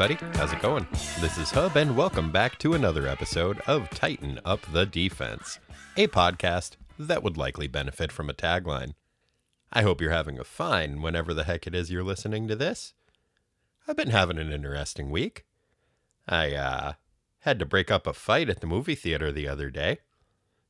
everybody. 0.00 0.38
How's 0.38 0.52
it 0.52 0.62
going? 0.62 0.86
This 1.20 1.38
is 1.38 1.50
Hub, 1.50 1.74
and 1.74 1.96
welcome 1.96 2.30
back 2.30 2.56
to 2.58 2.74
another 2.74 3.08
episode 3.08 3.60
of 3.66 3.90
Tighten 3.90 4.38
Up 4.44 4.60
the 4.72 4.86
Defense, 4.86 5.58
a 5.96 6.06
podcast 6.06 6.76
that 7.00 7.24
would 7.24 7.36
likely 7.36 7.66
benefit 7.66 8.12
from 8.12 8.30
a 8.30 8.32
tagline. 8.32 8.94
I 9.72 9.82
hope 9.82 10.00
you're 10.00 10.12
having 10.12 10.38
a 10.38 10.44
fine 10.44 11.02
whenever 11.02 11.34
the 11.34 11.42
heck 11.42 11.66
it 11.66 11.74
is 11.74 11.90
you're 11.90 12.04
listening 12.04 12.46
to 12.46 12.54
this. 12.54 12.94
I've 13.88 13.96
been 13.96 14.10
having 14.10 14.38
an 14.38 14.52
interesting 14.52 15.10
week. 15.10 15.44
I, 16.28 16.54
uh, 16.54 16.92
had 17.40 17.58
to 17.58 17.66
break 17.66 17.90
up 17.90 18.06
a 18.06 18.12
fight 18.12 18.48
at 18.48 18.60
the 18.60 18.68
movie 18.68 18.94
theater 18.94 19.32
the 19.32 19.48
other 19.48 19.68
day. 19.68 19.98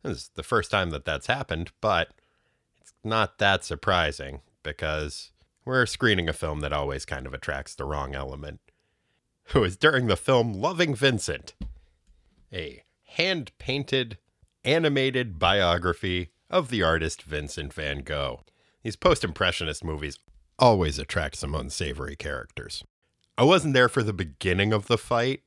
This 0.03 0.17
is 0.17 0.31
the 0.37 0.43
first 0.43 0.71
time 0.71 0.89
that 0.89 1.05
that's 1.05 1.27
happened, 1.27 1.73
but 1.83 2.09
it's 2.81 2.95
not 3.05 3.37
that 3.41 3.63
surprising 3.63 4.41
because 4.63 5.33
we're 5.67 5.85
screening 5.85 6.31
a 6.31 6.33
film 6.33 6.61
that 6.61 6.73
always 6.73 7.05
kind 7.05 7.27
of 7.27 7.35
attracts 7.35 7.75
the 7.75 7.85
wrong 7.85 8.15
element. 8.15 8.61
It 9.55 9.59
was 9.59 9.79
during 9.79 10.09
the 10.09 10.17
film 10.17 10.53
Loving 10.53 10.95
Vincent, 10.95 11.55
a 12.53 12.83
hand 13.05 13.51
painted, 13.59 14.19
animated 14.63 15.39
biography 15.39 16.33
of 16.51 16.69
the 16.69 16.83
artist 16.83 17.23
Vincent 17.23 17.73
van 17.73 18.01
Gogh. 18.01 18.43
These 18.83 18.97
post 18.97 19.25
impressionist 19.25 19.83
movies 19.83 20.19
always 20.59 20.99
attract 20.99 21.37
some 21.37 21.55
unsavory 21.55 22.15
characters. 22.15 22.85
I 23.39 23.45
wasn't 23.45 23.73
there 23.73 23.89
for 23.89 24.03
the 24.03 24.13
beginning 24.13 24.75
of 24.75 24.87
the 24.87 24.99
fight, 24.99 25.41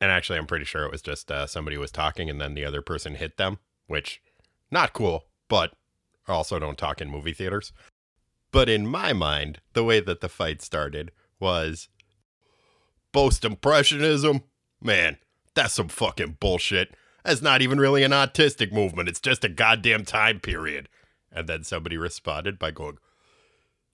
and 0.00 0.12
actually, 0.12 0.38
I'm 0.38 0.46
pretty 0.46 0.64
sure 0.64 0.84
it 0.84 0.92
was 0.92 1.02
just 1.02 1.30
uh, 1.30 1.46
somebody 1.48 1.76
was 1.76 1.90
talking 1.90 2.30
and 2.30 2.40
then 2.40 2.54
the 2.54 2.64
other 2.64 2.82
person 2.82 3.16
hit 3.16 3.36
them, 3.36 3.58
which 3.88 4.22
not 4.70 4.92
cool, 4.92 5.24
but 5.48 5.74
also 6.28 6.60
don't 6.60 6.78
talk 6.78 7.00
in 7.00 7.10
movie 7.10 7.32
theaters. 7.32 7.72
But 8.52 8.68
in 8.68 8.86
my 8.86 9.12
mind, 9.12 9.60
the 9.72 9.84
way 9.84 9.98
that 9.98 10.20
the 10.20 10.28
fight 10.28 10.62
started 10.62 11.10
was 11.40 11.88
post 13.12 13.44
impressionism. 13.44 14.42
Man, 14.80 15.18
that's 15.54 15.74
some 15.74 15.88
fucking 15.88 16.38
bullshit. 16.40 16.94
That's 17.24 17.42
not 17.42 17.62
even 17.62 17.78
really 17.78 18.02
an 18.02 18.12
autistic 18.12 18.72
movement. 18.72 19.08
It's 19.08 19.20
just 19.20 19.44
a 19.44 19.48
goddamn 19.48 20.04
time 20.04 20.40
period. 20.40 20.88
And 21.30 21.48
then 21.48 21.64
somebody 21.64 21.96
responded 21.96 22.58
by 22.58 22.70
going, 22.70 22.98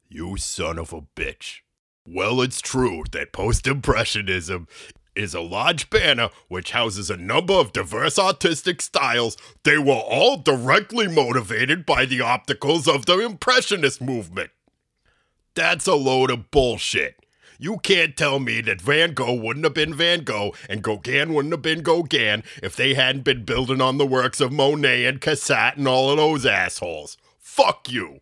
You 0.09 0.37
son 0.37 0.79
of 0.79 0.93
a 0.93 1.03
bitch. 1.17 1.61
Well, 2.07 2.41
it's 2.41 2.61
true 2.61 3.03
that 3.11 3.33
post 3.33 3.67
impressionism 3.67 4.69
is 5.17 5.35
a 5.35 5.41
large 5.41 5.91
banner 5.91 6.29
which 6.49 6.71
houses 6.71 7.11
a 7.11 7.17
number 7.17 7.55
of 7.55 7.73
diverse 7.73 8.19
artistic 8.19 8.81
styles. 8.81 9.37
They 9.65 9.79
were 9.79 9.95
all 9.95 10.37
directly 10.37 11.09
motivated 11.09 11.85
by 11.85 12.05
the 12.05 12.19
opticals 12.21 12.87
of 12.93 13.07
the 13.07 13.19
Impressionist 13.25 14.01
movement. 14.01 14.51
That's 15.55 15.87
a 15.87 15.95
load 15.95 16.31
of 16.31 16.51
bullshit. 16.51 17.26
You 17.59 17.79
can't 17.79 18.17
tell 18.17 18.39
me 18.39 18.61
that 18.63 18.81
Van 18.81 19.15
Gogh 19.15 19.35
wouldn't 19.35 19.65
have 19.65 19.75
been 19.75 19.95
Van 19.95 20.25
Gogh 20.25 20.55
and 20.69 20.83
Gauguin 20.83 21.33
wouldn't 21.35 21.53
have 21.53 21.63
been 21.63 21.83
Gauguin 21.83 22.43
if 22.63 22.77
they 22.77 22.95
hadn't 22.95 23.25
been 23.25 23.45
building 23.45 23.81
on 23.81 23.99
the 23.99 24.07
works 24.07 24.41
of 24.41 24.53
Monet 24.53 25.07
and 25.07 25.21
Cassatt 25.21 25.77
and 25.77 25.89
all 25.89 26.11
of 26.11 26.17
those 26.17 26.45
assholes. 26.45 27.17
Fuck 27.39 27.91
you. 27.91 28.21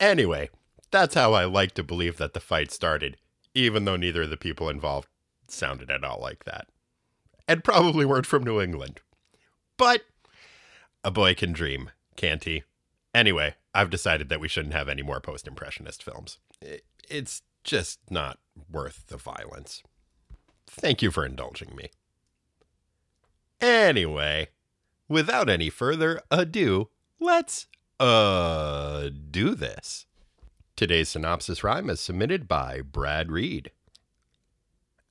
Anyway, 0.00 0.50
that's 0.90 1.14
how 1.14 1.32
I 1.32 1.44
like 1.44 1.72
to 1.72 1.82
believe 1.82 2.16
that 2.16 2.34
the 2.34 2.40
fight 2.40 2.70
started, 2.70 3.16
even 3.54 3.84
though 3.84 3.96
neither 3.96 4.22
of 4.22 4.30
the 4.30 4.36
people 4.36 4.68
involved 4.68 5.08
sounded 5.48 5.90
at 5.90 6.04
all 6.04 6.20
like 6.20 6.44
that. 6.44 6.68
And 7.46 7.64
probably 7.64 8.04
weren't 8.04 8.26
from 8.26 8.44
New 8.44 8.60
England. 8.60 9.00
But 9.76 10.02
a 11.04 11.10
boy 11.10 11.34
can 11.34 11.52
dream, 11.52 11.90
can't 12.16 12.44
he? 12.44 12.62
Anyway, 13.14 13.56
I've 13.74 13.90
decided 13.90 14.28
that 14.28 14.40
we 14.40 14.48
shouldn't 14.48 14.74
have 14.74 14.88
any 14.88 15.02
more 15.02 15.20
post 15.20 15.46
impressionist 15.46 16.02
films. 16.02 16.38
It's 17.08 17.42
just 17.64 18.00
not 18.10 18.38
worth 18.70 19.06
the 19.08 19.16
violence. 19.16 19.82
Thank 20.66 21.02
you 21.02 21.10
for 21.10 21.24
indulging 21.24 21.74
me. 21.76 21.90
Anyway, 23.60 24.48
without 25.08 25.48
any 25.48 25.70
further 25.70 26.20
ado, 26.30 26.88
let's 27.20 27.66
uh 28.00 29.10
do 29.30 29.54
this. 29.54 30.06
Today's 30.74 31.10
synopsis 31.10 31.62
rhyme 31.62 31.90
is 31.90 32.00
submitted 32.00 32.48
by 32.48 32.80
Brad 32.80 33.30
Reed. 33.30 33.70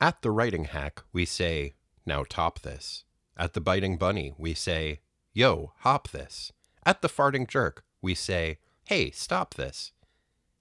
At 0.02 0.24
the 0.24 0.32
writing 0.32 0.66
hack, 0.66 1.04
we 1.14 1.26
say, 1.26 1.76
now 2.06 2.26
top 2.28 2.62
this. 2.62 3.04
At 3.38 3.54
the 3.54 3.62
biting 3.62 3.98
bunny, 3.98 4.34
we 4.38 4.56
say, 4.56 5.02
yo, 5.34 5.74
hop 5.80 6.10
this. 6.10 6.52
At 6.84 7.02
the 7.02 7.08
farting 7.08 7.48
jerk, 7.48 7.84
we 8.02 8.16
say, 8.16 8.58
hey, 8.86 9.12
stop 9.12 9.54
this. 9.54 9.92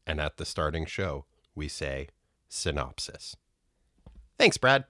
And 0.06 0.20
at 0.20 0.36
the 0.36 0.44
starting 0.44 0.84
show, 0.84 1.24
we 1.60 1.68
say, 1.68 2.08
synopsis. 2.48 3.36
Thanks, 4.38 4.56
Brad. 4.56 4.86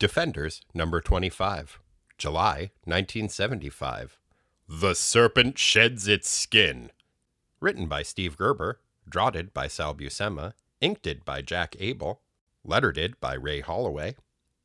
Defenders, 0.00 0.60
number 0.74 1.00
25, 1.00 1.78
July 2.18 2.72
1975. 2.82 4.18
The 4.68 4.94
Serpent 4.94 5.56
Sheds 5.58 6.08
Its 6.08 6.28
Skin. 6.28 6.90
Written 7.60 7.86
by 7.86 8.02
Steve 8.02 8.36
Gerber, 8.36 8.80
draughted 9.08 9.54
by 9.54 9.68
Sal 9.68 9.94
Buscema, 9.94 10.54
inked 10.80 11.24
by 11.24 11.40
Jack 11.42 11.76
Abel, 11.78 12.20
lettered 12.64 13.20
by 13.20 13.34
Ray 13.34 13.60
Holloway, 13.60 14.16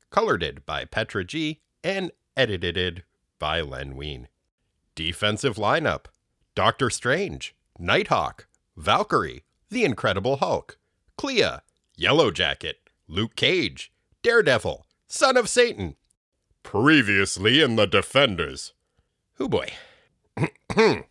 colored 0.09 0.65
by 0.65 0.83
Petra 0.85 1.23
G, 1.23 1.61
and 1.83 2.11
edited 2.35 3.03
by 3.37 3.61
Len 3.61 3.95
Wein. 3.95 4.29
Defensive 4.95 5.57
lineup 5.57 6.05
Doctor 6.55 6.89
Strange, 6.89 7.55
Nighthawk, 7.77 8.47
Valkyrie, 8.75 9.43
The 9.69 9.85
Incredible 9.85 10.37
Hulk, 10.37 10.79
Clea, 11.17 11.61
Yellow 11.95 12.29
Jacket, 12.29 12.77
Luke 13.07 13.35
Cage, 13.35 13.91
Daredevil, 14.21 14.85
Son 15.07 15.35
of 15.35 15.49
Satan. 15.49 15.95
Previously 16.61 17.59
in 17.59 17.75
the 17.75 17.87
Defenders. 17.87 18.73
Oh 19.39 19.47
boy. 19.47 19.73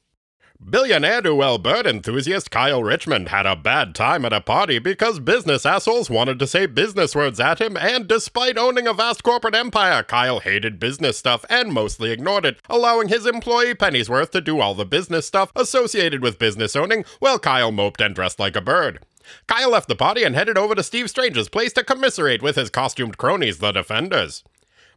Billionaire 0.65 1.23
duel 1.23 1.59
bird 1.59 1.89
enthusiast 1.89 2.53
Kyle 2.53 2.85
Richmond 2.85 3.31
had 3.31 3.47
a 3.47 3.57
bad 3.57 3.97
time 3.97 4.25
at 4.25 4.33
a 4.33 4.41
party 4.41 4.79
because 4.79 5.19
business 5.19 5.67
assholes 5.67 6.09
wanted 6.09 6.39
to 6.39 6.47
say 6.47 6.67
business 6.67 7.17
words 7.17 7.41
at 7.41 7.61
him, 7.61 7.77
and 7.77 8.07
despite 8.07 8.57
owning 8.57 8.87
a 8.87 8.95
vast 8.95 9.25
corporate 9.25 9.57
empire, 9.57 10.05
Kyle 10.05 10.39
hated 10.39 10.79
business 10.79 11.19
stuff 11.19 11.45
and 11.51 11.73
mostly 11.73 12.13
ignored 12.13 12.45
it, 12.47 12.59
allowing 12.71 13.09
his 13.09 13.27
employee 13.27 13.75
Pennyworth 13.75 14.31
to 14.31 14.41
do 14.41 14.61
all 14.61 14.75
the 14.75 14.87
business 14.87 15.27
stuff 15.27 15.51
associated 15.57 16.23
with 16.23 16.39
business 16.39 16.77
owning 16.77 17.05
while 17.19 17.41
Kyle 17.41 17.73
moped 17.73 18.01
and 18.01 18.15
dressed 18.15 18.39
like 18.39 18.55
a 18.55 18.61
bird. 18.61 19.01
Kyle 19.47 19.71
left 19.71 19.89
the 19.89 19.97
party 19.97 20.23
and 20.23 20.35
headed 20.35 20.59
over 20.59 20.75
to 20.75 20.83
Steve 20.83 21.11
Strange's 21.11 21.49
place 21.49 21.73
to 21.75 21.85
commiserate 21.85 22.43
with 22.43 22.57
his 22.57 22.71
costumed 22.71 23.19
cronies, 23.19 23.59
the 23.59 23.73
Defenders. 23.73 24.45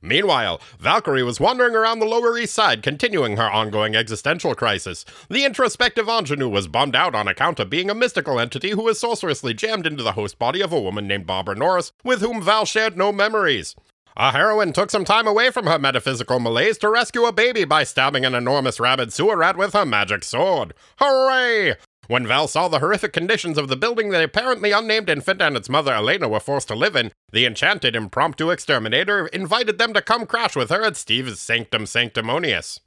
Meanwhile, 0.02 0.62
Valkyrie 0.80 1.24
was 1.24 1.42
wandering 1.42 1.76
around 1.76 2.00
the 2.00 2.06
Lower 2.06 2.38
East 2.38 2.54
Side, 2.54 2.82
continuing 2.82 3.36
her 3.36 3.50
ongoing 3.50 3.96
existential 3.96 4.56
crisis. 4.56 5.04
The 5.30 5.44
introspective 5.44 6.08
ingenue 6.08 6.48
was 6.48 6.70
bummed 6.70 6.96
out 6.96 7.16
on 7.16 7.28
account 7.28 7.60
of 7.60 7.70
being 7.70 7.90
a 7.90 7.96
mystical 7.96 8.40
entity 8.40 8.70
who 8.72 8.84
was 8.84 9.00
sorcerously 9.00 9.54
jammed 9.54 9.86
into 9.86 10.04
the 10.04 10.14
host 10.14 10.40
body 10.40 10.62
of 10.62 10.72
a 10.72 10.80
woman 10.80 11.08
named 11.08 11.28
Barbara 11.28 11.56
Norris, 11.56 11.92
with 12.04 12.22
whom 12.22 12.42
Val 12.42 12.66
shared 12.66 12.98
no 12.98 13.12
memories. 13.12 13.76
A 14.16 14.32
heroine 14.32 14.74
took 14.74 14.90
some 14.90 15.06
time 15.06 15.28
away 15.28 15.50
from 15.50 15.68
her 15.68 15.80
metaphysical 15.80 16.40
malaise 16.40 16.78
to 16.80 16.90
rescue 16.90 17.26
a 17.26 17.32
baby 17.32 17.64
by 17.64 17.84
stabbing 17.84 18.26
an 18.26 18.36
enormous 18.36 18.80
rabid 18.80 19.14
sewer 19.14 19.38
rat 19.38 19.58
with 19.58 19.74
her 19.74 19.86
magic 19.86 20.24
sword. 20.24 20.74
Hooray! 20.98 21.76
When 22.10 22.26
Val 22.26 22.48
saw 22.48 22.68
the 22.68 22.80
horrific 22.80 23.14
conditions 23.14 23.56
of 23.56 23.68
the 23.68 23.76
building 23.76 24.10
the 24.10 24.24
apparently 24.24 24.72
unnamed 24.72 25.12
infant 25.12 25.44
and 25.44 25.56
its 25.56 25.70
mother 25.70 25.94
Elena 25.94 26.28
were 26.28 26.40
forced 26.40 26.68
to 26.70 26.76
live 26.76 26.96
in, 26.96 27.12
the 27.32 27.46
enchanted 27.46 27.96
impromptu 27.96 28.50
exterminator 28.50 29.28
invited 29.28 29.78
them 29.78 29.94
to 29.94 30.02
come 30.02 30.26
crash 30.26 30.56
with 30.56 30.72
her 30.72 30.82
at 30.82 30.98
Steve's 30.98 31.40
Sanctum 31.40 31.86
Sanctimonious. 31.86 32.80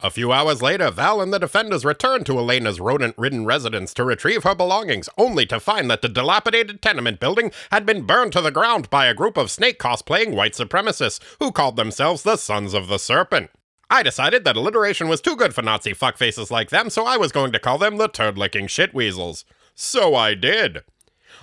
A 0.00 0.10
few 0.10 0.30
hours 0.30 0.60
later, 0.60 0.90
Val 0.90 1.22
and 1.22 1.32
the 1.32 1.38
defenders 1.38 1.86
returned 1.86 2.26
to 2.26 2.36
Elena's 2.38 2.78
rodent 2.78 3.14
ridden 3.16 3.46
residence 3.46 3.94
to 3.94 4.04
retrieve 4.04 4.44
her 4.44 4.54
belongings, 4.54 5.08
only 5.16 5.46
to 5.46 5.58
find 5.58 5.90
that 5.90 6.02
the 6.02 6.08
dilapidated 6.10 6.82
tenement 6.82 7.18
building 7.18 7.52
had 7.72 7.86
been 7.86 8.02
burned 8.02 8.34
to 8.34 8.42
the 8.42 8.50
ground 8.50 8.90
by 8.90 9.06
a 9.06 9.14
group 9.14 9.38
of 9.38 9.50
snake 9.50 9.78
cosplaying 9.78 10.34
white 10.34 10.52
supremacists 10.52 11.18
who 11.40 11.50
called 11.50 11.76
themselves 11.76 12.24
the 12.24 12.36
Sons 12.36 12.74
of 12.74 12.88
the 12.88 12.98
Serpent. 12.98 13.48
I 13.88 14.02
decided 14.02 14.44
that 14.44 14.56
alliteration 14.56 15.08
was 15.08 15.20
too 15.20 15.36
good 15.36 15.54
for 15.54 15.62
Nazi 15.62 15.92
fuckfaces 15.92 16.50
like 16.50 16.70
them, 16.70 16.90
so 16.90 17.06
I 17.06 17.16
was 17.16 17.30
going 17.30 17.52
to 17.52 17.58
call 17.60 17.78
them 17.78 17.98
the 17.98 18.08
turd 18.08 18.36
licking 18.36 18.66
shitweasels. 18.66 19.44
So 19.74 20.14
I 20.14 20.34
did. 20.34 20.82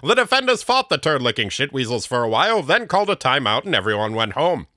The 0.02 0.16
defenders 0.16 0.64
fought 0.64 0.90
the 0.90 0.98
turd 0.98 1.22
licking 1.22 1.50
shitweasels 1.50 2.06
for 2.06 2.24
a 2.24 2.30
while, 2.30 2.62
then 2.62 2.88
called 2.88 3.10
a 3.10 3.16
timeout, 3.16 3.64
and 3.64 3.74
everyone 3.74 4.14
went 4.14 4.34
home. 4.34 4.68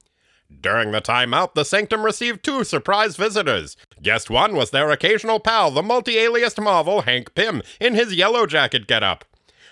During 0.60 0.92
the 0.92 1.00
timeout, 1.00 1.54
the 1.54 1.64
Sanctum 1.64 2.04
received 2.04 2.44
two 2.44 2.62
surprise 2.62 3.16
visitors. 3.16 3.76
Guest 4.00 4.30
one 4.30 4.54
was 4.54 4.70
their 4.70 4.90
occasional 4.90 5.40
pal, 5.40 5.72
the 5.72 5.82
multi 5.82 6.14
aliased 6.14 6.62
Marvel 6.62 7.00
Hank 7.00 7.34
Pym, 7.34 7.62
in 7.80 7.94
his 7.94 8.14
yellow 8.14 8.46
jacket 8.46 8.86
getup. 8.86 9.24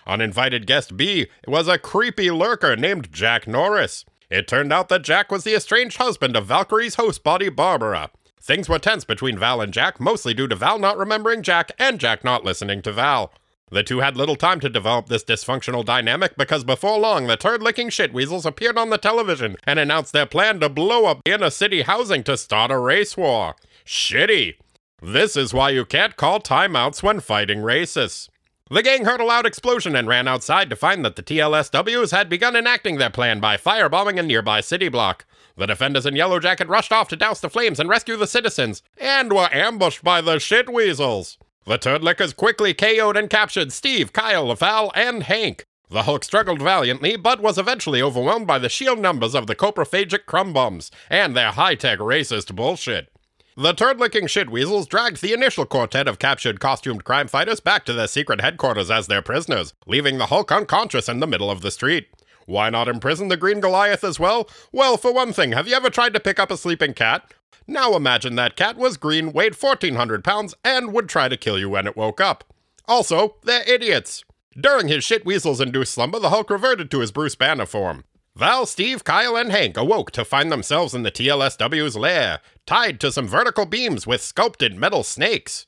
Uninvited 0.06 0.66
guest 0.66 0.96
B 0.96 1.28
was 1.46 1.68
a 1.68 1.78
creepy 1.78 2.30
lurker 2.30 2.74
named 2.76 3.12
Jack 3.12 3.46
Norris. 3.46 4.04
It 4.30 4.48
turned 4.48 4.72
out 4.72 4.88
that 4.88 5.02
Jack 5.02 5.30
was 5.30 5.44
the 5.44 5.54
estranged 5.54 5.98
husband 5.98 6.36
of 6.36 6.46
Valkyrie's 6.46 6.96
host 6.96 7.22
body, 7.22 7.48
Barbara. 7.48 8.10
Things 8.40 8.68
were 8.68 8.78
tense 8.78 9.04
between 9.04 9.38
Val 9.38 9.60
and 9.60 9.72
Jack, 9.72 9.98
mostly 10.00 10.34
due 10.34 10.48
to 10.48 10.56
Val 10.56 10.78
not 10.78 10.98
remembering 10.98 11.42
Jack 11.42 11.72
and 11.78 11.98
Jack 11.98 12.24
not 12.24 12.44
listening 12.44 12.82
to 12.82 12.92
Val. 12.92 13.32
The 13.70 13.82
two 13.82 14.00
had 14.00 14.16
little 14.16 14.36
time 14.36 14.60
to 14.60 14.68
develop 14.68 15.08
this 15.08 15.24
dysfunctional 15.24 15.84
dynamic 15.84 16.36
because 16.36 16.62
before 16.62 16.98
long, 16.98 17.26
the 17.26 17.36
turd 17.36 17.62
licking 17.62 17.88
shitweasels 17.88 18.44
appeared 18.44 18.76
on 18.76 18.90
the 18.90 18.98
television 18.98 19.56
and 19.64 19.78
announced 19.78 20.12
their 20.12 20.26
plan 20.26 20.60
to 20.60 20.68
blow 20.68 21.06
up 21.06 21.22
inner 21.24 21.50
city 21.50 21.82
housing 21.82 22.22
to 22.24 22.36
start 22.36 22.70
a 22.70 22.78
race 22.78 23.16
war. 23.16 23.56
Shitty. 23.86 24.56
This 25.02 25.36
is 25.36 25.52
why 25.52 25.70
you 25.70 25.84
can't 25.84 26.16
call 26.16 26.40
timeouts 26.40 27.02
when 27.02 27.20
fighting 27.20 27.60
racists. 27.60 28.28
The 28.74 28.82
gang 28.82 29.04
heard 29.04 29.20
a 29.20 29.24
loud 29.24 29.46
explosion 29.46 29.94
and 29.94 30.08
ran 30.08 30.26
outside 30.26 30.68
to 30.68 30.74
find 30.74 31.04
that 31.04 31.14
the 31.14 31.22
TLSWs 31.22 32.10
had 32.10 32.28
begun 32.28 32.56
enacting 32.56 32.96
their 32.98 33.08
plan 33.08 33.38
by 33.38 33.56
firebombing 33.56 34.18
a 34.18 34.22
nearby 34.24 34.60
city 34.62 34.88
block. 34.88 35.26
The 35.56 35.66
defenders 35.66 36.06
in 36.06 36.16
Yellow 36.16 36.40
Jacket 36.40 36.66
rushed 36.66 36.90
off 36.90 37.06
to 37.10 37.16
douse 37.16 37.38
the 37.38 37.48
flames 37.48 37.78
and 37.78 37.88
rescue 37.88 38.16
the 38.16 38.26
citizens, 38.26 38.82
and 38.98 39.32
were 39.32 39.48
ambushed 39.52 40.02
by 40.02 40.20
the 40.20 40.38
shitweasels. 40.38 41.36
The 41.66 41.78
Turdlickers 41.78 42.34
quickly 42.34 42.74
KO'd 42.74 43.16
and 43.16 43.30
captured 43.30 43.70
Steve, 43.70 44.12
Kyle, 44.12 44.52
Val, 44.56 44.90
and 44.96 45.22
Hank. 45.22 45.66
The 45.88 46.02
Hulk 46.02 46.24
struggled 46.24 46.60
valiantly, 46.60 47.14
but 47.14 47.40
was 47.40 47.58
eventually 47.58 48.02
overwhelmed 48.02 48.48
by 48.48 48.58
the 48.58 48.68
sheer 48.68 48.96
numbers 48.96 49.36
of 49.36 49.46
the 49.46 49.54
coprophagic 49.54 50.26
crumb 50.26 50.52
bums 50.52 50.90
and 51.08 51.36
their 51.36 51.52
high-tech 51.52 52.00
racist 52.00 52.52
bullshit. 52.56 53.13
The 53.56 53.72
turd-licking 53.72 54.26
shitweasels 54.26 54.88
dragged 54.88 55.22
the 55.22 55.32
initial 55.32 55.64
quartet 55.64 56.08
of 56.08 56.18
captured 56.18 56.58
costumed 56.58 57.04
crime 57.04 57.28
fighters 57.28 57.60
back 57.60 57.84
to 57.84 57.92
their 57.92 58.08
secret 58.08 58.40
headquarters 58.40 58.90
as 58.90 59.06
their 59.06 59.22
prisoners, 59.22 59.74
leaving 59.86 60.18
the 60.18 60.26
Hulk 60.26 60.50
unconscious 60.50 61.08
in 61.08 61.20
the 61.20 61.26
middle 61.28 61.52
of 61.52 61.60
the 61.60 61.70
street. 61.70 62.08
Why 62.46 62.68
not 62.68 62.88
imprison 62.88 63.28
the 63.28 63.36
Green 63.36 63.60
Goliath 63.60 64.02
as 64.02 64.18
well? 64.18 64.50
Well, 64.72 64.96
for 64.96 65.14
one 65.14 65.32
thing, 65.32 65.52
have 65.52 65.68
you 65.68 65.76
ever 65.76 65.88
tried 65.88 66.14
to 66.14 66.20
pick 66.20 66.40
up 66.40 66.50
a 66.50 66.56
sleeping 66.56 66.94
cat? 66.94 67.32
Now 67.68 67.94
imagine 67.94 68.34
that 68.34 68.56
cat 68.56 68.76
was 68.76 68.96
green, 68.96 69.32
weighed 69.32 69.54
1,400 69.54 70.24
pounds, 70.24 70.56
and 70.64 70.92
would 70.92 71.08
try 71.08 71.28
to 71.28 71.36
kill 71.36 71.56
you 71.56 71.70
when 71.70 71.86
it 71.86 71.96
woke 71.96 72.20
up. 72.20 72.42
Also, 72.88 73.36
they're 73.44 73.62
idiots. 73.70 74.24
During 74.60 74.88
his 74.88 75.04
shit 75.04 75.24
weasels 75.24 75.60
induced 75.60 75.94
slumber, 75.94 76.18
the 76.18 76.30
Hulk 76.30 76.50
reverted 76.50 76.90
to 76.90 76.98
his 76.98 77.12
Bruce 77.12 77.36
Banner 77.36 77.66
form. 77.66 78.02
Val, 78.36 78.66
Steve, 78.66 79.04
Kyle, 79.04 79.36
and 79.36 79.52
Hank 79.52 79.76
awoke 79.76 80.10
to 80.10 80.24
find 80.24 80.50
themselves 80.50 80.92
in 80.92 81.04
the 81.04 81.12
TLSW's 81.12 81.96
lair, 81.96 82.40
tied 82.66 82.98
to 82.98 83.12
some 83.12 83.28
vertical 83.28 83.64
beams 83.64 84.08
with 84.08 84.20
sculpted 84.20 84.74
metal 84.74 85.04
snakes. 85.04 85.66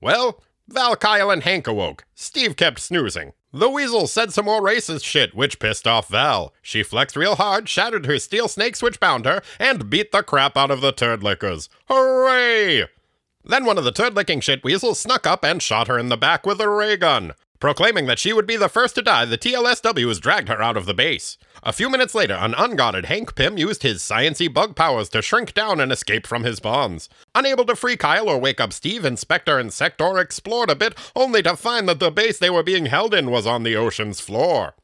Well, 0.00 0.42
Val, 0.66 0.96
Kyle, 0.96 1.30
and 1.30 1.44
Hank 1.44 1.68
awoke. 1.68 2.04
Steve 2.16 2.56
kept 2.56 2.80
snoozing. 2.80 3.34
The 3.52 3.70
weasel 3.70 4.08
said 4.08 4.32
some 4.32 4.46
more 4.46 4.60
racist 4.60 5.04
shit, 5.04 5.32
which 5.32 5.60
pissed 5.60 5.86
off 5.86 6.08
Val. 6.08 6.52
She 6.60 6.82
flexed 6.82 7.14
real 7.14 7.36
hard, 7.36 7.68
shattered 7.68 8.06
her 8.06 8.18
steel 8.18 8.48
snakes 8.48 8.82
which 8.82 8.98
bound 8.98 9.24
her, 9.24 9.40
and 9.60 9.88
beat 9.88 10.10
the 10.10 10.24
crap 10.24 10.56
out 10.56 10.72
of 10.72 10.80
the 10.80 10.92
turd 10.92 11.22
lickers. 11.22 11.68
Hooray! 11.86 12.86
Then 13.44 13.64
one 13.64 13.78
of 13.78 13.84
the 13.84 13.92
turd 13.92 14.16
licking 14.16 14.40
shit 14.40 14.64
weasels 14.64 14.98
snuck 14.98 15.24
up 15.24 15.44
and 15.44 15.62
shot 15.62 15.86
her 15.86 15.98
in 16.00 16.08
the 16.08 16.16
back 16.16 16.44
with 16.44 16.60
a 16.60 16.68
ray 16.68 16.96
gun. 16.96 17.34
Proclaiming 17.60 18.06
that 18.06 18.20
she 18.20 18.32
would 18.32 18.46
be 18.46 18.56
the 18.56 18.68
first 18.68 18.94
to 18.94 19.02
die, 19.02 19.24
the 19.24 19.36
TLSW 19.36 20.06
has 20.06 20.20
dragged 20.20 20.48
her 20.48 20.62
out 20.62 20.76
of 20.76 20.86
the 20.86 20.94
base. 20.94 21.38
A 21.64 21.72
few 21.72 21.90
minutes 21.90 22.14
later, 22.14 22.34
an 22.34 22.54
unguarded 22.54 23.06
Hank 23.06 23.34
Pym 23.34 23.58
used 23.58 23.82
his 23.82 24.00
sciency 24.00 24.52
bug 24.52 24.76
powers 24.76 25.08
to 25.08 25.22
shrink 25.22 25.54
down 25.54 25.80
and 25.80 25.90
escape 25.90 26.24
from 26.24 26.44
his 26.44 26.60
bonds. 26.60 27.08
Unable 27.34 27.64
to 27.64 27.74
free 27.74 27.96
Kyle 27.96 28.28
or 28.28 28.38
wake 28.38 28.60
up 28.60 28.72
Steve, 28.72 29.04
Inspector 29.04 29.58
and 29.58 29.72
Sector 29.72 30.18
explored 30.18 30.70
a 30.70 30.76
bit, 30.76 30.94
only 31.16 31.42
to 31.42 31.56
find 31.56 31.88
that 31.88 31.98
the 31.98 32.12
base 32.12 32.38
they 32.38 32.50
were 32.50 32.62
being 32.62 32.86
held 32.86 33.12
in 33.12 33.28
was 33.28 33.44
on 33.44 33.64
the 33.64 33.74
ocean's 33.74 34.20
floor. 34.20 34.74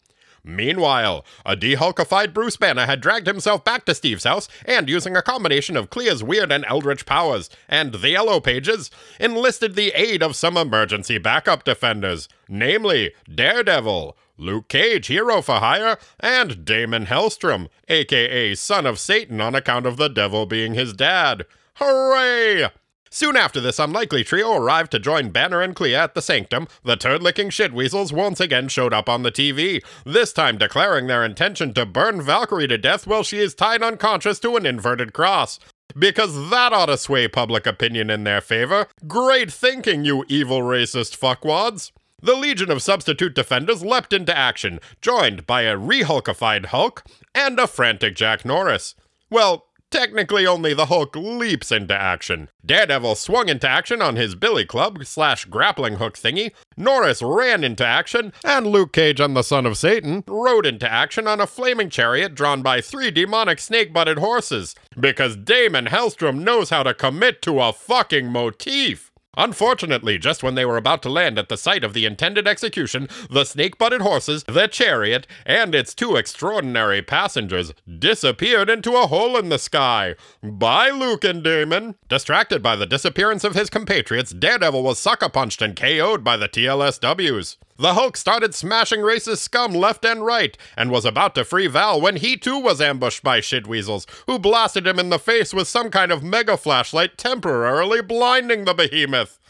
Meanwhile, 0.44 1.24
a 1.46 1.56
dehulkified 1.56 2.34
Bruce 2.34 2.58
Banner 2.58 2.84
had 2.84 3.00
dragged 3.00 3.26
himself 3.26 3.64
back 3.64 3.86
to 3.86 3.94
Steve's 3.94 4.24
house 4.24 4.46
and, 4.66 4.90
using 4.90 5.16
a 5.16 5.22
combination 5.22 5.74
of 5.74 5.88
Clea's 5.88 6.22
weird 6.22 6.52
and 6.52 6.66
eldritch 6.68 7.06
powers 7.06 7.48
and 7.66 7.94
the 7.94 8.10
Yellow 8.10 8.40
Pages, 8.40 8.90
enlisted 9.18 9.74
the 9.74 9.92
aid 9.98 10.22
of 10.22 10.36
some 10.36 10.58
emergency 10.58 11.16
backup 11.16 11.64
defenders, 11.64 12.28
namely 12.46 13.14
Daredevil, 13.32 14.18
Luke 14.36 14.68
Cage, 14.68 15.06
hero 15.06 15.40
for 15.40 15.60
hire, 15.60 15.96
and 16.20 16.64
Daimon 16.64 17.06
Hellstrom, 17.06 17.68
aka 17.88 18.54
Son 18.54 18.84
of 18.84 18.98
Satan 18.98 19.40
on 19.40 19.54
account 19.54 19.86
of 19.86 19.96
the 19.96 20.08
devil 20.08 20.44
being 20.44 20.74
his 20.74 20.92
dad. 20.92 21.46
Hooray! 21.76 22.68
Soon 23.14 23.36
after 23.36 23.60
this 23.60 23.78
unlikely 23.78 24.24
trio 24.24 24.54
arrived 24.54 24.90
to 24.90 24.98
join 24.98 25.30
Banner 25.30 25.62
and 25.62 25.76
Clea 25.76 25.94
at 25.94 26.14
the 26.14 26.20
Sanctum, 26.20 26.66
the 26.82 26.96
turd-licking 26.96 27.50
shitweasels 27.50 28.10
once 28.10 28.40
again 28.40 28.66
showed 28.66 28.92
up 28.92 29.08
on 29.08 29.22
the 29.22 29.30
TV, 29.30 29.84
this 30.04 30.32
time 30.32 30.58
declaring 30.58 31.06
their 31.06 31.24
intention 31.24 31.72
to 31.74 31.86
burn 31.86 32.20
Valkyrie 32.20 32.66
to 32.66 32.76
death 32.76 33.06
while 33.06 33.22
she 33.22 33.38
is 33.38 33.54
tied 33.54 33.84
unconscious 33.84 34.40
to 34.40 34.56
an 34.56 34.66
inverted 34.66 35.12
cross. 35.12 35.60
Because 35.96 36.50
that 36.50 36.72
ought 36.72 36.86
to 36.86 36.98
sway 36.98 37.28
public 37.28 37.68
opinion 37.68 38.10
in 38.10 38.24
their 38.24 38.40
favor. 38.40 38.88
Great 39.06 39.52
thinking, 39.52 40.04
you 40.04 40.24
evil 40.26 40.62
racist 40.62 41.16
fuckwads! 41.16 41.92
The 42.20 42.34
Legion 42.34 42.72
of 42.72 42.82
Substitute 42.82 43.36
Defenders 43.36 43.84
leapt 43.84 44.12
into 44.12 44.36
action, 44.36 44.80
joined 45.00 45.46
by 45.46 45.62
a 45.62 45.76
rehulkified 45.76 46.66
Hulk 46.66 47.04
and 47.32 47.60
a 47.60 47.68
frantic 47.68 48.16
Jack 48.16 48.44
Norris. 48.44 48.96
Well, 49.30 49.68
technically 49.94 50.44
only 50.44 50.74
the 50.74 50.86
Hulk 50.86 51.14
leaps 51.14 51.70
into 51.70 51.94
action. 51.94 52.48
Daredevil 52.66 53.14
swung 53.14 53.48
into 53.48 53.68
action 53.68 54.02
on 54.02 54.16
his 54.16 54.34
billy 54.34 54.64
club 54.64 55.04
slash 55.04 55.44
grappling 55.44 55.96
hook 55.96 56.18
thingy, 56.18 56.50
Norris 56.76 57.22
ran 57.22 57.62
into 57.62 57.86
action, 57.86 58.32
and 58.44 58.66
Luke 58.66 58.92
Cage 58.92 59.20
and 59.20 59.36
the 59.36 59.44
Son 59.44 59.66
of 59.66 59.78
Satan 59.78 60.24
rode 60.26 60.66
into 60.66 60.90
action 60.90 61.28
on 61.28 61.40
a 61.40 61.46
flaming 61.46 61.90
chariot 61.90 62.34
drawn 62.34 62.60
by 62.60 62.80
three 62.80 63.12
demonic 63.12 63.60
snake-butted 63.60 64.18
horses, 64.18 64.74
because 64.98 65.36
Daimon 65.36 65.86
Hellstrom 65.86 66.40
knows 66.40 66.70
how 66.70 66.82
to 66.82 66.92
commit 66.92 67.40
to 67.42 67.60
a 67.60 67.72
fucking 67.72 68.26
motif. 68.26 69.12
Unfortunately, 69.36 70.18
just 70.18 70.42
when 70.42 70.54
they 70.54 70.64
were 70.64 70.76
about 70.76 71.02
to 71.02 71.08
land 71.08 71.38
at 71.38 71.48
the 71.48 71.56
site 71.56 71.84
of 71.84 71.92
the 71.92 72.06
intended 72.06 72.46
execution, 72.46 73.08
the 73.30 73.44
snake 73.44 73.78
butted 73.78 74.02
horses, 74.02 74.44
the 74.44 74.66
chariot, 74.66 75.26
and 75.44 75.74
its 75.74 75.94
two 75.94 76.16
extraordinary 76.16 77.02
passengers 77.02 77.72
disappeared 77.98 78.70
into 78.70 78.96
a 78.96 79.06
hole 79.06 79.36
in 79.36 79.48
the 79.48 79.58
sky. 79.58 80.14
Bye, 80.42 80.90
Luke 80.90 81.24
and 81.24 81.42
Daimon. 81.42 81.96
Distracted 82.08 82.62
by 82.62 82.76
the 82.76 82.86
disappearance 82.86 83.44
of 83.44 83.54
his 83.54 83.70
compatriots, 83.70 84.32
Daredevil 84.32 84.82
was 84.82 84.98
sucker 84.98 85.28
punched 85.28 85.62
and 85.62 85.76
KO'd 85.76 86.22
by 86.22 86.36
the 86.36 86.48
TLSWs. 86.48 87.56
The 87.76 87.94
Hulk 87.94 88.16
started 88.16 88.54
smashing 88.54 89.00
racist 89.00 89.38
scum 89.38 89.72
left 89.74 90.04
and 90.04 90.24
right, 90.24 90.56
and 90.76 90.92
was 90.92 91.04
about 91.04 91.34
to 91.34 91.44
free 91.44 91.66
Val 91.66 92.00
when 92.00 92.16
he 92.16 92.36
too 92.36 92.60
was 92.60 92.80
ambushed 92.80 93.24
by 93.24 93.40
shitweasels, 93.40 94.06
who 94.28 94.38
blasted 94.38 94.86
him 94.86 95.00
in 95.00 95.10
the 95.10 95.18
face 95.18 95.52
with 95.52 95.66
some 95.66 95.90
kind 95.90 96.12
of 96.12 96.22
mega 96.22 96.56
flashlight, 96.56 97.18
temporarily 97.18 98.00
blinding 98.00 98.64
the 98.64 98.74
behemoth. 98.74 99.40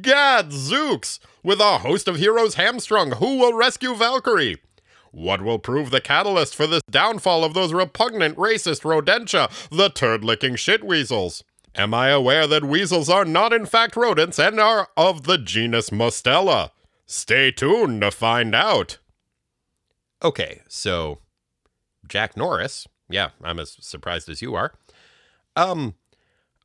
Gad 0.00 0.50
zooks! 0.50 1.18
With 1.42 1.60
a 1.60 1.78
host 1.78 2.06
of 2.06 2.16
heroes 2.16 2.54
hamstrung, 2.54 3.16
who 3.16 3.38
will 3.38 3.54
rescue 3.54 3.94
Valkyrie? 3.94 4.62
What 5.10 5.42
will 5.42 5.58
prove 5.58 5.90
the 5.90 6.00
catalyst 6.00 6.54
for 6.54 6.68
this 6.68 6.82
downfall 6.88 7.44
of 7.44 7.54
those 7.54 7.72
repugnant 7.72 8.36
racist 8.36 8.82
rodentia, 8.82 9.50
the 9.70 9.88
turd-licking 9.88 10.54
shitweasels? 10.54 11.42
Am 11.74 11.92
I 11.92 12.10
aware 12.10 12.46
that 12.46 12.64
weasels 12.64 13.10
are 13.10 13.24
not 13.24 13.52
in 13.52 13.66
fact 13.66 13.96
rodents 13.96 14.38
and 14.38 14.60
are 14.60 14.88
of 14.96 15.24
the 15.24 15.38
genus 15.38 15.90
Mustela? 15.90 16.70
Stay 17.06 17.50
tuned 17.50 18.00
to 18.00 18.10
find 18.10 18.54
out. 18.54 18.98
Okay, 20.22 20.62
so 20.68 21.18
Jack 22.08 22.36
Norris, 22.36 22.86
yeah, 23.08 23.30
I'm 23.42 23.58
as 23.58 23.76
surprised 23.80 24.28
as 24.28 24.40
you 24.40 24.54
are. 24.54 24.72
Um, 25.56 25.94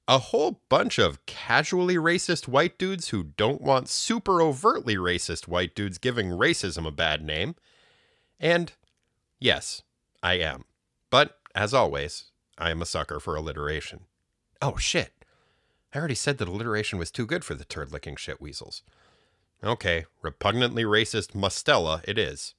a 0.07 0.17
whole 0.17 0.61
bunch 0.69 0.97
of 0.97 1.23
casually 1.25 1.95
racist 1.95 2.47
white 2.47 2.77
dudes 2.77 3.09
who 3.09 3.23
don't 3.23 3.61
want 3.61 3.89
super 3.89 4.41
overtly 4.41 4.95
racist 4.95 5.47
white 5.47 5.75
dudes 5.75 5.97
giving 5.97 6.29
racism 6.29 6.87
a 6.87 6.91
bad 6.91 7.23
name. 7.23 7.55
And 8.39 8.71
yes, 9.39 9.83
I 10.23 10.35
am. 10.35 10.65
But 11.09 11.37
as 11.53 11.73
always, 11.73 12.31
I 12.57 12.71
am 12.71 12.81
a 12.81 12.85
sucker 12.87 13.19
for 13.19 13.35
alliteration. 13.35 14.01
Oh 14.61 14.77
shit. 14.77 15.13
I 15.93 15.97
already 15.97 16.15
said 16.15 16.37
that 16.37 16.47
alliteration 16.47 16.97
was 16.97 17.11
too 17.11 17.25
good 17.25 17.43
for 17.43 17.55
the 17.55 17.65
turd 17.65 17.91
licking 17.91 18.15
shit 18.15 18.41
weasels. 18.41 18.83
Okay, 19.63 20.05
repugnantly 20.21 20.83
racist 20.83 21.31
Mustela 21.31 22.01
it 22.07 22.17
is. 22.17 22.55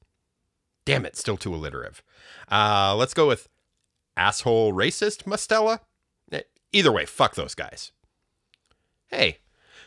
Damn 0.84 1.06
it, 1.06 1.16
still 1.16 1.36
too 1.36 1.54
alliterative. 1.54 2.02
Uh, 2.50 2.94
let's 2.96 3.14
go 3.14 3.28
with 3.28 3.48
asshole 4.16 4.72
racist 4.72 5.24
Mustela. 5.24 5.80
Eh, 6.32 6.42
either 6.72 6.92
way, 6.92 7.06
fuck 7.06 7.34
those 7.34 7.54
guys. 7.54 7.92
Hey, 9.08 9.38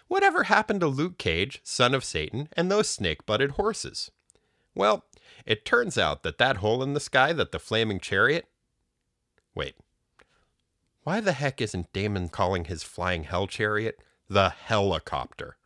whatever 0.08 0.44
happened 0.44 0.80
to 0.82 0.88
Luke 0.88 1.18
Cage, 1.18 1.62
son 1.64 1.94
of 1.94 2.04
Satan, 2.04 2.50
and 2.54 2.72
those 2.72 2.90
snake 2.90 3.26
butted 3.26 3.52
horses? 3.52 4.12
Well, 4.76 5.06
it 5.46 5.66
turns 5.66 5.98
out 5.98 6.24
that 6.24 6.38
that 6.40 6.58
hole 6.58 6.82
in 6.82 6.94
the 6.94 7.00
sky 7.00 7.34
that 7.34 7.52
the 7.52 7.60
flaming 7.60 8.00
chariot. 8.00 8.46
Wait. 9.54 9.76
Why 11.04 11.20
the 11.20 11.34
heck 11.34 11.62
isn't 11.62 11.94
Daimon 11.94 12.30
calling 12.30 12.66
his 12.66 12.82
flying 12.82 13.26
hell 13.26 13.46
chariot 13.46 14.00
the 14.30 14.50
helicopter? 14.50 15.58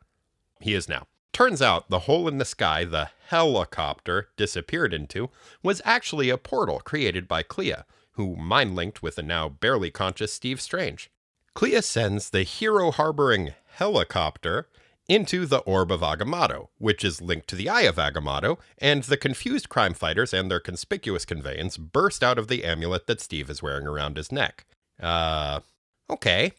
He 0.59 0.73
is 0.73 0.89
now. 0.89 1.07
Turns 1.33 1.61
out 1.61 1.89
the 1.89 1.99
hole 1.99 2.27
in 2.27 2.39
the 2.39 2.45
sky 2.45 2.83
the 2.83 3.09
helicopter 3.27 4.29
disappeared 4.37 4.93
into 4.93 5.29
was 5.61 5.81
actually 5.85 6.29
a 6.29 6.37
portal 6.37 6.79
created 6.79 7.27
by 7.27 7.43
Clea, 7.43 7.83
who 8.13 8.35
mind 8.35 8.75
linked 8.75 9.03
with 9.03 9.15
the 9.15 9.23
now 9.23 9.47
barely 9.47 9.91
conscious 9.91 10.33
Steve 10.33 10.59
Strange. 10.59 11.11
Clea 11.53 11.81
sends 11.81 12.29
the 12.29 12.43
hero 12.43 12.91
harboring 12.91 13.53
helicopter 13.67 14.67
into 15.07 15.45
the 15.45 15.59
Orb 15.59 15.91
of 15.91 16.01
Agamotto, 16.01 16.67
which 16.77 17.03
is 17.03 17.21
linked 17.21 17.47
to 17.47 17.55
the 17.55 17.69
Eye 17.69 17.83
of 17.83 17.95
Agamotto, 17.95 18.57
and 18.77 19.03
the 19.03 19.17
confused 19.17 19.69
crime 19.69 19.93
fighters 19.93 20.33
and 20.33 20.51
their 20.51 20.59
conspicuous 20.59 21.25
conveyance 21.25 21.77
burst 21.77 22.23
out 22.23 22.37
of 22.37 22.47
the 22.47 22.65
amulet 22.65 23.07
that 23.07 23.21
Steve 23.21 23.49
is 23.49 23.63
wearing 23.63 23.87
around 23.87 24.17
his 24.17 24.31
neck. 24.31 24.65
Uh, 25.01 25.61
okay. 26.09 26.53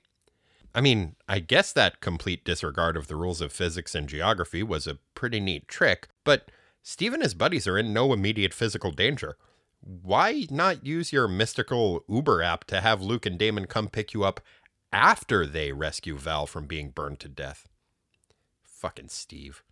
I 0.79 0.81
mean, 0.81 1.17
I 1.29 1.41
guess 1.41 1.73
that 1.73 2.01
complete 2.01 2.45
disregard 2.45 2.97
of 2.97 3.09
the 3.09 3.17
rules 3.17 3.41
of 3.41 3.51
physics 3.51 3.97
and 3.97 4.09
geography 4.09 4.63
was 4.63 4.87
a 4.87 4.99
pretty 5.17 5.41
neat 5.41 5.67
trick, 5.67 6.07
but 6.23 6.53
Steve 6.85 7.13
and 7.13 7.21
his 7.21 7.35
buddies 7.35 7.67
are 7.67 7.77
in 7.77 7.93
no 7.93 8.13
immediate 8.13 8.55
physical 8.55 8.93
danger. 8.93 9.37
Why 9.81 10.47
not 10.53 10.87
use 10.87 11.13
your 11.13 11.27
mystical 11.27 12.05
Uber 12.09 12.43
app 12.43 12.63
to 12.67 12.81
have 12.81 13.03
Luke 13.03 13.27
and 13.27 13.37
Daimon 13.37 13.67
come 13.67 13.89
pick 13.89 14.15
you 14.15 14.23
up 14.23 14.41
after 14.93 15.47
they 15.47 15.73
rescue 15.73 16.17
Val 16.17 16.47
from 16.47 16.67
being 16.67 16.91
burned 16.91 17.19
to 17.19 17.29
death? 17.29 17.69
Fucking 18.63 19.09
Steve. 19.09 19.65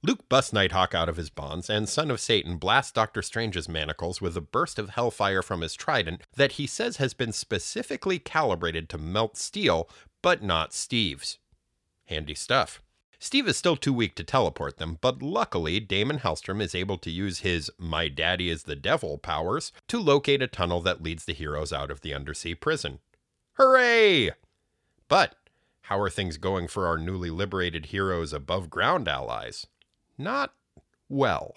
Luke 0.00 0.28
busts 0.28 0.52
Nighthawk 0.52 0.94
out 0.94 1.08
of 1.08 1.16
his 1.16 1.28
bonds, 1.28 1.68
and 1.68 1.88
Son 1.88 2.08
of 2.08 2.20
Satan 2.20 2.56
blasts 2.56 2.92
Doctor 2.92 3.20
Strange's 3.20 3.68
manacles 3.68 4.20
with 4.20 4.36
a 4.36 4.40
burst 4.40 4.78
of 4.78 4.90
hellfire 4.90 5.42
from 5.42 5.60
his 5.60 5.74
trident 5.74 6.22
that 6.36 6.52
he 6.52 6.68
says 6.68 6.98
has 6.98 7.14
been 7.14 7.32
specifically 7.32 8.20
calibrated 8.20 8.88
to 8.88 8.96
melt 8.96 9.36
steel, 9.36 9.90
but 10.22 10.40
not 10.40 10.72
Steve's. 10.72 11.38
Handy 12.04 12.36
stuff. 12.36 12.80
Steve 13.18 13.48
is 13.48 13.56
still 13.56 13.76
too 13.76 13.92
weak 13.92 14.14
to 14.14 14.22
teleport 14.22 14.78
them, 14.78 14.98
but 15.00 15.20
luckily, 15.20 15.80
Daimon 15.80 16.20
Hellstrom 16.20 16.62
is 16.62 16.76
able 16.76 16.98
to 16.98 17.10
use 17.10 17.40
his 17.40 17.68
My 17.76 18.06
Daddy 18.06 18.50
is 18.50 18.62
the 18.62 18.76
Devil 18.76 19.18
powers 19.18 19.72
to 19.88 19.98
locate 19.98 20.40
a 20.40 20.46
tunnel 20.46 20.80
that 20.82 21.02
leads 21.02 21.24
the 21.24 21.34
heroes 21.34 21.72
out 21.72 21.90
of 21.90 22.02
the 22.02 22.14
undersea 22.14 22.54
prison. 22.54 23.00
Hooray! 23.54 24.30
But 25.08 25.34
how 25.82 25.98
are 25.98 26.08
things 26.08 26.36
going 26.36 26.68
for 26.68 26.86
our 26.86 26.98
newly 26.98 27.30
liberated 27.30 27.86
heroes' 27.86 28.32
above 28.32 28.70
ground 28.70 29.08
allies? 29.08 29.66
Not 30.18 30.52
well. 31.08 31.54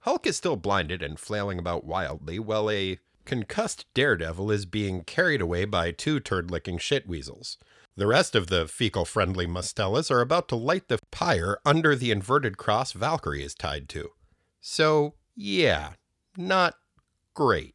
Hulk 0.00 0.26
is 0.26 0.36
still 0.36 0.56
blinded 0.56 1.02
and 1.02 1.18
flailing 1.18 1.58
about 1.58 1.84
wildly 1.84 2.38
while 2.38 2.70
a 2.70 2.98
concussed 3.26 3.84
daredevil 3.92 4.50
is 4.50 4.64
being 4.64 5.02
carried 5.02 5.42
away 5.42 5.64
by 5.64 5.90
two 5.90 6.20
turd 6.20 6.50
licking 6.50 6.78
shit 6.78 7.06
weasels. 7.06 7.58
The 7.96 8.06
rest 8.06 8.34
of 8.34 8.46
the 8.46 8.66
fecal 8.66 9.04
friendly 9.04 9.46
Mustelas 9.46 10.10
are 10.10 10.20
about 10.20 10.48
to 10.48 10.56
light 10.56 10.88
the 10.88 11.00
pyre 11.10 11.58
under 11.66 11.94
the 11.94 12.10
inverted 12.10 12.56
cross 12.56 12.92
Valkyrie 12.92 13.44
is 13.44 13.54
tied 13.54 13.88
to. 13.90 14.12
So, 14.60 15.14
yeah, 15.36 15.94
not 16.36 16.76
great. 17.34 17.74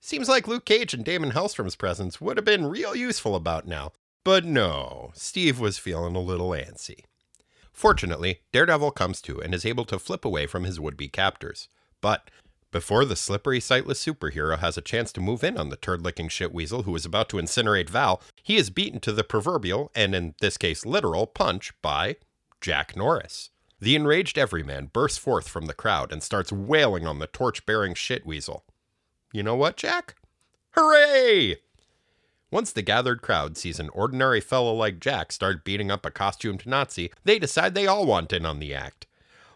Seems 0.00 0.28
like 0.28 0.46
Luke 0.46 0.66
Cage 0.66 0.92
and 0.92 1.04
Daimon 1.04 1.30
Hellstrom's 1.30 1.76
presence 1.76 2.20
would 2.20 2.36
have 2.36 2.44
been 2.44 2.66
real 2.66 2.94
useful 2.94 3.34
about 3.34 3.66
now, 3.66 3.92
but 4.24 4.44
no, 4.44 5.12
Steve 5.14 5.58
was 5.58 5.78
feeling 5.78 6.14
a 6.16 6.20
little 6.20 6.50
antsy. 6.50 7.04
Fortunately, 7.74 8.40
Daredevil 8.52 8.92
comes 8.92 9.20
to 9.22 9.42
and 9.42 9.52
is 9.52 9.66
able 9.66 9.84
to 9.86 9.98
flip 9.98 10.24
away 10.24 10.46
from 10.46 10.64
his 10.64 10.78
would 10.80 10.96
be 10.96 11.08
captors. 11.08 11.68
But 12.00 12.30
before 12.70 13.04
the 13.04 13.16
slippery, 13.16 13.60
sightless 13.60 14.04
superhero 14.04 14.58
has 14.58 14.78
a 14.78 14.80
chance 14.80 15.12
to 15.12 15.20
move 15.20 15.44
in 15.44 15.58
on 15.58 15.68
the 15.68 15.76
turd 15.76 16.02
licking 16.02 16.28
shitweasel 16.28 16.84
who 16.84 16.94
is 16.94 17.04
about 17.04 17.28
to 17.30 17.36
incinerate 17.36 17.90
Val, 17.90 18.22
he 18.42 18.56
is 18.56 18.70
beaten 18.70 19.00
to 19.00 19.12
the 19.12 19.24
proverbial, 19.24 19.90
and 19.94 20.14
in 20.14 20.34
this 20.40 20.56
case 20.56 20.86
literal, 20.86 21.26
punch 21.26 21.72
by 21.82 22.16
Jack 22.60 22.96
Norris. 22.96 23.50
The 23.80 23.96
enraged 23.96 24.38
everyman 24.38 24.86
bursts 24.86 25.18
forth 25.18 25.48
from 25.48 25.66
the 25.66 25.74
crowd 25.74 26.12
and 26.12 26.22
starts 26.22 26.52
wailing 26.52 27.06
on 27.06 27.18
the 27.18 27.26
torch 27.26 27.66
bearing 27.66 27.94
shitweasel. 27.94 28.62
You 29.32 29.42
know 29.42 29.56
what, 29.56 29.76
Jack? 29.76 30.14
Hooray! 30.70 31.58
Once 32.50 32.72
the 32.72 32.82
gathered 32.82 33.20
crowd 33.22 33.56
sees 33.56 33.80
an 33.80 33.88
ordinary 33.90 34.40
fellow 34.40 34.72
like 34.72 35.00
Jack 35.00 35.32
start 35.32 35.64
beating 35.64 35.90
up 35.90 36.06
a 36.06 36.10
costumed 36.10 36.66
Nazi, 36.66 37.10
they 37.24 37.38
decide 37.38 37.74
they 37.74 37.86
all 37.86 38.06
want 38.06 38.32
in 38.32 38.46
on 38.46 38.60
the 38.60 38.74
act. 38.74 39.06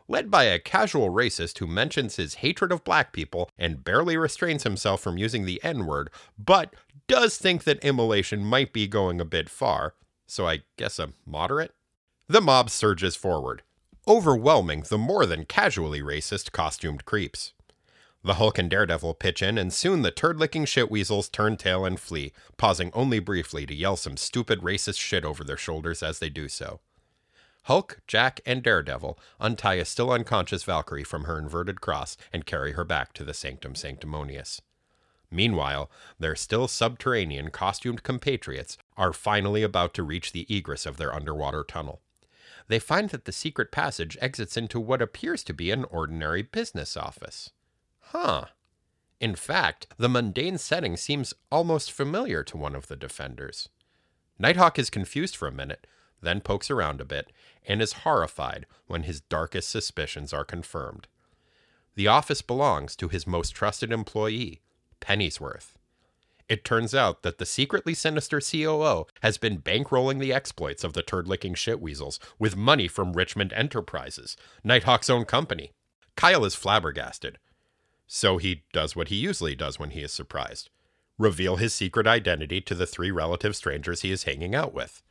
Led 0.08 0.30
by 0.30 0.44
a 0.44 0.58
casual 0.58 1.10
racist 1.10 1.58
who 1.58 1.66
mentions 1.66 2.16
his 2.16 2.36
hatred 2.36 2.72
of 2.72 2.82
black 2.82 3.12
people 3.12 3.50
and 3.58 3.84
barely 3.84 4.16
restrains 4.16 4.62
himself 4.62 5.02
from 5.02 5.18
using 5.18 5.44
the 5.44 5.62
N 5.62 5.86
word, 5.86 6.10
but 6.38 6.74
does 7.06 7.36
think 7.38 7.64
that 7.64 7.84
immolation 7.84 8.44
might 8.44 8.72
be 8.72 8.86
going 8.86 9.20
a 9.20 9.24
bit 9.24 9.48
far, 9.48 9.94
so 10.26 10.46
I 10.46 10.62
guess 10.76 10.98
a 10.98 11.10
moderate? 11.26 11.74
The 12.26 12.40
mob 12.40 12.68
surges 12.68 13.16
forward, 13.16 13.62
overwhelming 14.06 14.84
the 14.88 14.98
more 14.98 15.24
than 15.24 15.44
casually 15.44 16.00
racist 16.00 16.52
costumed 16.52 17.04
creeps. 17.04 17.52
The 18.24 18.34
Hulk 18.34 18.58
and 18.58 18.68
Daredevil 18.68 19.14
pitch 19.14 19.42
in, 19.42 19.56
and 19.56 19.72
soon 19.72 20.02
the 20.02 20.10
turd 20.10 20.38
licking 20.38 20.64
shit 20.64 20.90
weasels 20.90 21.28
turn 21.28 21.56
tail 21.56 21.84
and 21.84 22.00
flee, 22.00 22.32
pausing 22.56 22.90
only 22.92 23.20
briefly 23.20 23.64
to 23.66 23.74
yell 23.74 23.96
some 23.96 24.16
stupid 24.16 24.60
racist 24.60 24.98
shit 24.98 25.24
over 25.24 25.44
their 25.44 25.56
shoulders 25.56 26.02
as 26.02 26.18
they 26.18 26.28
do 26.28 26.48
so. 26.48 26.80
Hulk, 27.64 28.00
Jack, 28.06 28.40
and 28.44 28.62
Daredevil 28.62 29.18
untie 29.38 29.74
a 29.74 29.84
still 29.84 30.10
unconscious 30.10 30.64
Valkyrie 30.64 31.04
from 31.04 31.24
her 31.24 31.38
inverted 31.38 31.80
cross 31.80 32.16
and 32.32 32.46
carry 32.46 32.72
her 32.72 32.84
back 32.84 33.12
to 33.12 33.24
the 33.24 33.34
Sanctum 33.34 33.74
Sanctimonious. 33.74 34.62
Meanwhile, 35.30 35.90
their 36.18 36.34
still 36.34 36.66
subterranean 36.66 37.50
costumed 37.50 38.02
compatriots 38.02 38.78
are 38.96 39.12
finally 39.12 39.62
about 39.62 39.94
to 39.94 40.02
reach 40.02 40.32
the 40.32 40.46
egress 40.48 40.86
of 40.86 40.96
their 40.96 41.14
underwater 41.14 41.62
tunnel. 41.62 42.00
They 42.66 42.78
find 42.78 43.10
that 43.10 43.26
the 43.26 43.32
secret 43.32 43.70
passage 43.70 44.16
exits 44.20 44.56
into 44.56 44.80
what 44.80 45.02
appears 45.02 45.44
to 45.44 45.54
be 45.54 45.70
an 45.70 45.84
ordinary 45.84 46.42
business 46.42 46.96
office. 46.96 47.50
Huh. 48.12 48.46
In 49.20 49.34
fact, 49.34 49.88
the 49.98 50.08
mundane 50.08 50.56
setting 50.56 50.96
seems 50.96 51.34
almost 51.50 51.92
familiar 51.92 52.42
to 52.44 52.56
one 52.56 52.74
of 52.74 52.86
the 52.86 52.96
defenders. 52.96 53.68
Nighthawk 54.38 54.78
is 54.78 54.88
confused 54.88 55.36
for 55.36 55.46
a 55.46 55.52
minute, 55.52 55.86
then 56.22 56.40
pokes 56.40 56.70
around 56.70 57.00
a 57.00 57.04
bit, 57.04 57.30
and 57.66 57.82
is 57.82 58.04
horrified 58.04 58.66
when 58.86 59.02
his 59.02 59.20
darkest 59.20 59.68
suspicions 59.68 60.32
are 60.32 60.44
confirmed. 60.44 61.06
The 61.96 62.06
office 62.06 62.40
belongs 62.42 62.96
to 62.96 63.08
his 63.08 63.26
most 63.26 63.50
trusted 63.50 63.92
employee, 63.92 64.62
Pennyworth. 65.00 65.76
It 66.48 66.64
turns 66.64 66.94
out 66.94 67.22
that 67.24 67.36
the 67.36 67.44
secretly 67.44 67.92
sinister 67.92 68.40
COO 68.40 69.06
has 69.20 69.36
been 69.36 69.60
bankrolling 69.60 70.18
the 70.18 70.32
exploits 70.32 70.82
of 70.82 70.94
the 70.94 71.02
turd 71.02 71.28
licking 71.28 71.54
shitweasels 71.54 72.18
with 72.38 72.56
money 72.56 72.88
from 72.88 73.12
Richmond 73.12 73.52
Enterprises, 73.52 74.36
Nighthawk's 74.64 75.10
own 75.10 75.26
company. 75.26 75.72
Kyle 76.16 76.44
is 76.44 76.54
flabbergasted, 76.54 77.38
so 78.08 78.38
he 78.38 78.64
does 78.72 78.96
what 78.96 79.08
he 79.08 79.16
usually 79.16 79.54
does 79.54 79.78
when 79.78 79.90
he 79.90 80.02
is 80.02 80.12
surprised 80.12 80.70
reveal 81.18 81.56
his 81.56 81.74
secret 81.74 82.06
identity 82.06 82.60
to 82.60 82.74
the 82.74 82.86
three 82.86 83.10
relative 83.10 83.56
strangers 83.56 84.02
he 84.02 84.12
is 84.12 84.22
hanging 84.22 84.54
out 84.54 84.72
with. 84.72 85.02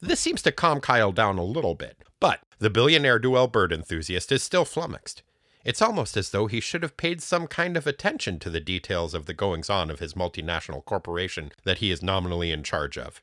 This 0.00 0.20
seems 0.20 0.42
to 0.42 0.52
calm 0.52 0.80
Kyle 0.80 1.12
down 1.12 1.38
a 1.38 1.44
little 1.44 1.74
bit, 1.74 2.02
but 2.20 2.40
the 2.58 2.70
billionaire 2.70 3.18
duel 3.18 3.46
bird 3.46 3.72
enthusiast 3.72 4.32
is 4.32 4.42
still 4.42 4.64
flummoxed. 4.64 5.22
It's 5.64 5.82
almost 5.82 6.16
as 6.16 6.30
though 6.30 6.46
he 6.46 6.60
should 6.60 6.82
have 6.82 6.96
paid 6.96 7.20
some 7.20 7.46
kind 7.46 7.76
of 7.76 7.86
attention 7.86 8.38
to 8.40 8.50
the 8.50 8.60
details 8.60 9.14
of 9.14 9.26
the 9.26 9.34
goings 9.34 9.68
on 9.68 9.90
of 9.90 9.98
his 9.98 10.14
multinational 10.14 10.84
corporation 10.84 11.50
that 11.64 11.78
he 11.78 11.90
is 11.90 12.02
nominally 12.02 12.52
in 12.52 12.62
charge 12.62 12.96
of. 12.96 13.20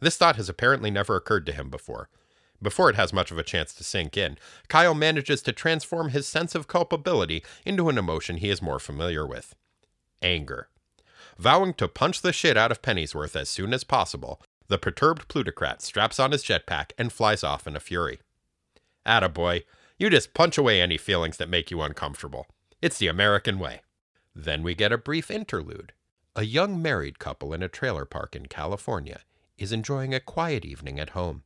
This 0.00 0.16
thought 0.16 0.36
has 0.36 0.48
apparently 0.48 0.90
never 0.90 1.16
occurred 1.16 1.46
to 1.46 1.52
him 1.52 1.70
before, 1.70 2.08
before 2.62 2.88
it 2.88 2.96
has 2.96 3.12
much 3.12 3.30
of 3.30 3.38
a 3.38 3.42
chance 3.42 3.74
to 3.74 3.84
sink 3.84 4.16
in, 4.16 4.38
Kyle 4.68 4.94
manages 4.94 5.42
to 5.42 5.52
transform 5.52 6.10
his 6.10 6.26
sense 6.26 6.54
of 6.54 6.68
culpability 6.68 7.42
into 7.64 7.88
an 7.88 7.98
emotion 7.98 8.36
he 8.36 8.48
is 8.48 8.62
more 8.62 8.78
familiar 8.78 9.26
with 9.26 9.54
anger. 10.22 10.68
Vowing 11.38 11.74
to 11.74 11.88
punch 11.88 12.22
the 12.22 12.32
shit 12.32 12.56
out 12.56 12.70
of 12.70 12.82
Pennyworth 12.82 13.34
as 13.34 13.48
soon 13.48 13.74
as 13.74 13.84
possible, 13.84 14.40
the 14.68 14.78
perturbed 14.78 15.28
plutocrat 15.28 15.82
straps 15.82 16.20
on 16.20 16.30
his 16.30 16.44
jetpack 16.44 16.92
and 16.96 17.12
flies 17.12 17.42
off 17.42 17.66
in 17.66 17.74
a 17.74 17.80
fury. 17.80 18.20
Attaboy, 19.06 19.64
you 19.98 20.08
just 20.08 20.34
punch 20.34 20.56
away 20.56 20.80
any 20.80 20.96
feelings 20.96 21.36
that 21.38 21.48
make 21.48 21.70
you 21.70 21.82
uncomfortable. 21.82 22.46
It's 22.80 22.98
the 22.98 23.08
American 23.08 23.58
way. 23.58 23.82
Then 24.34 24.62
we 24.62 24.74
get 24.74 24.92
a 24.92 24.98
brief 24.98 25.30
interlude. 25.30 25.92
A 26.34 26.44
young 26.44 26.80
married 26.80 27.18
couple 27.18 27.52
in 27.52 27.62
a 27.62 27.68
trailer 27.68 28.04
park 28.04 28.34
in 28.34 28.46
California 28.46 29.20
is 29.58 29.72
enjoying 29.72 30.14
a 30.14 30.20
quiet 30.20 30.64
evening 30.64 30.98
at 30.98 31.10
home. 31.10 31.42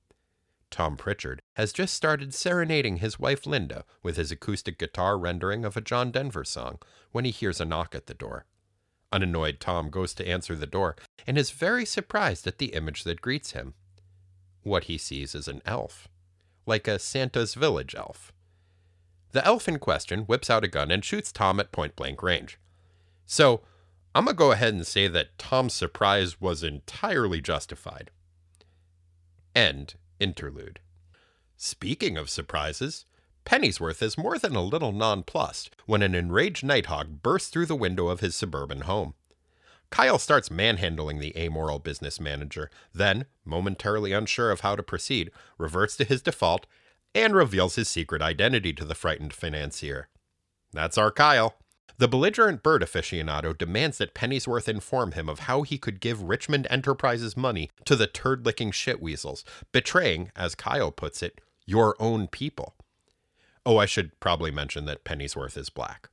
Tom 0.71 0.97
Pritchard, 0.97 1.41
has 1.55 1.73
just 1.73 1.95
started 1.95 2.35
serenading 2.35 2.99
his 2.99 3.19
wife 3.19 3.47
Linda 3.47 3.85
with 4.03 4.17
his 4.17 4.31
acoustic 4.31 4.79
guitar 4.79 5.19
rendering 5.19 5.65
of 5.65 5.77
a 5.77 5.81
John 5.81 6.11
Denver 6.11 6.45
song 6.45 6.79
when 7.13 7.25
he 7.25 7.31
hears 7.31 7.61
a 7.61 7.65
knock 7.65 7.95
at 7.95 8.07
the 8.07 8.15
door. 8.15 8.47
Unannoyed, 9.13 9.61
Tom 9.61 9.91
goes 9.91 10.13
to 10.15 10.27
answer 10.27 10.55
the 10.55 10.67
door 10.67 10.97
and 11.27 11.39
is 11.39 11.51
very 11.51 11.85
surprised 11.85 12.47
at 12.47 12.59
the 12.59 12.75
image 12.75 13.05
that 13.05 13.21
greets 13.21 13.53
him. 13.53 13.75
What 14.63 14.85
he 14.85 14.99
sees 14.99 15.35
is 15.35 15.49
an 15.49 15.63
elf, 15.65 16.09
like 16.67 16.89
a 16.89 16.99
Santa's 16.99 17.55
village 17.55 17.95
elf. 17.95 18.33
The 19.33 19.45
elf 19.47 19.69
in 19.69 19.79
question 19.79 20.23
whips 20.23 20.51
out 20.51 20.65
a 20.65 20.69
gun 20.69 20.91
and 20.91 21.05
shoots 21.05 21.31
Tom 21.31 21.61
at 21.61 21.73
point 21.73 21.95
blank 21.95 22.23
range. 22.23 22.59
So, 23.25 23.63
I'm 24.15 24.25
going 24.25 24.35
to 24.35 24.39
go 24.39 24.53
ahead 24.53 24.73
and 24.73 24.87
say 24.87 25.09
that 25.09 25.37
Tom's 25.37 25.75
surprise 25.75 26.41
was 26.41 26.63
entirely 26.63 27.41
justified. 27.41 28.11
End 29.55 29.95
Interlude. 30.21 30.81
Speaking 31.57 32.17
of 32.17 32.31
surprises, 32.31 33.05
Pennyworth 33.45 34.03
is 34.03 34.19
more 34.19 34.39
than 34.39 34.57
a 34.57 34.63
little 34.63 34.93
nonplussed 34.93 35.71
when 35.87 36.03
an 36.03 36.15
enraged 36.15 36.65
Nighthawk 36.65 37.07
bursts 37.23 37.49
through 37.49 37.67
the 37.67 37.77
window 37.77 38.09
of 38.09 38.21
his 38.21 38.35
suburban 38.35 38.83
home. 38.83 39.15
Kyle 39.91 40.19
starts 40.19 40.51
manhandling 40.51 41.21
the 41.21 41.37
amoral 41.39 41.79
business 41.79 42.19
manager, 42.19 42.71
then, 42.93 43.27
momentarily 43.45 44.13
unsure 44.13 44.51
of 44.51 44.61
how 44.61 44.75
to 44.75 44.83
proceed, 44.83 45.31
reverts 45.59 45.97
to 45.97 46.05
his 46.05 46.23
default 46.23 46.67
and 47.15 47.35
reveals 47.35 47.77
his 47.77 47.89
secret 47.89 48.21
identity 48.21 48.73
to 48.73 48.85
the 48.85 48.97
frightened 48.97 49.33
financier. 49.33 50.09
That's 50.73 50.99
our 50.99 51.13
Kyle. 51.13 51.55
The 51.99 52.09
belligerent 52.09 52.63
bird 52.63 52.83
aficionado 52.83 53.57
demands 53.57 53.97
that 53.99 54.13
Pennyworth 54.13 54.69
inform 54.69 55.13
him 55.13 55.31
of 55.31 55.41
how 55.41 55.63
he 55.63 55.79
could 55.79 55.99
give 55.99 56.23
Richmond 56.23 56.67
Enterprises 56.69 57.39
money 57.39 57.71
to 57.87 57.97
the 57.97 58.07
turd 58.07 58.45
licking 58.45 58.71
shitweasels, 58.71 59.45
betraying, 59.73 60.31
as 60.37 60.55
Kyle 60.55 60.91
puts 60.91 61.23
it, 61.23 61.41
your 61.65 61.97
own 61.99 62.29
people. 62.29 62.75
Oh, 63.65 63.79
I 63.79 63.87
should 63.87 64.19
probably 64.21 64.51
mention 64.51 64.85
that 64.85 65.05
Pennyworth 65.05 65.57
is 65.57 65.71
black. 65.71 66.11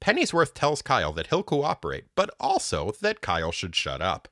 Pennyworth 0.00 0.54
tells 0.54 0.80
Kyle 0.80 1.12
that 1.12 1.26
he'll 1.26 1.42
cooperate, 1.42 2.06
but 2.14 2.30
also 2.40 2.92
that 3.02 3.20
Kyle 3.20 3.52
should 3.52 3.76
shut 3.76 4.00
up. 4.00 4.28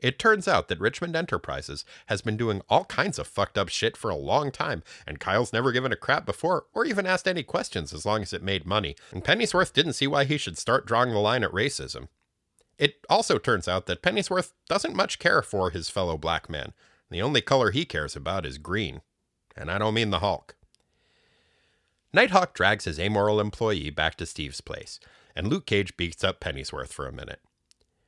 It 0.00 0.18
turns 0.18 0.48
out 0.48 0.68
that 0.68 0.80
Richmond 0.80 1.14
Enterprises 1.14 1.84
has 2.06 2.22
been 2.22 2.36
doing 2.36 2.62
all 2.68 2.84
kinds 2.86 3.18
of 3.18 3.26
fucked 3.26 3.58
up 3.58 3.68
shit 3.68 3.96
for 3.96 4.10
a 4.10 4.16
long 4.16 4.50
time, 4.50 4.82
and 5.06 5.20
Kyle's 5.20 5.52
never 5.52 5.72
given 5.72 5.92
a 5.92 5.96
crap 5.96 6.24
before 6.24 6.64
or 6.72 6.86
even 6.86 7.06
asked 7.06 7.28
any 7.28 7.42
questions 7.42 7.92
as 7.92 8.06
long 8.06 8.22
as 8.22 8.32
it 8.32 8.42
made 8.42 8.66
money, 8.66 8.96
and 9.12 9.24
Pennyworth 9.24 9.74
didn't 9.74 9.92
see 9.92 10.06
why 10.06 10.24
he 10.24 10.38
should 10.38 10.56
start 10.56 10.86
drawing 10.86 11.10
the 11.10 11.18
line 11.18 11.44
at 11.44 11.52
racism. 11.52 12.08
It 12.78 13.04
also 13.10 13.36
turns 13.36 13.68
out 13.68 13.84
that 13.86 14.00
Pennyworth 14.00 14.54
doesn't 14.68 14.96
much 14.96 15.18
care 15.18 15.42
for 15.42 15.68
his 15.68 15.90
fellow 15.90 16.16
black 16.16 16.48
man. 16.48 16.72
The 17.10 17.20
only 17.20 17.42
color 17.42 17.72
he 17.72 17.84
cares 17.84 18.16
about 18.16 18.46
is 18.46 18.56
green. 18.56 19.02
And 19.54 19.70
I 19.70 19.76
don't 19.76 19.94
mean 19.94 20.08
the 20.08 20.20
Hulk. 20.20 20.56
Nighthawk 22.14 22.54
drags 22.54 22.86
his 22.86 22.98
amoral 22.98 23.38
employee 23.38 23.90
back 23.90 24.14
to 24.16 24.26
Steve's 24.26 24.62
place, 24.62 24.98
and 25.36 25.48
Luke 25.48 25.66
Cage 25.66 25.96
beats 25.96 26.24
up 26.24 26.40
Pennyworth 26.40 26.92
for 26.92 27.06
a 27.06 27.12
minute. 27.12 27.40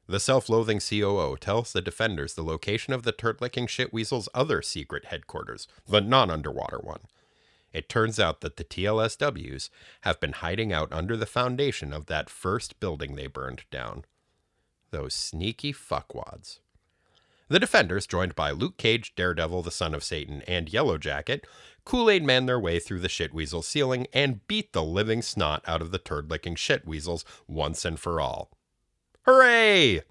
The 0.08 0.20
self 0.20 0.48
loathing 0.48 0.80
COO 0.80 1.36
tells 1.36 1.72
the 1.72 1.80
defenders 1.80 2.34
the 2.34 2.42
location 2.42 2.92
of 2.92 3.04
the 3.04 3.12
turd 3.12 3.40
licking 3.40 3.66
shitweasel's 3.66 4.28
other 4.34 4.60
secret 4.60 5.06
headquarters, 5.06 5.68
the 5.86 6.00
non 6.00 6.30
underwater 6.30 6.78
one. 6.78 7.02
It 7.72 7.88
turns 7.88 8.20
out 8.20 8.40
that 8.40 8.56
the 8.56 8.64
TLSWs 8.64 9.70
have 10.02 10.20
been 10.20 10.32
hiding 10.32 10.72
out 10.72 10.92
under 10.92 11.16
the 11.16 11.24
foundation 11.24 11.92
of 11.92 12.06
that 12.06 12.28
first 12.28 12.80
building 12.80 13.14
they 13.14 13.28
burned 13.28 13.62
down. 13.70 14.04
Those 14.90 15.14
sneaky 15.14 15.72
fuckwads. 15.72 16.58
The 17.48 17.60
defenders, 17.60 18.06
joined 18.06 18.34
by 18.34 18.50
Luke 18.50 18.76
Cage, 18.76 19.14
Daredevil, 19.14 19.62
the 19.62 19.70
son 19.70 19.94
of 19.94 20.04
Satan, 20.04 20.42
and 20.46 20.72
Yellow 20.72 20.98
Jacket, 20.98 21.46
Kool 21.84 22.10
Aid 22.10 22.24
man 22.24 22.46
their 22.46 22.60
way 22.60 22.78
through 22.78 23.00
the 23.00 23.08
shitweasel 23.08 23.64
ceiling 23.64 24.06
and 24.12 24.46
beat 24.46 24.72
the 24.72 24.84
living 24.84 25.22
snot 25.22 25.62
out 25.66 25.82
of 25.82 25.90
the 25.90 25.98
turd 25.98 26.30
licking 26.30 26.54
shitweasels 26.54 27.24
once 27.46 27.84
and 27.84 27.98
for 27.98 28.20
all. 28.20 28.50
Hooray! 29.24 30.02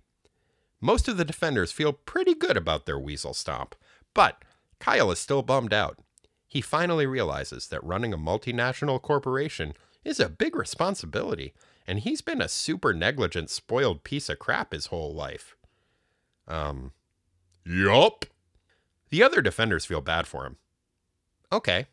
Most 0.80 1.08
of 1.08 1.18
the 1.18 1.26
defenders 1.26 1.72
feel 1.72 1.94
pretty 1.94 2.34
good 2.34 2.58
about 2.58 2.86
their 2.86 2.98
weasel 3.00 3.34
stomp, 3.34 3.76
but 4.14 4.44
Kyle 4.80 5.12
is 5.12 5.20
still 5.20 5.42
bummed 5.44 5.74
out. 5.74 6.00
He 6.48 6.62
finally 6.62 7.06
realizes 7.06 7.68
that 7.68 7.84
running 7.84 8.14
a 8.14 8.18
multinational 8.18 9.02
corporation 9.02 9.74
is 10.04 10.20
a 10.20 10.30
big 10.30 10.56
responsibility, 10.56 11.54
and 11.86 12.00
he's 12.00 12.22
been 12.22 12.42
a 12.42 12.48
super 12.48 12.94
negligent, 12.94 13.50
spoiled 13.50 14.04
piece 14.04 14.30
of 14.30 14.40
crap 14.40 14.72
his 14.74 14.88
whole 14.88 15.14
life. 15.14 15.56
Um, 16.48 16.92
yup. 17.66 18.26
The 19.10 19.24
other 19.24 19.42
defenders 19.42 19.86
feel 19.86 20.02
bad 20.02 20.26
for 20.26 20.46
him. 20.46 20.58
Okay. 21.52 21.88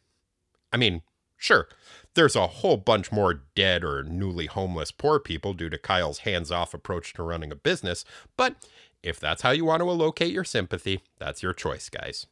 I 0.72 0.76
mean, 0.76 1.02
sure, 1.38 1.68
there's 2.14 2.36
a 2.36 2.46
whole 2.48 2.76
bunch 2.76 3.10
more 3.10 3.42
dead 3.54 3.82
or 3.82 4.02
newly 4.02 4.46
homeless 4.46 4.90
poor 4.90 5.18
people 5.18 5.54
due 5.54 5.70
to 5.70 5.78
Kyle's 5.78 6.18
hands 6.18 6.50
off 6.50 6.74
approach 6.74 7.14
to 7.14 7.22
running 7.22 7.50
a 7.50 7.56
business, 7.56 8.04
but 8.36 8.56
if 9.02 9.18
that's 9.18 9.42
how 9.42 9.50
you 9.50 9.64
want 9.64 9.80
to 9.80 9.88
allocate 9.88 10.32
your 10.32 10.44
sympathy, 10.44 11.02
that's 11.18 11.42
your 11.42 11.54
choice, 11.54 11.88
guys. 11.88 12.26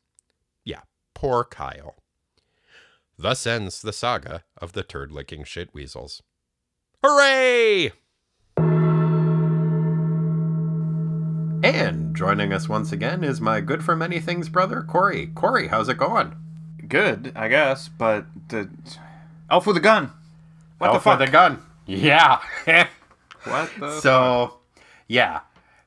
Yeah, 0.64 0.80
poor 1.14 1.44
Kyle. 1.44 1.94
Thus 3.18 3.46
ends 3.46 3.80
the 3.80 3.92
saga 3.92 4.44
of 4.58 4.72
the 4.72 4.82
turd 4.82 5.10
licking 5.10 5.44
shit 5.44 5.72
weasels. 5.72 6.22
Hooray! 7.02 7.92
And 11.62 12.14
joining 12.14 12.52
us 12.52 12.68
once 12.68 12.92
again 12.92 13.24
is 13.24 13.40
my 13.40 13.60
good 13.60 13.82
for 13.82 13.96
many 13.96 14.20
things 14.20 14.48
brother, 14.48 14.82
Corey. 14.82 15.28
Corey, 15.28 15.68
how's 15.68 15.88
it 15.88 15.96
going? 15.96 16.34
Good, 16.88 17.32
I 17.34 17.48
guess, 17.48 17.88
but 17.88 18.26
the 18.48 18.68
elf 19.50 19.66
with 19.66 19.76
a 19.76 19.80
gun. 19.80 20.12
What 20.78 20.88
Elf 20.88 20.96
the 20.96 21.00
fuck? 21.00 21.20
with 21.20 21.28
a 21.28 21.32
gun. 21.32 21.62
Yeah. 21.86 22.40
what 23.44 23.70
the? 23.78 24.00
so, 24.00 24.58
yeah, 25.08 25.40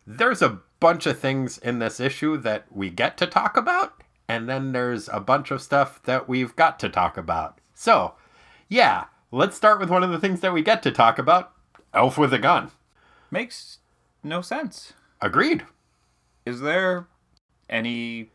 there's 0.08 0.42
a 0.42 0.60
bunch 0.80 1.06
of 1.06 1.20
things 1.20 1.58
in 1.58 1.80
this 1.80 2.00
issue 2.00 2.38
that 2.38 2.66
we 2.72 2.90
get 2.90 3.18
to 3.18 3.28
talk 3.28 3.56
about, 3.58 4.02
and 4.28 4.50
then 4.50 4.72
there's 4.72 5.10
a 5.10 5.20
bunch 5.20 5.52
of 5.52 5.62
stuff 5.62 6.02
that 6.04 6.28
we've 6.28 6.56
got 6.56 6.80
to 6.80 6.90
talk 6.90 7.18
about. 7.18 7.60
So, 7.76 8.16
yeah, 8.68 9.06
let's 9.32 9.56
start 9.56 9.80
with 9.80 9.90
one 9.90 10.04
of 10.04 10.10
the 10.10 10.20
things 10.20 10.40
that 10.42 10.54
we 10.54 10.62
get 10.64 10.82
to 10.84 10.92
talk 10.92 11.20
about 11.20 11.52
Elf 11.94 12.18
with 12.18 12.34
a 12.34 12.40
gun. 12.40 12.72
makes 13.32 13.78
no 14.24 14.42
sense. 14.42 14.94
Agreed. 15.22 15.66
Is 16.46 16.62
there 16.62 17.08
any 17.70 18.32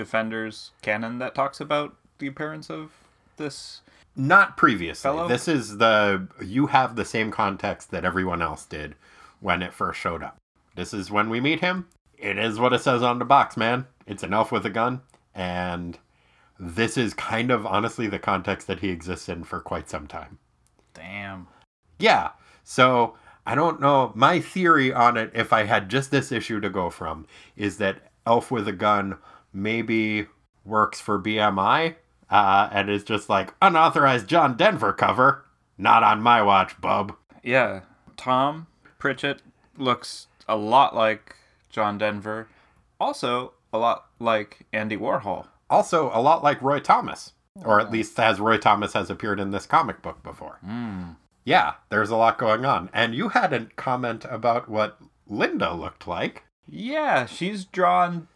defenders 0.00 0.70
canon 0.80 1.18
that 1.18 1.34
talks 1.34 1.60
about 1.60 1.94
the 2.18 2.26
appearance 2.26 2.70
of 2.70 2.90
this? 3.36 3.82
Not 4.16 4.56
previously. 4.56 5.08
Fellow? 5.08 5.28
This 5.28 5.46
is 5.46 5.76
the 5.76 6.26
you 6.40 6.68
have 6.68 6.96
the 6.96 7.04
same 7.04 7.30
context 7.30 7.90
that 7.90 8.04
everyone 8.04 8.40
else 8.40 8.64
did 8.64 8.94
when 9.40 9.60
it 9.62 9.74
first 9.74 10.00
showed 10.00 10.22
up. 10.22 10.38
This 10.74 10.94
is 10.94 11.10
when 11.10 11.28
we 11.28 11.38
meet 11.38 11.60
him. 11.60 11.86
It 12.16 12.38
is 12.38 12.58
what 12.58 12.72
it 12.72 12.80
says 12.80 13.02
on 13.02 13.18
the 13.18 13.24
box, 13.26 13.58
man. 13.58 13.86
It's 14.06 14.22
an 14.22 14.32
elf 14.32 14.50
with 14.50 14.64
a 14.64 14.70
gun, 14.70 15.02
and 15.34 15.98
this 16.58 16.96
is 16.96 17.12
kind 17.12 17.50
of 17.50 17.66
honestly 17.66 18.06
the 18.06 18.18
context 18.18 18.66
that 18.66 18.80
he 18.80 18.88
exists 18.88 19.28
in 19.28 19.44
for 19.44 19.60
quite 19.60 19.90
some 19.90 20.06
time. 20.06 20.38
Damn. 20.94 21.46
Yeah. 21.98 22.30
So 22.64 23.16
I 23.46 23.54
don't 23.54 23.80
know. 23.80 24.12
My 24.14 24.40
theory 24.40 24.92
on 24.94 25.18
it, 25.18 25.30
if 25.34 25.52
I 25.52 25.64
had 25.64 25.90
just 25.90 26.10
this 26.10 26.32
issue 26.32 26.58
to 26.60 26.70
go 26.70 26.88
from, 26.88 27.26
is 27.54 27.76
that 27.76 28.10
Elf 28.26 28.50
with 28.50 28.68
a 28.68 28.72
Gun 28.72 29.16
maybe 29.52 30.26
works 30.64 31.00
for 31.00 31.20
BMI 31.20 31.96
uh, 32.30 32.68
and 32.72 32.88
is 32.88 33.04
just 33.04 33.28
like 33.28 33.54
unauthorized 33.60 34.28
John 34.28 34.56
Denver 34.56 34.92
cover. 34.92 35.44
Not 35.78 36.02
on 36.02 36.22
my 36.22 36.42
watch, 36.42 36.78
bub. 36.80 37.14
Yeah, 37.42 37.80
Tom 38.16 38.66
Pritchett 38.98 39.42
looks 39.76 40.26
a 40.46 40.56
lot 40.56 40.94
like 40.94 41.36
John 41.70 41.96
Denver. 41.96 42.48
Also, 43.00 43.54
a 43.72 43.78
lot 43.78 44.06
like 44.18 44.66
Andy 44.72 44.96
Warhol. 44.96 45.46
Also, 45.70 46.10
a 46.12 46.20
lot 46.20 46.42
like 46.42 46.60
Roy 46.60 46.80
Thomas, 46.80 47.32
or 47.64 47.80
at 47.80 47.90
least 47.90 48.18
as 48.20 48.40
Roy 48.40 48.58
Thomas 48.58 48.92
has 48.92 49.08
appeared 49.08 49.40
in 49.40 49.52
this 49.52 49.64
comic 49.66 50.02
book 50.02 50.22
before. 50.22 50.58
Yeah, 51.44 51.74
there's 51.88 52.10
a 52.10 52.16
lot 52.16 52.38
going 52.38 52.66
on. 52.66 52.90
And 52.92 53.14
you 53.14 53.30
had 53.30 53.52
a 53.52 53.66
comment 53.76 54.26
about 54.28 54.68
what 54.68 54.98
Linda 55.26 55.72
looked 55.72 56.06
like. 56.06 56.44
Yeah, 56.68 57.24
she's 57.24 57.64
drawn 57.64 58.28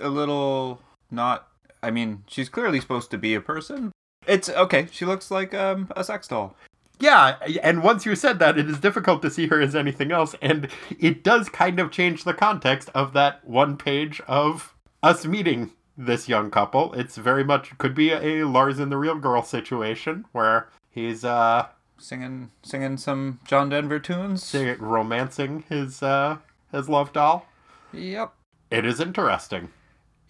a 0.00 0.08
little 0.08 0.80
not. 1.10 1.48
I 1.82 1.90
mean, 1.90 2.24
she's 2.26 2.48
clearly 2.48 2.80
supposed 2.80 3.10
to 3.10 3.18
be 3.18 3.34
a 3.34 3.40
person. 3.40 3.92
It's 4.26 4.48
okay. 4.48 4.88
She 4.90 5.04
looks 5.04 5.30
like 5.30 5.52
um, 5.54 5.90
a 5.96 6.02
sex 6.04 6.28
doll. 6.28 6.56
Yeah, 7.00 7.36
and 7.62 7.82
once 7.82 8.06
you 8.06 8.14
said 8.14 8.38
that, 8.38 8.56
it 8.56 8.70
is 8.70 8.78
difficult 8.78 9.20
to 9.22 9.30
see 9.30 9.48
her 9.48 9.60
as 9.60 9.74
anything 9.74 10.12
else, 10.12 10.34
and 10.40 10.68
it 10.98 11.24
does 11.24 11.48
kind 11.48 11.80
of 11.80 11.90
change 11.90 12.22
the 12.24 12.32
context 12.32 12.88
of 12.94 13.12
that 13.14 13.44
one 13.46 13.76
page 13.76 14.22
of 14.28 14.74
us 15.02 15.26
meeting 15.26 15.72
this 15.98 16.28
young 16.28 16.50
couple. 16.50 16.92
It's 16.94 17.16
very 17.16 17.44
much 17.44 17.76
could 17.78 17.94
be 17.94 18.10
a 18.12 18.44
Lars 18.46 18.78
and 18.78 18.90
the 18.92 18.96
Real 18.96 19.16
Girl 19.16 19.42
situation 19.42 20.24
where 20.32 20.68
he's 20.90 21.24
uh 21.24 21.66
Singing, 21.98 22.50
singing 22.62 22.96
some 22.96 23.38
John 23.46 23.68
Denver 23.68 23.98
tunes. 23.98 24.42
say- 24.44 24.74
romancing 24.74 25.64
his 25.68 26.02
uh 26.02 26.38
his 26.72 26.88
love 26.88 27.12
doll. 27.12 27.46
Yep. 27.92 28.32
It 28.70 28.84
is 28.84 29.00
interesting. 29.00 29.70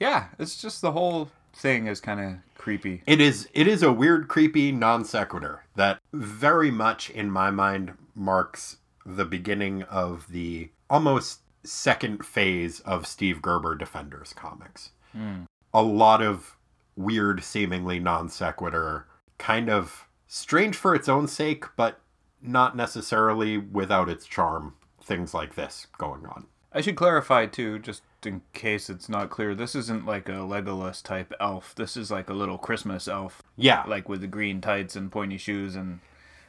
Yeah, 0.01 0.27
it's 0.39 0.61
just 0.61 0.81
the 0.81 0.93
whole 0.93 1.31
thing 1.53 1.87
is 1.87 2.01
kind 2.01 2.21
of 2.21 2.35
creepy. 2.57 3.03
It 3.07 3.21
is 3.21 3.49
it 3.53 3.67
is 3.67 3.83
a 3.83 3.93
weird, 3.93 4.29
creepy 4.29 4.73
non 4.73 5.05
sequitur 5.05 5.65
that 5.77 6.01
very 6.13 6.71
much 6.71 7.11
in 7.11 7.31
my 7.31 7.51
mind 7.51 7.93
marks 8.15 8.79
the 9.07 9.25
beginning 9.25 9.83
of 9.85 10.27
the 10.31 10.71
almost 10.89 11.41
second 11.65 12.25
phase 12.25 12.81
of 12.81 13.07
Steve 13.07 13.43
Gerber 13.43 13.75
Defenders 13.75 14.33
comics. 14.33 14.91
Hmm. 15.13 15.45
A 15.73 15.83
lot 15.83 16.23
of 16.23 16.57
weird, 16.97 17.43
seemingly 17.43 17.99
non 17.99 18.29
sequitur, 18.29 19.07
kind 19.39 19.69
of 19.69 20.09
strange 20.27 20.77
for 20.77 20.95
its 20.95 21.09
own 21.09 21.29
sake, 21.29 21.65
but 21.77 22.01
not 22.41 22.77
necessarily 22.77 23.59
without 23.59 24.09
its 24.09 24.27
charm. 24.27 24.75
Things 25.03 25.35
like 25.35 25.55
this 25.55 25.87
going 25.99 26.25
on. 26.25 26.47
I 26.75 26.81
should 26.81 26.97
clarify 26.97 27.47
too, 27.47 27.79
just 27.79 28.03
in 28.27 28.43
case 28.53 28.91
it's 28.91 29.09
not 29.09 29.31
clear. 29.31 29.55
This 29.55 29.75
isn't 29.75 30.05
like 30.07 30.29
a 30.29 30.33
Legolas 30.33 31.03
type 31.03 31.33
elf. 31.41 31.75
This 31.77 31.97
is 31.97 32.11
like 32.11 32.29
a 32.29 32.35
little 32.35 32.59
Christmas 32.59 33.07
elf, 33.07 33.43
Yeah, 33.57 33.85
like 33.87 34.09
with 34.09 34.21
the 34.23 34.27
green 34.27 34.61
tights 34.61 34.97
and 34.97 35.13
pointy 35.13 35.39
shoes 35.39 35.77
and 35.77 36.01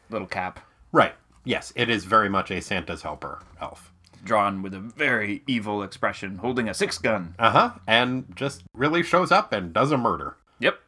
little 0.10 0.28
cap. 0.28 0.60
right. 0.92 1.14
Yes, 1.48 1.72
it 1.76 1.90
is 1.92 2.06
very 2.06 2.28
much 2.28 2.50
a 2.50 2.60
Santa's 2.60 3.04
helper 3.04 3.40
elf. 3.62 3.92
drawn 4.24 4.64
with 4.64 4.74
a 4.74 4.80
very 4.80 5.44
evil 5.46 5.84
expression, 5.84 6.40
holding 6.40 6.68
a 6.68 6.74
six 6.74 6.98
gun. 6.98 7.36
Uh 7.38 7.52
huh. 7.52 7.72
And 7.86 8.36
just 8.36 8.64
really 8.74 9.04
shows 9.04 9.32
up 9.32 9.54
and 9.54 9.72
does 9.72 9.92
a 9.92 9.98
murder. 9.98 10.38
Yep. 10.58 10.80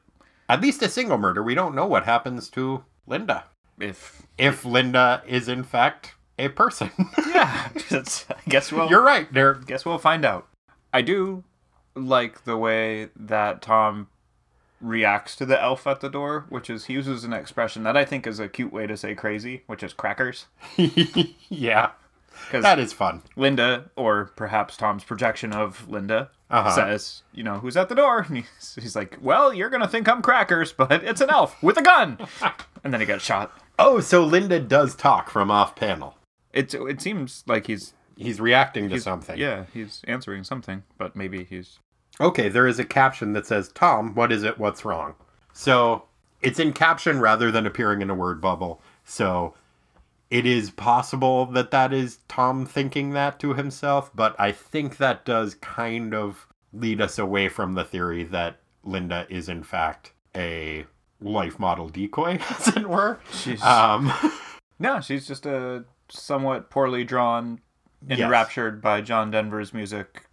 At 0.50 0.62
least 0.62 0.82
a 0.82 0.90
single 0.90 1.20
murder. 1.20 1.44
We 1.44 1.54
don't 1.54 1.76
know 1.76 1.86
what 1.86 2.06
happens 2.06 2.50
to 2.52 2.84
Linda. 3.06 3.44
If 3.80 4.24
If 4.40 4.66
Linda 4.66 5.22
is 5.28 5.48
in 5.48 5.62
fact 5.64 6.16
a 6.40 6.50
person. 6.50 6.92
yeah, 7.28 7.70
I 7.92 8.04
guess 8.50 8.72
we'll 8.72 8.90
You're 8.90 9.04
right. 9.04 9.32
There. 9.34 9.56
guess 9.56 9.86
we'll 9.86 9.98
find 9.98 10.24
out. 10.26 10.48
I 10.94 11.02
do 11.02 11.44
like 11.96 12.44
the 12.46 12.58
way 12.58 13.10
that 13.16 13.62
Tom 13.62 14.08
reacts 14.80 15.36
to 15.36 15.46
the 15.46 15.60
elf 15.62 15.88
at 15.88 16.02
the 16.02 16.10
door, 16.10 16.46
which 16.50 16.70
is 16.70 16.86
he 16.86 16.94
uses 16.94 17.24
an 17.24 17.34
expression 17.34 17.84
that 17.84 17.98
I 17.98 18.06
think 18.06 18.28
is 18.28 18.40
a 18.40 18.48
cute 18.48 18.72
way 18.72 18.86
to 18.88 18.96
say 18.96 19.16
crazy, 19.16 19.64
which 19.68 19.82
is 19.84 19.94
crackers. 19.94 20.46
yeah. 21.50 21.92
Because 22.46 22.62
That 22.64 22.78
is 22.78 22.94
fun. 22.94 23.24
Linda, 23.36 23.90
or 23.96 24.26
perhaps 24.36 24.78
Tom's 24.78 25.04
projection 25.04 25.52
of 25.54 25.90
Linda, 25.90 26.30
Uh-huh. 26.52 26.70
says, 26.70 27.24
you 27.34 27.44
know, 27.44 27.56
who's 27.58 27.76
at 27.76 27.90
the 27.90 27.96
door? 27.96 28.20
And 28.28 28.38
he's, 28.38 28.78
he's 28.80 28.96
like, 28.96 29.18
well, 29.22 29.52
you're 29.52 29.72
going 29.72 29.82
to 29.82 29.88
think 29.88 30.08
I'm 30.08 30.22
crackers, 30.22 30.72
but 30.72 30.92
it's 31.04 31.22
an 31.22 31.32
elf 31.32 31.62
with 31.64 31.78
a 31.78 31.82
gun. 31.82 32.20
and 32.84 32.94
then 32.94 33.00
he 33.02 33.08
gets 33.08 33.26
shot. 33.26 33.52
Oh, 33.80 34.00
so 34.00 34.24
Linda 34.24 34.60
does 34.60 34.96
talk 34.96 35.32
from 35.32 35.50
off 35.50 35.76
panel. 35.76 36.16
It, 36.54 36.74
it 36.74 37.02
seems 37.02 37.44
like 37.48 37.68
he's, 37.68 37.94
He's 38.18 38.42
reacting 38.42 38.90
to 38.90 38.96
he's 38.96 39.04
something. 39.04 39.38
Yeah, 39.38 39.66
he's 39.74 40.02
answering 40.08 40.44
something, 40.44 40.84
but 40.98 41.16
maybe 41.16 41.44
he's. 41.44 41.80
Okay, 42.20 42.50
there 42.50 42.66
is 42.68 42.80
a 42.80 42.86
caption 42.86 43.34
that 43.34 43.46
says, 43.46 43.70
Tom, 43.70 44.16
what 44.16 44.32
is 44.32 44.44
it? 44.44 44.58
What's 44.58 44.84
wrong? 44.84 45.14
So 45.54 46.06
it's 46.42 46.60
in 46.60 46.74
caption 46.74 47.20
rather 47.20 47.52
than 47.52 47.68
appearing 47.68 48.02
in 48.02 48.10
a 48.10 48.16
word 48.16 48.42
bubble. 48.42 48.82
So 49.06 49.54
it 50.32 50.48
is 50.48 50.72
possible 50.72 51.46
that 51.48 51.70
that 51.72 51.94
is 51.94 52.20
Tom 52.28 52.66
thinking 52.66 53.12
that 53.12 53.40
to 53.42 53.54
himself, 53.54 54.10
but 54.16 54.36
I 54.40 54.52
think 54.52 54.98
that 54.98 55.24
does 55.24 55.54
kind 55.56 56.16
of 56.16 56.48
lead 56.74 57.00
us 57.00 57.20
away 57.20 57.50
from 57.50 57.76
the 57.76 57.86
theory 57.86 58.24
that 58.24 58.58
Linda 58.84 59.28
is, 59.30 59.48
in 59.48 59.62
fact, 59.62 60.12
a 60.36 60.86
life 61.22 61.60
model 61.60 61.88
decoy, 61.88 62.40
as 62.50 62.70
it 62.70 62.90
were. 62.90 63.20
She's, 63.32 63.62
Um, 63.62 64.12
no, 64.80 65.02
she's 65.02 65.28
just 65.28 65.46
a 65.46 65.86
somewhat 66.10 66.70
poorly 66.70 67.04
drawn, 67.04 67.60
Yes. 68.08 68.20
enraptured 68.20 68.82
by 68.82 69.02
John 69.02 69.32
Denver's 69.32 69.74
music 69.74 70.26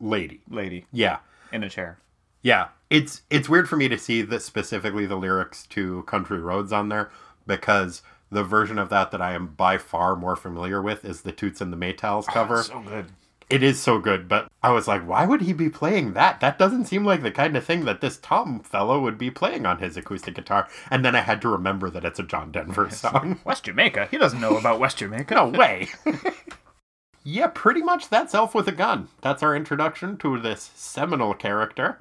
lady. 0.00 0.40
lady 0.48 0.86
Yeah. 0.92 1.18
in 1.52 1.62
a 1.62 1.68
chair. 1.68 1.98
Yeah, 2.42 2.68
it's 2.90 3.22
it's 3.30 3.48
weird 3.48 3.68
for 3.68 3.76
me 3.76 3.88
to 3.88 3.98
see 3.98 4.22
that 4.22 4.42
specifically 4.42 5.06
the 5.06 5.16
lyrics 5.16 5.66
to 5.68 6.02
Country 6.04 6.40
Roads 6.40 6.72
on 6.72 6.88
there 6.88 7.10
because 7.46 8.02
the 8.30 8.42
version 8.42 8.78
of 8.78 8.88
that 8.88 9.10
that 9.12 9.20
I 9.22 9.34
am 9.34 9.48
by 9.48 9.78
far 9.78 10.16
more 10.16 10.34
familiar 10.34 10.80
with 10.82 11.04
is 11.04 11.22
the 11.22 11.32
Toots 11.32 11.60
and 11.60 11.72
the 11.72 11.76
Maytals 11.76 12.24
oh, 12.28 12.32
cover. 12.32 12.62
So 12.62 12.80
good. 12.80 13.06
It 13.52 13.62
is 13.62 13.78
so 13.78 13.98
good, 13.98 14.28
but 14.28 14.50
I 14.62 14.70
was 14.72 14.88
like, 14.88 15.06
why 15.06 15.26
would 15.26 15.42
he 15.42 15.52
be 15.52 15.68
playing 15.68 16.14
that? 16.14 16.40
That 16.40 16.58
doesn't 16.58 16.86
seem 16.86 17.04
like 17.04 17.22
the 17.22 17.30
kind 17.30 17.54
of 17.54 17.62
thing 17.62 17.84
that 17.84 18.00
this 18.00 18.16
Tom 18.16 18.60
fellow 18.60 18.98
would 18.98 19.18
be 19.18 19.30
playing 19.30 19.66
on 19.66 19.78
his 19.78 19.94
acoustic 19.98 20.36
guitar. 20.36 20.66
And 20.90 21.04
then 21.04 21.14
I 21.14 21.20
had 21.20 21.42
to 21.42 21.50
remember 21.50 21.90
that 21.90 22.04
it's 22.06 22.18
a 22.18 22.22
John 22.22 22.50
Denver 22.50 22.88
song. 22.88 23.40
West 23.44 23.64
Jamaica. 23.64 24.08
He 24.10 24.16
doesn't 24.16 24.40
know 24.40 24.56
about 24.56 24.80
West 24.80 24.96
Jamaica. 24.96 25.34
No 25.34 25.48
way. 25.48 25.88
yeah, 27.24 27.48
pretty 27.48 27.82
much 27.82 28.08
that's 28.08 28.34
Elf 28.34 28.54
with 28.54 28.68
a 28.68 28.72
Gun. 28.72 29.08
That's 29.20 29.42
our 29.42 29.54
introduction 29.54 30.16
to 30.18 30.40
this 30.40 30.70
seminal 30.74 31.34
character. 31.34 32.00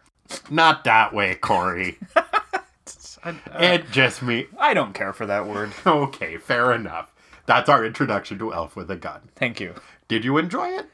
Not 0.50 0.86
that 0.86 1.14
way, 1.14 1.36
Corey. 1.36 2.00
I, 2.16 3.30
uh, 3.30 3.34
It 3.60 3.92
just 3.92 4.24
me. 4.24 4.48
I 4.58 4.74
don't 4.74 4.94
care 4.94 5.12
for 5.12 5.26
that 5.26 5.46
word. 5.46 5.74
Okay, 5.86 6.38
fair 6.38 6.72
enough. 6.72 7.14
That's 7.46 7.68
our 7.68 7.84
introduction 7.84 8.40
to 8.40 8.54
Elf 8.54 8.78
with 8.78 8.90
a 8.90 8.96
Gun. 8.96 9.22
Thank 9.36 9.60
you. 9.60 9.76
Did 10.08 10.24
you 10.24 10.38
enjoy 10.38 10.70
it? 10.70 10.88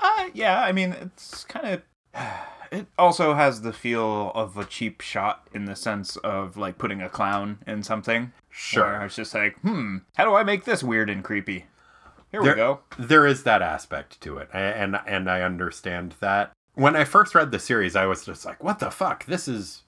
Uh, 0.00 0.28
yeah, 0.34 0.62
I 0.62 0.72
mean, 0.72 0.92
it's 0.92 1.44
kind 1.44 1.66
of. 1.66 1.82
It 2.72 2.86
also 2.98 3.34
has 3.34 3.60
the 3.60 3.72
feel 3.72 4.32
of 4.34 4.56
a 4.56 4.64
cheap 4.64 5.00
shot 5.00 5.46
in 5.54 5.66
the 5.66 5.76
sense 5.76 6.16
of 6.16 6.56
like 6.56 6.76
putting 6.76 7.00
a 7.00 7.08
clown 7.08 7.58
in 7.68 7.84
something. 7.84 8.32
Sure. 8.50 8.82
Where 8.84 9.00
I 9.00 9.04
was 9.04 9.14
just 9.14 9.32
like, 9.32 9.56
hmm, 9.60 9.98
how 10.16 10.24
do 10.24 10.34
I 10.34 10.42
make 10.42 10.64
this 10.64 10.82
weird 10.82 11.08
and 11.08 11.22
creepy? 11.22 11.66
Here 12.32 12.42
There, 12.42 12.52
we 12.54 12.56
go. 12.56 12.80
there 12.98 13.28
is 13.28 13.44
that 13.44 13.62
aspect 13.62 14.20
to 14.22 14.38
it, 14.38 14.48
and 14.52 14.98
and 15.06 15.30
I 15.30 15.42
understand 15.42 16.16
that. 16.18 16.50
When 16.74 16.96
I 16.96 17.04
first 17.04 17.36
read 17.36 17.52
the 17.52 17.60
series, 17.60 17.94
I 17.94 18.06
was 18.06 18.24
just 18.24 18.44
like, 18.44 18.60
"What 18.64 18.80
the 18.80 18.90
fuck? 18.90 19.24
This 19.26 19.46
is 19.46 19.82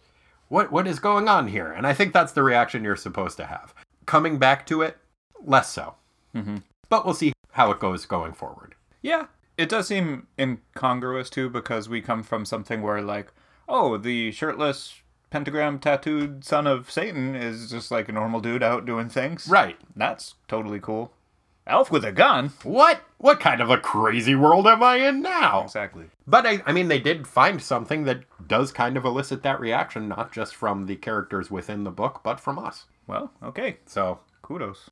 what 0.47 0.71
what 0.71 0.87
is 0.87 1.01
going 1.01 1.29
on 1.29 1.49
here?" 1.49 1.73
And 1.73 1.89
I 1.89 1.93
think 1.93 2.13
that's 2.13 2.33
the 2.35 2.45
reaction 2.45 2.85
you're 2.85 2.95
supposed 2.95 3.37
to 3.39 3.47
have. 3.47 3.75
Coming 4.05 4.39
back 4.39 4.65
to 4.67 4.83
it, 4.83 4.99
less 5.45 5.73
so. 5.73 5.97
Mhm. 6.37 6.63
But 6.89 7.05
we'll 7.05 7.15
see 7.15 7.33
how 7.53 7.73
it 7.73 7.81
goes 7.81 8.07
going 8.07 8.33
forward. 8.35 8.77
Yeah, 9.03 9.27
it 9.59 9.69
does 9.69 9.89
seem 9.89 10.27
incongruous 10.39 11.31
too 11.31 11.49
because 11.49 11.89
we 11.89 12.01
come 12.01 12.23
from 12.23 12.45
something 12.45 12.83
where 12.83 13.01
like, 13.01 13.33
oh, 13.69 13.97
the 13.97 14.33
shirtless 14.33 15.01
pentagram 15.31 15.79
tattooed 15.79 16.45
son 16.45 16.67
of 16.67 16.91
Satan 16.91 17.35
is 17.35 17.71
just 17.71 17.91
like 17.91 18.09
a 18.09 18.13
normal 18.13 18.41
dude 18.41 18.63
out 18.63 18.87
doing 18.87 19.09
things. 19.09 19.49
Right. 19.49 19.77
That's 19.95 20.35
totally 20.49 20.81
cool. 20.81 21.13
Elf 21.67 21.91
with 21.91 22.05
a 22.05 22.13
gun. 22.13 22.53
What? 22.63 23.03
What 23.19 23.41
kind 23.41 23.61
of 23.61 23.71
a 23.71 23.79
crazy 23.79 24.37
world 24.37 24.69
am 24.69 24.85
I 24.85 24.97
in 24.97 25.21
now? 25.21 25.65
Exactly. 25.65 26.05
But 26.25 26.47
I, 26.47 26.63
I 26.65 26.73
mean, 26.73 26.87
they 26.87 27.01
did 27.01 27.27
find 27.27 27.61
something 27.61 28.05
that 28.05 28.23
does 28.47 28.71
kind 28.71 28.97
of 28.97 29.05
elicit 29.05 29.43
that 29.43 29.59
reaction, 29.59 30.07
not 30.07 30.33
just 30.33 30.55
from 30.55 30.87
the 30.87 30.95
characters 30.95 31.51
within 31.51 31.83
the 31.83 31.91
book, 31.91 32.21
but 32.23 32.39
from 32.39 32.59
us. 32.59 32.85
Well, 33.09 33.33
okay. 33.43 33.79
So, 33.87 34.21
Kudos. 34.43 34.91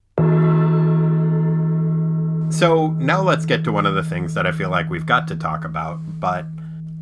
So 2.54 2.88
now 2.92 3.22
let's 3.22 3.44
get 3.46 3.64
to 3.64 3.72
one 3.72 3.86
of 3.86 3.94
the 3.94 4.02
things 4.04 4.34
that 4.34 4.46
I 4.46 4.52
feel 4.52 4.70
like 4.70 4.88
we've 4.88 5.06
got 5.06 5.28
to 5.28 5.36
talk 5.36 5.64
about, 5.64 5.98
but 6.20 6.46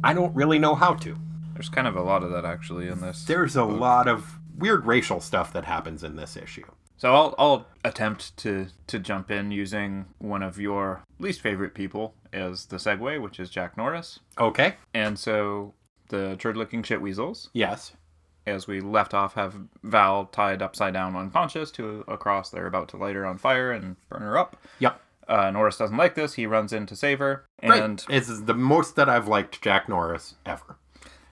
I 0.03 0.15
don't 0.15 0.35
really 0.35 0.59
know 0.59 0.75
how 0.75 0.95
to. 0.95 1.17
There's 1.55 1.69
kind 1.69 1.87
of 1.87 1.95
a 1.97 2.03
lot 2.03 2.23
of 2.23 2.31
that 2.33 2.45
actually 2.45 2.89
in 2.89 3.01
this. 3.01 3.25
There's 3.25 3.57
a 3.57 3.65
lot 3.65 4.09
of 4.09 4.39
weird 4.57 4.87
racial 4.87 5.21
stuff 5.21 5.53
that 5.53 5.65
happens 5.65 6.03
in 6.03 6.17
this 6.17 6.37
issue. 6.37 6.65
So 6.97 7.15
I'll 7.15 7.35
I'll 7.39 7.67
attempt 7.85 8.37
to 8.39 8.69
to 8.87 8.99
jump 8.99 9.31
in 9.31 9.51
using 9.51 10.07
one 10.19 10.43
of 10.43 10.59
your 10.59 11.03
least 11.19 11.41
favorite 11.41 11.75
people 11.75 12.15
as 12.33 12.67
the 12.67 12.77
segue, 12.77 13.21
which 13.21 13.39
is 13.41 13.51
Jack 13.51 13.77
Norris. 13.77 14.21
Okay. 14.39 14.75
And 14.95 15.19
so 15.19 15.75
the 16.09 16.37
turd 16.37 16.57
licking 16.57 16.83
shit 16.83 17.01
weasels, 17.03 17.51
Yes. 17.53 17.93
as 18.47 18.67
we 18.67 18.81
left 18.81 19.15
off, 19.15 19.35
have 19.35 19.57
Val 19.83 20.27
tied 20.27 20.63
upside 20.63 20.95
down 20.95 21.17
unconscious 21.17 21.71
to 21.73 22.05
a 22.09 22.17
cross 22.17 22.51
they're 22.51 22.67
about 22.67 22.89
to 22.91 22.97
light 22.97 23.15
her 23.17 23.27
on 23.27 23.37
fire 23.39 23.73
and 23.73 23.97
burn 24.09 24.23
her 24.23 24.39
up. 24.39 24.57
Yep. 24.79 25.01
Uh, 25.33 25.51
Norris 25.51 25.79
doesn't 25.79 25.97
like 25.97 26.15
this. 26.15 26.35
He 26.35 26.47
runs 26.47 26.75
in 26.75 26.85
to 26.87 26.95
save 26.95 27.19
her, 27.19 27.47
Great. 27.65 27.83
and 27.83 28.05
It's 28.11 28.43
the 28.43 28.53
most 28.55 28.97
that 28.97 29.09
I've 29.09 29.27
liked 29.29 29.63
Jack 29.63 29.89
Norris 29.89 30.35
ever. 30.45 30.77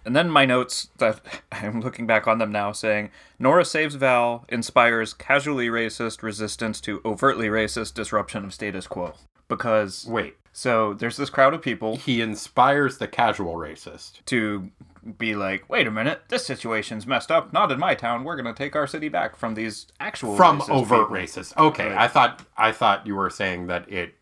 And 0.07 0.17
then 0.17 0.31
my 0.31 0.47
notes 0.47 0.89
that 0.97 1.21
I'm 1.53 1.81
looking 1.83 2.07
back 2.07 2.27
on 2.27 2.39
them 2.39 2.51
now 2.51 2.73
saying 2.73 3.11
Norris 3.39 3.71
saves 3.71 3.97
Val, 3.97 4.47
inspires 4.49 5.13
casually 5.13 5.69
racist 5.69 6.23
resistance 6.23 6.81
to 6.81 7.03
overtly 7.05 7.49
racist 7.49 7.93
disruption 7.93 8.43
of 8.45 8.55
status 8.55 8.87
quo. 8.87 9.13
Because 9.49 10.07
Wait. 10.09 10.37
so 10.53 10.95
there's 10.95 11.19
this 11.19 11.29
crowd 11.29 11.53
of 11.53 11.61
people 11.61 11.97
He 11.97 12.23
inspires 12.23 12.97
the 12.97 13.09
casual 13.09 13.57
racist. 13.57 14.25
to 14.27 14.71
be 15.19 15.35
like, 15.35 15.69
wait 15.69 15.87
a 15.87 15.91
minute, 15.91 16.23
this 16.29 16.45
situation's 16.47 17.07
messed 17.07 17.31
up. 17.31 17.53
Not 17.53 17.73
in 17.73 17.79
my 17.79 17.95
town. 17.95 18.25
We're 18.25 18.37
gonna 18.37 18.55
take 18.55 18.77
our 18.77 18.87
city 18.87 19.09
back 19.09 19.37
from 19.37 19.55
these 19.55 19.87
actual 19.99 20.37
from 20.37 20.61
racist 20.61 20.71
overt 20.71 21.09
people." 21.09 21.17
racist. 21.17 21.57
Okay, 21.57 21.89
Right. 21.89 21.99
I 21.99 22.09
thought 22.09 22.45
I 22.57 22.73
thought 22.73 23.07
you 23.07 23.15
were 23.17 23.31
saying 23.31 23.67
that 23.69 23.91
it 23.91 24.15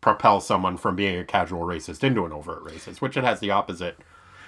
propels 0.00 0.46
someone 0.46 0.76
from 0.76 0.94
being 0.96 1.18
a 1.18 1.24
casual 1.24 1.62
racist 1.62 2.04
into 2.04 2.24
an 2.24 2.32
overt 2.32 2.64
racist, 2.64 3.00
which 3.00 3.16
it 3.16 3.24
has 3.24 3.40
the 3.40 3.50
opposite 3.50 3.98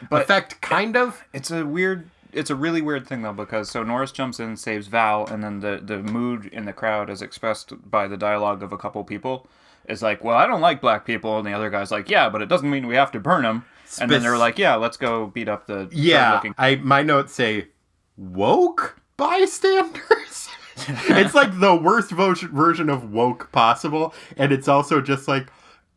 but 0.09 0.23
effect, 0.23 0.61
kind 0.61 0.97
of. 0.97 1.25
It's 1.33 1.51
a 1.51 1.65
weird. 1.67 2.11
It's 2.33 2.51
a 2.51 2.55
really 2.55 2.83
weird 2.83 3.07
thing 3.07 3.23
though 3.23 3.33
because 3.33 3.71
so 3.71 3.83
Norris 3.83 4.13
jumps 4.13 4.39
in, 4.39 4.57
saves 4.57 4.87
Val, 4.89 5.27
and 5.27 5.43
then 5.43 5.61
the 5.61 5.81
the 5.83 5.99
mood 5.99 6.47
in 6.47 6.67
the 6.67 6.73
crowd, 6.73 7.09
is 7.11 7.23
expressed 7.23 7.73
by 7.91 8.07
the 8.07 8.17
dialogue 8.17 8.63
of 8.63 8.73
a 8.73 8.79
couple 8.79 9.03
people, 9.03 9.49
is 9.89 10.03
like, 10.03 10.23
"Well, 10.23 10.37
I 10.37 10.47
don't 10.47 10.61
like 10.61 10.81
black 10.81 11.05
people," 11.05 11.39
and 11.39 11.47
the 11.47 11.53
other 11.53 11.71
guy's 11.71 11.91
like, 11.91 12.09
"Yeah, 12.11 12.29
but 12.29 12.43
it 12.43 12.49
doesn't 12.49 12.69
mean 12.71 12.87
we 12.87 12.95
have 12.97 13.13
to 13.13 13.21
burn 13.21 13.43
them." 13.43 13.65
And 14.01 14.11
then 14.11 14.23
they're 14.23 14.37
like, 14.39 14.59
"Yeah, 14.59 14.75
let's 14.77 14.97
go 14.97 15.27
beat 15.27 15.49
up 15.49 15.67
the 15.67 15.89
Yeah, 15.93 16.43
I 16.59 16.77
my 16.77 17.03
notes 17.03 17.33
say 17.33 17.69
woke 18.17 19.01
bystanders. 19.17 20.49
it's 20.89 21.35
like 21.35 21.59
the 21.59 21.75
worst 21.75 22.11
vo- 22.11 22.35
version 22.35 22.89
of 22.89 23.13
woke 23.13 23.51
possible, 23.53 24.15
and 24.37 24.53
it's 24.53 24.69
also 24.69 25.01
just 25.01 25.27
like, 25.27 25.49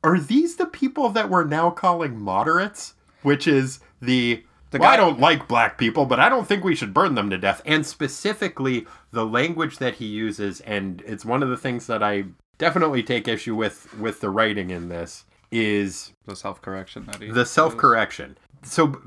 are 0.03 0.19
these 0.19 0.55
the 0.55 0.65
people 0.65 1.09
that 1.09 1.29
we're 1.29 1.43
now 1.43 1.69
calling 1.69 2.19
moderates? 2.19 2.95
Which 3.21 3.47
is 3.47 3.79
the 4.01 4.43
well, 4.73 4.83
I 4.83 4.95
guy- 4.95 4.97
don't 4.97 5.19
like 5.19 5.47
black 5.47 5.77
people, 5.77 6.05
but 6.05 6.19
I 6.19 6.29
don't 6.29 6.47
think 6.47 6.63
we 6.63 6.75
should 6.75 6.93
burn 6.93 7.13
them 7.15 7.29
to 7.29 7.37
death. 7.37 7.61
And 7.65 7.85
specifically, 7.85 8.87
the 9.11 9.25
language 9.25 9.77
that 9.77 9.95
he 9.95 10.05
uses, 10.05 10.61
and 10.61 11.03
it's 11.05 11.25
one 11.25 11.43
of 11.43 11.49
the 11.49 11.57
things 11.57 11.87
that 11.87 12.01
I 12.01 12.23
definitely 12.61 13.01
take 13.01 13.27
issue 13.27 13.55
with 13.55 13.91
with 13.97 14.21
the 14.21 14.29
writing 14.29 14.69
in 14.69 14.87
this 14.87 15.25
is 15.51 16.13
the 16.27 16.35
self 16.35 16.61
correction 16.61 17.05
that 17.07 17.19
he 17.19 17.31
the 17.31 17.45
self 17.45 17.75
correction. 17.75 18.37
So, 18.61 19.01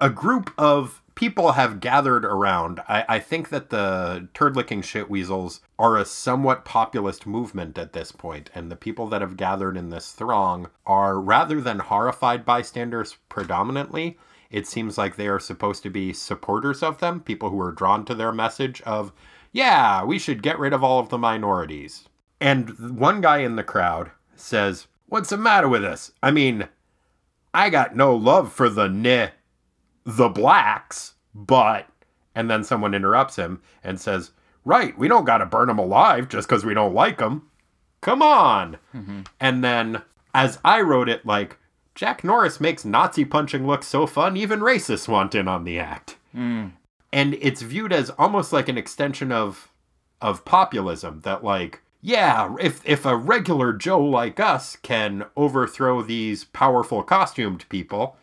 a 0.00 0.10
group 0.10 0.52
of 0.58 1.02
people 1.14 1.52
have 1.52 1.80
gathered 1.80 2.26
around. 2.26 2.80
I, 2.86 3.04
I 3.08 3.18
think 3.18 3.48
that 3.48 3.70
the 3.70 4.28
turd 4.34 4.54
licking 4.54 4.82
shit 4.82 5.08
weasels 5.08 5.62
are 5.78 5.96
a 5.96 6.04
somewhat 6.04 6.66
populist 6.66 7.26
movement 7.26 7.78
at 7.78 7.94
this 7.94 8.12
point, 8.12 8.50
and 8.54 8.70
the 8.70 8.76
people 8.76 9.06
that 9.08 9.22
have 9.22 9.38
gathered 9.38 9.78
in 9.78 9.88
this 9.88 10.12
throng 10.12 10.68
are 10.84 11.18
rather 11.18 11.58
than 11.60 11.78
horrified 11.78 12.44
bystanders 12.44 13.16
predominantly. 13.30 14.18
It 14.50 14.66
seems 14.66 14.98
like 14.98 15.16
they 15.16 15.28
are 15.28 15.40
supposed 15.40 15.82
to 15.84 15.90
be 15.90 16.12
supporters 16.12 16.82
of 16.82 16.98
them, 16.98 17.20
people 17.20 17.48
who 17.48 17.60
are 17.60 17.72
drawn 17.72 18.04
to 18.04 18.14
their 18.14 18.32
message 18.32 18.82
of, 18.82 19.12
yeah, 19.52 20.04
we 20.04 20.18
should 20.18 20.42
get 20.42 20.58
rid 20.58 20.74
of 20.74 20.84
all 20.84 20.98
of 20.98 21.08
the 21.08 21.18
minorities. 21.18 22.09
And 22.40 22.98
one 22.98 23.20
guy 23.20 23.38
in 23.38 23.56
the 23.56 23.64
crowd 23.64 24.10
says, 24.34 24.86
What's 25.06 25.30
the 25.30 25.36
matter 25.36 25.68
with 25.68 25.84
us? 25.84 26.12
I 26.22 26.30
mean, 26.30 26.68
I 27.52 27.68
got 27.68 27.96
no 27.96 28.14
love 28.14 28.52
for 28.52 28.68
the 28.68 28.88
ne 28.88 29.30
the 30.04 30.28
blacks, 30.28 31.14
but 31.34 31.88
and 32.34 32.50
then 32.50 32.64
someone 32.64 32.94
interrupts 32.94 33.36
him 33.36 33.60
and 33.82 34.00
says, 34.00 34.30
"Right, 34.64 34.96
we 34.96 35.08
don't 35.08 35.24
got 35.24 35.38
to 35.38 35.46
burn 35.46 35.68
them 35.68 35.78
alive 35.78 36.28
just 36.28 36.48
cuz 36.48 36.64
we 36.64 36.74
don't 36.74 36.94
like 36.94 37.18
them. 37.18 37.48
Come 38.00 38.22
on." 38.22 38.78
Mm-hmm. 38.94 39.22
And 39.40 39.64
then 39.64 40.02
as 40.32 40.58
I 40.64 40.80
wrote 40.80 41.08
it 41.08 41.26
like 41.26 41.58
Jack 41.94 42.22
Norris 42.22 42.60
makes 42.60 42.84
Nazi 42.84 43.24
punching 43.24 43.66
look 43.66 43.82
so 43.82 44.06
fun 44.06 44.36
even 44.36 44.60
racists 44.60 45.08
want 45.08 45.34
in 45.34 45.48
on 45.48 45.64
the 45.64 45.78
act. 45.78 46.16
Mm. 46.34 46.72
And 47.12 47.34
it's 47.34 47.62
viewed 47.62 47.92
as 47.92 48.10
almost 48.10 48.52
like 48.52 48.68
an 48.68 48.78
extension 48.78 49.32
of 49.32 49.72
of 50.20 50.44
populism 50.44 51.20
that 51.22 51.42
like 51.42 51.82
yeah, 52.02 52.54
if 52.60 52.80
if 52.88 53.04
a 53.04 53.16
regular 53.16 53.72
Joe 53.72 54.02
like 54.02 54.40
us 54.40 54.76
can 54.76 55.26
overthrow 55.36 56.02
these 56.02 56.44
powerful 56.44 57.02
costumed 57.02 57.68
people, 57.68 58.16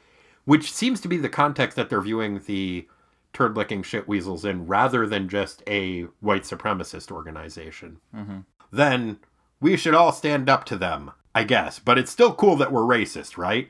which 0.45 0.71
seems 0.71 0.99
to 1.01 1.07
be 1.07 1.17
the 1.17 1.29
context 1.29 1.75
that 1.75 1.89
they're 1.89 2.01
viewing 2.01 2.41
the 2.45 2.87
turd 3.33 3.55
licking 3.55 3.83
shit 3.83 4.07
weasels 4.07 4.43
in 4.43 4.65
rather 4.65 5.05
than 5.05 5.29
just 5.29 5.61
a 5.67 6.03
white 6.21 6.43
supremacist 6.43 7.11
organization, 7.11 7.99
mm-hmm. 8.15 8.39
then 8.71 9.19
we 9.59 9.77
should 9.77 9.93
all 9.93 10.11
stand 10.11 10.49
up 10.49 10.63
to 10.65 10.75
them, 10.75 11.11
I 11.35 11.43
guess. 11.43 11.77
But 11.77 11.99
it's 11.99 12.11
still 12.11 12.33
cool 12.33 12.55
that 12.55 12.71
we're 12.71 12.81
racist, 12.81 13.37
right? 13.37 13.69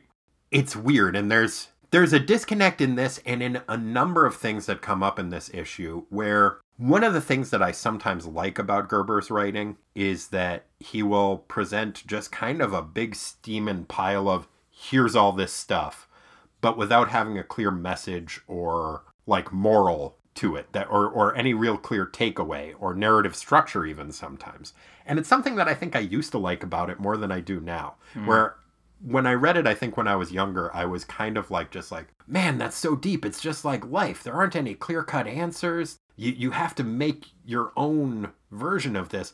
It's 0.51 0.75
weird, 0.75 1.17
and 1.17 1.29
there's 1.29 1.67
there's 1.91 2.13
a 2.13 2.19
disconnect 2.19 2.79
in 2.79 2.95
this 2.95 3.19
and 3.25 3.43
in 3.43 3.61
a 3.67 3.75
number 3.75 4.25
of 4.25 4.37
things 4.37 4.67
that 4.67 4.81
come 4.81 5.03
up 5.03 5.19
in 5.19 5.29
this 5.29 5.49
issue 5.53 6.05
where 6.09 6.59
one 6.77 7.03
of 7.03 7.13
the 7.13 7.21
things 7.21 7.49
that 7.49 7.61
I 7.61 7.71
sometimes 7.71 8.27
like 8.27 8.59
about 8.59 8.87
Gerber's 8.87 9.31
writing 9.31 9.77
is 9.95 10.27
that 10.27 10.65
he 10.79 11.01
will 11.01 11.39
present 11.39 12.05
just 12.05 12.31
kind 12.31 12.61
of 12.61 12.71
a 12.71 12.81
big 12.81 13.15
steaming 13.15 13.85
pile 13.85 14.29
of 14.29 14.47
here's 14.69 15.15
all 15.15 15.31
this 15.31 15.51
stuff, 15.51 16.07
but 16.61 16.77
without 16.77 17.09
having 17.09 17.37
a 17.37 17.43
clear 17.43 17.71
message 17.71 18.41
or 18.47 19.03
like 19.25 19.51
moral 19.51 20.17
to 20.35 20.55
it 20.55 20.71
that 20.71 20.87
or, 20.91 21.07
or 21.09 21.35
any 21.35 21.53
real 21.55 21.77
clear 21.77 22.05
takeaway 22.05 22.75
or 22.79 22.93
narrative 22.93 23.35
structure 23.35 23.85
even 23.85 24.11
sometimes. 24.11 24.73
And 25.03 25.17
it's 25.17 25.27
something 25.27 25.55
that 25.55 25.67
I 25.67 25.73
think 25.73 25.95
I 25.95 25.99
used 25.99 26.31
to 26.31 26.37
like 26.37 26.61
about 26.61 26.91
it 26.91 26.99
more 26.99 27.17
than 27.17 27.31
I 27.31 27.39
do 27.39 27.59
now. 27.59 27.95
Hmm. 28.13 28.27
Where 28.27 28.55
when 29.01 29.25
I 29.25 29.33
read 29.33 29.57
it, 29.57 29.67
I 29.67 29.73
think 29.73 29.97
when 29.97 30.07
I 30.07 30.15
was 30.15 30.31
younger, 30.31 30.73
I 30.75 30.85
was 30.85 31.05
kind 31.05 31.37
of 31.37 31.51
like, 31.51 31.71
just 31.71 31.91
like, 31.91 32.07
man, 32.27 32.57
that's 32.57 32.75
so 32.75 32.95
deep. 32.95 33.25
It's 33.25 33.41
just 33.41 33.63
like 33.63 33.85
life. 33.85 34.23
There 34.23 34.33
aren't 34.33 34.55
any 34.55 34.73
clear 34.73 35.03
cut 35.03 35.27
answers. 35.27 35.99
You, 36.17 36.33
you 36.33 36.51
have 36.51 36.75
to 36.75 36.83
make 36.83 37.27
your 37.45 37.71
own 37.77 38.31
version 38.51 38.95
of 38.95 39.09
this. 39.09 39.33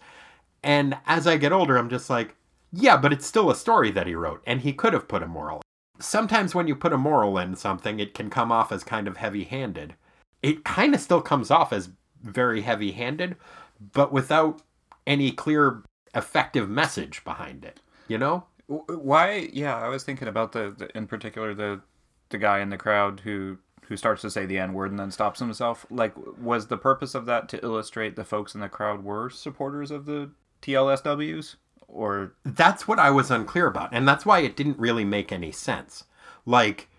And 0.62 0.98
as 1.08 1.26
I 1.26 1.38
get 1.38 1.52
older, 1.52 1.78
I'm 1.78 1.90
just 1.90 2.10
like, 2.10 2.36
yeah, 2.72 2.98
but 2.98 3.12
it's 3.12 3.26
still 3.26 3.50
a 3.50 3.56
story 3.56 3.92
that 3.92 4.08
he 4.08 4.16
wrote, 4.16 4.44
and 4.46 4.62
he 4.62 4.74
could 4.74 4.94
have 4.94 5.08
put 5.08 5.24
a 5.24 5.28
moral. 5.28 5.62
Sometimes 6.00 6.54
when 6.54 6.68
you 6.68 6.76
put 6.76 6.94
a 6.94 6.98
moral 6.98 7.38
in 7.38 7.56
something, 7.56 8.00
it 8.00 8.14
can 8.14 8.30
come 8.30 8.52
off 8.52 8.72
as 8.72 8.84
kind 8.84 9.08
of 9.08 9.18
heavy 9.18 9.44
handed. 9.44 9.96
It 10.42 10.64
kind 10.64 10.94
of 10.94 11.02
still 11.02 11.22
comes 11.22 11.52
off 11.52 11.72
as 11.72 11.90
very 12.22 12.62
heavy 12.62 12.92
handed, 12.92 13.36
but 13.94 14.12
without 14.12 14.62
any 15.06 15.32
clear, 15.32 15.84
effective 16.16 16.70
message 16.70 17.24
behind 17.24 17.64
it, 17.64 17.80
you 18.08 18.18
know? 18.18 18.46
Why? 18.68 19.50
Yeah, 19.52 19.78
I 19.78 19.90
was 19.90 20.04
thinking 20.04 20.28
about 20.28 20.54
the, 20.54 20.74
the 20.78 20.98
in 20.98 21.06
particular 21.06 21.54
the 21.54 21.82
the 22.30 22.38
guy 22.38 22.60
in 22.60 22.70
the 22.70 22.78
crowd 22.78 23.20
who 23.20 23.58
who 23.94 23.98
starts 23.98 24.24
to 24.24 24.32
say 24.32 24.48
the 24.48 24.58
n 24.58 24.74
word 24.74 24.90
and 24.90 25.00
then 25.00 25.12
stops 25.12 25.40
himself. 25.40 25.86
Like, 25.92 26.14
was 26.38 26.68
the 26.68 26.78
purpose 26.78 27.14
of 27.14 27.28
that 27.28 27.48
to 27.50 27.64
illustrate 27.64 28.16
the 28.16 28.26
folks 28.26 28.56
in 28.56 28.62
the 28.62 28.70
crowd 28.70 29.04
were 29.04 29.30
supporters 29.30 29.92
of 29.92 30.06
the 30.06 30.32
TLSWs, 30.64 31.56
or 31.88 32.34
That's 32.44 32.88
what 32.88 32.98
I 32.98 33.12
was 33.12 33.30
unclear 33.30 33.68
about, 33.68 33.94
and 33.94 34.08
that's 34.08 34.26
why 34.26 34.40
it 34.40 34.56
didn't 34.56 34.80
really 34.80 35.06
make 35.06 35.32
any 35.32 35.52
sense. 35.52 36.06
Like, 36.44 36.90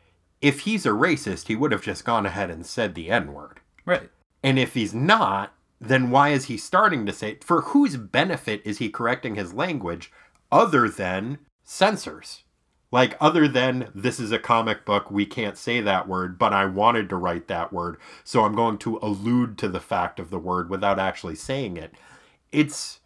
if 0.40 0.61
he's 0.61 0.87
a 0.87 0.90
racist, 0.90 1.48
he 1.48 1.57
would 1.57 1.72
have 1.72 1.83
just 1.83 2.04
gone 2.04 2.26
ahead 2.26 2.50
and 2.50 2.64
said 2.64 2.94
the 2.94 3.11
N 3.11 3.33
word. 3.33 3.61
right? 3.85 4.11
And 4.42 4.57
if 4.59 4.74
he's 4.74 4.94
not, 4.94 5.52
then 5.80 6.11
why 6.11 6.28
is 6.28 6.44
he 6.44 6.57
starting 6.57 7.07
to 7.07 7.12
say 7.12 7.38
for 7.42 7.62
whose 7.62 7.96
benefit 7.96 8.62
is 8.64 8.78
he 8.78 8.88
correcting 8.88 9.35
his 9.35 9.52
language 9.52 10.12
other 10.52 10.88
than 10.88 11.38
censors? 11.64 12.43
Like 12.94 13.16
other 13.20 13.48
than 13.48 13.90
this 13.92 14.20
is 14.20 14.30
a 14.30 14.38
comic 14.38 14.85
book, 14.85 15.11
we 15.11 15.26
can't 15.26 15.59
say 15.59 15.80
that 15.80 16.07
word, 16.07 16.38
but 16.38 16.52
I 16.52 16.66
wanted 16.66 17.09
to 17.09 17.16
write 17.16 17.48
that 17.48 17.72
word, 17.72 17.96
so 18.22 18.44
I'm 18.44 18.54
going 18.54 18.78
to 18.78 19.00
allude 19.02 19.59
to 19.59 19.68
the 19.68 19.80
fact 19.80 20.20
of 20.20 20.30
the 20.30 20.38
word 20.38 20.70
without 20.70 21.00
actually 21.00 21.35
saying 21.35 21.76
it. 21.76 21.92
It's 22.52 23.00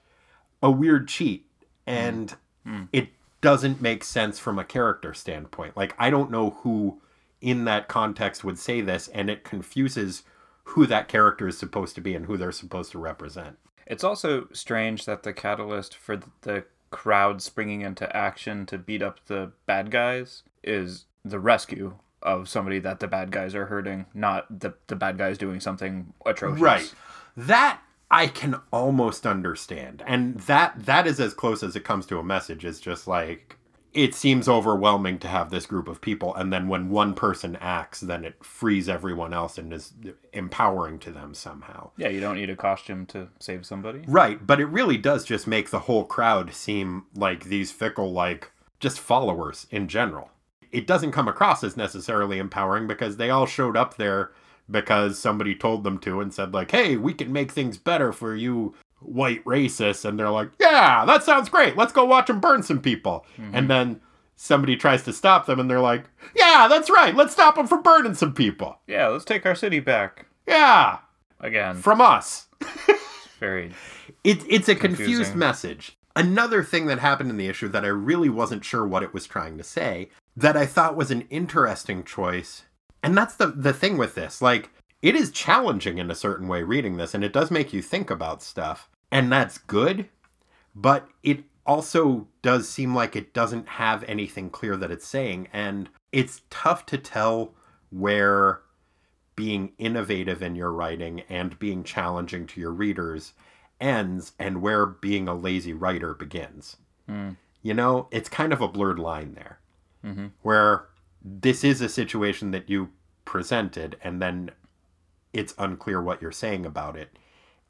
a 0.62 0.70
weird 0.70 1.08
cheat 1.08 1.46
mm. 1.46 1.72
and 1.86 2.36
mm. 2.66 2.88
it 2.92 3.08
doesn't 3.40 3.80
make 3.80 4.04
sense 4.04 4.38
from 4.38 4.58
a 4.58 4.64
character 4.64 5.14
standpoint. 5.14 5.74
Like 5.74 5.94
I 5.98 6.10
don't 6.10 6.30
know 6.30 6.50
who 6.60 7.00
in 7.40 7.64
that 7.64 7.88
context 7.88 8.44
would 8.44 8.58
say 8.58 8.82
this 8.82 9.08
and 9.08 9.30
it 9.30 9.42
confuses 9.42 10.22
who 10.64 10.84
that 10.84 11.08
character 11.08 11.48
is 11.48 11.56
supposed 11.56 11.94
to 11.94 12.02
be 12.02 12.14
and 12.14 12.26
who 12.26 12.36
they're 12.36 12.52
supposed 12.52 12.92
to 12.92 12.98
represent. 12.98 13.56
It's 13.86 14.04
also 14.04 14.48
strange 14.52 15.06
that 15.06 15.22
the 15.22 15.32
catalyst 15.32 15.96
for 15.96 16.20
the 16.42 16.66
crowd 16.90 17.42
springing 17.42 17.82
into 17.82 18.14
action 18.16 18.66
to 18.66 18.78
beat 18.78 19.02
up 19.02 19.24
the 19.26 19.52
bad 19.66 19.90
guys 19.90 20.42
is 20.62 21.04
the 21.24 21.38
rescue 21.38 21.98
of 22.22 22.48
somebody 22.48 22.78
that 22.80 23.00
the 23.00 23.06
bad 23.06 23.30
guys 23.30 23.54
are 23.54 23.66
hurting, 23.66 24.06
not 24.14 24.60
the 24.60 24.74
the 24.86 24.96
bad 24.96 25.18
guys 25.18 25.38
doing 25.38 25.60
something 25.60 26.12
atrocious. 26.26 26.60
Right. 26.60 26.94
That 27.36 27.80
I 28.10 28.26
can 28.26 28.60
almost 28.72 29.26
understand. 29.26 30.02
And 30.06 30.40
that 30.40 30.86
that 30.86 31.06
is 31.06 31.20
as 31.20 31.34
close 31.34 31.62
as 31.62 31.76
it 31.76 31.84
comes 31.84 32.06
to 32.06 32.18
a 32.18 32.24
message. 32.24 32.64
It's 32.64 32.80
just 32.80 33.06
like 33.06 33.57
it 33.98 34.14
seems 34.14 34.48
overwhelming 34.48 35.18
to 35.18 35.26
have 35.26 35.50
this 35.50 35.66
group 35.66 35.88
of 35.88 36.00
people 36.00 36.34
and 36.36 36.52
then 36.52 36.68
when 36.68 36.88
one 36.88 37.14
person 37.14 37.56
acts 37.60 38.00
then 38.00 38.24
it 38.24 38.44
frees 38.44 38.88
everyone 38.88 39.34
else 39.34 39.58
and 39.58 39.72
is 39.72 39.92
empowering 40.32 40.98
to 41.00 41.10
them 41.10 41.34
somehow. 41.34 41.90
Yeah, 41.96 42.08
you 42.08 42.20
don't 42.20 42.36
need 42.36 42.50
a 42.50 42.56
costume 42.56 43.06
to 43.06 43.28
save 43.40 43.66
somebody. 43.66 44.02
Right, 44.06 44.46
but 44.46 44.60
it 44.60 44.66
really 44.66 44.96
does 44.96 45.24
just 45.24 45.46
make 45.46 45.70
the 45.70 45.80
whole 45.80 46.04
crowd 46.04 46.54
seem 46.54 47.06
like 47.14 47.44
these 47.44 47.72
fickle, 47.72 48.12
like 48.12 48.52
just 48.78 49.00
followers 49.00 49.66
in 49.70 49.88
general. 49.88 50.30
It 50.70 50.86
doesn't 50.86 51.12
come 51.12 51.28
across 51.28 51.64
as 51.64 51.76
necessarily 51.76 52.38
empowering 52.38 52.86
because 52.86 53.16
they 53.16 53.30
all 53.30 53.46
showed 53.46 53.76
up 53.76 53.96
there 53.96 54.30
because 54.70 55.18
somebody 55.18 55.54
told 55.54 55.82
them 55.82 55.98
to 55.98 56.20
and 56.20 56.32
said, 56.32 56.52
like, 56.52 56.70
hey, 56.70 56.96
we 56.96 57.14
can 57.14 57.32
make 57.32 57.50
things 57.50 57.78
better 57.78 58.12
for 58.12 58.34
you 58.36 58.74
white 59.00 59.44
racists. 59.44 60.04
And 60.04 60.18
they're 60.18 60.30
like, 60.30 60.50
yeah, 60.60 61.04
that 61.04 61.22
sounds 61.24 61.48
great. 61.48 61.76
Let's 61.76 61.92
go 61.92 62.04
watch 62.04 62.26
them 62.26 62.40
burn 62.40 62.62
some 62.62 62.80
people. 62.80 63.24
Mm-hmm. 63.36 63.54
And 63.54 63.70
then 63.70 64.00
somebody 64.36 64.76
tries 64.76 65.02
to 65.04 65.12
stop 65.12 65.46
them 65.46 65.58
and 65.60 65.68
they're 65.68 65.80
like, 65.80 66.04
yeah, 66.36 66.66
that's 66.68 66.90
right. 66.90 67.14
Let's 67.14 67.32
stop 67.32 67.56
them 67.56 67.66
from 67.66 67.82
burning 67.82 68.14
some 68.14 68.32
people. 68.32 68.78
Yeah, 68.86 69.08
let's 69.08 69.24
take 69.24 69.44
our 69.46 69.54
city 69.54 69.80
back 69.80 70.26
Yeah, 70.46 70.98
again. 71.40 71.76
from 71.76 72.00
us. 72.00 72.46
Very. 73.40 73.72
It, 74.24 74.42
it's 74.48 74.68
a 74.68 74.74
confused 74.74 75.34
message. 75.34 75.96
Another 76.16 76.64
thing 76.64 76.86
that 76.86 76.98
happened 76.98 77.30
in 77.30 77.36
the 77.36 77.46
issue 77.46 77.68
that 77.68 77.84
I 77.84 77.88
really 77.88 78.28
wasn't 78.28 78.64
sure 78.64 78.86
what 78.86 79.04
it 79.04 79.14
was 79.14 79.26
trying 79.26 79.56
to 79.58 79.64
say, 79.64 80.08
that 80.36 80.56
I 80.56 80.66
thought 80.66 80.96
was 80.96 81.10
an 81.12 81.22
interesting 81.30 82.02
choice. 82.02 82.64
And 83.02 83.16
that's 83.16 83.36
the, 83.36 83.46
the 83.46 83.72
thing 83.72 83.96
with 83.96 84.16
this. 84.16 84.42
Like, 84.42 84.70
it 85.02 85.14
is 85.14 85.30
challenging 85.30 85.98
in 85.98 86.10
a 86.10 86.14
certain 86.14 86.48
way 86.48 86.62
reading 86.62 86.96
this, 86.96 87.14
and 87.14 87.22
it 87.24 87.32
does 87.32 87.50
make 87.50 87.72
you 87.72 87.82
think 87.82 88.10
about 88.10 88.42
stuff. 88.42 88.88
And 89.10 89.32
that's 89.32 89.58
good, 89.58 90.08
but 90.74 91.08
it 91.22 91.44
also 91.66 92.26
does 92.42 92.68
seem 92.68 92.94
like 92.94 93.14
it 93.14 93.34
doesn't 93.34 93.68
have 93.68 94.02
anything 94.04 94.50
clear 94.50 94.76
that 94.76 94.90
it's 94.90 95.06
saying. 95.06 95.48
And 95.52 95.88
it's 96.12 96.42
tough 96.50 96.86
to 96.86 96.98
tell 96.98 97.54
where 97.90 98.60
being 99.36 99.72
innovative 99.78 100.42
in 100.42 100.56
your 100.56 100.72
writing 100.72 101.22
and 101.28 101.58
being 101.58 101.84
challenging 101.84 102.46
to 102.46 102.60
your 102.60 102.72
readers 102.72 103.34
ends 103.80 104.32
and 104.38 104.60
where 104.60 104.84
being 104.84 105.28
a 105.28 105.34
lazy 105.34 105.72
writer 105.72 106.12
begins. 106.14 106.76
Hmm. 107.08 107.30
You 107.62 107.74
know, 107.74 108.08
it's 108.10 108.28
kind 108.28 108.52
of 108.52 108.60
a 108.60 108.68
blurred 108.68 108.98
line 108.98 109.34
there 109.34 109.58
mm-hmm. 110.04 110.26
where 110.42 110.86
this 111.22 111.64
is 111.64 111.80
a 111.80 111.88
situation 111.88 112.50
that 112.52 112.68
you 112.68 112.90
presented 113.24 113.96
and 114.02 114.20
then 114.22 114.50
it's 115.32 115.54
unclear 115.58 116.00
what 116.00 116.22
you're 116.22 116.32
saying 116.32 116.66
about 116.66 116.96
it. 116.96 117.18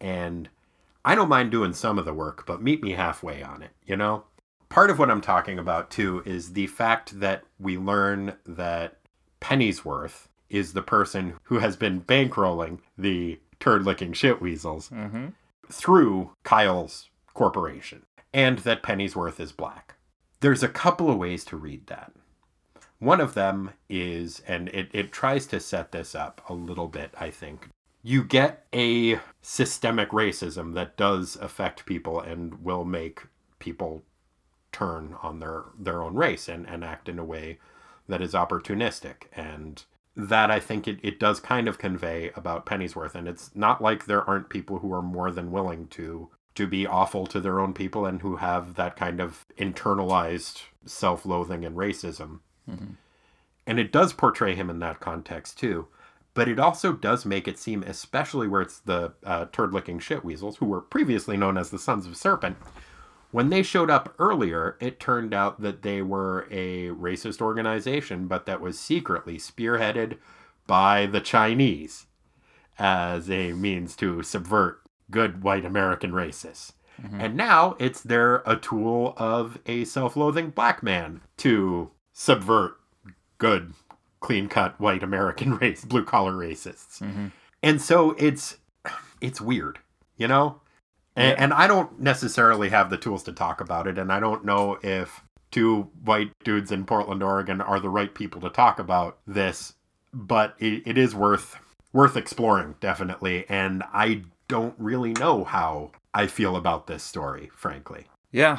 And 0.00 0.48
I 1.04 1.14
don't 1.14 1.28
mind 1.28 1.50
doing 1.50 1.72
some 1.72 1.98
of 1.98 2.04
the 2.04 2.14
work, 2.14 2.46
but 2.46 2.62
meet 2.62 2.82
me 2.82 2.92
halfway 2.92 3.42
on 3.42 3.62
it, 3.62 3.70
you 3.86 3.96
know? 3.96 4.24
Part 4.68 4.90
of 4.90 4.98
what 4.98 5.10
I'm 5.10 5.22
talking 5.22 5.58
about 5.58 5.90
too 5.90 6.22
is 6.26 6.52
the 6.52 6.66
fact 6.66 7.20
that 7.20 7.44
we 7.58 7.78
learn 7.78 8.34
that 8.46 8.98
Pennyworth 9.40 10.28
is 10.50 10.72
the 10.72 10.82
person 10.82 11.34
who 11.44 11.58
has 11.58 11.76
been 11.76 12.02
bankrolling 12.02 12.80
the 12.96 13.40
turd 13.60 13.84
licking 13.84 14.12
shit 14.12 14.40
weasels 14.40 14.90
mm-hmm. 14.90 15.28
through 15.70 16.32
Kyle's 16.42 17.08
corporation, 17.34 18.02
and 18.32 18.58
that 18.60 18.82
Pennyworth 18.82 19.40
is 19.40 19.52
black. 19.52 19.94
There's 20.40 20.62
a 20.62 20.68
couple 20.68 21.10
of 21.10 21.18
ways 21.18 21.44
to 21.46 21.56
read 21.56 21.86
that. 21.86 22.12
One 22.98 23.20
of 23.20 23.34
them 23.34 23.70
is, 23.88 24.42
and 24.46 24.68
it, 24.70 24.88
it 24.92 25.12
tries 25.12 25.46
to 25.46 25.60
set 25.60 25.92
this 25.92 26.14
up 26.14 26.42
a 26.48 26.54
little 26.54 26.88
bit, 26.88 27.14
I 27.18 27.30
think. 27.30 27.68
You 28.02 28.24
get 28.24 28.66
a 28.72 29.20
systemic 29.42 30.10
racism 30.10 30.74
that 30.74 30.96
does 30.96 31.36
affect 31.36 31.86
people 31.86 32.20
and 32.20 32.62
will 32.64 32.84
make 32.84 33.22
people 33.58 34.02
turn 34.72 35.16
on 35.22 35.38
their, 35.40 35.64
their 35.78 36.02
own 36.02 36.14
race 36.14 36.48
and, 36.48 36.66
and 36.68 36.84
act 36.84 37.08
in 37.08 37.18
a 37.18 37.24
way 37.24 37.58
that 38.08 38.22
is 38.22 38.32
opportunistic. 38.34 39.24
And 39.32 39.84
that 40.16 40.50
I 40.50 40.58
think 40.58 40.88
it, 40.88 40.98
it 41.02 41.20
does 41.20 41.38
kind 41.38 41.68
of 41.68 41.78
convey 41.78 42.32
about 42.34 42.66
Pennyworth. 42.66 43.14
And 43.14 43.28
it's 43.28 43.54
not 43.54 43.80
like 43.80 44.04
there 44.04 44.28
aren't 44.28 44.48
people 44.48 44.80
who 44.80 44.92
are 44.92 45.02
more 45.02 45.30
than 45.30 45.52
willing 45.52 45.86
to 45.88 46.30
to 46.56 46.66
be 46.66 46.84
awful 46.84 47.24
to 47.24 47.40
their 47.40 47.60
own 47.60 47.72
people 47.72 48.04
and 48.04 48.20
who 48.20 48.34
have 48.34 48.74
that 48.74 48.96
kind 48.96 49.20
of 49.20 49.46
internalized 49.56 50.62
self-loathing 50.84 51.64
and 51.64 51.76
racism. 51.76 52.40
And 53.66 53.78
it 53.78 53.92
does 53.92 54.12
portray 54.12 54.54
him 54.54 54.70
in 54.70 54.78
that 54.80 55.00
context 55.00 55.58
too. 55.58 55.88
But 56.34 56.48
it 56.48 56.58
also 56.58 56.92
does 56.92 57.24
make 57.24 57.48
it 57.48 57.58
seem, 57.58 57.82
especially 57.82 58.46
where 58.46 58.62
it's 58.62 58.78
the 58.78 59.12
uh, 59.24 59.46
turd 59.52 59.72
licking 59.72 59.98
shit 59.98 60.24
weasels, 60.24 60.58
who 60.58 60.66
were 60.66 60.80
previously 60.80 61.36
known 61.36 61.58
as 61.58 61.70
the 61.70 61.78
Sons 61.78 62.06
of 62.06 62.16
Serpent, 62.16 62.56
when 63.30 63.50
they 63.50 63.62
showed 63.62 63.90
up 63.90 64.14
earlier, 64.18 64.76
it 64.80 64.98
turned 65.00 65.34
out 65.34 65.60
that 65.60 65.82
they 65.82 66.00
were 66.00 66.46
a 66.50 66.88
racist 66.88 67.42
organization, 67.42 68.26
but 68.26 68.46
that 68.46 68.60
was 68.60 68.78
secretly 68.78 69.36
spearheaded 69.36 70.16
by 70.66 71.06
the 71.06 71.20
Chinese 71.20 72.06
as 72.78 73.28
a 73.30 73.52
means 73.52 73.96
to 73.96 74.22
subvert 74.22 74.80
good 75.10 75.42
white 75.42 75.64
American 75.64 76.12
racists. 76.12 76.72
And 77.20 77.36
now 77.36 77.76
it's 77.78 78.00
they're 78.00 78.42
a 78.46 78.56
tool 78.56 79.14
of 79.16 79.58
a 79.66 79.84
self-loathing 79.84 80.50
black 80.50 80.82
man 80.82 81.20
to 81.38 81.90
subvert 82.18 82.76
good, 83.38 83.72
clean-cut 84.18 84.80
white 84.80 85.04
American 85.04 85.54
race, 85.58 85.84
blue-collar 85.84 86.32
racists. 86.32 87.00
Mm-hmm. 87.00 87.28
And 87.62 87.80
so 87.80 88.16
it's 88.18 88.56
it's 89.20 89.40
weird, 89.40 89.78
you 90.16 90.26
know? 90.26 90.60
And, 91.14 91.38
and 91.38 91.52
I 91.52 91.66
don't 91.66 92.00
necessarily 92.00 92.68
have 92.68 92.90
the 92.90 92.96
tools 92.96 93.24
to 93.24 93.32
talk 93.32 93.60
about 93.60 93.86
it, 93.86 93.98
and 93.98 94.12
I 94.12 94.20
don't 94.20 94.44
know 94.44 94.78
if 94.82 95.22
two 95.50 95.90
white 96.04 96.30
dudes 96.44 96.70
in 96.70 96.84
Portland, 96.84 97.22
Oregon 97.22 97.60
are 97.60 97.80
the 97.80 97.88
right 97.88 98.14
people 98.14 98.40
to 98.42 98.50
talk 98.50 98.78
about 98.78 99.18
this, 99.26 99.74
but 100.12 100.54
it, 100.58 100.82
it 100.86 100.98
is 100.98 101.14
worth 101.14 101.56
worth 101.92 102.16
exploring, 102.16 102.74
definitely. 102.80 103.46
And 103.48 103.82
I 103.92 104.22
don't 104.46 104.74
really 104.78 105.12
know 105.12 105.44
how 105.44 105.92
I 106.14 106.26
feel 106.26 106.56
about 106.56 106.86
this 106.86 107.02
story, 107.02 107.50
frankly. 107.54 108.06
Yeah, 108.30 108.58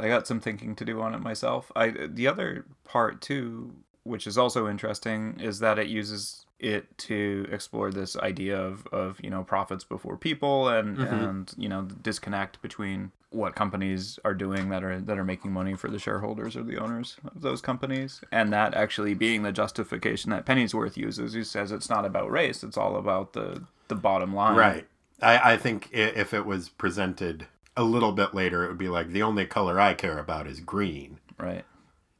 I 0.00 0.08
got 0.08 0.26
some 0.26 0.40
thinking 0.40 0.74
to 0.76 0.84
do 0.84 1.00
on 1.00 1.14
it 1.14 1.20
myself. 1.20 1.70
I 1.76 1.90
the 1.90 2.26
other 2.26 2.64
part 2.84 3.20
too, 3.20 3.74
which 4.04 4.26
is 4.26 4.38
also 4.38 4.68
interesting, 4.68 5.38
is 5.40 5.58
that 5.60 5.78
it 5.78 5.88
uses 5.88 6.46
it 6.60 6.96
to 6.98 7.46
explore 7.50 7.90
this 7.90 8.16
idea 8.16 8.58
of, 8.60 8.86
of 8.88 9.18
you 9.22 9.30
know 9.30 9.42
profits 9.42 9.82
before 9.82 10.16
people 10.16 10.68
and 10.68 10.98
mm-hmm. 10.98 11.14
and 11.14 11.54
you 11.56 11.68
know 11.68 11.82
the 11.82 11.94
disconnect 11.94 12.60
between 12.62 13.10
what 13.30 13.54
companies 13.54 14.18
are 14.24 14.34
doing 14.34 14.68
that 14.68 14.84
are 14.84 15.00
that 15.00 15.18
are 15.18 15.24
making 15.24 15.52
money 15.52 15.74
for 15.74 15.88
the 15.88 15.98
shareholders 15.98 16.56
or 16.56 16.62
the 16.62 16.76
owners 16.76 17.16
of 17.24 17.40
those 17.40 17.60
companies 17.60 18.20
and 18.30 18.52
that 18.52 18.74
actually 18.74 19.14
being 19.14 19.42
the 19.42 19.52
justification 19.52 20.30
that 20.30 20.44
Pennyworth 20.44 20.96
uses 20.96 21.32
who 21.32 21.44
says 21.44 21.72
it's 21.72 21.88
not 21.88 22.04
about 22.04 22.30
race 22.30 22.62
it's 22.62 22.76
all 22.76 22.96
about 22.96 23.32
the 23.32 23.62
the 23.88 23.94
bottom 23.94 24.34
line 24.34 24.56
Right. 24.56 24.86
I, 25.22 25.52
I 25.52 25.56
think 25.56 25.90
if 25.92 26.32
it 26.32 26.46
was 26.46 26.68
presented 26.70 27.46
a 27.80 27.84
little 27.84 28.12
bit 28.12 28.34
later, 28.34 28.64
it 28.64 28.68
would 28.68 28.78
be 28.78 28.88
like 28.88 29.08
the 29.08 29.22
only 29.22 29.46
color 29.46 29.80
I 29.80 29.94
care 29.94 30.18
about 30.18 30.46
is 30.46 30.60
green. 30.60 31.18
right 31.38 31.64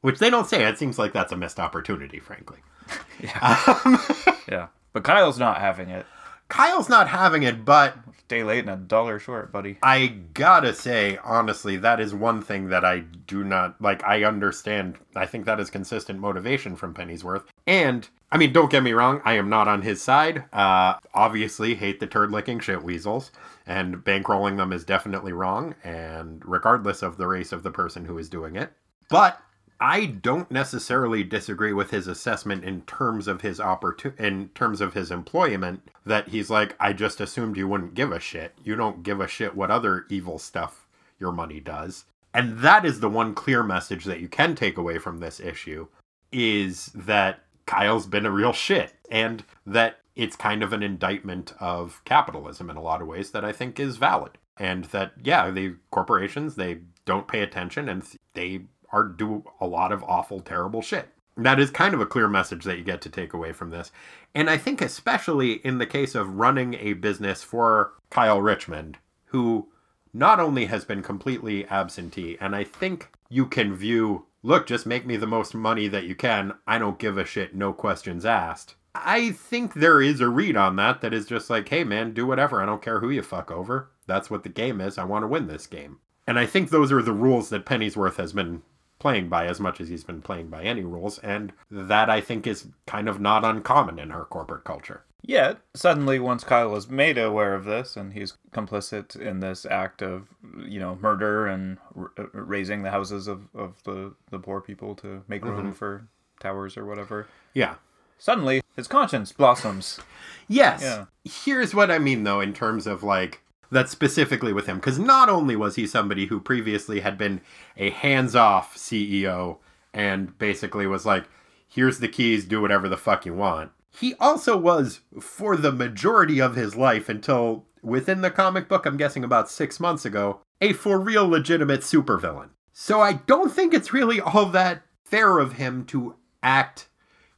Which 0.01 0.19
they 0.19 0.29
don't 0.29 0.47
say. 0.49 0.65
It 0.65 0.77
seems 0.77 0.97
like 0.99 1.13
that's 1.13 1.31
a 1.31 1.37
missed 1.37 1.59
opportunity, 1.59 2.19
frankly. 2.19 2.59
yeah 3.19 4.39
Yeah. 4.49 4.67
but 4.91 5.03
Kyle's 5.03 5.39
not 5.39 5.59
having 5.59 5.89
it 5.89 6.05
Kyle's 6.49 6.89
not 6.89 7.07
having 7.07 7.43
it, 7.43 7.63
but 7.63 7.95
day 8.27 8.43
late 8.43 8.59
and 8.59 8.69
a 8.69 8.75
dollar 8.75 9.19
short 9.19 9.51
buddy 9.51 9.77
I 9.83 10.07
gotta 10.33 10.73
say, 10.73 11.17
honestly, 11.23 11.77
that 11.77 11.99
is 12.01 12.13
one 12.13 12.41
thing 12.41 12.69
that 12.69 12.83
I 12.83 12.99
do 12.99 13.43
not 13.43 13.81
like. 13.81 14.03
I 14.03 14.23
understand. 14.23 14.97
I 15.15 15.25
think 15.25 15.45
that 15.45 15.59
is 15.59 15.69
consistent 15.69 16.19
motivation 16.19 16.75
from 16.75 16.93
Pennyworth. 16.93 17.43
And 17.67 18.09
I 18.31 18.37
mean, 18.37 18.51
don't 18.51 18.71
get 18.71 18.83
me 18.83 18.93
wrong, 18.93 19.21
I 19.23 19.33
am 19.33 19.49
not 19.49 19.67
on 19.67 19.81
his 19.81 20.01
side. 20.01 20.45
Uh, 20.51 20.95
obviously, 21.13 21.75
hate 21.75 21.99
the 21.99 22.07
turd 22.07 22.31
licking 22.31 22.59
shit 22.59 22.83
weasels, 22.83 23.31
and 23.71 24.03
bankrolling 24.03 24.57
them 24.57 24.73
is 24.73 24.83
definitely 24.83 25.31
wrong, 25.31 25.75
and 25.81 26.43
regardless 26.45 27.01
of 27.01 27.15
the 27.15 27.25
race 27.25 27.53
of 27.53 27.63
the 27.63 27.71
person 27.71 28.03
who 28.03 28.17
is 28.17 28.27
doing 28.27 28.57
it. 28.57 28.73
But 29.09 29.41
I 29.79 30.07
don't 30.07 30.51
necessarily 30.51 31.23
disagree 31.23 31.71
with 31.71 31.89
his 31.89 32.05
assessment 32.05 32.65
in 32.65 32.81
terms 32.81 33.29
of 33.29 33.39
his 33.39 33.59
opportu- 33.59 34.19
in 34.19 34.49
terms 34.49 34.81
of 34.81 34.93
his 34.93 35.09
employment 35.09 35.87
that 36.05 36.27
he's 36.27 36.49
like 36.49 36.75
I 36.81 36.91
just 36.91 37.21
assumed 37.21 37.55
you 37.55 37.67
wouldn't 37.69 37.93
give 37.93 38.11
a 38.11 38.19
shit. 38.19 38.53
You 38.61 38.75
don't 38.75 39.03
give 39.03 39.21
a 39.21 39.27
shit 39.27 39.55
what 39.55 39.71
other 39.71 40.05
evil 40.09 40.37
stuff 40.37 40.85
your 41.17 41.31
money 41.31 41.61
does. 41.61 42.03
And 42.33 42.59
that 42.59 42.83
is 42.83 42.99
the 42.99 43.09
one 43.09 43.33
clear 43.33 43.63
message 43.63 44.03
that 44.03 44.19
you 44.19 44.27
can 44.27 44.53
take 44.53 44.77
away 44.77 44.97
from 44.97 45.19
this 45.19 45.39
issue 45.39 45.87
is 46.33 46.87
that 46.87 47.39
Kyle's 47.65 48.05
been 48.05 48.25
a 48.25 48.31
real 48.31 48.53
shit 48.53 48.93
and 49.09 49.45
that 49.65 50.00
it's 50.21 50.35
kind 50.35 50.61
of 50.61 50.71
an 50.71 50.83
indictment 50.83 51.53
of 51.59 52.01
capitalism 52.05 52.69
in 52.69 52.77
a 52.77 52.81
lot 52.81 53.01
of 53.01 53.07
ways 53.07 53.31
that 53.31 53.43
I 53.43 53.51
think 53.51 53.79
is 53.79 53.97
valid. 53.97 54.37
And 54.57 54.85
that 54.85 55.13
yeah, 55.23 55.49
the 55.49 55.75
corporations 55.89 56.55
they 56.55 56.79
don't 57.05 57.27
pay 57.27 57.41
attention 57.41 57.89
and 57.89 58.03
they 58.33 58.61
are 58.91 59.05
do 59.05 59.43
a 59.59 59.65
lot 59.65 59.91
of 59.91 60.03
awful 60.03 60.39
terrible 60.39 60.81
shit. 60.81 61.09
That 61.37 61.59
is 61.59 61.71
kind 61.71 61.93
of 61.93 62.01
a 62.01 62.05
clear 62.05 62.27
message 62.27 62.65
that 62.65 62.77
you 62.77 62.83
get 62.83 63.01
to 63.01 63.09
take 63.09 63.33
away 63.33 63.53
from 63.53 63.71
this. 63.71 63.91
And 64.35 64.49
I 64.49 64.57
think 64.57 64.81
especially 64.81 65.53
in 65.53 65.77
the 65.77 65.87
case 65.87 66.13
of 66.13 66.35
running 66.35 66.75
a 66.75 66.93
business 66.93 67.41
for 67.41 67.93
Kyle 68.09 68.41
Richmond 68.41 68.97
who 69.25 69.69
not 70.13 70.39
only 70.39 70.65
has 70.65 70.83
been 70.83 71.01
completely 71.01 71.65
absentee, 71.67 72.37
and 72.39 72.55
I 72.55 72.65
think 72.65 73.09
you 73.29 73.45
can 73.45 73.73
view, 73.73 74.25
look, 74.43 74.67
just 74.67 74.85
make 74.85 75.05
me 75.05 75.15
the 75.15 75.25
most 75.25 75.55
money 75.55 75.87
that 75.87 76.03
you 76.03 76.15
can. 76.15 76.53
I 76.67 76.77
don't 76.77 76.99
give 76.99 77.17
a 77.17 77.25
shit, 77.25 77.55
no 77.55 77.71
questions 77.71 78.25
asked. 78.25 78.75
I 78.93 79.31
think 79.31 79.73
there 79.73 80.01
is 80.01 80.19
a 80.19 80.29
read 80.29 80.57
on 80.57 80.75
that 80.75 81.01
that 81.01 81.13
is 81.13 81.25
just 81.25 81.49
like, 81.49 81.69
hey 81.69 81.83
man, 81.83 82.13
do 82.13 82.25
whatever. 82.25 82.61
I 82.61 82.65
don't 82.65 82.81
care 82.81 82.99
who 82.99 83.09
you 83.09 83.21
fuck 83.21 83.49
over. 83.51 83.89
That's 84.07 84.29
what 84.29 84.43
the 84.43 84.49
game 84.49 84.81
is. 84.81 84.97
I 84.97 85.03
want 85.03 85.23
to 85.23 85.27
win 85.27 85.47
this 85.47 85.67
game. 85.67 85.99
And 86.27 86.37
I 86.37 86.45
think 86.45 86.69
those 86.69 86.91
are 86.91 87.01
the 87.01 87.13
rules 87.13 87.49
that 87.49 87.65
Pennyworth 87.65 88.17
has 88.17 88.33
been 88.33 88.61
playing 88.99 89.29
by 89.29 89.47
as 89.47 89.59
much 89.59 89.81
as 89.81 89.89
he's 89.89 90.03
been 90.03 90.21
playing 90.21 90.47
by 90.49 90.63
any 90.63 90.83
rules. 90.83 91.19
And 91.19 91.53
that 91.69 92.09
I 92.09 92.21
think 92.21 92.45
is 92.45 92.67
kind 92.85 93.09
of 93.09 93.19
not 93.19 93.43
uncommon 93.45 93.97
in 93.97 94.11
our 94.11 94.25
corporate 94.25 94.63
culture. 94.63 95.03
Yet, 95.23 95.59
suddenly, 95.75 96.19
once 96.19 96.43
Kyle 96.43 96.75
is 96.75 96.89
made 96.89 97.17
aware 97.17 97.53
of 97.53 97.63
this 97.65 97.95
and 97.95 98.13
he's 98.13 98.37
complicit 98.51 99.15
in 99.15 99.39
this 99.39 99.65
act 99.65 100.01
of, 100.01 100.27
you 100.65 100.79
know, 100.79 100.95
murder 100.95 101.45
and 101.47 101.77
r- 101.95 102.11
uh, 102.17 102.23
raising 102.33 102.81
the 102.81 102.89
houses 102.89 103.27
of, 103.27 103.47
of 103.53 103.81
the, 103.83 104.13
the 104.31 104.39
poor 104.39 104.61
people 104.61 104.95
to 104.95 105.23
make 105.27 105.45
room 105.45 105.73
for 105.73 106.07
towers 106.39 106.75
or 106.75 106.85
whatever, 106.85 107.27
Yeah. 107.53 107.75
Suddenly 108.21 108.61
his 108.75 108.87
conscience 108.87 109.31
blossoms. 109.31 109.99
Yes. 110.47 110.81
Yeah. 110.83 111.05
Here's 111.25 111.73
what 111.73 111.89
I 111.89 111.97
mean, 111.97 112.23
though, 112.23 112.39
in 112.39 112.53
terms 112.53 112.85
of 112.85 113.01
like 113.01 113.41
that 113.71 113.89
specifically 113.89 114.53
with 114.53 114.67
him. 114.67 114.77
Because 114.77 114.99
not 114.99 115.27
only 115.27 115.55
was 115.55 115.75
he 115.75 115.87
somebody 115.87 116.27
who 116.27 116.39
previously 116.39 116.99
had 116.99 117.17
been 117.17 117.41
a 117.77 117.89
hands 117.89 118.35
off 118.35 118.75
CEO 118.75 119.57
and 119.91 120.37
basically 120.37 120.85
was 120.85 121.05
like, 121.05 121.25
here's 121.67 121.99
the 121.99 122.07
keys, 122.07 122.45
do 122.45 122.61
whatever 122.61 122.87
the 122.87 122.97
fuck 122.97 123.25
you 123.25 123.33
want. 123.33 123.71
He 123.89 124.13
also 124.19 124.55
was, 124.55 124.99
for 125.19 125.57
the 125.57 125.71
majority 125.71 126.39
of 126.39 126.55
his 126.55 126.75
life 126.75 127.09
until 127.09 127.65
within 127.81 128.21
the 128.21 128.29
comic 128.29 128.69
book, 128.69 128.85
I'm 128.85 128.97
guessing 128.97 129.23
about 129.23 129.49
six 129.49 129.79
months 129.79 130.05
ago, 130.05 130.41
a 130.61 130.73
for 130.73 130.99
real 130.99 131.27
legitimate 131.27 131.81
supervillain. 131.81 132.49
So 132.71 133.01
I 133.01 133.13
don't 133.13 133.51
think 133.51 133.73
it's 133.73 133.93
really 133.93 134.21
all 134.21 134.45
that 134.47 134.83
fair 135.03 135.39
of 135.39 135.53
him 135.53 135.85
to 135.85 136.15
act 136.43 136.87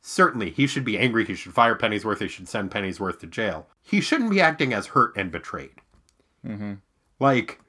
Certainly, 0.06 0.52
he 0.52 0.68
should 0.68 0.84
be 0.84 1.00
angry. 1.00 1.24
He 1.26 1.34
should 1.34 1.54
fire 1.54 1.76
Pennyworth. 1.76 2.20
He 2.20 2.28
should 2.28 2.50
send 2.50 2.72
Pennyworth 2.72 3.20
to 3.20 3.28
jail. 3.28 3.68
He 3.82 4.02
shouldn't 4.02 4.32
be 4.32 4.42
acting 4.42 4.74
as 4.74 4.88
hurt 4.88 5.16
and 5.16 5.32
betrayed. 5.32 5.72
Mm-hmm. 6.46 6.74
Like, 7.22 7.62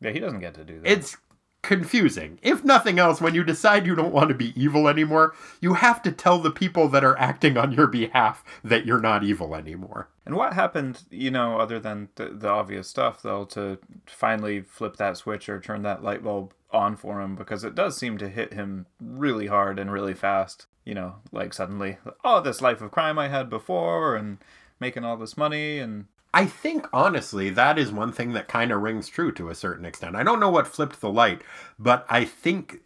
Yeah, 0.00 0.10
he 0.12 0.20
doesn't 0.20 0.38
get 0.40 0.54
to 0.54 0.64
do 0.64 0.80
that. 0.80 0.88
it's 0.90 1.16
confusing. 1.62 2.38
If 2.42 2.62
nothing 2.62 3.00
else, 3.00 3.20
when 3.20 3.34
you 3.34 3.42
decide 3.42 3.84
you 3.84 3.96
don't 3.96 4.12
want 4.12 4.28
to 4.28 4.34
be 4.36 4.52
evil 4.60 4.86
anymore, 4.86 5.34
you 5.60 5.74
have 5.74 6.00
to 6.02 6.12
tell 6.12 6.38
the 6.38 6.52
people 6.52 6.88
that 6.90 7.02
are 7.02 7.18
acting 7.18 7.56
on 7.56 7.72
your 7.72 7.88
behalf 7.88 8.44
that 8.62 8.86
you're 8.86 9.00
not 9.00 9.24
evil 9.24 9.56
anymore. 9.56 10.08
And 10.24 10.36
what 10.36 10.52
happened, 10.52 11.02
you 11.10 11.32
know, 11.32 11.58
other 11.58 11.80
than 11.80 12.10
the, 12.14 12.28
the 12.28 12.48
obvious 12.48 12.86
stuff, 12.86 13.22
though, 13.22 13.44
to 13.46 13.78
finally 14.06 14.60
flip 14.60 14.96
that 14.98 15.16
switch 15.16 15.48
or 15.48 15.60
turn 15.60 15.82
that 15.82 16.04
light 16.04 16.22
bulb 16.22 16.54
on 16.70 16.94
for 16.94 17.20
him? 17.20 17.34
Because 17.34 17.64
it 17.64 17.74
does 17.74 17.96
seem 17.96 18.18
to 18.18 18.28
hit 18.28 18.52
him 18.52 18.86
really 19.00 19.48
hard 19.48 19.80
and 19.80 19.90
really 19.90 20.14
fast. 20.14 20.66
You 20.86 20.94
know, 20.94 21.16
like 21.32 21.52
suddenly, 21.52 21.98
oh, 22.24 22.40
this 22.40 22.62
life 22.62 22.80
of 22.80 22.90
crime 22.90 23.18
I 23.18 23.28
had 23.28 23.50
before 23.50 24.16
and 24.16 24.38
making 24.80 25.04
all 25.04 25.18
this 25.18 25.36
money 25.36 25.78
and 25.78 26.06
I 26.34 26.44
think 26.44 26.86
honestly 26.92 27.48
that 27.48 27.78
is 27.78 27.90
one 27.90 28.12
thing 28.12 28.34
that 28.34 28.46
kind 28.46 28.70
of 28.70 28.82
rings 28.82 29.08
true 29.08 29.32
to 29.32 29.48
a 29.48 29.54
certain 29.54 29.86
extent. 29.86 30.16
I 30.16 30.22
don't 30.22 30.38
know 30.38 30.50
what 30.50 30.66
flipped 30.66 31.00
the 31.00 31.10
light, 31.10 31.40
but 31.78 32.04
I 32.10 32.26
think 32.26 32.80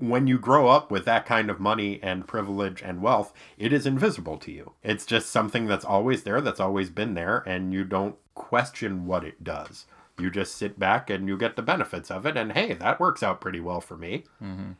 when 0.00 0.26
you 0.26 0.38
grow 0.38 0.68
up 0.68 0.90
with 0.90 1.04
that 1.04 1.26
kind 1.26 1.50
of 1.50 1.60
money 1.60 2.00
and 2.02 2.26
privilege 2.26 2.82
and 2.82 3.02
wealth, 3.02 3.32
it 3.58 3.72
is 3.72 3.86
invisible 3.86 4.38
to 4.38 4.50
you. 4.50 4.72
It's 4.82 5.04
just 5.04 5.30
something 5.30 5.66
that's 5.66 5.84
always 5.84 6.22
there, 6.22 6.40
that's 6.40 6.60
always 6.60 6.90
been 6.90 7.14
there, 7.14 7.44
and 7.46 7.72
you 7.72 7.84
don't 7.84 8.16
question 8.34 9.04
what 9.04 9.24
it 9.24 9.44
does. 9.44 9.84
You 10.18 10.30
just 10.30 10.56
sit 10.56 10.78
back 10.78 11.10
and 11.10 11.28
you 11.28 11.36
get 11.36 11.56
the 11.56 11.62
benefits 11.62 12.10
of 12.10 12.24
it, 12.24 12.36
and 12.36 12.52
hey, 12.52 12.72
that 12.74 12.98
works 12.98 13.22
out 13.22 13.40
pretty 13.40 13.60
well 13.60 13.80
for 13.80 13.96
me. 13.96 14.24
Mm-hmm. 14.42 14.72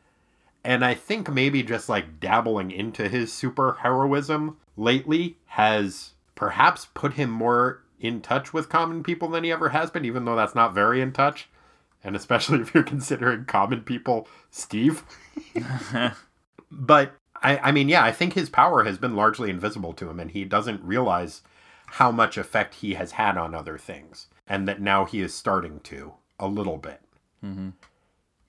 And 0.64 0.84
I 0.84 0.94
think 0.94 1.32
maybe 1.32 1.62
just 1.62 1.88
like 1.88 2.20
dabbling 2.20 2.70
into 2.70 3.08
his 3.08 3.32
super 3.32 3.78
heroism 3.80 4.58
lately 4.76 5.36
has 5.46 6.10
perhaps 6.34 6.88
put 6.94 7.14
him 7.14 7.30
more 7.30 7.82
in 7.98 8.20
touch 8.20 8.52
with 8.52 8.68
common 8.68 9.02
people 9.02 9.28
than 9.28 9.44
he 9.44 9.52
ever 9.52 9.70
has 9.70 9.90
been, 9.90 10.04
even 10.04 10.24
though 10.24 10.36
that's 10.36 10.54
not 10.54 10.74
very 10.74 11.00
in 11.00 11.12
touch. 11.12 11.48
And 12.02 12.16
especially 12.16 12.60
if 12.60 12.74
you're 12.74 12.82
considering 12.94 13.44
common 13.44 13.82
people 13.82 14.28
Steve. 14.50 15.04
but 16.70 17.14
I, 17.42 17.58
I 17.58 17.72
mean, 17.72 17.88
yeah, 17.88 18.04
I 18.04 18.12
think 18.12 18.34
his 18.34 18.50
power 18.50 18.84
has 18.84 18.98
been 18.98 19.16
largely 19.16 19.50
invisible 19.50 19.92
to 19.94 20.08
him, 20.08 20.20
and 20.20 20.30
he 20.30 20.44
doesn't 20.44 20.82
realize 20.82 21.42
how 21.86 22.10
much 22.10 22.36
effect 22.36 22.74
he 22.76 22.94
has 22.94 23.12
had 23.12 23.36
on 23.36 23.54
other 23.54 23.78
things, 23.78 24.28
and 24.46 24.68
that 24.68 24.80
now 24.80 25.04
he 25.04 25.20
is 25.20 25.34
starting 25.34 25.80
to 25.80 26.12
a 26.38 26.46
little 26.46 26.76
bit. 26.76 27.00
Mm-hmm. 27.44 27.70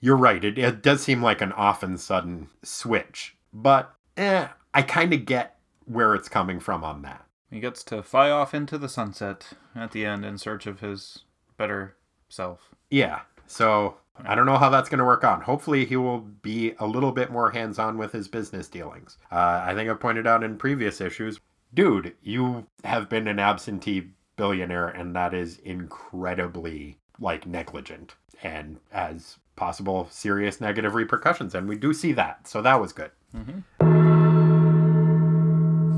You're 0.01 0.17
right. 0.17 0.43
It, 0.43 0.57
it 0.57 0.81
does 0.81 1.01
seem 1.01 1.21
like 1.21 1.41
an 1.41 1.51
often 1.53 1.97
sudden 1.97 2.49
switch, 2.63 3.37
but 3.53 3.93
eh, 4.17 4.47
I 4.73 4.81
kind 4.81 5.13
of 5.13 5.25
get 5.25 5.57
where 5.85 6.15
it's 6.15 6.27
coming 6.27 6.59
from 6.59 6.83
on 6.83 7.03
that. 7.03 7.25
He 7.51 7.59
gets 7.59 7.83
to 7.85 8.01
fly 8.01 8.29
off 8.29 8.53
into 8.53 8.77
the 8.77 8.89
sunset 8.89 9.49
at 9.75 9.91
the 9.91 10.05
end 10.05 10.25
in 10.25 10.37
search 10.37 10.65
of 10.65 10.79
his 10.79 11.19
better 11.57 11.95
self. 12.29 12.69
Yeah. 12.89 13.21
So 13.45 13.97
I 14.25 14.35
don't 14.35 14.45
know 14.45 14.57
how 14.57 14.69
that's 14.69 14.89
going 14.89 14.99
to 14.99 15.05
work 15.05 15.23
out. 15.23 15.43
Hopefully, 15.43 15.85
he 15.85 15.97
will 15.97 16.19
be 16.19 16.73
a 16.79 16.87
little 16.87 17.11
bit 17.11 17.31
more 17.31 17.51
hands 17.51 17.77
on 17.77 17.97
with 17.97 18.11
his 18.11 18.27
business 18.27 18.67
dealings. 18.67 19.17
Uh, 19.31 19.63
I 19.65 19.73
think 19.75 19.89
I 19.89 19.93
pointed 19.93 20.27
out 20.27 20.43
in 20.43 20.57
previous 20.57 21.01
issues, 21.01 21.39
dude, 21.73 22.15
you 22.21 22.67
have 22.83 23.09
been 23.09 23.27
an 23.27 23.39
absentee 23.39 24.11
billionaire, 24.37 24.87
and 24.87 25.15
that 25.15 25.33
is 25.33 25.59
incredibly 25.59 26.97
like 27.19 27.45
negligent 27.45 28.15
and 28.41 28.79
has 28.89 29.37
possible 29.61 30.07
serious 30.09 30.59
negative 30.59 30.95
repercussions. 30.95 31.53
And 31.53 31.69
we 31.69 31.77
do 31.77 31.93
see 31.93 32.13
that. 32.13 32.47
So 32.47 32.63
that 32.63 32.81
was 32.81 32.91
good. 32.93 33.11
Mm-hmm. 33.37 33.59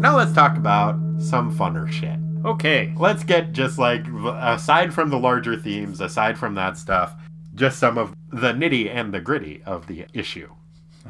Now 0.02 0.18
let's 0.18 0.34
talk 0.34 0.58
about 0.58 0.96
some 1.18 1.58
funner 1.58 1.90
shit. 1.90 2.20
Okay. 2.46 2.94
Let's 3.00 3.24
get 3.24 3.54
just 3.54 3.80
like, 3.80 4.06
aside 4.26 4.94
from 4.94 5.10
the 5.10 5.18
larger 5.18 5.56
themes, 5.56 6.02
aside 6.02 6.38
from 6.38 6.56
that 6.56 6.78
stuff, 6.78 7.14
just 7.56 7.80
some 7.80 7.98
of 7.98 8.14
the 8.34 8.52
nitty 8.52 8.94
and 8.94 9.14
the 9.14 9.22
gritty 9.22 9.64
of 9.66 9.88
the 9.88 10.08
issue. 10.14 10.54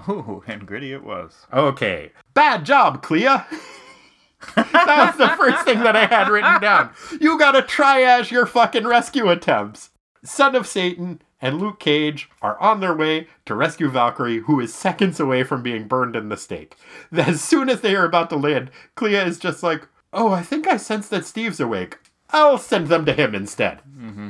Ooh, 0.08 0.44
and 0.46 0.68
gritty 0.68 0.94
it 0.94 1.04
was. 1.04 1.48
Okay. 1.52 2.12
Bad 2.36 2.68
job, 2.68 3.02
Clea. 3.02 3.24
that 4.56 5.08
was 5.08 5.18
the 5.18 5.36
first 5.38 5.66
thing 5.66 5.80
that 5.80 5.96
I 5.96 6.06
had 6.06 6.30
written 6.30 6.62
down. 6.62 6.92
You 7.20 7.40
gotta 7.40 7.64
triage 7.64 8.30
your 8.30 8.46
fucking 8.46 8.86
rescue 8.86 9.32
attempts. 9.32 9.90
Son 10.24 10.56
of 10.56 10.68
Satan 10.68 11.20
and 11.44 11.60
Luke 11.60 11.78
Cage 11.78 12.30
are 12.42 12.58
on 12.62 12.80
their 12.80 12.96
way 12.96 13.28
to 13.46 13.54
rescue 13.54 13.90
Valkyrie, 13.90 14.40
who 14.40 14.62
is 14.62 14.74
seconds 14.74 15.20
away 15.20 15.44
from 15.44 15.62
being 15.62 15.90
burned 15.90 16.16
in 16.16 16.30
the 16.30 16.38
stake. 16.38 16.78
As 17.12 17.44
soon 17.44 17.70
as 17.70 17.82
they 17.82 17.98
are 17.98 18.06
about 18.06 18.30
to 18.30 18.38
land, 18.38 18.72
Clea 18.96 19.18
is 19.18 19.38
just 19.38 19.62
like, 19.62 19.90
Oh, 20.14 20.32
I 20.32 20.42
think 20.42 20.68
I 20.68 20.78
sense 20.78 21.10
that 21.10 21.26
Steve's 21.26 21.60
awake. 21.60 21.98
I'll 22.30 22.58
send 22.58 22.88
them 22.88 23.06
to 23.06 23.14
him 23.14 23.36
instead. 23.36 23.80
Mm-hmm. 23.80 24.30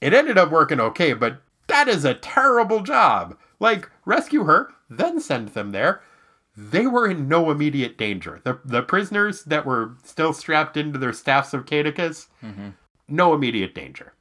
It 0.00 0.14
ended 0.14 0.38
up 0.38 0.50
working 0.50 0.80
okay, 0.80 1.12
but 1.12 1.42
that 1.66 1.88
is 1.88 2.06
a 2.06 2.14
terrible 2.14 2.82
job. 2.82 3.36
Like, 3.60 3.90
rescue 4.06 4.44
her, 4.44 4.72
then 4.88 5.20
send 5.20 5.50
them 5.50 5.72
there. 5.72 6.00
They 6.56 6.86
were 6.86 7.06
in 7.06 7.28
no 7.28 7.50
immediate 7.50 7.98
danger. 7.98 8.40
The, 8.44 8.60
the 8.64 8.82
prisoners 8.82 9.42
that 9.44 9.66
were 9.66 9.96
still 10.04 10.32
strapped 10.32 10.78
into 10.78 10.98
their 10.98 11.12
staffs 11.12 11.52
of 11.52 11.66
Caedicus, 11.66 12.28
mm-hmm. 12.42 12.70
no 13.08 13.34
immediate 13.34 13.74
danger. 13.74 14.14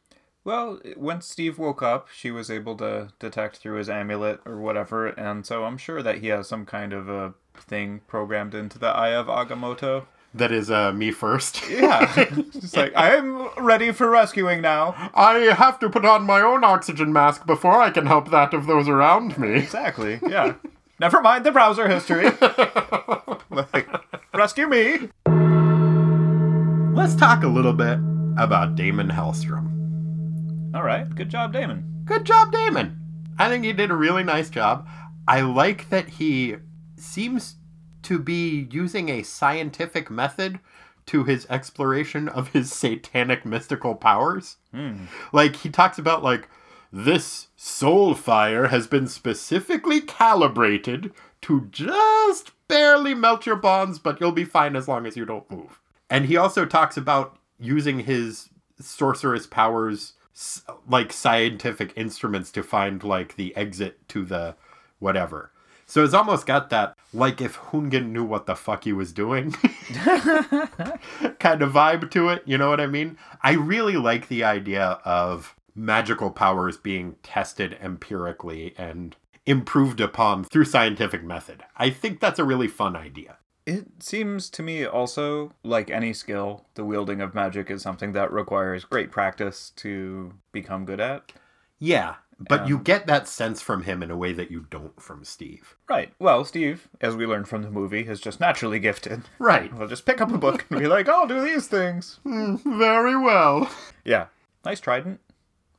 Well, 0.46 0.80
when 0.96 1.22
Steve 1.22 1.58
woke 1.58 1.82
up, 1.82 2.08
she 2.16 2.30
was 2.30 2.52
able 2.52 2.78
to 2.78 3.10
detect 3.18 3.58
through 3.58 3.78
his 3.78 3.90
amulet 3.90 4.42
or 4.46 4.58
whatever, 4.58 5.08
and 5.08 5.44
so 5.44 5.66
I'm 5.66 5.78
sure 5.78 6.04
that 6.04 6.20
he 6.20 6.28
has 6.28 6.48
some 6.48 6.68
kind 6.68 6.94
of 6.94 7.10
a 7.10 7.34
thing 7.58 8.02
programmed 8.06 8.54
into 8.54 8.78
the 8.78 8.90
Eye 8.90 9.16
of 9.16 9.26
Agamotto. 9.26 10.06
That 10.36 10.52
is 10.52 10.70
uh, 10.70 10.92
me 10.92 11.12
first. 11.12 11.68
yeah. 11.70 12.28
It's 12.54 12.76
like, 12.76 12.94
I'm 12.96 13.48
ready 13.58 13.92
for 13.92 14.08
rescuing 14.08 14.62
now. 14.62 14.94
I 15.16 15.34
have 15.58 15.80
to 15.80 15.90
put 15.90 16.06
on 16.06 16.24
my 16.24 16.42
own 16.42 16.64
oxygen 16.64 17.12
mask 17.12 17.48
before 17.48 17.82
I 17.82 17.90
can 17.90 18.06
help 18.06 18.30
that 18.30 18.54
of 18.54 18.68
those 18.68 18.88
around 18.88 19.40
me. 19.40 19.54
Exactly, 19.54 20.20
yeah. 20.28 20.54
Never 21.00 21.22
mind 21.22 21.44
the 21.44 21.52
browser 21.52 21.88
history. 21.88 22.26
like, 23.50 23.88
rescue 24.34 24.68
me. 24.68 25.10
Let's 26.96 27.16
talk 27.16 27.44
a 27.44 27.48
little 27.48 27.74
bit 27.74 27.98
about 28.38 28.76
Daimon 28.76 29.10
Hellstrom. 29.10 29.75
All 30.76 30.84
right. 30.84 31.10
Good 31.16 31.30
job, 31.30 31.54
Daimon. 31.54 32.02
Good 32.04 32.26
job, 32.26 32.52
Daimon. 32.52 32.98
I 33.40 33.48
think 33.48 33.64
he 33.64 33.72
did 33.72 33.92
a 33.92 33.96
really 33.96 34.26
nice 34.26 34.50
job. 34.50 34.86
I 35.26 35.40
like 35.40 35.90
that 35.90 36.10
he 36.10 36.58
seems 36.98 37.56
to 38.04 38.20
be 38.20 38.68
using 38.70 39.08
a 39.08 39.24
scientific 39.24 40.12
method 40.12 40.60
to 41.06 41.24
his 41.24 41.48
exploration 41.50 42.28
of 42.28 42.50
his 42.50 42.74
satanic 42.74 43.46
mystical 43.46 43.96
powers. 43.96 44.58
Mm. 44.74 45.08
Like 45.32 45.56
he 45.56 45.70
talks 45.70 45.98
about 45.98 46.24
like 46.24 46.50
this 46.92 47.48
soul 47.56 48.14
fire 48.14 48.68
has 48.68 48.86
been 48.86 49.08
specifically 49.08 50.02
calibrated 50.02 51.14
to 51.44 51.70
just 51.72 52.52
barely 52.68 53.14
melt 53.14 53.46
your 53.46 53.56
bonds, 53.56 53.98
but 53.98 54.20
you'll 54.20 54.34
be 54.34 54.44
fine 54.44 54.76
as 54.76 54.90
long 54.90 55.06
as 55.06 55.16
you 55.16 55.24
don't 55.24 55.50
move. 55.50 55.80
And 56.10 56.26
he 56.26 56.36
also 56.36 56.66
talks 56.66 56.98
about 56.98 57.38
using 57.58 58.02
his 58.02 58.50
sorceress 58.78 59.48
powers 59.48 60.14
like 60.88 61.14
scientific 61.14 61.94
instruments 61.96 62.52
to 62.52 62.64
find 62.64 63.04
like 63.04 63.36
the 63.36 63.56
exit 63.56 64.08
to 64.10 64.26
the 64.26 64.56
whatever. 65.00 65.52
So 65.86 66.04
it's 66.04 66.14
almost 66.14 66.46
got 66.46 66.70
that 66.72 66.98
like 67.14 67.42
if 67.42 67.58
Hungan 67.58 68.10
knew 68.10 68.24
what 68.24 68.46
the 68.46 68.56
fuck 68.56 68.84
he 68.84 68.94
was 68.94 69.14
doing 69.14 69.52
kind 71.40 71.62
of 71.62 71.72
vibe 71.72 72.10
to 72.12 72.30
it, 72.30 72.44
you 72.46 72.58
know 72.58 72.70
what 72.70 72.82
I 72.82 72.88
mean? 72.88 73.18
I 73.42 73.54
really 73.54 73.96
like 73.96 74.28
the 74.28 74.44
idea 74.44 75.00
of 75.06 75.56
magical 75.76 76.32
powers 76.32 76.78
being 76.78 77.16
tested 77.22 77.78
empirically 77.82 78.74
and 78.78 79.16
improved 79.46 80.02
upon 80.02 80.44
through 80.44 80.66
scientific 80.66 81.24
method. 81.24 81.64
I 81.78 81.92
think 81.92 82.20
that's 82.20 82.40
a 82.40 82.46
really 82.46 82.68
fun 82.68 82.96
idea. 82.96 83.38
It 83.66 83.88
seems 84.00 84.50
to 84.52 84.64
me 84.64 84.86
also 84.86 85.54
like 85.64 85.90
any 85.90 86.14
skill, 86.14 86.66
the 86.76 86.86
wielding 86.86 87.22
of 87.22 87.34
magic 87.34 87.72
is 87.72 87.82
something 87.82 88.14
that 88.14 88.32
requires 88.32 88.86
great 88.86 89.12
practice 89.12 89.72
to 89.78 90.34
become 90.52 90.86
good 90.86 91.00
at. 91.00 91.32
Yeah, 91.80 92.16
but 92.40 92.62
um, 92.62 92.68
you 92.68 92.78
get 92.78 93.08
that 93.08 93.28
sense 93.28 93.62
from 93.62 93.84
him 93.84 94.04
in 94.04 94.12
a 94.12 94.18
way 94.18 94.34
that 94.34 94.52
you 94.52 94.66
don't 94.70 95.00
from 95.02 95.24
Steve. 95.24 95.76
Right. 95.88 96.14
Well, 96.20 96.44
Steve, 96.44 96.88
as 97.00 97.16
we 97.16 97.26
learned 97.26 97.48
from 97.48 97.62
the 97.64 97.72
movie, 97.72 98.02
is 98.02 98.20
just 98.20 98.40
naturally 98.40 98.80
gifted. 98.80 99.24
Right. 99.40 99.72
He'll 99.74 99.88
just 99.88 100.06
pick 100.06 100.22
up 100.22 100.32
a 100.32 100.38
book 100.38 100.66
and 100.70 100.80
be 100.80 100.88
like, 100.88 101.08
I'll 101.08 101.28
do 101.28 101.42
these 101.42 101.68
things. 101.68 102.20
Mm, 102.26 102.60
very 102.78 103.16
well. 103.16 103.70
Yeah. 104.04 104.28
Nice 104.66 104.82
trident. 104.82 105.22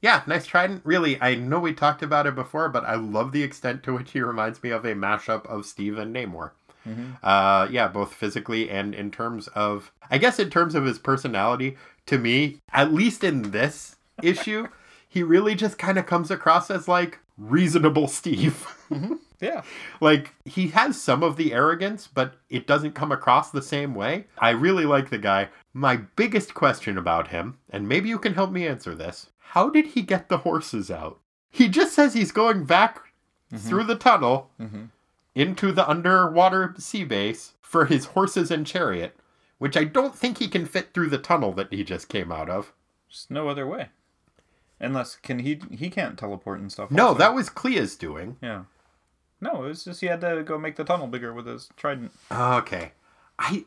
Yeah, 0.00 0.22
nice 0.26 0.46
trident. 0.46 0.80
Really, 0.84 1.20
I 1.20 1.34
know 1.34 1.58
we 1.58 1.74
talked 1.74 2.02
about 2.02 2.26
it 2.26 2.34
before, 2.34 2.68
but 2.68 2.84
I 2.84 2.94
love 2.94 3.32
the 3.32 3.42
extent 3.42 3.82
to 3.82 3.92
which 3.94 4.12
he 4.12 4.20
reminds 4.20 4.62
me 4.62 4.70
of 4.70 4.84
a 4.84 4.94
mashup 4.94 5.44
of 5.46 5.66
Steve 5.66 5.98
and 5.98 6.14
Namor. 6.14 6.52
Mm-hmm. 6.86 7.12
Uh, 7.22 7.68
yeah, 7.70 7.88
both 7.88 8.14
physically 8.14 8.70
and 8.70 8.94
in 8.94 9.10
terms 9.10 9.48
of, 9.48 9.92
I 10.10 10.18
guess, 10.18 10.38
in 10.38 10.50
terms 10.50 10.74
of 10.74 10.84
his 10.84 10.98
personality. 10.98 11.76
To 12.06 12.18
me, 12.18 12.58
at 12.72 12.92
least 12.92 13.24
in 13.24 13.50
this 13.50 13.96
issue, 14.22 14.68
he 15.08 15.22
really 15.22 15.54
just 15.54 15.78
kind 15.78 15.98
of 15.98 16.06
comes 16.06 16.30
across 16.30 16.70
as 16.70 16.86
like 16.86 17.18
reasonable 17.36 18.08
Steve. 18.08 18.66
Mm-hmm. 18.90 19.14
Yeah. 19.40 19.62
like 20.00 20.34
he 20.44 20.68
has 20.68 21.00
some 21.00 21.22
of 21.22 21.36
the 21.36 21.52
arrogance, 21.52 22.06
but 22.06 22.34
it 22.48 22.66
doesn't 22.66 22.94
come 22.94 23.10
across 23.12 23.50
the 23.50 23.62
same 23.62 23.94
way. 23.94 24.26
I 24.38 24.50
really 24.50 24.84
like 24.84 25.10
the 25.10 25.18
guy. 25.18 25.48
My 25.74 25.96
biggest 25.96 26.54
question 26.54 26.96
about 26.96 27.28
him, 27.28 27.58
and 27.70 27.88
maybe 27.88 28.08
you 28.08 28.18
can 28.18 28.34
help 28.34 28.50
me 28.50 28.66
answer 28.66 28.94
this 28.94 29.30
how 29.38 29.70
did 29.70 29.86
he 29.86 30.02
get 30.02 30.28
the 30.28 30.38
horses 30.38 30.90
out? 30.90 31.18
he 31.56 31.68
just 31.68 31.94
says 31.94 32.12
he's 32.12 32.32
going 32.32 32.64
back 32.64 33.00
through 33.54 33.84
the 33.84 33.94
tunnel 33.94 34.50
into 35.36 35.70
the 35.70 35.88
underwater 35.88 36.74
sea 36.78 37.04
base 37.04 37.52
for 37.60 37.84
his 37.84 38.06
horses 38.06 38.50
and 38.50 38.66
chariot, 38.66 39.14
which 39.58 39.76
I 39.76 39.84
don't 39.84 40.16
think 40.16 40.38
he 40.38 40.48
can 40.48 40.66
fit 40.66 40.92
through 40.92 41.10
the 41.10 41.18
tunnel 41.18 41.52
that 41.52 41.72
he 41.72 41.84
just 41.84 42.08
came 42.08 42.32
out 42.32 42.50
of. 42.50 42.72
Just 43.08 43.30
no 43.30 43.48
other 43.48 43.66
way. 43.66 43.90
Unless 44.80 45.16
can 45.16 45.38
he 45.40 45.60
he 45.70 45.90
can't 45.90 46.18
teleport 46.18 46.58
and 46.60 46.72
stuff. 46.72 46.90
No, 46.90 47.08
also. 47.08 47.18
that 47.18 47.34
was 47.34 47.48
Clea's 47.48 47.94
doing. 47.94 48.36
yeah. 48.42 48.64
No, 49.38 49.64
it 49.64 49.68
was 49.68 49.84
just 49.84 50.00
he 50.00 50.06
had 50.06 50.22
to 50.22 50.42
go 50.42 50.56
make 50.56 50.76
the 50.76 50.84
tunnel 50.84 51.06
bigger 51.06 51.32
with 51.34 51.46
his 51.46 51.68
trident. 51.76 52.12
Okay. 52.32 52.92
I 53.38 53.66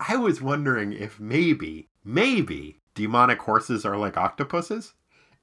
I 0.00 0.16
was 0.16 0.42
wondering 0.42 0.92
if 0.92 1.20
maybe, 1.20 1.88
maybe 2.04 2.80
demonic 2.94 3.40
horses 3.40 3.84
are 3.86 3.96
like 3.96 4.16
octopuses 4.16 4.94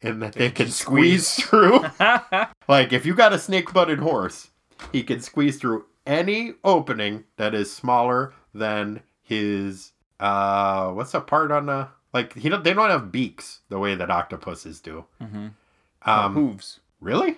and 0.01 0.22
that 0.22 0.34
they, 0.34 0.49
can 0.49 0.66
can 0.66 0.72
squeeze, 0.74 1.28
squeeze. 1.28 1.47
through. 1.49 1.86
like 2.68 2.91
if 2.91 3.05
you 3.05 3.16
got 3.16 3.32
a 3.32 3.39
snake-butted 3.39 3.99
horse, 3.99 4.49
he 4.91 5.03
can 5.03 5.19
squeeze 5.19 5.57
through 5.57 5.86
any 6.05 6.53
opening 6.63 7.24
that 7.38 7.53
is 7.53 7.71
smaller 7.74 8.34
than 8.53 9.01
his 9.21 9.91
uh 10.19 10.89
what's 10.91 11.11
the 11.13 11.21
part 11.21 11.51
on 11.51 11.65
the 11.65 11.88
like 12.13 12.34
he 12.36 12.49
don't, 12.49 12.63
they 12.63 12.74
don't 12.74 12.89
have 12.89 13.11
beaks 13.11 13.61
the 13.69 13.80
way 13.80 13.95
that 13.95 14.11
octopuses 14.11 14.80
do. 14.80 15.05
Mm-hmm. 15.21 15.47
Um 16.09 16.34
hooves. 16.34 16.80
really? 16.99 17.38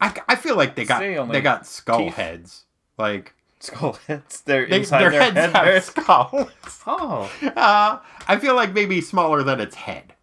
I, 0.00 0.14
I 0.28 0.36
feel 0.36 0.56
like 0.56 0.76
they 0.76 0.84
got 0.84 1.00
they 1.32 1.40
got 1.40 1.66
skull 1.66 1.98
teeth. 1.98 2.14
heads. 2.14 2.64
Like 2.96 3.34
Skull 3.60 3.98
heads. 4.06 4.42
They're 4.42 4.66
they, 4.68 4.78
inside 4.78 5.00
their 5.02 5.10
their, 5.10 5.22
heads 5.22 5.36
head. 5.36 5.54
have 5.54 5.84
skulls. 5.84 6.50
Oh. 6.86 7.30
Uh, 7.42 7.98
I 8.28 8.38
feel 8.38 8.54
like 8.54 8.72
maybe 8.72 9.00
smaller 9.00 9.42
than 9.42 9.60
its 9.60 9.74
head. 9.74 10.14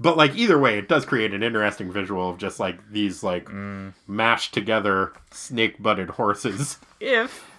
But 0.00 0.16
like 0.16 0.34
either 0.34 0.58
way, 0.58 0.78
it 0.78 0.88
does 0.88 1.04
create 1.04 1.34
an 1.34 1.42
interesting 1.42 1.92
visual 1.92 2.30
of 2.30 2.38
just 2.38 2.58
like 2.58 2.90
these 2.90 3.22
like 3.22 3.46
Mm. 3.50 3.92
mashed 4.08 4.54
together 4.54 5.12
snake 5.30 5.82
butted 5.82 6.10
horses. 6.10 6.78
If 7.00 7.50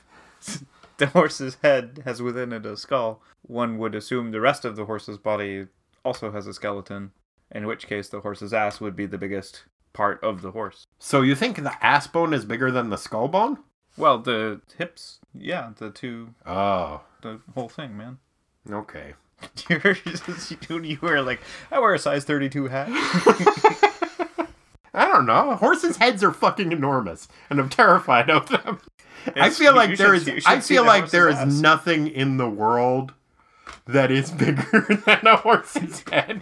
the 0.98 1.08
horse's 1.08 1.58
head 1.64 2.02
has 2.06 2.22
within 2.22 2.52
it 2.52 2.66
a 2.66 2.76
skull, 2.78 3.22
one 3.44 3.78
would 3.78 3.96
assume 3.96 4.32
the 4.32 4.42
rest 4.42 4.66
of 4.66 4.76
the 4.76 4.86
horse's 4.86 5.18
body 5.18 5.68
also 6.04 6.32
has 6.32 6.48
a 6.48 6.54
skeleton, 6.54 7.12
in 7.52 7.66
which 7.68 7.88
case 7.88 8.10
the 8.10 8.22
horse's 8.22 8.54
ass 8.54 8.80
would 8.82 8.96
be 8.96 9.06
the 9.06 9.18
biggest 9.18 9.64
part 9.94 10.24
of 10.24 10.42
the 10.42 10.52
horse. 10.52 10.86
So 11.00 11.22
you 11.22 11.36
think 11.36 11.58
the 11.58 11.84
ass 11.86 12.08
bone 12.08 12.34
is 12.34 12.46
bigger 12.46 12.72
than 12.72 12.90
the 12.90 12.98
skull 12.98 13.28
bone? 13.28 13.58
Well, 13.98 14.18
the 14.20 14.62
hips, 14.78 15.20
yeah, 15.34 15.72
the 15.78 15.90
two, 15.92 16.34
Oh, 16.46 17.02
the 17.22 17.40
whole 17.54 17.70
thing, 17.70 17.98
man. 17.98 18.18
okay. 18.70 19.14
You're 19.70 19.94
just, 19.94 20.60
dude, 20.62 20.86
you 20.86 20.98
wear 21.02 21.22
like, 21.22 21.42
I 21.72 21.80
wear 21.80 21.94
a 21.94 22.00
size 22.00 22.26
32 22.26 22.68
hat. 22.68 22.88
I 24.94 25.08
don't 25.08 25.26
know. 25.26 25.56
Horses' 25.56 25.98
heads 25.98 26.24
are 26.24 26.34
fucking 26.34 26.72
enormous, 26.72 27.28
and 27.50 27.60
I'm 27.60 27.70
terrified 27.70 28.30
of 28.30 28.50
them. 28.50 28.80
I 29.36 29.50
feel 29.50 29.76
like 29.76 29.98
there 29.98 30.18
should, 30.20 30.38
is. 30.38 30.46
I 30.46 30.60
feel 30.60 30.84
the 30.84 30.90
like 30.90 31.12
there 31.12 31.30
is 31.30 31.36
horse's 31.36 31.56
ass. 31.56 31.62
nothing 31.62 32.08
in 32.08 32.38
the 32.38 32.50
world 32.50 33.14
that 33.88 34.12
is 34.12 34.32
bigger 34.32 34.86
than 35.06 35.28
a 35.28 35.38
horse's 35.38 36.04
head. 36.12 36.42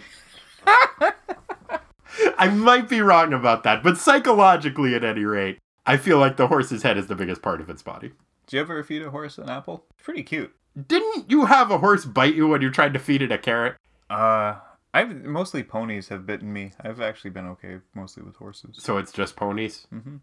I 2.38 2.48
might 2.48 2.88
be 2.88 3.00
wrong 3.00 3.32
about 3.32 3.62
that, 3.64 3.82
but 3.82 3.98
psychologically, 3.98 4.94
at 4.94 5.04
any 5.04 5.24
rate, 5.24 5.58
I 5.86 5.96
feel 5.96 6.18
like 6.18 6.36
the 6.36 6.48
horse's 6.48 6.82
head 6.82 6.98
is 6.98 7.06
the 7.06 7.14
biggest 7.14 7.42
part 7.42 7.60
of 7.60 7.70
its 7.70 7.82
body. 7.82 8.12
Do 8.46 8.56
you 8.56 8.62
ever 8.62 8.82
feed 8.82 9.02
a 9.02 9.10
horse 9.10 9.38
an 9.38 9.48
apple? 9.48 9.84
Pretty 10.02 10.22
cute. 10.22 10.54
Didn't 10.86 11.30
you 11.30 11.46
have 11.46 11.70
a 11.70 11.78
horse 11.78 12.04
bite 12.04 12.34
you 12.34 12.48
when 12.48 12.62
you 12.62 12.70
tried 12.70 12.92
to 12.94 12.98
feed 13.00 13.22
it 13.22 13.32
a 13.32 13.38
carrot? 13.38 13.76
Uh, 14.08 14.56
I've 14.94 15.24
mostly 15.24 15.62
ponies 15.62 16.08
have 16.08 16.26
bitten 16.26 16.52
me. 16.52 16.72
I've 16.80 17.00
actually 17.00 17.30
been 17.30 17.46
okay 17.48 17.78
mostly 17.94 18.22
with 18.22 18.36
horses. 18.36 18.76
So 18.78 18.96
it's 18.98 19.12
just 19.12 19.36
ponies. 19.36 19.86
hmm 19.90 20.16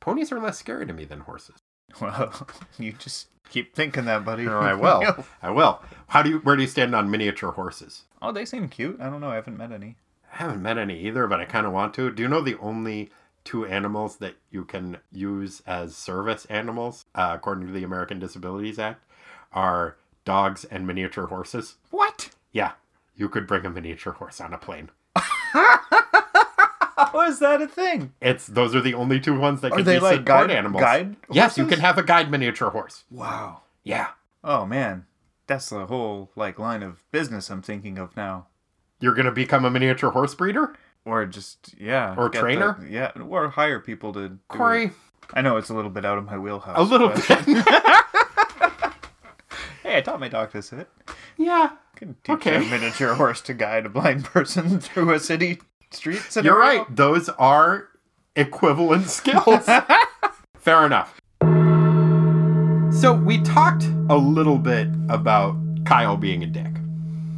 Ponies 0.00 0.30
are 0.32 0.40
less 0.40 0.58
scary 0.58 0.86
to 0.86 0.92
me 0.92 1.04
than 1.04 1.20
horses. 1.20 1.56
Well, 2.02 2.46
you 2.78 2.92
just 2.92 3.28
keep 3.48 3.74
thinking 3.74 4.04
that, 4.04 4.22
buddy. 4.24 4.44
No, 4.44 4.58
I 4.58 4.74
will. 4.74 5.24
I 5.42 5.50
will. 5.50 5.80
How 6.08 6.22
do 6.22 6.28
you? 6.28 6.38
Where 6.40 6.54
do 6.54 6.60
you 6.62 6.68
stand 6.68 6.94
on 6.94 7.10
miniature 7.10 7.52
horses? 7.52 8.04
oh, 8.20 8.30
they 8.30 8.44
seem 8.44 8.68
cute. 8.68 9.00
I 9.00 9.08
don't 9.08 9.22
know. 9.22 9.30
I 9.30 9.36
haven't 9.36 9.56
met 9.56 9.72
any. 9.72 9.96
I 10.32 10.36
haven't 10.36 10.60
met 10.62 10.76
any 10.76 11.00
either, 11.06 11.26
but 11.26 11.40
I 11.40 11.46
kind 11.46 11.66
of 11.66 11.72
want 11.72 11.94
to. 11.94 12.10
Do 12.12 12.22
you 12.22 12.28
know 12.28 12.42
the 12.42 12.58
only 12.58 13.10
two 13.44 13.64
animals 13.64 14.18
that 14.18 14.34
you 14.50 14.64
can 14.66 14.98
use 15.10 15.62
as 15.66 15.96
service 15.96 16.44
animals, 16.50 17.06
uh, 17.14 17.30
according 17.34 17.66
to 17.68 17.72
the 17.72 17.84
American 17.84 18.18
Disabilities 18.18 18.78
Act, 18.78 19.02
are 19.52 19.96
dogs 20.24 20.64
and 20.64 20.86
miniature 20.86 21.26
horses? 21.26 21.76
What? 21.90 22.30
Yeah, 22.52 22.72
you 23.16 23.28
could 23.28 23.46
bring 23.46 23.64
a 23.66 23.70
miniature 23.70 24.12
horse 24.14 24.40
on 24.40 24.52
a 24.52 24.58
plane. 24.58 24.90
How 27.00 27.20
is 27.28 27.38
that 27.38 27.62
a 27.62 27.66
thing? 27.68 28.12
It's 28.20 28.46
those 28.46 28.74
are 28.74 28.80
the 28.80 28.94
only 28.94 29.20
two 29.20 29.38
ones 29.38 29.60
that 29.60 29.72
Are 29.72 29.76
can 29.76 29.84
they 29.84 29.96
be 29.96 30.00
like 30.00 30.12
support 30.18 30.48
guide- 30.48 30.50
animals. 30.50 30.82
guide 30.82 31.16
Yes, 31.30 31.56
you 31.56 31.64
horses? 31.64 31.76
can 31.78 31.84
have 31.84 31.96
a 31.98 32.02
guide 32.02 32.30
miniature 32.30 32.70
horse. 32.70 33.04
Wow. 33.10 33.62
Yeah, 33.84 34.08
Oh 34.44 34.66
man, 34.66 35.06
that's 35.46 35.68
the 35.70 35.86
whole 35.86 36.30
like 36.36 36.58
line 36.58 36.82
of 36.82 37.04
business 37.12 37.50
I'm 37.50 37.62
thinking 37.62 37.98
of 37.98 38.16
now. 38.16 38.46
you're 39.00 39.14
gonna 39.14 39.32
become 39.32 39.64
a 39.64 39.70
miniature 39.70 40.10
horse 40.10 40.34
breeder, 40.34 40.74
Or 41.04 41.24
just 41.24 41.74
yeah, 41.78 42.14
Or 42.18 42.28
get 42.28 42.40
trainer? 42.40 42.76
the- 42.80 42.88
yeah, 42.90 43.12
or 43.20 43.48
hire 43.50 43.78
people 43.80 44.12
to. 44.14 44.28
do 44.30 44.38
Corey. 44.48 44.86
it. 44.86 44.92
I 45.34 45.40
know 45.42 45.56
it's 45.56 45.68
a 45.70 45.74
little 45.74 45.90
bit 45.90 46.04
out 46.04 46.18
of 46.18 46.24
my 46.24 46.36
wheelhouse. 46.38 46.76
A 46.78 46.82
little 46.82 47.08
but- 47.10 47.26
bit. 47.46 47.64
I 49.98 50.00
taught 50.00 50.20
my 50.20 50.28
dog 50.28 50.52
to 50.52 50.62
sit. 50.62 50.88
yeah, 51.36 51.70
Can 51.96 52.14
teach 52.22 52.34
Okay. 52.34 52.56
a 52.56 52.60
miniature 52.60 53.14
horse 53.14 53.40
to 53.42 53.52
guide 53.52 53.84
a 53.84 53.88
blind 53.88 54.24
person 54.24 54.78
through 54.86 55.12
a 55.12 55.18
city 55.18 55.58
street. 55.90 56.22
You're 56.40 56.56
right. 56.56 56.84
Those 56.94 57.28
are 57.30 57.88
equivalent 58.36 59.08
skills. 59.20 59.68
Fair 60.56 60.86
enough. 60.86 61.20
So 63.00 63.12
we 63.12 63.40
talked 63.42 63.86
a 64.08 64.16
little 64.16 64.58
bit 64.58 64.86
about 65.08 65.56
Kyle 65.84 66.16
being 66.16 66.44
a 66.44 66.46
dick. 66.46 66.74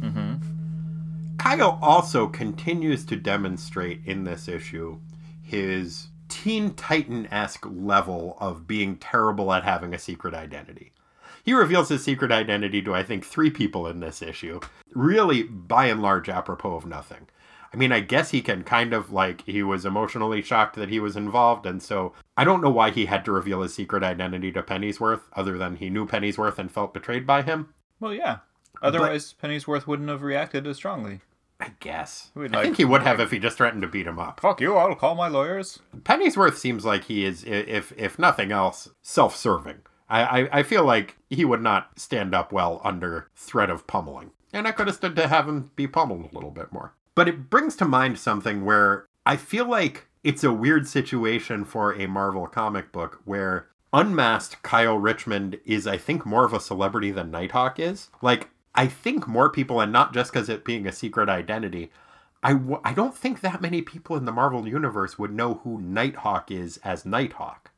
Mm-hmm. 0.01 1.37
Kyle 1.39 1.79
also 1.81 2.27
continues 2.27 3.05
to 3.05 3.15
demonstrate 3.15 4.01
in 4.05 4.23
this 4.23 4.47
issue 4.47 4.99
his 5.41 6.09
Teen 6.29 6.75
Titan 6.75 7.27
esque 7.31 7.65
level 7.67 8.37
of 8.39 8.67
being 8.67 8.97
terrible 8.97 9.51
at 9.51 9.63
having 9.63 9.95
a 9.95 9.99
secret 9.99 10.35
identity. 10.35 10.91
He 11.43 11.53
reveals 11.53 11.89
his 11.89 12.03
secret 12.03 12.31
identity 12.31 12.81
to, 12.83 12.93
I 12.93 13.03
think, 13.03 13.25
three 13.25 13.49
people 13.49 13.87
in 13.87 13.99
this 13.99 14.21
issue, 14.21 14.59
really 14.93 15.43
by 15.43 15.85
and 15.85 16.01
large 16.01 16.29
apropos 16.29 16.75
of 16.75 16.85
nothing. 16.85 17.27
I 17.73 17.77
mean, 17.77 17.91
I 17.91 18.01
guess 18.01 18.31
he 18.31 18.41
can 18.41 18.63
kind 18.63 18.93
of 18.93 19.13
like, 19.13 19.45
he 19.45 19.63
was 19.63 19.85
emotionally 19.85 20.41
shocked 20.41 20.75
that 20.75 20.89
he 20.89 20.99
was 20.99 21.15
involved, 21.15 21.65
and 21.65 21.81
so 21.81 22.13
I 22.35 22.43
don't 22.43 22.61
know 22.61 22.69
why 22.69 22.91
he 22.91 23.05
had 23.05 23.23
to 23.25 23.31
reveal 23.31 23.61
his 23.61 23.73
secret 23.73 24.03
identity 24.03 24.51
to 24.51 24.61
Pennyworth, 24.61 25.21
other 25.33 25.57
than 25.57 25.77
he 25.77 25.89
knew 25.89 26.05
Pennyworth 26.05 26.59
and 26.59 26.71
felt 26.71 26.93
betrayed 26.93 27.25
by 27.25 27.43
him. 27.43 27.73
Well, 27.99 28.13
yeah. 28.13 28.39
Otherwise, 28.81 29.35
Pennyworth 29.41 29.87
wouldn't 29.87 30.09
have 30.09 30.21
reacted 30.21 30.67
as 30.67 30.77
strongly. 30.77 31.21
I 31.61 31.73
guess. 31.79 32.31
We'd 32.33 32.55
I 32.55 32.63
think 32.63 32.77
he 32.77 32.85
would 32.85 33.03
have 33.03 33.19
if 33.19 33.29
he 33.29 33.37
just 33.37 33.57
threatened 33.57 33.83
to 33.83 33.87
beat 33.87 34.07
him 34.07 34.17
up. 34.17 34.39
Fuck 34.39 34.59
you! 34.61 34.75
I'll 34.75 34.95
call 34.95 35.13
my 35.13 35.27
lawyers. 35.27 35.77
Pennyworth 36.03 36.57
seems 36.57 36.83
like 36.83 37.03
he 37.03 37.23
is, 37.23 37.43
if 37.43 37.93
if 37.95 38.17
nothing 38.17 38.51
else, 38.51 38.89
self-serving. 39.03 39.81
I, 40.11 40.41
I, 40.41 40.59
I 40.59 40.63
feel 40.63 40.83
like 40.83 41.15
he 41.29 41.45
would 41.45 41.61
not 41.61 41.97
stand 41.97 42.35
up 42.35 42.51
well 42.51 42.81
under 42.83 43.29
threat 43.35 43.69
of 43.69 43.87
pummeling, 43.87 44.31
and 44.51 44.67
I 44.67 44.73
could 44.73 44.87
have 44.87 44.97
stood 44.97 45.15
to 45.15 45.27
have 45.27 45.47
him 45.47 45.71
be 45.75 45.87
pummeled 45.87 46.29
a 46.29 46.35
little 46.35 46.51
bit 46.51 46.71
more. 46.71 46.93
But 47.15 47.27
it 47.27 47.49
brings 47.49 47.75
to 47.77 47.85
mind 47.85 48.19
something 48.19 48.65
where 48.65 49.05
I 49.25 49.37
feel 49.37 49.65
like 49.65 50.07
it's 50.23 50.43
a 50.43 50.53
weird 50.53 50.87
situation 50.87 51.65
for 51.65 51.93
a 51.93 52.07
Marvel 52.07 52.45
comic 52.47 52.91
book 52.91 53.21
where 53.25 53.67
unmasked 53.93 54.61
Kyle 54.63 54.97
Richmond 54.97 55.59
is, 55.65 55.87
I 55.87 55.97
think, 55.97 56.25
more 56.25 56.45
of 56.45 56.53
a 56.53 56.59
celebrity 56.59 57.11
than 57.11 57.31
Nighthawk 57.31 57.79
is. 57.79 58.09
Like, 58.21 58.49
I 58.75 58.87
think 58.87 59.27
more 59.27 59.49
people, 59.49 59.81
and 59.81 59.91
not 59.91 60.13
just 60.13 60.31
because 60.31 60.47
it 60.47 60.63
being 60.63 60.87
a 60.87 60.91
secret 60.91 61.27
identity, 61.27 61.91
I, 62.43 62.53
w- 62.53 62.81
I 62.83 62.93
don't 62.93 63.15
think 63.15 63.41
that 63.41 63.61
many 63.61 63.81
people 63.81 64.15
in 64.15 64.25
the 64.25 64.31
Marvel 64.31 64.67
universe 64.67 65.19
would 65.19 65.33
know 65.33 65.55
who 65.63 65.81
Nighthawk 65.81 66.49
is 66.51 66.77
as 66.77 67.05
Nighthawk. 67.05 67.70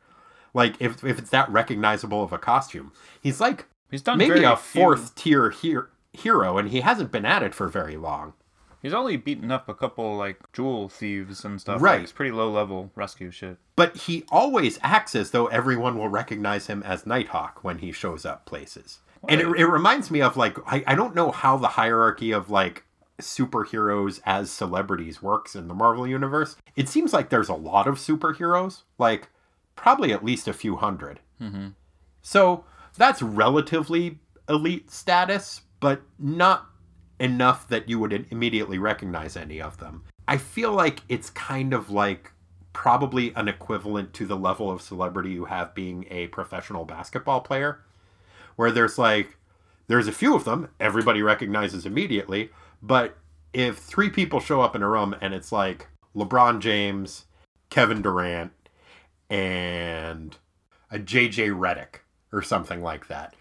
Like 0.54 0.76
if 0.80 1.04
if 1.04 1.20
it's 1.20 1.30
that 1.32 1.49
recognizable 1.49 2.24
of 2.24 2.32
a 2.34 2.38
costume, 2.38 2.91
he's 3.22 3.39
like 3.39 3.66
He's 3.91 4.01
done 4.01 4.18
maybe 4.18 4.43
a 4.43 4.56
few- 4.58 4.82
fourth 4.82 5.14
tier 5.16 5.51
here 5.51 5.89
hero, 6.14 6.58
and 6.58 6.70
he 6.70 6.82
hasn't 6.82 7.12
been 7.12 7.26
at 7.26 7.43
it 7.43 7.54
for 7.54 7.68
very 7.68 7.97
long. 7.97 8.34
He's 8.82 8.93
only 8.93 9.16
beaten 9.18 9.49
up 9.49 9.70
a 9.70 9.74
couple 9.74 10.18
like 10.18 10.39
jewel 10.51 10.89
thieves 10.89 11.45
and 11.45 11.60
stuff. 11.62 11.82
Right. 11.82 11.93
Like, 11.93 12.04
it's 12.04 12.12
pretty 12.12 12.32
low 12.32 12.51
level 12.51 12.91
rescue 12.95 13.32
shit. 13.32 13.58
But 13.76 13.95
he 13.95 14.26
always 14.30 14.78
acts 14.82 15.16
as 15.16 15.32
though 15.32 15.47
everyone 15.47 15.97
will 15.97 16.10
recognize 16.10 16.68
him 16.68 16.84
as 16.84 17.06
Nighthawk 17.06 17.64
when 17.64 17.78
he 17.80 17.91
shows 17.91 18.26
up 18.26 18.45
places. 18.45 18.99
And 19.30 19.39
it, 19.39 19.47
it 19.58 19.68
reminds 19.68 20.12
me 20.12 20.22
of 20.22 20.36
like 20.36 20.58
I, 20.66 20.84
I 20.86 20.95
don't 20.95 21.16
know 21.16 21.32
how 21.32 21.58
the 21.58 21.70
hierarchy 21.70 22.32
of 22.32 22.49
like 22.49 22.84
superheroes 23.22 24.20
as 24.26 24.51
celebrities 24.51 25.22
works 25.22 25.56
in 25.56 25.68
the 25.68 25.74
Marvel 25.74 26.08
universe. 26.08 26.56
It 26.76 26.89
seems 26.89 27.14
like 27.14 27.30
there's 27.30 27.49
a 27.49 27.54
lot 27.54 27.88
of 27.88 27.95
superheroes, 27.95 28.82
like 28.97 29.30
probably 29.76 30.13
at 30.13 30.24
least 30.24 30.47
a 30.47 30.53
few 30.53 30.74
100 30.74 31.19
Mm-hmm. 31.41 31.67
So 32.21 32.63
that's 32.97 33.21
relatively 33.21 34.19
elite 34.47 34.89
status, 34.91 35.61
but 35.80 36.01
not 36.17 36.67
enough 37.19 37.67
that 37.67 37.89
you 37.89 37.99
would 37.99 38.28
immediately 38.32 38.78
recognize 38.78 39.36
any 39.36 39.61
of 39.61 39.78
them. 39.78 40.03
I 40.28 40.38
feel 40.38 40.71
like 40.71 41.01
it's 41.09 41.30
kind 41.30 41.74
of 41.74 41.89
like 41.89 42.32
probably 42.71 43.34
an 43.36 43.47
equivalent 43.47 44.13
to 44.13 44.26
the 44.26 44.38
level 44.38 44.71
of 44.71 44.82
celebrity 44.82 45.32
you 45.32 45.45
have 45.45 45.76
being 45.76 46.05
a 46.09 46.28
professional 46.28 46.86
basketball 46.86 47.41
player, 47.41 47.82
where 48.55 48.71
there's 48.71 48.97
like, 48.97 49.38
there's 49.88 50.07
a 50.07 50.13
few 50.13 50.36
of 50.36 50.45
them 50.45 50.69
everybody 50.80 51.21
recognizes 51.21 51.86
immediately, 51.86 52.49
but 52.82 53.17
if 53.53 53.78
three 53.78 54.09
people 54.09 54.39
show 54.39 54.61
up 54.61 54.76
in 54.76 54.82
a 54.82 54.89
room 54.89 55.15
and 55.21 55.34
it's 55.34 55.51
like 55.51 55.88
LeBron 56.15 56.59
James, 56.59 57.26
Kevin 57.69 58.01
Durant, 58.01 58.51
and 59.34 60.38
a 60.92 61.00
JJ 61.00 61.58
Redick 61.58 62.02
or 62.32 62.44
something 62.44 62.84
like 62.84 63.08
that. 63.08 63.36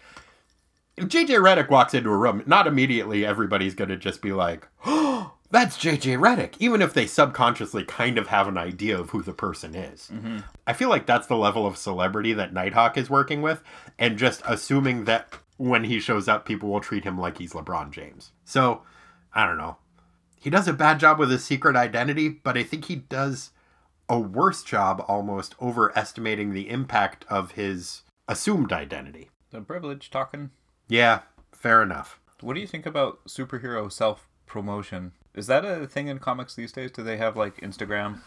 If 0.97 1.05
JJ 1.05 1.39
Redick 1.39 1.69
walks 1.69 1.93
into 1.93 2.09
a 2.09 2.17
room, 2.17 2.41
not 2.47 2.65
immediately 2.65 3.23
everybody's 3.23 3.75
going 3.75 3.89
to 3.89 3.97
just 3.97 4.21
be 4.21 4.33
like, 4.33 4.67
oh, 4.87 5.33
that's 5.51 5.77
JJ 5.77 6.17
Redick, 6.17 6.55
even 6.57 6.81
if 6.81 6.95
they 6.95 7.05
subconsciously 7.05 7.83
kind 7.83 8.17
of 8.17 8.27
have 8.27 8.47
an 8.47 8.57
idea 8.57 8.99
of 8.99 9.11
who 9.11 9.21
the 9.21 9.33
person 9.33 9.75
is. 9.75 10.09
Mm-hmm. 10.11 10.39
I 10.65 10.73
feel 10.73 10.89
like 10.89 11.05
that's 11.05 11.27
the 11.27 11.37
level 11.37 11.67
of 11.67 11.77
celebrity 11.77 12.33
that 12.33 12.53
Nighthawk 12.53 12.97
is 12.97 13.09
working 13.09 13.43
with, 13.43 13.61
and 13.99 14.17
just 14.17 14.41
assuming 14.47 15.05
that 15.05 15.31
when 15.57 15.83
he 15.83 15.99
shows 15.99 16.27
up, 16.27 16.45
people 16.45 16.69
will 16.69 16.79
treat 16.79 17.03
him 17.03 17.19
like 17.19 17.37
he's 17.37 17.53
LeBron 17.53 17.91
James. 17.91 18.31
So, 18.43 18.81
I 19.31 19.45
don't 19.45 19.59
know. 19.59 19.77
He 20.39 20.49
does 20.49 20.67
a 20.67 20.73
bad 20.73 20.99
job 20.99 21.19
with 21.19 21.29
his 21.29 21.45
secret 21.45 21.75
identity, 21.75 22.29
but 22.29 22.57
I 22.57 22.63
think 22.63 22.85
he 22.85 22.95
does 22.95 23.51
a 24.13 24.19
worse 24.19 24.61
job 24.63 25.03
almost 25.07 25.55
overestimating 25.61 26.53
the 26.53 26.69
impact 26.69 27.25
of 27.29 27.51
his 27.51 28.03
assumed 28.27 28.71
identity. 28.71 29.29
The 29.51 29.61
privilege 29.61 30.09
talking. 30.11 30.51
Yeah, 30.87 31.21
fair 31.51 31.81
enough. 31.81 32.19
What 32.41 32.53
do 32.53 32.59
you 32.59 32.67
think 32.67 32.85
about 32.85 33.23
superhero 33.25 33.91
self 33.91 34.27
promotion? 34.45 35.13
Is 35.33 35.47
that 35.47 35.65
a 35.65 35.87
thing 35.87 36.07
in 36.09 36.19
comics 36.19 36.53
these 36.55 36.71
days? 36.71 36.91
Do 36.91 37.01
they 37.01 37.17
have 37.17 37.35
like 37.35 37.57
Instagram? 37.61 38.19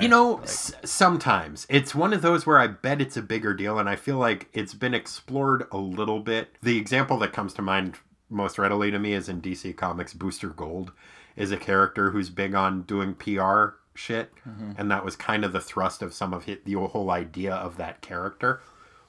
You 0.00 0.08
know, 0.08 0.32
Like- 0.32 0.44
s- 0.44 0.72
sometimes 0.84 1.66
it's 1.68 1.94
one 1.94 2.12
of 2.12 2.22
those 2.22 2.46
where 2.46 2.58
I 2.58 2.66
bet 2.66 3.00
it's 3.00 3.16
a 3.16 3.22
bigger 3.22 3.54
deal, 3.54 3.78
and 3.78 3.88
I 3.88 3.94
feel 3.96 4.16
like 4.16 4.48
it's 4.52 4.74
been 4.74 4.94
explored 4.94 5.66
a 5.70 5.76
little 5.78 6.20
bit. 6.20 6.56
The 6.62 6.78
example 6.78 7.18
that 7.18 7.32
comes 7.32 7.52
to 7.54 7.62
mind 7.62 7.96
most 8.30 8.58
readily 8.58 8.90
to 8.90 8.98
me 8.98 9.12
is 9.12 9.28
in 9.28 9.40
DC 9.40 9.76
Comics. 9.76 10.12
Booster 10.14 10.48
Gold 10.48 10.92
is 11.36 11.52
a 11.52 11.56
character 11.56 12.10
who's 12.10 12.30
big 12.30 12.54
on 12.54 12.82
doing 12.82 13.14
PR 13.14 13.76
shit, 13.96 14.32
mm-hmm. 14.48 14.72
and 14.78 14.90
that 14.90 15.04
was 15.04 15.16
kind 15.16 15.44
of 15.44 15.52
the 15.52 15.60
thrust 15.60 16.02
of 16.02 16.14
some 16.14 16.32
of 16.32 16.44
hit 16.44 16.64
the 16.64 16.74
whole 16.74 17.10
idea 17.10 17.54
of 17.54 17.76
that 17.78 18.00
character, 18.00 18.60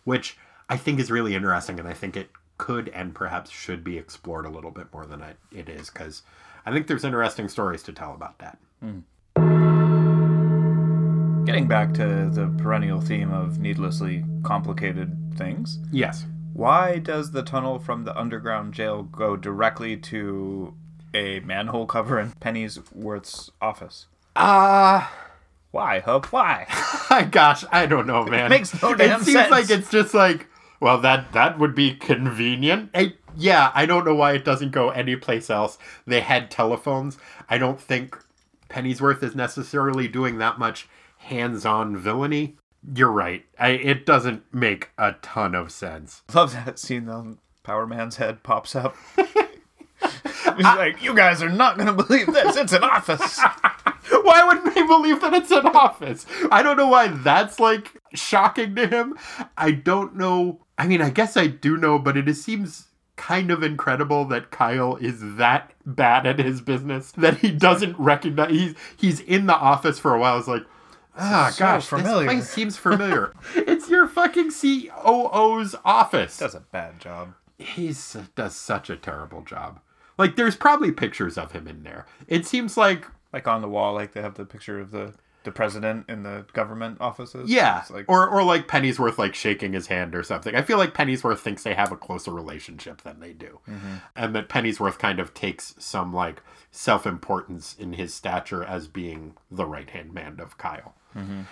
which 0.03 0.37
I 0.69 0.77
think 0.77 0.99
is 0.99 1.11
really 1.11 1.35
interesting, 1.35 1.79
and 1.79 1.87
I 1.87 1.93
think 1.93 2.17
it 2.17 2.29
could 2.57 2.89
and 2.89 3.13
perhaps 3.13 3.51
should 3.51 3.83
be 3.83 3.97
explored 3.97 4.45
a 4.45 4.49
little 4.49 4.71
bit 4.71 4.87
more 4.91 5.05
than 5.05 5.21
it, 5.21 5.37
it 5.51 5.69
is, 5.69 5.89
because 5.89 6.23
I 6.65 6.71
think 6.71 6.87
there's 6.87 7.03
interesting 7.03 7.47
stories 7.47 7.83
to 7.83 7.93
tell 7.93 8.13
about 8.13 8.39
that. 8.39 8.57
Hmm. 8.81 8.99
Getting 11.45 11.67
back 11.67 11.93
to 11.93 12.29
the 12.29 12.53
perennial 12.61 12.99
theme 12.99 13.31
of 13.31 13.59
needlessly 13.59 14.25
complicated 14.43 15.15
things, 15.37 15.79
Yes. 15.91 16.25
why 16.53 16.99
does 16.99 17.31
the 17.31 17.41
tunnel 17.41 17.79
from 17.79 18.03
the 18.03 18.17
underground 18.17 18.73
jail 18.73 19.03
go 19.03 19.37
directly 19.37 19.95
to 19.95 20.73
a 21.13 21.39
manhole 21.39 21.85
cover 21.85 22.19
in 22.19 22.31
Pennyworth's 22.41 23.49
office? 23.61 24.07
Ah. 24.39 25.13
Why, 25.71 25.99
Hub? 25.99 26.27
Why? 26.27 26.67
Gosh, 27.31 27.65
I 27.71 27.85
don't 27.87 28.07
know, 28.07 28.23
man. 28.23 28.49
makes 28.49 28.81
no 28.81 28.93
damn 28.95 29.19
sense. 29.19 29.21
It 29.21 29.25
seems 29.25 29.37
sense. 29.37 29.51
like 29.51 29.69
it's 29.69 29.89
just 29.89 30.13
like, 30.13 30.47
well, 30.79 30.99
that 31.01 31.31
that 31.33 31.59
would 31.59 31.75
be 31.75 31.95
convenient. 31.95 32.91
I, 32.93 33.13
yeah, 33.35 33.71
I 33.73 33.85
don't 33.85 34.05
know 34.05 34.15
why 34.15 34.33
it 34.33 34.45
doesn't 34.45 34.71
go 34.71 34.89
anyplace 34.89 35.49
else. 35.49 35.77
They 36.05 36.21
had 36.21 36.49
telephones. 36.49 37.17
I 37.49 37.57
don't 37.57 37.81
think 37.81 38.17
Pennyworth 38.69 39.23
is 39.23 39.35
necessarily 39.35 40.07
doing 40.07 40.37
that 40.37 40.59
much 40.59 40.87
hands-on 41.17 41.97
villainy. 41.97 42.57
You're 42.95 43.11
right. 43.11 43.43
I, 43.59 43.69
it 43.69 44.05
doesn't 44.05 44.43
make 44.53 44.91
a 44.97 45.13
ton 45.21 45.55
of 45.55 45.71
sense. 45.71 46.21
Love 46.33 46.53
that 46.53 46.79
scene 46.79 47.09
on 47.09 47.39
Power 47.63 47.85
Man's 47.85 48.17
head 48.17 48.43
pops 48.43 48.75
up. 48.75 48.95
He's 50.55 50.65
like, 50.65 51.03
you 51.03 51.13
guys 51.15 51.41
are 51.41 51.49
not 51.49 51.77
going 51.77 51.87
to 51.87 52.03
believe 52.03 52.27
this. 52.27 52.55
It's 52.55 52.73
an 52.73 52.83
office. 52.83 53.39
Why 54.09 54.43
would 54.43 54.73
they 54.73 54.83
believe 54.85 55.21
that 55.21 55.33
it's 55.33 55.51
an 55.51 55.65
office? 55.67 56.25
I 56.51 56.63
don't 56.63 56.77
know 56.77 56.87
why 56.87 57.07
that's 57.07 57.59
like 57.59 58.01
shocking 58.13 58.75
to 58.75 58.87
him. 58.87 59.17
I 59.57 59.71
don't 59.71 60.15
know. 60.15 60.61
I 60.77 60.87
mean, 60.87 61.01
I 61.01 61.09
guess 61.09 61.35
I 61.37 61.47
do 61.47 61.77
know, 61.77 61.97
but 61.99 62.17
it 62.17 62.33
seems 62.35 62.85
kind 63.15 63.49
of 63.49 63.63
incredible 63.63 64.25
that 64.25 64.51
Kyle 64.51 64.95
is 64.97 65.35
that 65.37 65.71
bad 65.85 66.27
at 66.27 66.37
his 66.39 66.61
business 66.61 67.11
that 67.13 67.37
he 67.39 67.51
doesn't 67.51 67.97
recognize. 67.99 68.51
He's 68.51 68.75
he's 68.95 69.19
in 69.21 69.47
the 69.47 69.55
office 69.57 69.97
for 69.99 70.13
a 70.13 70.19
while. 70.19 70.37
It's 70.37 70.47
like, 70.47 70.63
ah, 71.17 71.49
So 71.51 71.59
gosh, 71.65 71.85
familiar." 71.87 72.25
this 72.27 72.33
place 72.35 72.49
seems 72.53 72.77
familiar. 72.77 73.33
it's 73.55 73.89
your 73.89 74.07
fucking 74.07 74.51
COO's 74.51 75.75
office. 75.83 76.37
Does 76.37 76.55
a 76.55 76.59
bad 76.59 76.99
job. 76.99 77.33
He 77.57 77.93
does 78.35 78.55
such 78.55 78.89
a 78.89 78.95
terrible 78.95 79.41
job. 79.41 79.79
Like, 80.19 80.35
there's 80.35 80.55
probably 80.55 80.91
pictures 80.91 81.37
of 81.37 81.51
him 81.51 81.67
in 81.67 81.81
there. 81.83 82.05
It 82.27 82.45
seems 82.45 82.77
like 82.77 83.05
Like 83.33 83.47
on 83.47 83.61
the 83.61 83.67
wall, 83.67 83.93
like 83.93 84.13
they 84.13 84.21
have 84.21 84.35
the 84.35 84.45
picture 84.45 84.79
of 84.79 84.91
the, 84.91 85.13
the 85.43 85.51
president 85.51 86.05
in 86.09 86.23
the 86.23 86.45
government 86.53 86.97
offices. 87.01 87.49
Yeah, 87.49 87.83
like, 87.89 88.05
or 88.07 88.27
or 88.27 88.43
like 88.43 88.67
Pennyworth 88.67 89.17
like 89.17 89.35
shaking 89.35 89.73
his 89.73 89.87
hand 89.87 90.15
or 90.15 90.23
something. 90.23 90.55
I 90.55 90.61
feel 90.61 90.77
like 90.77 90.93
Pennyworth 90.93 91.39
thinks 91.39 91.63
they 91.63 91.73
have 91.73 91.91
a 91.91 91.97
closer 91.97 92.31
relationship 92.31 93.01
than 93.01 93.19
they 93.19 93.33
do, 93.33 93.59
mm-hmm. 93.67 93.95
and 94.15 94.35
that 94.35 94.49
Pennyworth 94.49 94.97
kind 94.97 95.19
of 95.19 95.33
takes 95.33 95.75
some 95.77 96.13
like 96.13 96.41
self 96.71 97.05
importance 97.05 97.75
in 97.77 97.93
his 97.93 98.13
stature 98.13 98.63
as 98.63 98.87
being 98.87 99.35
the 99.51 99.65
right 99.65 99.89
hand 99.89 100.13
man 100.13 100.39
of 100.39 100.57
Kyle. 100.57 100.95
Mm-hmm. 101.15 101.43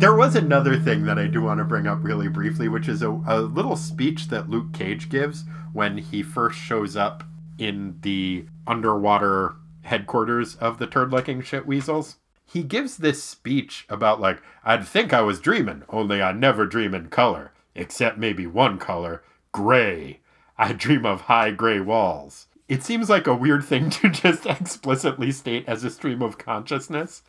There 0.00 0.14
was 0.14 0.34
another 0.34 0.78
thing 0.78 1.04
that 1.04 1.18
I 1.18 1.26
do 1.26 1.42
want 1.42 1.58
to 1.58 1.64
bring 1.64 1.86
up 1.86 1.98
really 2.00 2.28
briefly, 2.28 2.68
which 2.68 2.88
is 2.88 3.02
a, 3.02 3.10
a 3.10 3.42
little 3.42 3.76
speech 3.76 4.28
that 4.28 4.48
Luke 4.48 4.72
Cage 4.72 5.10
gives 5.10 5.44
when 5.74 5.98
he 5.98 6.22
first 6.22 6.58
shows 6.58 6.96
up 6.96 7.22
in 7.60 7.98
the 8.00 8.46
underwater 8.66 9.54
headquarters 9.82 10.56
of 10.56 10.78
the 10.78 10.86
turd 10.86 11.12
licking 11.12 11.42
shit 11.42 11.66
weasels. 11.66 12.16
He 12.44 12.62
gives 12.62 12.96
this 12.96 13.22
speech 13.22 13.86
about, 13.88 14.20
like, 14.20 14.42
I'd 14.64 14.86
think 14.86 15.12
I 15.12 15.20
was 15.20 15.40
dreaming, 15.40 15.82
only 15.88 16.20
I 16.20 16.32
never 16.32 16.66
dream 16.66 16.94
in 16.94 17.08
color, 17.08 17.52
except 17.74 18.18
maybe 18.18 18.46
one 18.46 18.78
color 18.78 19.22
gray. 19.52 20.20
I 20.58 20.72
dream 20.72 21.06
of 21.06 21.22
high 21.22 21.50
gray 21.52 21.80
walls. 21.80 22.46
It 22.68 22.82
seems 22.82 23.08
like 23.08 23.26
a 23.26 23.34
weird 23.34 23.64
thing 23.64 23.90
to 23.90 24.08
just 24.08 24.46
explicitly 24.46 25.30
state 25.30 25.64
as 25.68 25.84
a 25.84 25.90
stream 25.90 26.22
of 26.22 26.38
consciousness. 26.38 27.22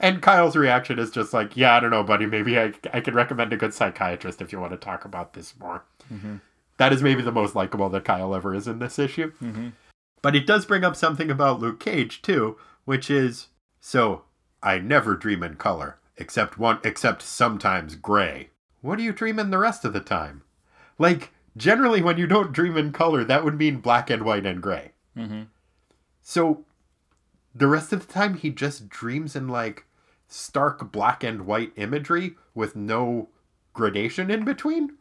And 0.00 0.22
Kyle's 0.22 0.56
reaction 0.56 0.98
is 0.98 1.10
just 1.10 1.32
like, 1.32 1.56
yeah, 1.56 1.74
I 1.74 1.80
don't 1.80 1.90
know, 1.90 2.02
buddy. 2.02 2.26
Maybe 2.26 2.58
I, 2.58 2.72
I 2.92 3.00
could 3.00 3.14
recommend 3.14 3.52
a 3.52 3.56
good 3.56 3.74
psychiatrist 3.74 4.40
if 4.40 4.52
you 4.52 4.60
want 4.60 4.72
to 4.72 4.78
talk 4.78 5.04
about 5.04 5.34
this 5.34 5.54
more. 5.58 5.84
Mm-hmm. 6.12 6.36
That 6.78 6.92
is 6.92 7.02
maybe 7.02 7.22
the 7.22 7.32
most 7.32 7.54
likable 7.54 7.88
that 7.90 8.04
Kyle 8.04 8.34
ever 8.34 8.54
is 8.54 8.66
in 8.66 8.78
this 8.78 8.98
issue. 8.98 9.32
But 10.22 10.36
it 10.36 10.46
does 10.46 10.66
bring 10.66 10.84
up 10.84 10.96
something 10.96 11.30
about 11.30 11.60
Luke 11.60 11.80
Cage, 11.80 12.22
too, 12.22 12.56
which 12.84 13.10
is 13.10 13.48
so 13.80 14.22
I 14.62 14.78
never 14.78 15.16
dream 15.16 15.42
in 15.42 15.56
color, 15.56 15.98
except 16.16 16.58
one, 16.58 16.78
except 16.84 17.22
sometimes 17.22 17.96
gray. 17.96 18.50
What 18.80 18.96
do 18.96 19.02
you 19.02 19.12
dream 19.12 19.38
in 19.38 19.50
the 19.50 19.58
rest 19.58 19.84
of 19.84 19.92
the 19.92 20.00
time? 20.00 20.42
Like, 20.98 21.32
generally, 21.56 22.02
when 22.02 22.18
you 22.18 22.26
don't 22.26 22.52
dream 22.52 22.76
in 22.76 22.92
color, 22.92 23.24
that 23.24 23.44
would 23.44 23.58
mean 23.58 23.78
black 23.78 24.10
and 24.10 24.22
white 24.22 24.46
and 24.46 24.62
gray. 24.62 24.92
Mhm. 25.16 25.46
So 26.22 26.64
the 27.54 27.66
rest 27.66 27.92
of 27.92 28.06
the 28.06 28.12
time 28.12 28.34
he 28.34 28.50
just 28.50 28.88
dreams 28.88 29.34
in 29.36 29.48
like 29.48 29.84
stark 30.28 30.90
black 30.92 31.22
and 31.22 31.44
white 31.44 31.72
imagery 31.76 32.36
with 32.54 32.74
no 32.76 33.28
gradation 33.74 34.30
in 34.30 34.44
between 34.44 34.96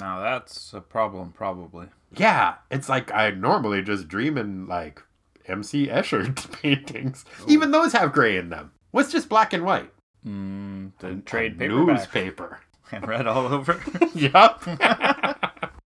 now 0.00 0.20
that's 0.20 0.72
a 0.72 0.80
problem, 0.80 1.32
probably. 1.32 1.86
yeah 2.16 2.54
it's 2.70 2.88
like 2.88 3.12
i 3.12 3.30
normally 3.30 3.82
just 3.82 4.08
dream 4.08 4.36
in 4.38 4.66
like 4.66 5.02
mc 5.46 5.86
escher 5.88 6.34
paintings 6.62 7.24
even 7.46 7.70
those 7.70 7.92
have 7.92 8.12
gray 8.12 8.36
in 8.36 8.48
them 8.50 8.70
what's 8.92 9.12
just 9.12 9.28
black 9.28 9.52
and 9.52 9.64
white 9.64 9.90
Mm, 10.26 10.92
the 11.00 11.08
A 11.08 11.14
trade 11.16 11.58
paperback. 11.58 11.86
newspaper 11.86 12.60
And 12.92 13.06
read 13.06 13.26
all 13.26 13.46
over. 13.46 13.78
yep 14.14 14.62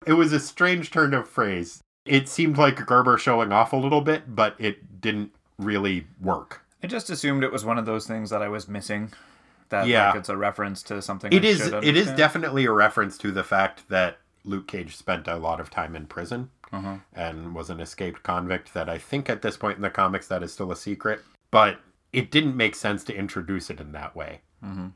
it 0.06 0.14
was 0.14 0.34
a 0.34 0.40
strange 0.40 0.92
turn 0.92 1.14
of 1.14 1.30
phrase 1.30 1.82
it 2.06 2.28
seemed 2.28 2.58
like 2.58 2.86
gerber 2.86 3.18
showing 3.18 3.52
off 3.54 3.72
a 3.72 3.78
little 3.78 4.02
bit 4.02 4.36
but 4.36 4.56
it 4.60 5.00
didn't 5.00 5.32
really 5.58 6.08
work 6.22 6.62
I 6.84 6.88
just 6.88 7.10
assumed 7.10 7.44
it 7.44 7.52
was 7.54 7.64
one 7.66 7.78
of 7.78 7.86
those 7.86 8.06
things 8.06 8.30
that 8.30 8.42
I 8.44 8.50
was 8.50 8.68
missing. 8.68 9.12
That 9.70 9.88
Yeah. 9.88 10.08
like 10.10 10.16
it's 10.20 10.30
a 10.30 10.38
reference 10.38 10.82
to 10.84 11.02
something. 11.02 11.32
It 11.34 11.44
is. 11.44 11.68
It 11.68 11.98
is 11.98 12.12
definitely 12.14 12.66
a 12.66 12.72
reference 12.72 13.18
to 13.20 13.32
the 13.32 13.44
fact 13.44 13.90
that 13.90 14.20
Luke 14.44 14.68
Cage 14.68 14.96
spent 14.96 15.28
a 15.28 15.36
lot 15.36 15.60
of 15.60 15.70
time 15.70 15.96
in 15.96 16.06
prison 16.08 16.50
Uh-huh. 16.72 16.98
and 17.14 17.54
was 17.54 17.70
an 17.70 17.80
escaped 17.82 18.24
convict. 18.24 18.74
That 18.74 18.88
I 18.90 18.98
think 18.98 19.30
at 19.30 19.42
this 19.42 19.58
point 19.58 19.76
in 19.76 19.82
the 19.82 19.90
comics 19.90 20.28
that 20.28 20.42
is 20.44 20.54
still 20.54 20.72
a 20.72 20.76
secret, 20.76 21.22
but 21.52 21.80
it 22.14 22.32
didn't 22.32 22.56
make 22.56 22.76
sense 22.76 23.04
to 23.06 23.16
introduce 23.16 23.70
it 23.70 23.82
in 23.82 23.92
that 23.92 24.16
way. 24.16 24.42
Mhm. 24.64 24.94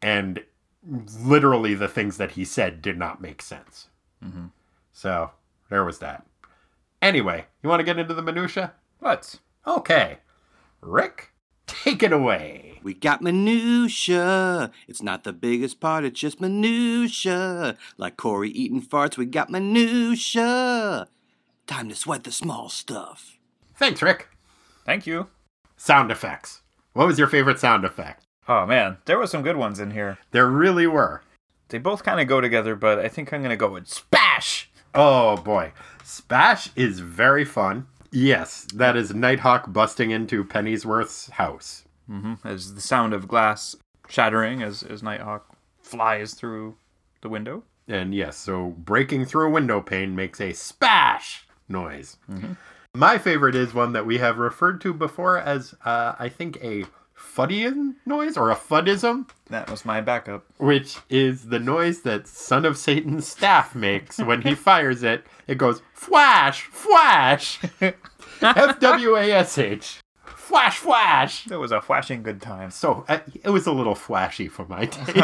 And 0.00 0.44
literally, 0.86 1.74
the 1.74 1.88
things 1.88 2.16
that 2.18 2.32
he 2.32 2.44
said 2.44 2.80
did 2.80 2.96
not 2.96 3.20
make 3.20 3.42
sense. 3.42 3.88
Mhm. 4.24 4.52
So 4.92 5.32
there 5.68 5.84
was 5.84 5.98
that. 5.98 6.24
Anyway, 7.02 7.46
you 7.62 7.68
want 7.68 7.80
to 7.80 7.84
get 7.84 7.98
into 7.98 8.14
the 8.14 8.22
minutia? 8.22 8.74
Let's. 9.00 9.40
Okay. 9.66 10.18
Rick 10.80 11.32
take 11.66 12.02
it 12.02 12.12
away. 12.12 12.67
We 12.82 12.94
got 12.94 13.22
minutia. 13.22 14.70
It's 14.86 15.02
not 15.02 15.24
the 15.24 15.32
biggest 15.32 15.80
part, 15.80 16.04
it's 16.04 16.20
just 16.20 16.40
minutia. 16.40 17.76
Like 17.96 18.16
Corey 18.16 18.50
eating 18.50 18.82
farts, 18.82 19.16
we 19.16 19.26
got 19.26 19.50
minutia. 19.50 21.08
Time 21.66 21.88
to 21.88 21.94
sweat 21.94 22.24
the 22.24 22.32
small 22.32 22.68
stuff. 22.68 23.38
Thanks, 23.76 24.02
Rick. 24.02 24.28
Thank 24.84 25.06
you. 25.06 25.28
Sound 25.76 26.10
effects. 26.10 26.62
What 26.94 27.06
was 27.06 27.18
your 27.18 27.28
favorite 27.28 27.60
sound 27.60 27.84
effect? 27.84 28.24
Oh 28.48 28.64
man, 28.64 28.96
there 29.04 29.18
were 29.18 29.26
some 29.26 29.42
good 29.42 29.56
ones 29.56 29.78
in 29.78 29.90
here. 29.90 30.18
There 30.30 30.48
really 30.48 30.86
were. 30.86 31.22
They 31.68 31.78
both 31.78 32.02
kind 32.02 32.20
of 32.20 32.26
go 32.26 32.40
together, 32.40 32.74
but 32.74 32.98
I 32.98 33.08
think 33.08 33.32
I'm 33.32 33.42
gonna 33.42 33.56
go 33.56 33.70
with 33.70 33.88
Spash. 33.88 34.70
Oh 34.94 35.36
boy. 35.36 35.72
Spash 36.02 36.70
is 36.74 37.00
very 37.00 37.44
fun. 37.44 37.86
Yes, 38.10 38.66
that 38.74 38.96
is 38.96 39.14
Nighthawk 39.14 39.70
busting 39.70 40.10
into 40.10 40.42
Pennyworth's 40.42 41.28
house. 41.28 41.84
Mm-hmm. 42.10 42.34
As 42.46 42.74
the 42.74 42.80
sound 42.80 43.12
of 43.14 43.28
glass 43.28 43.76
shattering 44.08 44.62
as 44.62 44.82
as 44.82 45.02
Nighthawk 45.02 45.54
flies 45.82 46.34
through 46.34 46.76
the 47.20 47.28
window. 47.28 47.64
And 47.86 48.14
yes, 48.14 48.36
so 48.36 48.74
breaking 48.78 49.24
through 49.26 49.46
a 49.48 49.50
window 49.50 49.80
pane 49.80 50.14
makes 50.14 50.40
a 50.40 50.52
spash 50.52 51.46
noise. 51.68 52.16
My 52.94 53.18
favorite 53.18 53.54
is 53.54 53.72
one 53.74 53.92
that 53.92 54.06
we 54.06 54.18
have 54.18 54.38
referred 54.38 54.80
to 54.82 54.92
before 54.94 55.38
as, 55.38 55.74
uh, 55.84 56.14
I 56.18 56.28
think, 56.28 56.58
a 56.62 56.84
fuddian 57.16 57.94
noise 58.06 58.36
or 58.36 58.50
a 58.50 58.56
fudism, 58.56 59.28
That 59.50 59.70
was 59.70 59.84
my 59.84 60.00
backup. 60.00 60.44
which 60.58 60.98
is 61.10 61.46
the 61.46 61.58
noise 61.58 62.02
that 62.02 62.26
Son 62.28 62.64
of 62.64 62.76
Satan's 62.78 63.26
staff 63.26 63.74
makes 63.74 64.18
when 64.18 64.42
he 64.42 64.54
fires 64.68 65.02
it. 65.02 65.26
It 65.46 65.58
goes 65.58 65.82
flash, 65.94 66.62
flash, 66.64 67.58
F 68.42 68.80
W 68.80 69.16
A 69.16 69.32
S 69.32 69.58
H, 69.58 69.98
flash, 70.48 70.78
flash. 70.78 71.44
That 71.44 71.58
was 71.58 71.72
a 71.72 71.80
flashing 71.80 72.22
good 72.22 72.40
time. 72.40 72.70
So 72.70 73.04
uh, 73.08 73.18
it 73.44 73.50
was 73.50 73.66
a 73.66 73.72
little 73.72 73.94
flashy 73.94 74.48
for 74.48 74.66
my 74.66 74.86
taste. 74.86 75.12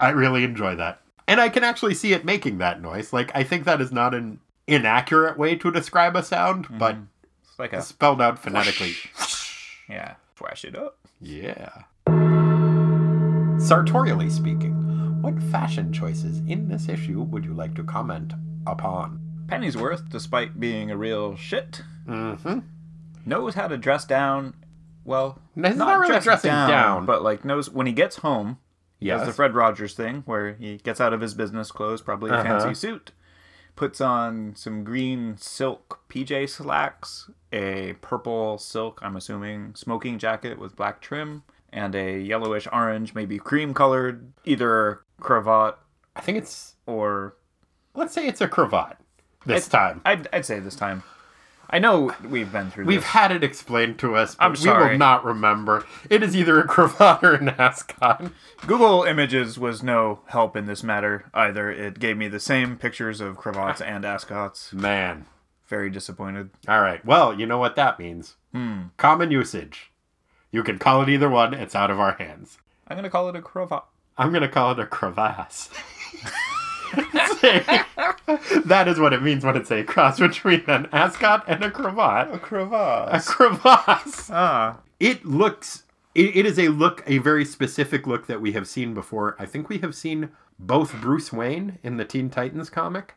I 0.00 0.10
really 0.10 0.44
enjoy 0.44 0.74
that. 0.76 1.00
And 1.26 1.40
I 1.40 1.48
can 1.48 1.64
actually 1.64 1.94
see 1.94 2.12
it 2.12 2.24
making 2.24 2.58
that 2.58 2.80
noise. 2.80 3.12
Like, 3.12 3.30
I 3.34 3.42
think 3.42 3.64
that 3.64 3.80
is 3.80 3.90
not 3.92 4.14
an 4.14 4.38
inaccurate 4.66 5.38
way 5.38 5.56
to 5.56 5.70
describe 5.70 6.14
a 6.16 6.22
sound, 6.22 6.66
but 6.78 6.96
It's 7.42 7.58
like 7.58 7.72
a 7.72 7.82
spelled 7.82 8.20
out 8.22 8.38
phonetically. 8.38 8.94
yeah, 9.88 10.14
flash 10.34 10.64
it 10.64 10.76
up. 10.76 10.98
Yeah. 11.20 11.70
Sartorially 13.58 14.30
speaking, 14.30 14.72
what 15.20 15.42
fashion 15.44 15.92
choices 15.92 16.38
in 16.46 16.68
this 16.68 16.88
issue 16.88 17.20
would 17.22 17.44
you 17.44 17.52
like 17.54 17.74
to 17.74 17.82
comment 17.84 18.32
upon? 18.66 19.20
Pennyworth, 19.48 20.08
despite 20.10 20.60
being 20.60 20.90
a 20.90 20.96
real 20.96 21.34
shit, 21.36 21.82
Mm-hmm. 22.06 22.60
Knows 23.28 23.54
how 23.54 23.68
to 23.68 23.76
dress 23.76 24.04
down. 24.04 24.54
Well, 25.04 25.40
He's 25.54 25.76
not 25.76 25.98
really 25.98 26.08
dress 26.12 26.24
dressing 26.24 26.50
down. 26.50 27.06
but 27.06 27.22
like 27.22 27.44
knows 27.44 27.70
when 27.70 27.86
he 27.86 27.92
gets 27.92 28.16
home. 28.16 28.58
Yes. 29.00 29.20
Does 29.20 29.28
the 29.28 29.32
Fred 29.34 29.54
Rogers 29.54 29.94
thing 29.94 30.22
where 30.26 30.54
he 30.54 30.78
gets 30.78 31.00
out 31.00 31.12
of 31.12 31.20
his 31.20 31.32
business 31.34 31.70
clothes, 31.70 32.00
probably 32.02 32.30
a 32.30 32.34
Uh-huh. 32.34 32.58
fancy 32.60 32.74
suit, 32.74 33.12
puts 33.76 34.00
on 34.00 34.54
some 34.56 34.82
green 34.82 35.36
silk 35.38 36.00
PJ 36.08 36.48
slacks, 36.48 37.30
a 37.52 37.92
purple 38.00 38.58
silk, 38.58 38.98
I'm 39.02 39.16
assuming, 39.16 39.74
smoking 39.76 40.18
jacket 40.18 40.58
with 40.58 40.74
black 40.74 41.00
trim, 41.00 41.44
and 41.72 41.94
a 41.94 42.18
yellowish 42.18 42.66
orange, 42.72 43.14
maybe 43.14 43.38
cream 43.38 43.72
colored, 43.72 44.32
either 44.44 45.02
cravat 45.20 45.76
I 46.16 46.20
think 46.20 46.38
it's, 46.38 46.74
or 46.84 47.36
let's 47.94 48.12
say 48.12 48.26
it's 48.26 48.40
a 48.40 48.48
cravat 48.48 48.96
this 49.46 49.68
It- 49.68 49.70
time. 49.70 50.00
I'd, 50.04 50.26
I'd 50.32 50.44
say 50.44 50.58
this 50.58 50.74
time. 50.74 51.04
I 51.70 51.78
know 51.78 52.14
we've 52.26 52.50
been 52.50 52.70
through 52.70 52.86
We've 52.86 53.00
this. 53.00 53.10
had 53.10 53.30
it 53.30 53.44
explained 53.44 53.98
to 53.98 54.16
us, 54.16 54.34
but 54.34 54.44
I'm 54.44 54.52
we 54.52 54.70
will 54.90 54.98
not 54.98 55.24
remember. 55.24 55.84
It 56.08 56.22
is 56.22 56.34
either 56.34 56.60
a 56.60 56.66
cravat 56.66 57.22
or 57.22 57.34
an 57.34 57.50
ascot. 57.50 58.30
Google 58.66 59.02
Images 59.04 59.58
was 59.58 59.82
no 59.82 60.20
help 60.26 60.56
in 60.56 60.66
this 60.66 60.82
matter 60.82 61.26
either. 61.34 61.70
It 61.70 61.98
gave 61.98 62.16
me 62.16 62.28
the 62.28 62.40
same 62.40 62.76
pictures 62.76 63.20
of 63.20 63.36
cravats 63.36 63.80
and 63.80 64.04
ascots. 64.04 64.72
Man. 64.72 65.26
Very 65.66 65.90
disappointed. 65.90 66.50
All 66.66 66.80
right. 66.80 67.04
Well, 67.04 67.38
you 67.38 67.44
know 67.44 67.58
what 67.58 67.76
that 67.76 67.98
means. 67.98 68.36
Hmm. 68.52 68.84
Common 68.96 69.30
usage. 69.30 69.90
You 70.50 70.62
can 70.62 70.78
call 70.78 71.02
it 71.02 71.10
either 71.10 71.28
one. 71.28 71.52
It's 71.52 71.74
out 71.74 71.90
of 71.90 72.00
our 72.00 72.12
hands. 72.12 72.56
I'm 72.86 72.96
gonna 72.96 73.10
call 73.10 73.28
it 73.28 73.36
a 73.36 73.42
cravat. 73.42 73.84
I'm 74.18 74.30
going 74.30 74.42
to 74.42 74.48
call 74.48 74.72
it 74.72 74.80
a 74.80 74.86
crevasse. 74.86 75.70
that 78.64 78.86
is 78.88 78.98
what 78.98 79.12
it 79.12 79.22
means 79.22 79.44
when 79.44 79.56
it's 79.56 79.70
a 79.70 79.84
cross 79.84 80.18
between 80.18 80.62
an 80.66 80.88
ascot 80.92 81.44
and 81.46 81.64
a 81.64 81.70
cravat. 81.70 82.34
A 82.34 82.38
cravat. 82.38 83.24
crevasse. 83.24 84.30
Ah. 84.32 84.78
It 85.00 85.24
looks. 85.24 85.84
It, 86.14 86.36
it 86.36 86.46
is 86.46 86.58
a 86.58 86.68
look, 86.68 87.02
a 87.06 87.18
very 87.18 87.44
specific 87.44 88.06
look 88.06 88.26
that 88.26 88.40
we 88.40 88.52
have 88.52 88.66
seen 88.66 88.94
before. 88.94 89.36
I 89.38 89.46
think 89.46 89.68
we 89.68 89.78
have 89.78 89.94
seen 89.94 90.30
both 90.58 91.00
Bruce 91.00 91.32
Wayne 91.32 91.78
in 91.82 91.96
the 91.96 92.04
Teen 92.04 92.30
Titans 92.30 92.70
comic 92.70 93.14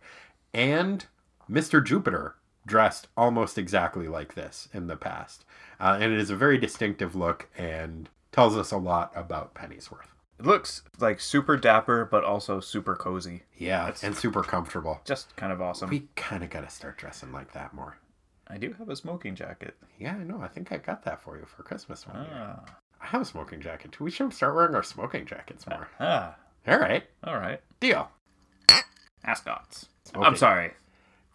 and 0.54 1.06
Mr. 1.50 1.84
Jupiter 1.84 2.36
dressed 2.66 3.08
almost 3.18 3.58
exactly 3.58 4.08
like 4.08 4.36
this 4.36 4.70
in 4.74 4.88
the 4.88 4.96
past. 4.96 5.46
Uh, 5.80 5.98
and 6.00 6.14
it 6.14 6.20
is 6.20 6.30
a 6.30 6.36
very 6.36 6.58
distinctive 6.58 7.16
look 7.16 7.50
and 7.58 8.10
tells 8.32 8.56
us 8.56 8.72
a 8.72 8.78
lot 8.78 9.12
about 9.16 9.54
Pennyworth. 9.56 10.14
It 10.42 10.48
looks 10.48 10.82
like 11.00 11.20
super 11.20 11.56
dapper, 11.56 12.04
but 12.04 12.24
also 12.24 12.60
super 12.60 12.96
cozy. 12.96 13.44
Yeah, 13.60 13.94
and 14.02 14.18
super 14.18 14.42
comfortable. 14.42 15.00
Just 15.06 15.36
kind 15.36 15.54
of 15.54 15.62
awesome. 15.62 15.92
We 15.92 16.08
kind 16.16 16.44
of 16.44 16.50
got 16.50 16.62
to 16.62 16.70
start 16.72 16.98
dressing 16.98 17.32
like 17.32 17.54
that 17.54 17.76
more. 17.76 18.00
I 18.48 18.58
do 18.58 18.74
have 18.80 18.90
a 18.90 18.96
smoking 18.96 19.36
jacket. 19.36 19.76
Yeah, 20.00 20.16
I 20.16 20.24
know. 20.24 20.42
I 20.42 20.48
think 20.48 20.72
I 20.72 20.78
got 20.78 21.04
that 21.04 21.22
for 21.22 21.38
you 21.38 21.46
for 21.46 21.62
Christmas 21.62 22.08
one 22.08 22.24
year. 22.24 22.34
Ah. 22.34 22.60
I 23.00 23.06
have 23.06 23.22
a 23.22 23.26
smoking 23.26 23.62
jacket 23.62 23.92
too. 23.92 24.04
We 24.04 24.10
should 24.10 24.34
start 24.34 24.56
wearing 24.56 24.74
our 24.74 24.82
smoking 24.82 25.28
jackets 25.28 25.68
more. 25.68 25.88
Ah. 26.00 26.36
All 26.68 26.80
right, 26.80 27.04
All 27.24 27.38
right. 27.38 27.62
deal. 27.80 28.10
Ascots. 29.24 29.90
Smoking. 30.06 30.26
I'm 30.28 30.36
sorry. 30.36 30.72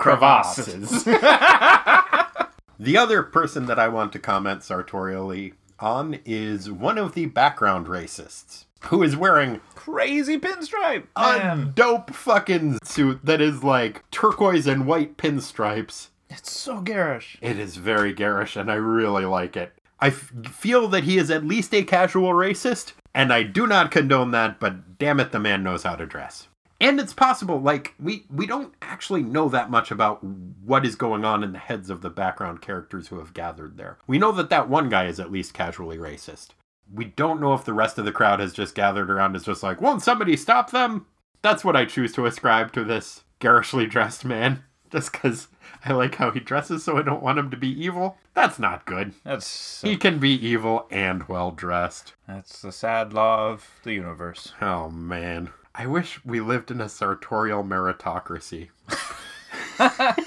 Crevasses. 0.00 1.04
the 2.80 2.96
other 2.96 3.22
person 3.22 3.66
that 3.66 3.78
I 3.78 3.86
want 3.86 4.12
to 4.14 4.18
comment 4.18 4.64
sartorially 4.64 5.54
on 5.78 6.18
is 6.24 6.68
one 6.70 6.98
of 6.98 7.14
the 7.14 7.26
background 7.26 7.86
racists 7.86 8.65
who 8.84 9.02
is 9.02 9.16
wearing 9.16 9.60
Crazy 9.74 10.38
pinstripe. 10.38 11.04
a 11.16 11.38
Man. 11.38 11.72
dope 11.74 12.12
fucking 12.14 12.78
suit 12.84 13.20
that 13.24 13.40
is 13.40 13.62
like 13.62 14.08
turquoise 14.10 14.66
and 14.66 14.86
white 14.86 15.16
pinstripes. 15.16 16.08
It's 16.28 16.50
so 16.50 16.80
garish. 16.80 17.38
It 17.40 17.58
is 17.58 17.76
very 17.76 18.12
garish, 18.12 18.56
and 18.56 18.70
I 18.70 18.74
really 18.74 19.24
like 19.24 19.56
it. 19.56 19.72
I 20.00 20.08
f- 20.08 20.32
feel 20.50 20.88
that 20.88 21.04
he 21.04 21.18
is 21.18 21.30
at 21.30 21.44
least 21.46 21.72
a 21.72 21.82
casual 21.84 22.30
racist, 22.32 22.92
and 23.14 23.32
I 23.32 23.44
do 23.44 23.66
not 23.66 23.90
condone 23.92 24.32
that, 24.32 24.58
but 24.60 24.98
damn 24.98 25.20
it, 25.20 25.30
the 25.32 25.38
man 25.38 25.62
knows 25.62 25.84
how 25.84 25.94
to 25.96 26.04
dress. 26.04 26.48
And 26.80 27.00
it's 27.00 27.14
possible, 27.14 27.58
like, 27.60 27.94
we, 27.98 28.24
we 28.28 28.46
don't 28.46 28.74
actually 28.82 29.22
know 29.22 29.48
that 29.48 29.70
much 29.70 29.90
about 29.90 30.22
what 30.22 30.84
is 30.84 30.94
going 30.96 31.24
on 31.24 31.42
in 31.42 31.52
the 31.52 31.58
heads 31.58 31.88
of 31.88 32.02
the 32.02 32.10
background 32.10 32.60
characters 32.60 33.08
who 33.08 33.18
have 33.18 33.32
gathered 33.32 33.78
there. 33.78 33.96
We 34.06 34.18
know 34.18 34.32
that 34.32 34.50
that 34.50 34.68
one 34.68 34.90
guy 34.90 35.06
is 35.06 35.18
at 35.18 35.32
least 35.32 35.54
casually 35.54 35.96
racist. 35.96 36.48
We 36.92 37.06
don't 37.06 37.40
know 37.40 37.52
if 37.54 37.64
the 37.64 37.74
rest 37.74 37.98
of 37.98 38.04
the 38.04 38.12
crowd 38.12 38.40
has 38.40 38.52
just 38.52 38.74
gathered 38.74 39.10
around 39.10 39.34
as 39.36 39.44
just 39.44 39.62
like, 39.62 39.80
won't 39.80 40.02
somebody 40.02 40.36
stop 40.36 40.70
them? 40.70 41.06
That's 41.42 41.64
what 41.64 41.76
I 41.76 41.84
choose 41.84 42.12
to 42.14 42.26
ascribe 42.26 42.72
to 42.72 42.84
this 42.84 43.24
garishly 43.40 43.86
dressed 43.86 44.24
man. 44.24 44.62
Just 44.92 45.10
because 45.10 45.48
I 45.84 45.92
like 45.94 46.14
how 46.14 46.30
he 46.30 46.38
dresses, 46.38 46.84
so 46.84 46.96
I 46.96 47.02
don't 47.02 47.22
want 47.22 47.40
him 47.40 47.50
to 47.50 47.56
be 47.56 47.68
evil. 47.68 48.18
That's 48.34 48.56
not 48.60 48.86
good. 48.86 49.14
That's 49.24 49.44
so- 49.44 49.88
He 49.88 49.96
can 49.96 50.20
be 50.20 50.30
evil 50.30 50.86
and 50.92 51.28
well 51.28 51.50
dressed. 51.50 52.14
that's 52.28 52.62
the 52.62 52.70
sad 52.70 53.12
law 53.12 53.48
of 53.48 53.68
the 53.82 53.94
universe. 53.94 54.52
Oh 54.62 54.88
man. 54.88 55.50
I 55.74 55.86
wish 55.88 56.24
we 56.24 56.40
lived 56.40 56.70
in 56.70 56.80
a 56.80 56.88
sartorial 56.88 57.64
meritocracy. 57.64 58.68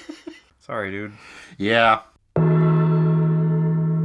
Sorry, 0.59 0.91
dude. 0.91 1.13
Yeah. 1.57 2.01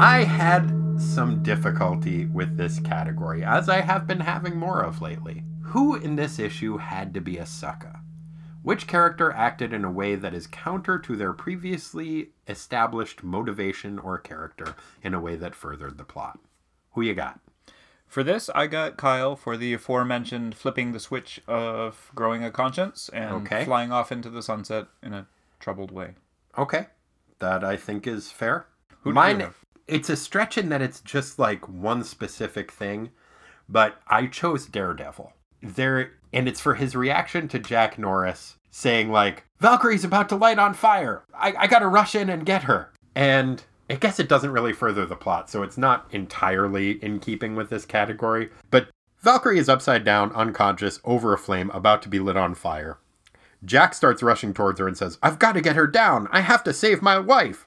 I 0.01 0.25
had 0.25 0.71
some 0.99 1.43
difficulty 1.43 2.27
with 2.27 2.57
this 2.57 2.79
category, 2.81 3.45
as 3.45 3.69
I 3.69 3.81
have 3.81 4.07
been 4.07 4.21
having 4.21 4.57
more 4.57 4.83
of 4.83 5.01
lately. 5.03 5.43
Who 5.69 5.95
in 5.97 6.17
this 6.17 6.39
issue 6.39 6.79
had 6.79 7.13
to 7.15 7.21
be 7.21 7.39
a 7.39 7.47
sucker? 7.47 8.01
Which 8.63 8.87
character 8.87 9.31
acted 9.33 9.73
in 9.73 9.85
a 9.85 9.91
way 9.91 10.15
that 10.15 10.33
is 10.35 10.47
counter 10.47 10.99
to 10.99 11.17
their 11.17 11.33
previously 11.33 12.31
established 12.49 13.23
motivation 13.23 13.99
or 13.99 14.19
character 14.19 14.75
in 15.03 15.13
a 15.15 15.21
way 15.21 15.37
that 15.37 15.55
furthered 15.55 15.99
the 15.99 16.05
plot? 16.05 16.39
Who 16.93 17.03
you 17.03 17.15
got? 17.15 17.41
For 18.07 18.23
this, 18.23 18.49
I 18.55 18.67
got 18.69 18.97
Kyle 18.97 19.35
for 19.37 19.57
the 19.57 19.75
aforementioned 19.75 20.55
flipping 20.55 20.93
the 20.93 21.01
switch 21.01 21.41
of 21.49 22.11
growing 22.15 22.45
a 22.45 22.51
conscience 22.51 23.11
and 23.13 23.35
Okay. 23.47 23.65
flying 23.65 23.91
off 23.93 24.13
into 24.13 24.31
the 24.31 24.43
sunset 24.43 24.87
in 25.03 25.13
a 25.13 25.27
troubled 25.59 25.91
way. 25.91 26.15
Okay. 26.57 26.87
That 27.41 27.65
I 27.65 27.77
think 27.77 28.07
is 28.07 28.31
fair. 28.31 28.67
Who 29.01 29.13
Mine? 29.13 29.53
It's 29.87 30.09
a 30.09 30.17
stretch 30.17 30.57
in 30.59 30.69
that 30.71 30.83
it's 30.83 31.01
just 31.01 31.39
like 31.39 31.69
one 31.69 32.05
specific 32.05 32.71
thing, 32.71 33.11
but 33.69 34.01
I 34.07 34.27
chose 34.27 34.67
Daredevil. 34.67 35.33
There, 35.63 36.13
and 36.33 36.49
it's 36.49 36.61
for 36.61 36.75
his 36.75 36.95
reaction 36.95 37.49
to 37.49 37.59
Jack 37.59 37.99
Norris 37.99 38.57
saying 38.71 39.11
like, 39.11 39.45
"Valkyrie's 39.61 40.05
about 40.05 40.29
to 40.31 40.37
light 40.37 40.59
on 40.59 40.75
fire. 40.75 41.23
I, 41.35 41.55
I 41.59 41.67
gotta 41.67 41.89
rush 41.89 42.15
in 42.15 42.29
and 42.29 42.45
get 42.45 42.65
her." 42.65 42.93
And 43.15 43.63
I 43.89 43.95
guess 43.95 44.19
it 44.19 44.29
doesn't 44.29 44.53
really 44.53 44.73
further 44.73 45.07
the 45.07 45.17
plot, 45.17 45.49
so 45.51 45.63
it's 45.63 45.79
not 45.79 46.07
entirely 46.11 46.93
in 47.03 47.21
keeping 47.21 47.55
with 47.55 47.71
this 47.71 47.85
category. 47.87 48.51
But 48.71 48.89
Valkyrie 49.21 49.59
is 49.59 49.69
upside 49.69 50.05
down, 50.05 50.33
unconscious, 50.33 51.01
over 51.05 51.33
a 51.33 51.39
flame, 51.39 51.71
about 51.71 52.03
to 52.03 52.09
be 52.09 52.19
lit 52.19 52.37
on 52.37 52.55
fire. 52.55 52.99
Jack 53.65 53.95
starts 53.95 54.23
rushing 54.23 54.53
towards 54.53 54.79
her 54.79 54.87
and 54.87 54.97
says, 54.97 55.19
I've 55.23 55.39
got 55.39 55.53
to 55.53 55.63
get 55.63 55.77
her 55.77 55.87
down. 55.87 56.29
I 56.31 56.41
have 56.41 56.63
to 56.65 56.75
save 56.75 57.01
my 57.01 57.19
wife. 57.19 57.67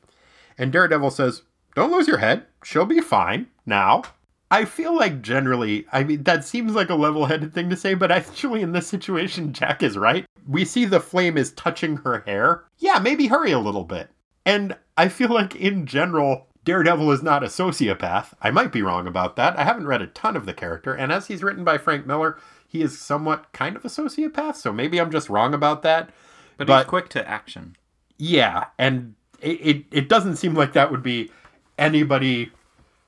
And 0.57 0.71
Daredevil 0.71 1.11
says, 1.11 1.41
Don't 1.77 1.91
lose 1.91 2.07
your 2.07 2.17
head. 2.17 2.43
She'll 2.63 2.87
be 2.87 3.01
fine 3.01 3.45
now. 3.67 4.01
I 4.49 4.65
feel 4.65 4.95
like 4.95 5.21
generally, 5.21 5.85
I 5.91 6.03
mean, 6.03 6.23
that 6.23 6.43
seems 6.43 6.73
like 6.73 6.89
a 6.89 6.95
level 6.95 7.27
headed 7.27 7.53
thing 7.53 7.69
to 7.69 7.75
say, 7.75 7.93
but 7.93 8.11
actually, 8.11 8.63
in 8.63 8.71
this 8.71 8.87
situation, 8.87 9.53
Jack 9.53 9.83
is 9.83 9.95
right. 9.95 10.25
We 10.47 10.65
see 10.65 10.85
the 10.85 10.99
flame 10.99 11.37
is 11.37 11.51
touching 11.51 11.97
her 11.97 12.23
hair. 12.25 12.63
Yeah, 12.79 12.97
maybe 12.97 13.27
hurry 13.27 13.51
a 13.51 13.59
little 13.59 13.83
bit. 13.83 14.09
And 14.43 14.75
I 14.97 15.07
feel 15.07 15.29
like, 15.29 15.55
in 15.55 15.85
general, 15.85 16.47
Daredevil 16.65 17.11
is 17.11 17.21
not 17.21 17.43
a 17.43 17.45
sociopath. 17.47 18.33
I 18.41 18.49
might 18.49 18.71
be 18.71 18.81
wrong 18.81 19.05
about 19.05 19.35
that. 19.35 19.55
I 19.59 19.63
haven't 19.63 19.85
read 19.85 20.01
a 20.01 20.07
ton 20.07 20.35
of 20.35 20.47
the 20.47 20.55
character, 20.55 20.95
and 20.95 21.11
as 21.11 21.27
he's 21.27 21.43
written 21.43 21.63
by 21.63 21.77
Frank 21.77 22.07
Miller, 22.07 22.39
he 22.67 22.81
is 22.81 22.97
somewhat 22.97 23.53
kind 23.53 23.75
of 23.75 23.85
a 23.85 23.89
sociopath, 23.89 24.55
so 24.55 24.73
maybe 24.73 24.99
I'm 24.99 25.11
just 25.11 25.29
wrong 25.29 25.53
about 25.53 25.83
that. 25.83 26.09
But, 26.57 26.65
But- 26.65 26.77
he's 26.79 26.89
quick 26.89 27.09
to 27.09 27.29
action. 27.29 27.75
Yeah, 28.17 28.65
and 28.79 29.13
it, 29.41 29.61
it, 29.61 29.85
it 29.91 30.09
doesn't 30.09 30.37
seem 30.37 30.55
like 30.55 30.73
that 30.73 30.89
would 30.89 31.03
be 31.03 31.29
anybody 31.77 32.51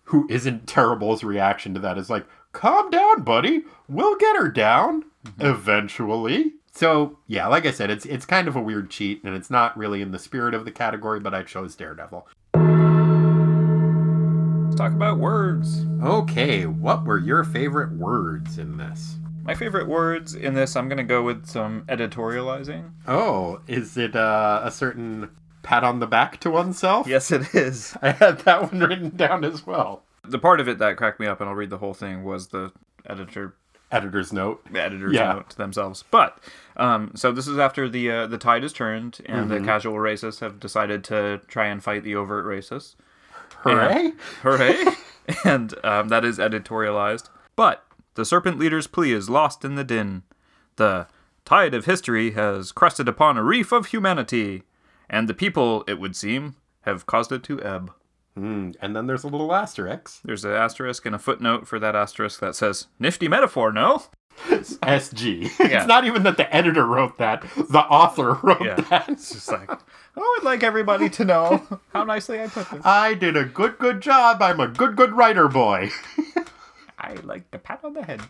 who 0.06 0.28
isn't 0.30 0.68
terrible's 0.68 1.24
reaction 1.24 1.74
to 1.74 1.80
that 1.80 1.98
is 1.98 2.10
like, 2.10 2.26
calm 2.52 2.90
down, 2.90 3.24
buddy. 3.24 3.64
We'll 3.88 4.16
get 4.16 4.36
her 4.36 4.50
down 4.50 5.06
eventually. 5.40 6.54
So 6.72 7.18
yeah, 7.28 7.48
like 7.48 7.66
I 7.66 7.72
said, 7.72 7.90
it's 7.90 8.06
it's 8.06 8.26
kind 8.26 8.48
of 8.48 8.56
a 8.56 8.62
weird 8.62 8.90
cheat, 8.90 9.24
and 9.24 9.36
it's 9.36 9.50
not 9.50 9.78
really 9.78 10.02
in 10.02 10.12
the 10.12 10.20
spirit 10.20 10.54
of 10.54 10.66
the 10.66 10.72
category, 10.72 11.20
but 11.20 11.34
I 11.34 11.44
chose 11.44 11.76
Daredevil. 11.76 12.28
Let's 14.64 14.76
talk 14.76 14.94
about 14.94 15.18
words. 15.18 15.86
Okay, 16.02 16.66
what 16.66 17.04
were 17.04 17.18
your 17.18 17.44
favorite 17.44 17.92
words 17.94 18.58
in 18.58 18.78
this? 18.78 19.18
My 19.44 19.56
favorite 19.56 19.88
words 19.88 20.36
in 20.36 20.54
this, 20.54 20.76
I'm 20.76 20.88
going 20.88 21.00
to 21.00 21.04
go 21.04 21.24
with 21.24 21.48
some 21.48 21.84
editorializing. 21.88 22.92
Oh, 23.08 23.62
is 23.68 23.98
it 23.98 24.16
uh, 24.16 24.62
a 24.64 24.72
certain 24.72 25.30
pat 25.64 25.84
on 25.84 26.00
the 26.00 26.08
back 26.08 26.40
to 26.42 26.50
oneself? 26.52 27.08
Yes, 27.08 27.32
it 27.32 27.54
is. 27.54 27.98
I 28.02 28.12
had 28.12 28.40
that 28.40 28.72
one 28.72 28.82
written 28.82 29.10
down 29.16 29.44
as 29.44 29.66
well. 29.66 30.04
The 30.24 30.40
part 30.40 30.60
of 30.60 30.68
it 30.68 30.78
that 30.80 30.98
cracked 30.98 31.20
me 31.20 31.28
up, 31.28 31.40
and 31.42 31.50
I'll 31.50 31.56
read 31.56 31.70
the 31.70 31.78
whole 31.80 31.94
thing, 31.94 32.24
was 32.24 32.48
the 32.48 32.72
editor 33.06 33.56
Editor's 33.92 34.32
note. 34.32 34.64
editors 34.76 35.14
Yeah. 35.14 35.34
note 35.34 35.50
to 35.50 35.58
themselves. 35.58 36.04
But 36.12 36.38
um, 36.78 37.12
so 37.16 37.32
this 37.32 37.48
is 37.48 37.58
after 37.58 37.90
the 37.90 38.12
uh, 38.12 38.28
the 38.28 38.38
tide 38.38 38.62
has 38.62 38.72
turned, 38.72 39.20
and 39.26 39.50
the 39.50 39.60
casual 39.62 39.96
racists 39.96 40.42
have 40.42 40.60
decided 40.60 41.04
to 41.06 41.42
try 41.48 41.66
and 41.66 41.84
fight 41.84 42.04
the 42.04 42.16
overt 42.16 42.46
racists. 42.46 42.96
Hooray! 43.64 44.12
Hooray! 44.44 44.86
and 45.44 45.74
um, 45.84 46.10
that 46.10 46.24
is 46.24 46.38
editorialized. 46.38 47.30
But 47.56 47.84
the 48.14 48.26
serpent 48.26 48.60
leader's 48.60 48.86
plea 48.88 49.12
is 49.14 49.28
lost 49.30 49.66
in 49.66 49.74
the 49.76 49.84
din. 49.84 50.22
The 50.76 51.08
tide 51.44 51.74
of 51.74 51.86
history 51.86 52.32
has 52.32 52.72
crested 52.72 53.08
upon 53.08 53.38
a 53.38 53.44
reef 53.44 53.72
of 53.72 53.88
humanity, 53.88 54.64
and 55.10 55.28
the 55.28 55.34
people, 55.34 55.84
it 55.88 56.00
would 56.00 56.16
seem, 56.16 56.56
have 56.82 57.06
caused 57.06 57.32
it 57.32 57.44
to 57.44 57.62
ebb. 57.64 57.92
Mm, 58.38 58.76
and 58.82 58.96
then 58.96 59.08
there's 59.08 59.24
a 59.24 59.28
little 59.28 59.54
asterisk. 59.54 60.22
There's 60.24 60.46
an 60.46 60.52
asterisk 60.52 61.06
and 61.06 61.16
a 61.16 61.20
footnote 61.20 61.68
for 61.68 61.80
that 61.80 61.96
asterisk 61.96 62.40
that 62.40 62.56
says, 62.56 62.88
Nifty 63.00 63.28
metaphor, 63.28 63.72
no? 63.74 64.04
SG. 64.48 65.50
Yeah. 65.60 65.80
It's 65.80 65.88
not 65.88 66.06
even 66.06 66.24
that 66.24 66.38
the 66.38 66.54
editor 66.56 66.86
wrote 66.86 67.18
that, 67.18 67.42
the 67.58 67.80
author 67.80 68.34
wrote 68.42 68.62
Yeah. 68.64 68.76
that. 68.76 69.10
It's 69.10 69.32
just 69.34 69.52
like, 69.52 69.70
I 69.70 69.78
would 70.38 70.44
like 70.44 70.64
everybody 70.64 71.10
to 71.10 71.26
know 71.26 71.80
how 71.94 72.04
nicely 72.06 72.40
I 72.42 72.48
put 72.48 72.70
this. 72.72 72.86
I 72.86 73.14
did 73.16 73.36
a 73.36 73.44
good, 73.44 73.78
good 73.78 74.00
job. 74.02 74.42
I'm 74.42 74.60
a 74.60 74.68
good, 74.68 74.96
good 74.96 75.14
writer 75.14 75.48
boy. 75.50 75.90
I 77.00 77.14
like 77.24 77.52
the 77.52 77.60
pat 77.60 77.82
on 77.84 77.94
the 77.94 78.04
head. 78.04 78.22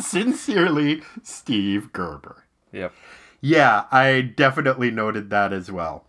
Sincerely, 0.00 1.02
Steve 1.22 1.92
Gerber. 1.92 2.44
Yep. 2.72 2.92
Yeah, 3.40 3.84
I 3.90 4.20
definitely 4.20 4.90
noted 4.90 5.30
that 5.30 5.52
as 5.52 5.70
well. 5.70 6.04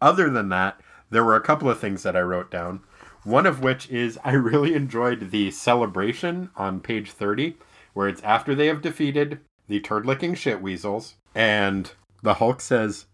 Other 0.00 0.30
than 0.30 0.48
that, 0.50 0.80
there 1.10 1.24
were 1.24 1.36
a 1.36 1.40
couple 1.40 1.68
of 1.70 1.78
things 1.78 2.02
that 2.02 2.16
I 2.16 2.20
wrote 2.20 2.50
down. 2.50 2.80
One 3.24 3.46
of 3.46 3.60
which 3.60 3.88
is 3.88 4.18
I 4.24 4.32
really 4.32 4.74
enjoyed 4.74 5.30
the 5.30 5.50
celebration 5.50 6.50
on 6.56 6.80
page 6.80 7.12
30, 7.12 7.56
where 7.92 8.08
it's 8.08 8.22
after 8.22 8.54
they 8.54 8.66
have 8.66 8.82
defeated 8.82 9.40
the 9.68 9.80
turd 9.80 10.04
licking 10.04 10.34
shit 10.34 10.60
weasels, 10.60 11.14
and 11.34 11.92
the 12.22 12.34
Hulk 12.34 12.60
says, 12.60 13.06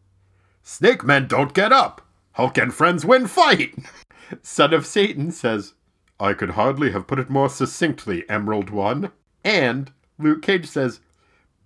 Snake 0.62 1.04
men 1.04 1.26
don't 1.26 1.54
get 1.54 1.72
up! 1.72 2.02
Hulk 2.32 2.58
and 2.58 2.74
friends 2.74 3.04
win 3.04 3.26
fight! 3.26 3.74
Son 4.42 4.72
of 4.72 4.86
Satan 4.86 5.30
says, 5.30 5.74
I 6.18 6.34
could 6.34 6.50
hardly 6.50 6.92
have 6.92 7.06
put 7.06 7.18
it 7.18 7.30
more 7.30 7.48
succinctly, 7.48 8.28
Emerald 8.28 8.70
One. 8.70 9.10
And 9.42 9.90
Luke 10.18 10.42
Cage 10.42 10.66
says, 10.66 11.00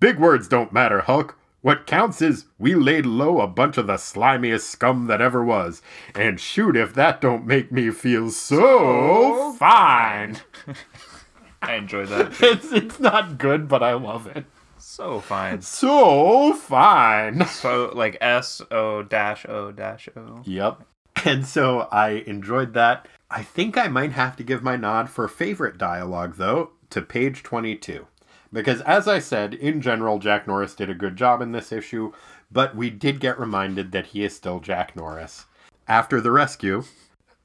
Big 0.01 0.19
words 0.19 0.49
don't 0.49 0.73
matter, 0.73 1.01
Hulk. 1.01 1.37
What 1.65 1.87
counts 1.87 2.21
is 2.21 2.45
we 2.59 2.75
laid 2.75 3.07
low 3.07 3.41
a 3.41 3.47
bunch 3.47 3.79
of 3.79 3.87
the 3.87 3.95
slimiest 3.97 4.69
scum 4.69 5.07
that 5.07 5.23
ever 5.23 5.43
was. 5.43 5.81
And 6.15 6.39
shoot 6.39 6.77
if 6.77 6.93
that 6.93 7.23
don't 7.23 7.47
make 7.47 7.73
me 7.73 7.89
feel 7.89 8.31
so 8.31 9.55
fine. 9.59 10.41
I 11.63 11.77
enjoyed 11.77 12.09
that. 12.09 12.37
It's 12.43 12.71
it's 12.71 13.01
not 13.01 13.39
good, 13.39 13.67
but 13.67 13.83
I 13.83 13.95
love 13.95 14.27
it. 14.27 14.45
so 14.77 15.21
fine. 15.21 15.63
So 15.63 16.53
fine. 16.53 17.47
So 17.49 17.91
like 17.95 18.19
S 18.21 18.61
O 18.71 19.03
dash 19.03 19.47
O 19.49 19.73
dash 19.73 20.11
O. 20.15 20.43
Yep. 20.45 20.83
And 21.25 21.47
so 21.47 21.89
I 21.91 22.25
enjoyed 22.27 22.75
that. 22.75 23.09
I 23.31 23.43
think 23.43 23.79
I 23.79 23.89
might 23.89 24.13
have 24.13 24.37
to 24.37 24.43
give 24.45 24.63
my 24.63 24.77
nod 24.77 25.09
for 25.09 25.27
favorite 25.29 25.79
dialogue, 25.79 26.35
though, 26.37 26.73
to 26.91 27.01
page 27.01 27.43
22. 27.43 28.07
Because 28.55 28.81
as 28.83 29.09
I 29.09 29.19
said, 29.19 29.53
in 29.53 29.81
general, 29.81 30.21
Jack 30.21 30.47
Norris 30.47 30.77
did 30.77 30.89
a 30.89 30.95
good 30.95 31.17
job 31.17 31.43
in 31.43 31.51
this 31.51 31.73
issue, 31.73 32.13
but 32.53 32.77
we 32.77 32.89
did 32.89 33.19
get 33.19 33.39
reminded 33.39 33.91
that 33.91 34.07
he 34.07 34.25
is 34.25 34.35
still 34.37 34.61
Jack 34.61 34.95
Norris. 34.95 35.47
After 35.89 36.21
the 36.21 36.31
rescue, 36.31 36.85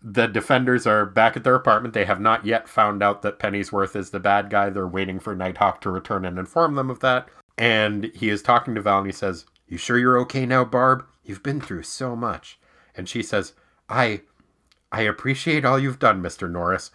the 0.04 0.28
defenders 0.28 0.86
are 0.86 1.08
back 1.08 1.36
at 1.36 1.44
their 1.44 1.56
apartment. 1.56 1.96
They 1.96 2.06
have 2.06 2.22
not 2.22 2.46
yet 2.46 2.70
found 2.70 3.02
out 3.02 3.24
that 3.24 3.40
Pennyworth 3.40 3.96
is 3.96 4.12
the 4.12 4.20
bad 4.20 4.52
guy. 4.52 4.70
They're 4.70 4.88
waiting 4.88 5.20
for 5.20 5.36
Nighthawk 5.36 5.82
to 5.82 5.90
return 5.90 6.26
and 6.26 6.38
inform 6.38 6.76
them 6.76 6.92
of 6.92 7.00
that. 7.00 7.28
And 7.58 8.12
he 8.14 8.30
is 8.30 8.44
talking 8.44 8.76
to 8.76 8.82
Val 8.82 9.00
and 9.00 9.08
he 9.08 9.12
says, 9.12 9.46
You 9.68 9.78
sure 9.78 9.98
you're 9.98 10.20
okay 10.20 10.46
now, 10.46 10.64
Barb? 10.64 11.06
You've 11.24 11.44
been 11.44 11.60
through 11.60 11.84
so 11.84 12.16
much. 12.16 12.60
And 12.96 13.10
she 13.10 13.24
says, 13.24 13.54
I 13.90 14.22
I 14.92 15.02
appreciate 15.02 15.66
all 15.66 15.80
you've 15.80 16.00
done, 16.00 16.22
Mr. 16.22 16.50
Norris, 16.50 16.92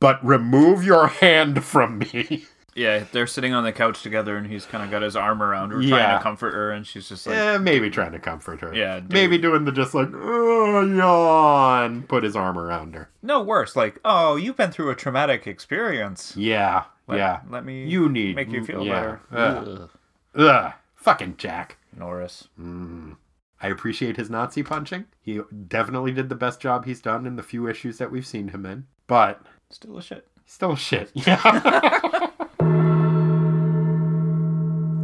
but 0.00 0.24
remove 0.24 0.84
your 0.84 1.08
hand 1.08 1.64
from 1.64 1.98
me. 1.98 2.46
Yeah, 2.76 3.04
they're 3.10 3.26
sitting 3.26 3.54
on 3.54 3.64
the 3.64 3.72
couch 3.72 4.02
together, 4.02 4.36
and 4.36 4.46
he's 4.46 4.66
kind 4.66 4.84
of 4.84 4.90
got 4.90 5.02
his 5.02 5.16
arm 5.16 5.42
around 5.42 5.70
her, 5.70 5.82
trying 5.82 6.18
to 6.18 6.22
comfort 6.22 6.52
her, 6.54 6.70
and 6.70 6.86
she's 6.86 7.08
just 7.08 7.26
like, 7.26 7.36
eh, 7.36 7.58
maybe 7.58 7.88
trying 7.90 8.12
to 8.12 8.18
comfort 8.18 8.60
her. 8.60 8.74
Yeah, 8.74 9.00
dude. 9.00 9.12
Maybe 9.12 9.38
doing 9.38 9.64
the 9.64 9.72
just 9.72 9.94
like, 9.94 10.08
oh, 10.12 10.84
yawn, 10.84 12.02
put 12.02 12.22
his 12.22 12.36
arm 12.36 12.58
around 12.58 12.94
her. 12.94 13.08
no 13.22 13.42
worse. 13.42 13.76
Like, 13.76 13.98
oh, 14.04 14.36
you've 14.36 14.56
been 14.56 14.70
through 14.70 14.90
a 14.90 14.94
traumatic 14.94 15.46
experience. 15.46 16.36
Yeah, 16.36 16.84
Let- 17.08 17.18
yeah. 17.18 17.40
Let 17.48 17.64
me. 17.64 17.86
You 17.86 18.08
need 18.08 18.36
make 18.36 18.50
you 18.50 18.64
feel 18.64 18.84
yeah. 18.84 18.92
better. 18.92 19.20
Ugh. 19.32 19.90
Ugh. 20.36 20.72
Fucking 20.96 21.36
Jack. 21.38 21.78
Norris. 21.96 22.48
I 23.62 23.68
appreciate 23.68 24.16
his 24.18 24.28
Nazi 24.28 24.62
punching. 24.62 25.06
He 25.22 25.40
definitely 25.66 26.12
did 26.12 26.28
the 26.28 26.34
best 26.34 26.60
job 26.60 26.84
he's 26.84 27.00
done 27.00 27.26
in 27.26 27.36
the 27.36 27.42
few 27.42 27.66
issues 27.68 27.96
that 27.98 28.10
we've 28.10 28.26
seen 28.26 28.48
him 28.48 28.66
in. 28.66 28.86
But 29.06 29.40
Still 29.70 29.96
a 29.96 30.02
shit. 30.02 30.26
Still 30.44 30.72
a 30.72 30.76
shit. 30.76 31.10
Yeah. 31.14 31.40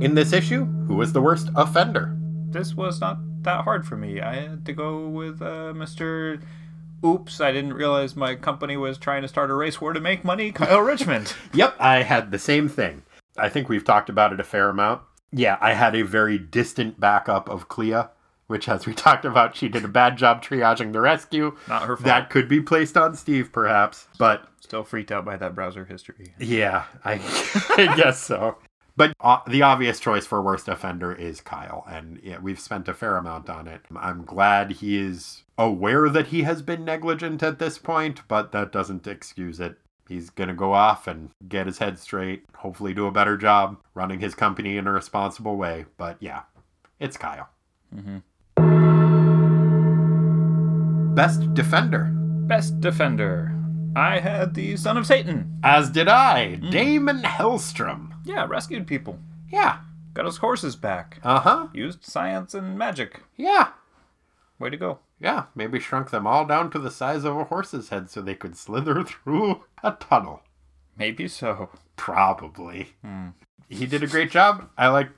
In 0.02 0.14
this 0.16 0.32
issue, 0.32 0.64
who 0.64 0.96
was 0.96 1.12
the 1.12 1.20
worst 1.22 1.48
offender? 1.54 2.16
This 2.50 2.74
was 2.74 3.00
not 3.00 3.18
that 3.44 3.62
hard 3.62 3.86
for 3.86 3.96
me. 3.96 4.20
I 4.20 4.34
had 4.34 4.66
to 4.66 4.72
go 4.72 5.06
with 5.08 5.40
uh, 5.40 5.72
Mr. 5.74 6.42
Oops, 7.04 7.40
I 7.40 7.52
didn't 7.52 7.74
realize 7.74 8.16
my 8.16 8.34
company 8.34 8.76
was 8.76 8.98
trying 8.98 9.22
to 9.22 9.28
start 9.28 9.50
a 9.50 9.54
race 9.54 9.80
war 9.80 9.92
to 9.92 10.00
make 10.00 10.24
money. 10.24 10.50
Kyle 10.50 10.80
Richmond. 10.80 11.34
Yep, 11.54 11.76
I 11.78 12.02
had 12.02 12.32
the 12.32 12.38
same 12.38 12.68
thing. 12.68 13.02
I 13.38 13.48
think 13.48 13.68
we've 13.68 13.84
talked 13.84 14.08
about 14.08 14.32
it 14.32 14.40
a 14.40 14.44
fair 14.44 14.68
amount. 14.70 15.02
Yeah, 15.30 15.56
I 15.60 15.74
had 15.74 15.94
a 15.94 16.02
very 16.02 16.36
distant 16.38 16.98
backup 16.98 17.48
of 17.48 17.68
Clea, 17.68 18.04
which, 18.48 18.68
as 18.68 18.86
we 18.86 18.94
talked 19.06 19.24
about, 19.24 19.54
she 19.56 19.68
did 19.68 19.84
a 19.84 19.88
bad 19.88 20.16
job 20.18 20.42
triaging 20.42 20.92
the 20.92 21.00
rescue. 21.00 21.56
Not 21.68 21.82
her 21.82 21.96
fault. 21.96 22.06
That 22.06 22.28
could 22.28 22.48
be 22.48 22.60
placed 22.60 22.96
on 22.96 23.14
Steve, 23.14 23.52
perhaps. 23.52 24.08
But 24.18 24.48
Still 24.60 24.82
freaked 24.82 25.12
out 25.12 25.24
by 25.24 25.36
that 25.36 25.54
browser 25.54 25.84
history. 25.84 26.34
yeah, 26.40 26.86
I, 27.04 27.14
I 27.78 27.94
guess 27.96 28.20
so. 28.20 28.56
But 28.96 29.14
uh, 29.20 29.38
the 29.46 29.62
obvious 29.62 29.98
choice 29.98 30.26
for 30.26 30.42
worst 30.42 30.68
offender 30.68 31.12
is 31.14 31.40
Kyle, 31.40 31.84
and 31.88 32.20
yeah, 32.22 32.38
we've 32.40 32.60
spent 32.60 32.88
a 32.88 32.94
fair 32.94 33.16
amount 33.16 33.48
on 33.48 33.66
it. 33.66 33.80
I'm 33.96 34.24
glad 34.24 34.72
he 34.72 34.98
is 34.98 35.44
aware 35.56 36.08
that 36.10 36.26
he 36.28 36.42
has 36.42 36.60
been 36.60 36.84
negligent 36.84 37.42
at 37.42 37.58
this 37.58 37.78
point, 37.78 38.20
but 38.28 38.52
that 38.52 38.70
doesn't 38.70 39.06
excuse 39.06 39.60
it. 39.60 39.76
He's 40.08 40.28
gonna 40.28 40.54
go 40.54 40.74
off 40.74 41.06
and 41.06 41.30
get 41.48 41.66
his 41.66 41.78
head 41.78 41.98
straight, 41.98 42.44
hopefully 42.56 42.92
do 42.92 43.06
a 43.06 43.12
better 43.12 43.38
job 43.38 43.78
running 43.94 44.20
his 44.20 44.34
company 44.34 44.76
in 44.76 44.86
a 44.86 44.92
responsible 44.92 45.56
way. 45.56 45.86
But 45.96 46.18
yeah, 46.20 46.42
it's 47.00 47.16
Kyle. 47.16 47.48
Mm-hmm. 47.94 48.18
Best 51.14 51.54
defender. 51.54 52.10
Best 52.12 52.80
defender. 52.80 53.54
I 53.94 54.18
had 54.20 54.54
the 54.54 54.76
Son 54.76 54.96
of 54.96 55.06
Satan. 55.06 55.58
As 55.62 55.90
did 55.90 56.08
I, 56.08 56.56
Daimon 56.56 57.22
Hellstrom. 57.22 58.11
Yeah, 58.24 58.46
rescued 58.46 58.86
people. 58.86 59.18
Yeah. 59.50 59.78
Got 60.14 60.26
his 60.26 60.36
horses 60.38 60.76
back. 60.76 61.18
Uh 61.22 61.40
huh. 61.40 61.66
Used 61.72 62.04
science 62.04 62.54
and 62.54 62.76
magic. 62.78 63.22
Yeah. 63.36 63.68
Way 64.58 64.70
to 64.70 64.76
go. 64.76 64.98
Yeah. 65.20 65.44
Maybe 65.54 65.80
shrunk 65.80 66.10
them 66.10 66.26
all 66.26 66.44
down 66.44 66.70
to 66.72 66.78
the 66.78 66.90
size 66.90 67.24
of 67.24 67.36
a 67.36 67.44
horse's 67.44 67.88
head 67.88 68.10
so 68.10 68.20
they 68.20 68.34
could 68.34 68.56
slither 68.56 69.02
through 69.04 69.64
a 69.82 69.92
tunnel. 69.92 70.42
Maybe 70.96 71.28
so. 71.28 71.70
Probably. 71.96 72.94
He 73.68 73.86
did 73.86 74.02
a 74.02 74.06
great 74.06 74.30
job. 74.30 74.68
I 74.76 74.88
like 74.88 75.08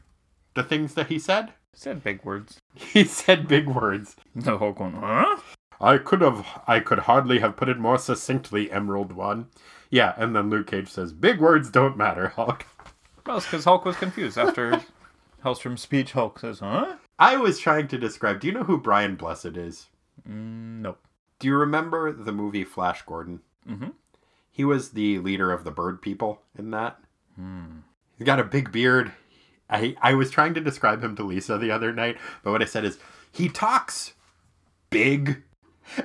the 0.54 0.62
things 0.62 0.94
that 0.94 1.08
he 1.08 1.18
said. 1.18 1.52
Said 1.72 2.04
big 2.04 2.24
words. 2.24 2.60
He 2.74 3.02
said 3.04 3.48
big 3.48 3.66
words. 3.66 4.14
The 4.36 4.58
Hulk 4.58 4.78
one. 4.78 4.92
Huh? 4.94 5.38
I 5.80 5.98
could 5.98 6.20
have, 6.20 6.46
I 6.68 6.78
could 6.78 7.00
hardly 7.00 7.40
have 7.40 7.56
put 7.56 7.68
it 7.68 7.78
more 7.78 7.98
succinctly, 7.98 8.70
Emerald 8.70 9.12
One. 9.12 9.48
Yeah, 9.90 10.14
and 10.16 10.34
then 10.34 10.48
Luke 10.50 10.68
Cage 10.68 10.88
says, 10.88 11.12
"Big 11.12 11.40
words 11.40 11.70
don't 11.70 11.96
matter, 11.96 12.28
Hulk." 12.28 12.64
Well, 13.26 13.38
it's 13.38 13.46
because 13.46 13.64
Hulk 13.64 13.84
was 13.84 13.96
confused 13.96 14.38
after 14.38 14.82
Hellstrom's 15.44 15.80
speech. 15.80 16.12
Hulk 16.12 16.38
says, 16.38 16.60
"Huh? 16.60 16.96
I 17.18 17.36
was 17.36 17.58
trying 17.58 17.88
to 17.88 17.98
describe. 17.98 18.40
Do 18.40 18.46
you 18.46 18.52
know 18.52 18.64
who 18.64 18.78
Brian 18.78 19.16
Blessed 19.16 19.56
is? 19.56 19.88
Mm, 20.28 20.80
nope." 20.80 20.98
Do 21.38 21.48
you 21.48 21.56
remember 21.56 22.12
the 22.12 22.32
movie 22.32 22.64
Flash 22.64 23.02
Gordon? 23.02 23.40
Mm-hmm. 23.68 23.90
He 24.50 24.64
was 24.64 24.90
the 24.90 25.18
leader 25.18 25.50
of 25.50 25.64
the 25.64 25.70
Bird 25.70 26.00
People 26.00 26.40
in 26.56 26.70
that. 26.70 26.98
He's 28.16 28.24
got 28.26 28.40
a 28.40 28.44
big 28.44 28.70
beard. 28.70 29.12
I 29.68 29.96
I 30.00 30.14
was 30.14 30.30
trying 30.30 30.54
to 30.54 30.60
describe 30.60 31.02
him 31.02 31.16
to 31.16 31.24
Lisa 31.24 31.58
the 31.58 31.70
other 31.70 31.92
night, 31.92 32.18
but 32.42 32.52
what 32.52 32.62
I 32.62 32.66
said 32.66 32.84
is 32.84 32.98
he 33.32 33.48
talks 33.48 34.12
big. 34.90 35.42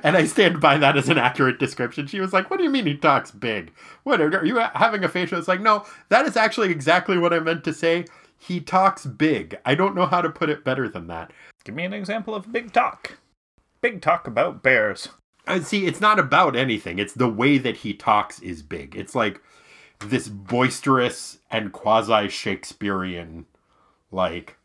And 0.02 0.16
I 0.16 0.24
stand 0.24 0.60
by 0.60 0.78
that 0.78 0.96
as 0.96 1.08
an 1.08 1.18
accurate 1.18 1.58
description. 1.58 2.06
She 2.06 2.20
was 2.20 2.32
like, 2.32 2.50
"What 2.50 2.58
do 2.58 2.64
you 2.64 2.70
mean 2.70 2.86
he 2.86 2.96
talks 2.96 3.30
big? 3.30 3.72
What 4.04 4.20
are 4.20 4.44
you 4.44 4.56
having 4.56 5.04
a 5.04 5.08
facial?" 5.08 5.38
It's 5.38 5.48
like, 5.48 5.60
"No, 5.60 5.84
that 6.08 6.26
is 6.26 6.36
actually 6.36 6.70
exactly 6.70 7.18
what 7.18 7.32
I 7.32 7.40
meant 7.40 7.64
to 7.64 7.72
say. 7.72 8.04
He 8.38 8.60
talks 8.60 9.06
big. 9.06 9.58
I 9.64 9.74
don't 9.74 9.94
know 9.94 10.06
how 10.06 10.22
to 10.22 10.30
put 10.30 10.50
it 10.50 10.64
better 10.64 10.88
than 10.88 11.06
that." 11.08 11.32
Give 11.64 11.74
me 11.74 11.84
an 11.84 11.92
example 11.92 12.34
of 12.34 12.52
big 12.52 12.72
talk. 12.72 13.18
Big 13.80 14.02
talk 14.02 14.26
about 14.26 14.62
bears. 14.62 15.08
Uh, 15.46 15.60
see, 15.60 15.86
it's 15.86 16.00
not 16.00 16.18
about 16.18 16.54
anything. 16.54 16.98
It's 16.98 17.14
the 17.14 17.28
way 17.28 17.58
that 17.58 17.78
he 17.78 17.94
talks 17.94 18.40
is 18.40 18.62
big. 18.62 18.94
It's 18.94 19.14
like 19.14 19.40
this 19.98 20.28
boisterous 20.28 21.38
and 21.50 21.72
quasi 21.72 22.28
Shakespearean, 22.28 23.46
like. 24.10 24.56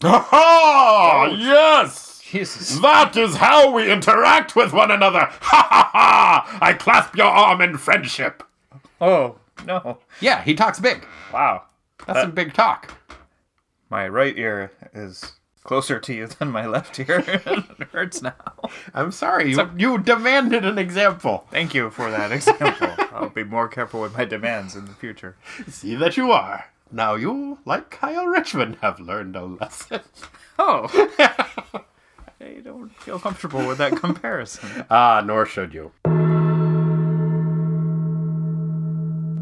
Ha 0.02 1.34
Yes! 1.36 2.17
Jesus. 2.30 2.78
That 2.80 3.16
is 3.16 3.36
how 3.36 3.70
we 3.70 3.90
interact 3.90 4.54
with 4.54 4.72
one 4.72 4.90
another! 4.90 5.28
Ha 5.30 5.68
ha 5.70 5.90
ha! 5.92 6.58
I 6.60 6.74
clasp 6.74 7.16
your 7.16 7.26
arm 7.26 7.60
in 7.62 7.78
friendship! 7.78 8.42
Oh 9.00 9.36
no! 9.66 9.98
Yeah, 10.20 10.42
he 10.42 10.54
talks 10.54 10.78
big. 10.78 11.06
Wow. 11.32 11.62
That's 12.06 12.20
some 12.20 12.30
uh, 12.30 12.34
big 12.34 12.52
talk. 12.52 12.94
My 13.90 14.06
right 14.08 14.36
ear 14.36 14.70
is 14.92 15.32
closer 15.64 15.98
to 15.98 16.14
you 16.14 16.26
than 16.26 16.50
my 16.50 16.66
left 16.66 16.98
ear. 16.98 17.24
it 17.26 17.88
hurts 17.92 18.20
now. 18.20 18.34
I'm 18.94 19.10
sorry, 19.10 19.50
you, 19.50 19.70
you 19.76 19.98
demanded 19.98 20.64
an 20.64 20.78
example. 20.78 21.46
Thank 21.50 21.74
you 21.74 21.90
for 21.90 22.10
that 22.10 22.32
example. 22.32 22.88
I'll 23.12 23.30
be 23.30 23.44
more 23.44 23.68
careful 23.68 24.02
with 24.02 24.16
my 24.16 24.24
demands 24.24 24.76
in 24.76 24.84
the 24.84 24.92
future. 24.92 25.36
See 25.68 25.94
that 25.94 26.16
you 26.16 26.30
are. 26.32 26.66
Now 26.90 27.14
you, 27.14 27.58
like 27.64 27.90
Kyle 27.90 28.26
Richmond, 28.26 28.76
have 28.80 29.00
learned 29.00 29.36
a 29.36 29.44
lesson. 29.44 30.00
Oh. 30.58 30.88
I 32.40 32.60
don't 32.62 32.90
feel 33.00 33.18
comfortable 33.18 33.66
with 33.66 33.78
that 33.78 33.96
comparison. 34.00 34.84
Ah, 34.90 35.22
nor 35.24 35.44
should 35.46 35.74
you. 35.74 35.92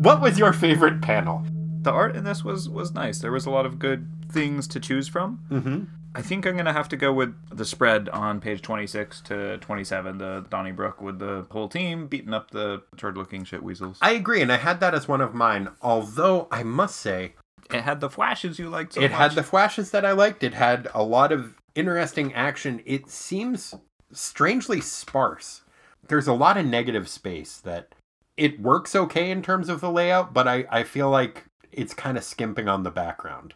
What 0.02 0.20
was 0.20 0.38
your 0.38 0.52
favorite 0.52 1.02
panel? 1.02 1.42
The 1.82 1.90
art 1.90 2.16
in 2.16 2.24
this 2.24 2.44
was 2.44 2.68
was 2.68 2.94
nice. 2.94 3.18
There 3.18 3.32
was 3.32 3.46
a 3.46 3.50
lot 3.50 3.66
of 3.66 3.78
good 3.78 4.08
things 4.30 4.66
to 4.68 4.80
choose 4.80 5.08
from. 5.08 5.40
Mm-hmm. 5.50 5.84
I 6.14 6.22
think 6.22 6.46
I'm 6.46 6.56
gonna 6.56 6.72
have 6.72 6.88
to 6.90 6.96
go 6.96 7.12
with 7.12 7.34
the 7.50 7.64
spread 7.64 8.08
on 8.10 8.40
page 8.40 8.62
26 8.62 9.20
to 9.22 9.58
27. 9.58 10.18
The 10.18 10.46
Donnybrook 10.48 11.00
with 11.02 11.18
the 11.18 11.46
whole 11.50 11.68
team 11.68 12.06
beating 12.06 12.32
up 12.34 12.50
the 12.50 12.82
turd-looking 12.96 13.44
shit 13.44 13.62
weasels. 13.62 13.98
I 14.00 14.12
agree, 14.12 14.40
and 14.42 14.50
I 14.52 14.56
had 14.56 14.80
that 14.80 14.94
as 14.94 15.06
one 15.08 15.20
of 15.20 15.34
mine. 15.34 15.68
Although 15.82 16.48
I 16.50 16.62
must 16.62 16.96
say, 16.96 17.34
It 17.72 17.82
had 17.82 18.00
the 18.00 18.08
flashes 18.10 18.58
you 18.58 18.68
liked 18.70 18.94
so 18.94 19.00
it 19.00 19.10
much. 19.10 19.18
had 19.18 19.32
the 19.32 19.42
flashes 19.42 19.90
that 19.90 20.04
I 20.06 20.12
liked. 20.12 20.42
It 20.42 20.54
had 20.54 20.88
a 20.94 21.02
lot 21.02 21.32
of 21.32 21.54
interesting 21.76 22.34
action. 22.34 22.82
It 22.84 23.08
seems 23.08 23.74
strangely 24.12 24.80
sparse. 24.80 25.62
There's 26.08 26.26
a 26.26 26.32
lot 26.32 26.56
of 26.56 26.66
negative 26.66 27.08
space 27.08 27.58
that 27.58 27.94
it 28.36 28.60
works 28.60 28.94
okay 28.94 29.30
in 29.30 29.42
terms 29.42 29.68
of 29.68 29.80
the 29.80 29.90
layout, 29.90 30.32
but 30.32 30.48
I, 30.48 30.64
I 30.70 30.82
feel 30.82 31.10
like 31.10 31.44
it's 31.72 31.94
kind 31.94 32.16
of 32.16 32.24
skimping 32.24 32.68
on 32.68 32.82
the 32.82 32.90
background. 32.90 33.54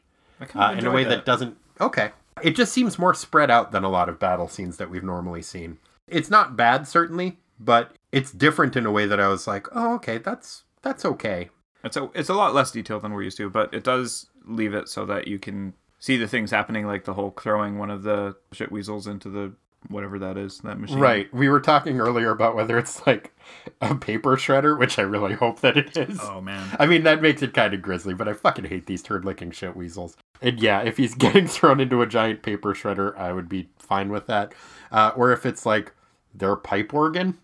Uh, 0.54 0.74
in 0.76 0.86
a 0.86 0.90
way 0.90 1.04
that. 1.04 1.24
doesn't. 1.24 1.56
Okay. 1.80 2.12
It 2.42 2.56
just 2.56 2.72
seems 2.72 2.98
more 2.98 3.12
spread 3.12 3.50
out 3.50 3.72
than 3.72 3.84
a 3.84 3.90
lot 3.90 4.08
of 4.08 4.18
battle 4.18 4.48
scenes 4.48 4.78
that 4.78 4.90
we've 4.90 5.04
normally 5.04 5.42
seen. 5.42 5.78
It's 6.08 6.30
not 6.30 6.56
bad, 6.56 6.88
certainly, 6.88 7.38
but 7.58 7.94
it's 8.12 8.32
different 8.32 8.76
in 8.76 8.86
a 8.86 8.90
way 8.90 9.06
that 9.06 9.20
I 9.20 9.28
was 9.28 9.46
like, 9.46 9.66
oh, 9.72 9.94
okay, 9.94 10.18
that's 10.18 10.64
that's 10.82 11.04
okay. 11.04 11.50
It's 11.84 11.96
a 11.96 12.10
it's 12.14 12.30
a 12.30 12.34
lot 12.34 12.54
less 12.54 12.70
detailed 12.70 13.02
than 13.02 13.12
we're 13.12 13.22
used 13.22 13.36
to, 13.36 13.50
but 13.50 13.72
it 13.74 13.84
does 13.84 14.26
leave 14.46 14.74
it 14.74 14.88
so 14.88 15.04
that 15.06 15.28
you 15.28 15.38
can 15.38 15.74
see 16.00 16.16
the 16.16 16.26
things 16.26 16.50
happening, 16.50 16.86
like 16.86 17.04
the 17.04 17.14
Hulk 17.14 17.40
throwing 17.40 17.78
one 17.78 17.90
of 17.90 18.02
the 18.02 18.34
shit 18.52 18.72
weasels 18.72 19.06
into 19.06 19.28
the 19.30 19.52
whatever 19.88 20.18
that 20.18 20.36
is 20.36 20.58
that 20.58 20.78
machine. 20.78 20.98
Right. 20.98 21.32
We 21.32 21.48
were 21.48 21.60
talking 21.60 22.00
earlier 22.00 22.30
about 22.30 22.54
whether 22.54 22.76
it's 22.78 23.06
like 23.06 23.32
a 23.80 23.94
paper 23.94 24.36
shredder, 24.36 24.78
which 24.78 24.98
I 24.98 25.02
really 25.02 25.32
hope 25.34 25.60
that 25.60 25.76
it 25.78 25.96
is. 25.96 26.18
Oh 26.20 26.40
man. 26.42 26.68
I 26.78 26.84
mean, 26.86 27.04
that 27.04 27.22
makes 27.22 27.40
it 27.42 27.54
kind 27.54 27.72
of 27.72 27.80
grisly, 27.80 28.12
but 28.12 28.28
I 28.28 28.32
fucking 28.34 28.66
hate 28.66 28.84
these 28.86 29.02
turd 29.02 29.24
licking 29.24 29.52
shit 29.52 29.74
weasels. 29.76 30.16
And 30.42 30.60
yeah, 30.60 30.82
if 30.82 30.96
he's 30.98 31.14
getting 31.26 31.46
thrown 31.46 31.80
into 31.80 32.02
a 32.02 32.06
giant 32.06 32.42
paper 32.42 32.74
shredder, 32.74 33.16
I 33.16 33.32
would 33.32 33.48
be 33.48 33.70
fine 33.78 34.10
with 34.10 34.26
that. 34.26 34.52
Uh, 34.92 35.12
or 35.16 35.32
if 35.32 35.46
it's 35.46 35.64
like 35.64 35.94
their 36.34 36.56
pipe 36.56 36.92
organ, 36.92 37.38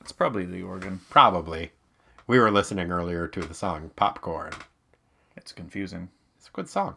It's 0.00 0.12
probably 0.12 0.44
the 0.44 0.62
organ. 0.62 1.00
probably. 1.10 1.72
We 2.28 2.38
were 2.38 2.52
listening 2.52 2.92
earlier 2.92 3.26
to 3.26 3.40
the 3.40 3.54
song 3.54 3.90
Popcorn. 3.96 4.52
It's 5.36 5.50
confusing. 5.50 6.08
It's 6.38 6.46
a 6.46 6.52
good 6.52 6.68
song. 6.68 6.94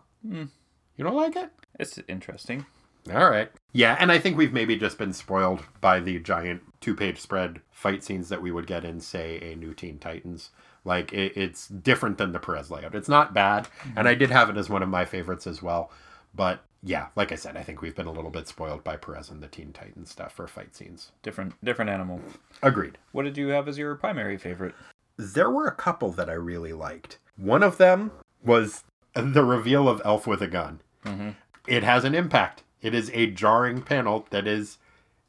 You 0.98 1.04
don't 1.04 1.16
like 1.16 1.36
it? 1.36 1.50
It's 1.80 2.00
interesting. 2.08 2.66
All 3.14 3.30
right. 3.30 3.52
Yeah, 3.74 3.98
and 4.00 4.12
I 4.12 4.20
think 4.20 4.38
we've 4.38 4.54
maybe 4.54 4.78
just 4.78 4.98
been 4.98 5.14
spoiled 5.14 5.64
by 5.82 6.00
the 6.00 6.20
giant 6.20 6.62
two 6.80 6.96
page 6.96 7.20
spread 7.20 7.62
fight 7.72 8.04
scenes 8.04 8.30
that 8.30 8.42
we 8.42 8.52
would 8.52 8.68
get 8.68 8.86
in, 8.86 9.02
say, 9.02 9.40
a 9.42 9.56
new 9.56 9.74
Teen 9.74 9.98
Titans. 9.98 10.52
Like, 10.86 11.12
it, 11.12 11.36
it's 11.36 11.68
different 11.68 12.18
than 12.18 12.32
the 12.32 12.40
Perez 12.40 12.72
layout. 12.72 12.96
It's 12.96 13.10
not 13.10 13.34
bad, 13.34 13.66
mm-hmm. 13.66 13.98
and 13.98 14.08
I 14.08 14.16
did 14.16 14.32
have 14.32 14.50
it 14.50 14.58
as 14.58 14.70
one 14.70 14.84
of 14.84 14.90
my 14.90 15.06
favorites 15.06 15.48
as 15.48 15.62
well. 15.62 15.92
But 16.36 16.64
yeah, 16.82 17.08
like 17.16 17.32
I 17.32 17.36
said, 17.36 17.58
I 17.58 17.64
think 17.64 17.82
we've 17.82 17.96
been 17.96 18.08
a 18.08 18.12
little 18.12 18.32
bit 18.32 18.48
spoiled 18.48 18.84
by 18.84 18.98
Perez 18.98 19.30
and 19.30 19.42
the 19.42 19.48
Teen 19.48 19.72
Titans 19.72 20.12
stuff 20.12 20.34
for 20.34 20.48
fight 20.48 20.76
scenes. 20.76 21.12
Different 21.22 21.54
different 21.64 21.92
animal. 21.92 22.22
Agreed. 22.62 22.98
What 23.12 23.24
did 23.24 23.38
you 23.38 23.50
have 23.50 23.68
as 23.68 23.78
your 23.78 23.96
primary 23.96 24.38
favorite? 24.38 24.76
There 25.18 25.52
were 25.52 25.68
a 25.68 25.76
couple 25.76 26.12
that 26.14 26.30
I 26.30 26.34
really 26.34 26.74
liked. 26.74 27.20
One 27.38 27.64
of 27.64 27.78
them 27.78 28.12
was 28.44 28.84
the 29.16 29.44
reveal 29.44 29.88
of 29.88 30.02
Elf 30.06 30.28
with 30.28 30.42
a 30.42 30.48
gun. 30.48 30.82
Mm-hmm. 31.06 31.30
It 31.68 31.84
has 31.84 32.04
an 32.04 32.16
impact. 32.16 32.64
It 32.82 32.94
is 32.94 33.10
a 33.14 33.28
jarring 33.28 33.82
panel 33.82 34.28
that 34.32 34.48
is 34.48 34.78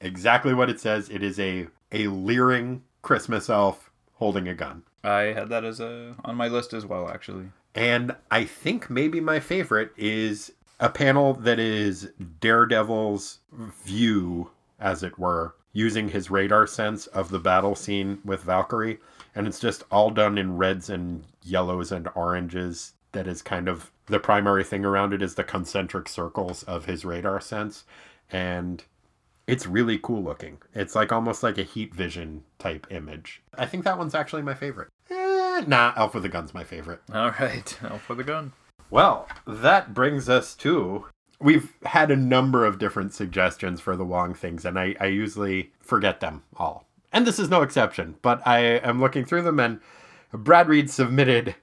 exactly 0.00 0.54
what 0.54 0.70
it 0.70 0.80
says. 0.80 1.08
It 1.08 1.22
is 1.22 1.38
a 1.38 1.68
a 1.92 2.08
leering 2.08 2.82
Christmas 3.02 3.48
elf 3.48 3.90
holding 4.14 4.48
a 4.48 4.54
gun. 4.54 4.82
I 5.04 5.32
had 5.32 5.48
that 5.50 5.64
as 5.64 5.80
a 5.80 6.16
on 6.24 6.34
my 6.34 6.48
list 6.48 6.72
as 6.72 6.84
well, 6.84 7.08
actually. 7.08 7.46
And 7.74 8.16
I 8.30 8.44
think 8.44 8.90
maybe 8.90 9.20
my 9.20 9.40
favorite 9.40 9.92
is 9.96 10.52
a 10.80 10.88
panel 10.88 11.34
that 11.34 11.58
is 11.58 12.10
Daredevil's 12.40 13.40
view, 13.52 14.50
as 14.80 15.02
it 15.02 15.18
were, 15.18 15.54
using 15.72 16.08
his 16.08 16.30
radar 16.30 16.66
sense 16.66 17.06
of 17.08 17.30
the 17.30 17.38
battle 17.38 17.74
scene 17.74 18.18
with 18.24 18.42
Valkyrie. 18.42 18.98
And 19.34 19.46
it's 19.46 19.60
just 19.60 19.84
all 19.90 20.10
done 20.10 20.38
in 20.38 20.56
reds 20.56 20.88
and 20.90 21.24
yellows 21.42 21.92
and 21.92 22.08
oranges. 22.14 22.92
That 23.14 23.26
is 23.26 23.42
kind 23.42 23.68
of 23.68 23.90
the 24.06 24.20
primary 24.20 24.64
thing 24.64 24.84
around 24.84 25.14
it 25.14 25.22
is 25.22 25.34
the 25.34 25.44
concentric 25.44 26.08
circles 26.08 26.62
of 26.64 26.84
his 26.84 27.04
radar 27.04 27.40
sense. 27.40 27.84
And 28.30 28.84
it's 29.46 29.66
really 29.66 29.98
cool 29.98 30.22
looking. 30.22 30.58
It's 30.74 30.94
like 30.94 31.12
almost 31.12 31.42
like 31.42 31.58
a 31.58 31.62
heat 31.62 31.94
vision 31.94 32.44
type 32.58 32.86
image. 32.90 33.42
I 33.56 33.66
think 33.66 33.84
that 33.84 33.98
one's 33.98 34.14
actually 34.14 34.42
my 34.42 34.54
favorite. 34.54 34.88
Eh, 35.10 35.64
nah, 35.66 35.92
Elf 35.96 36.14
with 36.14 36.22
the 36.22 36.28
Gun's 36.28 36.54
my 36.54 36.64
favorite. 36.64 37.00
All 37.12 37.32
right, 37.38 37.68
for 38.06 38.14
the 38.14 38.24
gun. 38.24 38.52
Well, 38.90 39.28
that 39.46 39.94
brings 39.94 40.28
us 40.28 40.54
to. 40.56 41.06
We've 41.40 41.72
had 41.84 42.10
a 42.10 42.16
number 42.16 42.64
of 42.64 42.78
different 42.78 43.12
suggestions 43.12 43.80
for 43.80 43.96
the 43.96 44.04
Wong 44.04 44.34
things, 44.34 44.64
and 44.64 44.78
I, 44.78 44.94
I 45.00 45.06
usually 45.06 45.72
forget 45.80 46.20
them 46.20 46.42
all. 46.56 46.86
And 47.12 47.26
this 47.26 47.38
is 47.38 47.50
no 47.50 47.62
exception, 47.62 48.16
but 48.22 48.44
I 48.46 48.60
am 48.60 49.00
looking 49.00 49.24
through 49.24 49.42
them, 49.42 49.60
and 49.60 49.80
Brad 50.32 50.68
Reed 50.68 50.90
submitted 50.90 51.54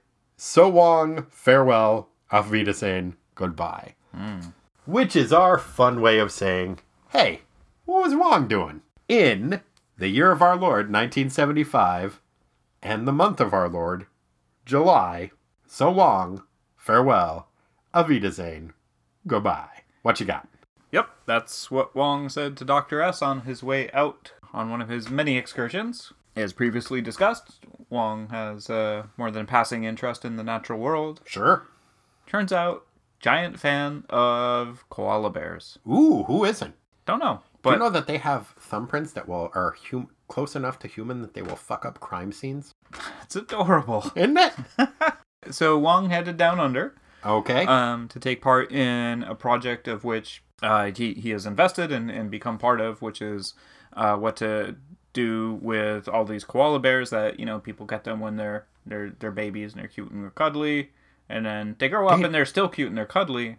So 0.44 0.68
long, 0.68 1.26
farewell, 1.30 2.08
auf 2.32 2.50
Wiedersehen, 2.50 3.16
goodbye. 3.36 3.94
Hmm. 4.12 4.40
Which 4.86 5.14
is 5.14 5.32
our 5.32 5.56
fun 5.56 6.00
way 6.00 6.18
of 6.18 6.32
saying, 6.32 6.80
hey, 7.10 7.42
what 7.84 8.02
was 8.02 8.16
Wong 8.16 8.48
doing? 8.48 8.82
In 9.08 9.60
the 9.96 10.08
year 10.08 10.32
of 10.32 10.42
our 10.42 10.56
Lord, 10.56 10.90
1975, 10.92 12.20
and 12.82 13.06
the 13.06 13.12
month 13.12 13.40
of 13.40 13.54
our 13.54 13.68
Lord, 13.68 14.06
July. 14.66 15.30
So 15.68 15.92
long, 15.92 16.42
farewell, 16.76 17.46
Auf 17.94 18.08
Wiedersehen, 18.08 18.72
goodbye. 19.28 19.84
What 20.02 20.18
you 20.18 20.26
got? 20.26 20.48
Yep, 20.90 21.08
that's 21.24 21.70
what 21.70 21.94
Wong 21.94 22.28
said 22.28 22.56
to 22.56 22.64
Dr. 22.64 23.00
S 23.00 23.22
on 23.22 23.42
his 23.42 23.62
way 23.62 23.92
out 23.92 24.32
on 24.52 24.70
one 24.70 24.82
of 24.82 24.88
his 24.88 25.08
many 25.08 25.38
excursions. 25.38 26.12
As 26.34 26.52
previously 26.52 27.00
discussed, 27.00 27.60
Wong 27.90 28.28
has 28.30 28.70
uh, 28.70 29.04
more 29.16 29.30
than 29.30 29.46
passing 29.46 29.84
interest 29.84 30.24
in 30.24 30.36
the 30.36 30.42
natural 30.44 30.78
world. 30.78 31.20
Sure. 31.26 31.66
Turns 32.26 32.52
out, 32.52 32.86
giant 33.20 33.58
fan 33.60 34.04
of 34.08 34.84
koala 34.88 35.28
bears. 35.30 35.78
Ooh, 35.86 36.24
who 36.24 36.44
isn't? 36.44 36.74
Don't 37.04 37.18
know, 37.18 37.42
Do 37.42 37.58
but 37.62 37.72
you 37.72 37.78
know 37.80 37.90
that 37.90 38.06
they 38.06 38.18
have 38.18 38.54
thumbprints 38.58 39.12
that 39.14 39.28
will 39.28 39.50
are 39.54 39.74
hum- 39.90 40.08
close 40.28 40.54
enough 40.56 40.78
to 40.78 40.88
human 40.88 41.20
that 41.20 41.34
they 41.34 41.42
will 41.42 41.56
fuck 41.56 41.84
up 41.84 42.00
crime 42.00 42.32
scenes? 42.32 42.72
it's 43.22 43.36
adorable. 43.36 44.10
Isn't 44.16 44.38
it? 44.38 44.52
So 45.50 45.76
Wong 45.78 46.08
headed 46.10 46.36
down 46.36 46.60
under 46.60 46.94
Okay. 47.26 47.66
um, 47.66 48.08
to 48.08 48.18
take 48.20 48.40
part 48.40 48.70
in 48.72 49.22
a 49.24 49.34
project 49.34 49.88
of 49.88 50.04
which 50.04 50.42
uh, 50.62 50.90
he, 50.94 51.12
he 51.14 51.30
has 51.30 51.44
invested 51.44 51.90
and, 51.92 52.10
and 52.10 52.30
become 52.30 52.56
part 52.56 52.80
of, 52.80 53.02
which 53.02 53.20
is 53.20 53.54
uh, 53.94 54.16
what 54.16 54.36
to 54.36 54.76
do 55.12 55.58
with 55.62 56.08
all 56.08 56.24
these 56.24 56.44
koala 56.44 56.78
bears 56.78 57.10
that 57.10 57.38
you 57.38 57.46
know 57.46 57.58
people 57.58 57.86
get 57.86 58.04
them 58.04 58.20
when 58.20 58.36
they're 58.36 58.66
they're 58.86 59.10
they're 59.18 59.30
babies 59.30 59.72
and 59.72 59.80
they're 59.80 59.88
cute 59.88 60.10
and 60.10 60.22
they're 60.24 60.30
cuddly, 60.30 60.90
and 61.28 61.46
then 61.46 61.76
they 61.78 61.88
grow 61.88 62.08
up 62.08 62.16
Damn. 62.16 62.26
and 62.26 62.34
they're 62.34 62.46
still 62.46 62.68
cute 62.68 62.88
and 62.88 62.96
they're 62.96 63.06
cuddly, 63.06 63.58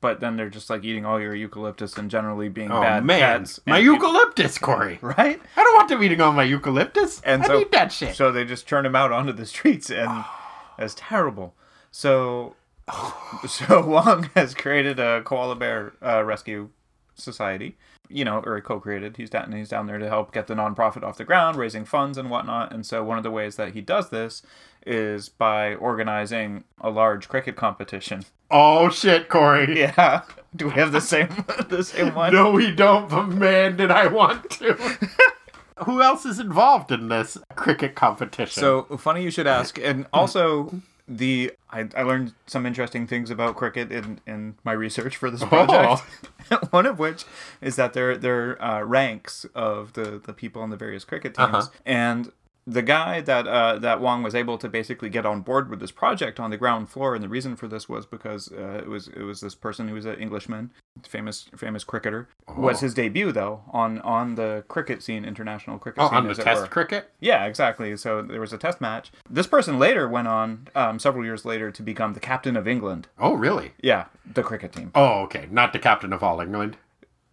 but 0.00 0.20
then 0.20 0.36
they're 0.36 0.50
just 0.50 0.68
like 0.68 0.84
eating 0.84 1.06
all 1.06 1.20
your 1.20 1.34
eucalyptus 1.34 1.96
and 1.96 2.10
generally 2.10 2.48
being 2.48 2.70
oh 2.70 2.80
bad 2.80 3.04
man, 3.04 3.40
pets. 3.40 3.60
my 3.66 3.78
eucalyptus, 3.78 4.58
Corey. 4.58 4.98
right? 5.02 5.40
I 5.56 5.62
don't 5.62 5.74
want 5.74 5.88
them 5.88 6.02
eating 6.02 6.20
all 6.20 6.32
my 6.32 6.42
eucalyptus. 6.42 7.20
And 7.24 7.42
I 7.42 7.46
so- 7.46 7.58
need 7.58 7.72
that 7.72 7.92
shit. 7.92 8.14
So 8.14 8.30
they 8.32 8.44
just 8.44 8.68
turn 8.68 8.84
them 8.84 8.94
out 8.96 9.12
onto 9.12 9.32
the 9.32 9.46
streets, 9.46 9.90
and 9.90 10.24
it's 10.78 10.94
terrible. 10.96 11.54
So, 11.90 12.56
so 13.48 13.86
Wong 13.86 14.30
has 14.34 14.54
created 14.54 14.98
a 14.98 15.22
koala 15.22 15.56
bear 15.56 15.94
uh, 16.02 16.22
rescue 16.24 16.68
society. 17.14 17.76
You 18.08 18.24
know, 18.24 18.40
or 18.40 18.60
co-created. 18.60 19.16
He's 19.16 19.30
down. 19.30 19.52
He's 19.52 19.68
down 19.68 19.86
there 19.86 19.98
to 19.98 20.08
help 20.08 20.32
get 20.32 20.46
the 20.46 20.54
nonprofit 20.54 21.02
off 21.02 21.16
the 21.16 21.24
ground, 21.24 21.56
raising 21.56 21.84
funds 21.84 22.18
and 22.18 22.30
whatnot. 22.30 22.72
And 22.72 22.84
so 22.84 23.02
one 23.02 23.16
of 23.18 23.24
the 23.24 23.30
ways 23.30 23.56
that 23.56 23.72
he 23.72 23.80
does 23.80 24.10
this 24.10 24.42
is 24.86 25.28
by 25.30 25.74
organizing 25.76 26.64
a 26.80 26.90
large 26.90 27.28
cricket 27.28 27.56
competition. 27.56 28.24
oh 28.50 28.90
shit, 28.90 29.28
Corey. 29.28 29.78
Yeah. 29.80 30.22
Do 30.54 30.66
we 30.66 30.72
have 30.72 30.92
the 30.92 31.00
same 31.00 31.28
the 31.68 31.82
same 31.82 32.14
one? 32.14 32.32
No, 32.32 32.50
we 32.52 32.70
don't, 32.74 33.08
but 33.08 33.26
man, 33.28 33.76
did 33.76 33.90
I 33.90 34.06
want 34.06 34.50
to. 34.50 34.74
Who 35.86 36.00
else 36.02 36.24
is 36.24 36.38
involved 36.38 36.92
in 36.92 37.08
this 37.08 37.36
cricket 37.56 37.96
competition? 37.96 38.60
So 38.60 38.82
funny 38.98 39.22
you 39.24 39.30
should 39.32 39.48
ask, 39.48 39.78
and 39.78 40.06
also 40.12 40.72
the 41.06 41.52
I, 41.70 41.88
I 41.96 42.02
learned 42.02 42.32
some 42.46 42.64
interesting 42.66 43.06
things 43.06 43.30
about 43.30 43.56
cricket 43.56 43.92
in, 43.92 44.20
in 44.26 44.54
my 44.64 44.72
research 44.72 45.16
for 45.16 45.30
this 45.30 45.44
project. 45.44 46.02
One 46.70 46.86
of 46.86 46.98
which 46.98 47.24
is 47.60 47.76
that 47.76 47.92
there 47.92 48.16
there 48.16 48.60
are 48.62 48.80
uh, 48.80 48.82
ranks 48.84 49.44
of 49.54 49.92
the 49.94 50.20
the 50.24 50.32
people 50.32 50.62
on 50.62 50.70
the 50.70 50.76
various 50.76 51.04
cricket 51.04 51.34
teams, 51.34 51.48
Uh-huh. 51.54 51.68
and 51.84 52.32
the 52.66 52.82
guy 52.82 53.20
that 53.20 53.46
uh, 53.46 53.78
that 53.78 54.00
Wong 54.00 54.22
was 54.22 54.34
able 54.34 54.56
to 54.58 54.68
basically 54.68 55.10
get 55.10 55.26
on 55.26 55.42
board 55.42 55.68
with 55.68 55.80
this 55.80 55.90
project 55.90 56.40
on 56.40 56.50
the 56.50 56.56
ground 56.56 56.88
floor, 56.88 57.14
and 57.14 57.22
the 57.22 57.28
reason 57.28 57.56
for 57.56 57.68
this 57.68 57.88
was 57.88 58.06
because 58.06 58.50
uh, 58.52 58.80
it 58.82 58.88
was 58.88 59.08
it 59.08 59.22
was 59.22 59.40
this 59.40 59.54
person 59.54 59.88
who 59.88 59.94
was 59.94 60.06
an 60.06 60.18
Englishman, 60.18 60.70
famous 61.06 61.48
famous 61.56 61.84
cricketer. 61.84 62.28
Was 62.56 62.80
his 62.80 62.94
debut 62.94 63.32
though 63.32 63.62
on 63.70 63.98
on 64.00 64.36
the 64.36 64.64
cricket 64.68 65.02
scene, 65.02 65.24
international 65.24 65.78
cricket 65.78 66.02
oh, 66.02 66.08
scene, 66.08 66.16
on 66.18 66.28
the 66.28 66.34
test 66.34 66.62
were. 66.62 66.68
cricket? 66.68 67.10
Yeah, 67.20 67.44
exactly. 67.44 67.96
So 67.96 68.22
there 68.22 68.40
was 68.40 68.52
a 68.52 68.58
test 68.58 68.80
match. 68.80 69.12
This 69.28 69.46
person 69.46 69.78
later 69.78 70.08
went 70.08 70.28
on, 70.28 70.68
um, 70.74 70.98
several 70.98 71.24
years 71.24 71.44
later, 71.44 71.70
to 71.70 71.82
become 71.82 72.14
the 72.14 72.20
captain 72.20 72.56
of 72.56 72.66
England. 72.66 73.08
Oh, 73.18 73.34
really? 73.34 73.72
Yeah, 73.82 74.06
the 74.24 74.42
cricket 74.42 74.72
team. 74.72 74.90
Oh, 74.94 75.22
okay. 75.22 75.48
Not 75.50 75.72
the 75.72 75.78
captain 75.78 76.12
of 76.12 76.22
all 76.22 76.40
England. 76.40 76.76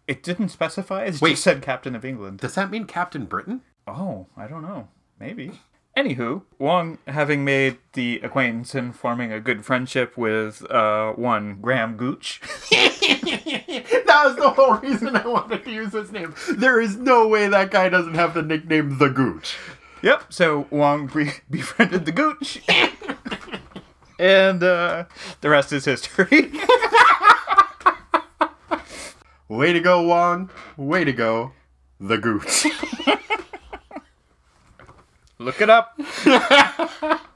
It 0.06 0.22
didn't 0.22 0.50
specify. 0.50 1.04
It 1.04 1.20
Wait. 1.20 1.30
just 1.30 1.44
said 1.44 1.62
captain 1.62 1.94
of 1.94 2.04
England. 2.04 2.40
Does 2.40 2.54
that 2.56 2.70
mean 2.70 2.84
Captain 2.84 3.24
Britain? 3.24 3.62
Oh, 3.86 4.26
I 4.36 4.46
don't 4.46 4.62
know. 4.62 4.88
Maybe. 5.22 5.52
Anywho, 5.96 6.42
Wong, 6.58 6.98
having 7.06 7.44
made 7.44 7.78
the 7.92 8.18
acquaintance 8.24 8.74
and 8.74 8.92
forming 8.96 9.30
a 9.30 9.38
good 9.38 9.64
friendship 9.64 10.16
with 10.16 10.68
uh, 10.68 11.12
one 11.12 11.60
Graham 11.60 11.96
Gooch, 11.96 12.40
that 12.70 14.22
was 14.24 14.34
the 14.34 14.50
whole 14.50 14.78
reason 14.78 15.14
I 15.14 15.24
wanted 15.24 15.62
to 15.64 15.70
use 15.70 15.92
his 15.92 16.10
name. 16.10 16.34
There 16.50 16.80
is 16.80 16.96
no 16.96 17.28
way 17.28 17.46
that 17.46 17.70
guy 17.70 17.88
doesn't 17.88 18.14
have 18.14 18.34
the 18.34 18.42
nickname 18.42 18.98
The 18.98 19.10
Gooch. 19.10 19.56
Yep. 20.02 20.32
So 20.32 20.66
Wong 20.70 21.06
be- 21.06 21.30
befriended 21.50 22.04
the 22.04 22.10
Gooch, 22.12 22.60
and 24.18 24.60
uh, 24.64 25.04
the 25.40 25.50
rest 25.50 25.72
is 25.72 25.84
history. 25.84 26.50
Way 29.48 29.72
to 29.72 29.80
go, 29.80 30.02
Wong. 30.02 30.50
Way 30.76 31.04
to 31.04 31.12
go, 31.12 31.52
The 32.00 32.18
Gooch. 32.18 32.66
Look 35.42 35.60
it 35.60 35.68
up. 35.68 35.98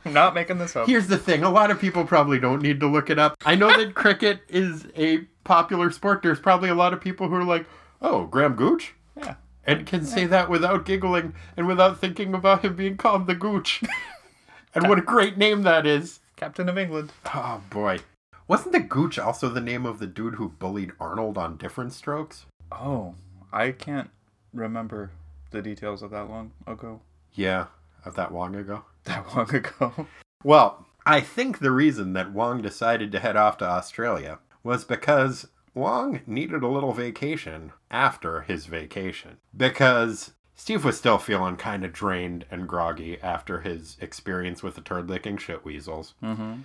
I'm 0.07 0.13
not 0.13 0.35
making 0.35 0.59
this 0.59 0.77
up. 0.77 0.87
Here's 0.87 1.09
the 1.09 1.19
thing 1.19 1.43
a 1.43 1.51
lot 1.51 1.71
of 1.71 1.81
people 1.81 2.05
probably 2.05 2.39
don't 2.39 2.63
need 2.63 2.79
to 2.81 2.87
look 2.87 3.11
it 3.11 3.19
up. 3.19 3.37
I 3.45 3.57
know 3.57 3.69
that 3.77 3.95
cricket 3.97 4.43
is 4.49 4.87
a 4.97 5.19
popular 5.43 5.91
sport. 5.91 6.23
There's 6.23 6.41
probably 6.41 6.69
a 6.69 6.75
lot 6.75 6.93
of 6.93 7.01
people 7.01 7.29
who 7.29 7.35
are 7.35 7.45
like, 7.45 7.67
oh, 8.01 8.27
Graham 8.27 8.55
Gooch? 8.55 8.95
Yeah. 9.17 9.35
And 9.65 9.85
can 9.85 10.05
say 10.05 10.27
that 10.27 10.49
without 10.49 10.85
giggling 10.85 11.35
and 11.57 11.67
without 11.67 12.01
thinking 12.01 12.35
about 12.35 12.65
him 12.65 12.77
being 12.77 12.97
called 12.97 13.27
the 13.27 13.35
Gooch. 13.35 13.83
and 14.75 14.89
what 14.89 14.99
a 14.99 15.03
great 15.03 15.37
name 15.37 15.63
that 15.63 15.87
is. 15.87 16.21
Captain 16.37 16.69
of 16.69 16.79
England. 16.79 17.13
Oh, 17.35 17.63
boy. 17.69 17.99
Wasn't 18.47 18.73
the 18.73 18.79
Gooch 18.79 19.19
also 19.19 19.49
the 19.49 19.61
name 19.61 19.85
of 19.85 19.99
the 19.99 20.07
dude 20.07 20.37
who 20.37 20.51
bullied 20.51 20.93
Arnold 21.01 21.37
on 21.37 21.57
Diff'rent 21.57 21.93
Strokes? 21.93 22.47
Oh, 22.71 23.17
I 23.53 23.73
can't 23.73 24.11
remember 24.53 25.11
the 25.51 25.63
details 25.63 26.01
of 26.01 26.13
that 26.13 26.31
long 26.31 26.53
ago. 26.65 27.01
Yeah, 27.33 27.67
of 28.07 28.15
that 28.15 28.33
long 28.33 28.55
ago. 28.55 28.85
That 29.07 29.37
long 29.37 29.55
ago. 29.55 30.09
Well, 30.43 30.85
I 31.07 31.21
think 31.21 31.61
the 31.61 31.71
reason 31.71 32.13
that 32.15 32.33
Wong 32.33 32.61
decided 32.61 33.13
to 33.13 33.21
head 33.21 33.37
off 33.37 33.57
to 33.59 33.65
Australia 33.65 34.41
was 34.65 34.85
because 34.85 35.47
Wong 35.75 36.23
needed 36.27 36.65
a 36.65 36.69
little 36.69 36.93
vacation 36.93 37.73
after 37.89 38.41
his 38.41 38.67
vacation. 38.67 39.37
Because 39.57 40.33
Steve 40.57 40.85
was 40.85 40.99
still 40.99 41.19
feeling 41.19 41.57
kind 41.57 41.85
of 41.85 41.93
drained 41.93 42.47
and 42.51 42.67
groggy 42.67 43.21
after 43.23 43.61
his 43.61 43.97
experience 44.01 44.63
with 44.63 44.75
the 44.75 44.81
turd 44.81 45.09
licking 45.09 45.37
shit 45.37 45.65
weasels. 45.65 46.15
Mm-hmm. 46.21 46.63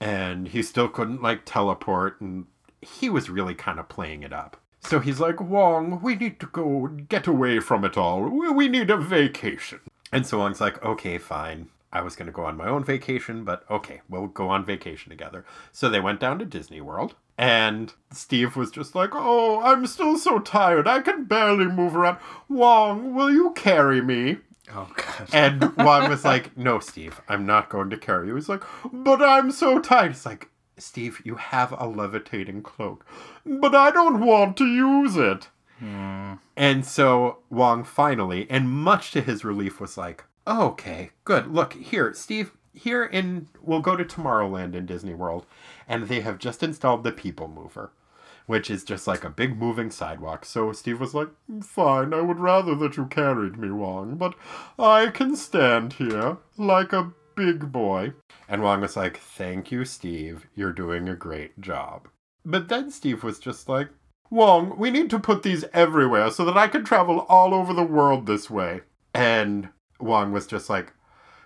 And 0.00 0.48
he 0.48 0.62
still 0.62 0.88
couldn't, 0.88 1.22
like, 1.22 1.42
teleport, 1.44 2.20
and 2.20 2.46
he 2.80 3.10
was 3.10 3.30
really 3.30 3.54
kind 3.54 3.78
of 3.78 3.88
playing 3.88 4.22
it 4.24 4.32
up. 4.32 4.56
So 4.80 4.98
he's 4.98 5.20
like, 5.20 5.40
Wong, 5.40 6.00
we 6.02 6.16
need 6.16 6.40
to 6.40 6.46
go 6.46 6.86
get 6.86 7.26
away 7.26 7.60
from 7.60 7.84
it 7.84 7.98
all. 7.98 8.22
We 8.22 8.50
we 8.50 8.68
need 8.68 8.90
a 8.90 8.96
vacation. 8.96 9.80
And 10.12 10.26
so 10.26 10.38
Wong's 10.38 10.60
like, 10.60 10.82
okay, 10.84 11.18
fine. 11.18 11.68
I 11.92 12.02
was 12.02 12.14
going 12.14 12.26
to 12.26 12.32
go 12.32 12.44
on 12.44 12.56
my 12.56 12.68
own 12.68 12.84
vacation, 12.84 13.42
but 13.44 13.64
okay, 13.68 14.00
we'll 14.08 14.28
go 14.28 14.48
on 14.48 14.64
vacation 14.64 15.10
together. 15.10 15.44
So 15.72 15.88
they 15.88 16.00
went 16.00 16.20
down 16.20 16.38
to 16.38 16.44
Disney 16.44 16.80
World, 16.80 17.16
and 17.36 17.92
Steve 18.12 18.54
was 18.54 18.70
just 18.70 18.94
like, 18.94 19.10
oh, 19.12 19.60
I'm 19.60 19.86
still 19.86 20.16
so 20.16 20.38
tired. 20.38 20.86
I 20.86 21.00
can 21.00 21.24
barely 21.24 21.66
move 21.66 21.96
around. 21.96 22.18
Wong, 22.48 23.14
will 23.14 23.32
you 23.32 23.52
carry 23.56 24.00
me? 24.00 24.36
Oh 24.72 24.88
god. 24.94 25.28
And 25.32 25.76
Wong 25.76 26.08
was 26.08 26.24
like, 26.24 26.56
no, 26.56 26.78
Steve, 26.78 27.20
I'm 27.28 27.44
not 27.44 27.70
going 27.70 27.90
to 27.90 27.96
carry 27.96 28.28
you. 28.28 28.36
He's 28.36 28.48
like, 28.48 28.62
but 28.92 29.20
I'm 29.20 29.50
so 29.50 29.80
tired. 29.80 30.12
He's 30.12 30.26
like, 30.26 30.48
Steve, 30.78 31.20
you 31.24 31.34
have 31.34 31.74
a 31.78 31.86
levitating 31.86 32.62
cloak, 32.62 33.04
but 33.44 33.74
I 33.74 33.90
don't 33.90 34.24
want 34.24 34.56
to 34.58 34.66
use 34.66 35.16
it. 35.16 35.48
Mm. 35.82 36.38
And 36.56 36.84
so 36.84 37.38
Wong 37.48 37.84
finally, 37.84 38.46
and 38.50 38.70
much 38.70 39.12
to 39.12 39.20
his 39.20 39.44
relief, 39.44 39.80
was 39.80 39.96
like, 39.96 40.24
okay, 40.46 41.10
good. 41.24 41.52
Look, 41.52 41.74
here, 41.74 42.12
Steve, 42.14 42.52
here 42.72 43.04
in, 43.04 43.48
we'll 43.62 43.80
go 43.80 43.96
to 43.96 44.04
Tomorrowland 44.04 44.74
in 44.74 44.86
Disney 44.86 45.14
World, 45.14 45.46
and 45.88 46.04
they 46.04 46.20
have 46.20 46.38
just 46.38 46.62
installed 46.62 47.04
the 47.04 47.12
People 47.12 47.48
Mover, 47.48 47.92
which 48.46 48.70
is 48.70 48.84
just 48.84 49.06
like 49.06 49.24
a 49.24 49.30
big 49.30 49.58
moving 49.58 49.90
sidewalk. 49.90 50.44
So 50.44 50.72
Steve 50.72 51.00
was 51.00 51.14
like, 51.14 51.28
fine, 51.62 52.12
I 52.12 52.20
would 52.20 52.38
rather 52.38 52.74
that 52.76 52.96
you 52.96 53.06
carried 53.06 53.58
me, 53.58 53.70
Wong, 53.70 54.16
but 54.16 54.34
I 54.78 55.08
can 55.08 55.36
stand 55.36 55.94
here 55.94 56.38
like 56.56 56.92
a 56.92 57.12
big 57.36 57.72
boy. 57.72 58.12
And 58.48 58.62
Wong 58.62 58.80
was 58.80 58.96
like, 58.96 59.18
thank 59.18 59.72
you, 59.72 59.84
Steve. 59.84 60.46
You're 60.54 60.72
doing 60.72 61.08
a 61.08 61.14
great 61.14 61.60
job. 61.60 62.08
But 62.44 62.68
then 62.68 62.90
Steve 62.90 63.22
was 63.22 63.38
just 63.38 63.68
like, 63.68 63.88
Wong, 64.30 64.78
we 64.78 64.90
need 64.90 65.10
to 65.10 65.18
put 65.18 65.42
these 65.42 65.64
everywhere 65.72 66.30
so 66.30 66.44
that 66.44 66.56
I 66.56 66.68
can 66.68 66.84
travel 66.84 67.26
all 67.28 67.52
over 67.52 67.72
the 67.74 67.82
world 67.82 68.26
this 68.26 68.48
way. 68.48 68.82
And 69.12 69.70
Wong 69.98 70.32
was 70.32 70.46
just 70.46 70.70
like, 70.70 70.92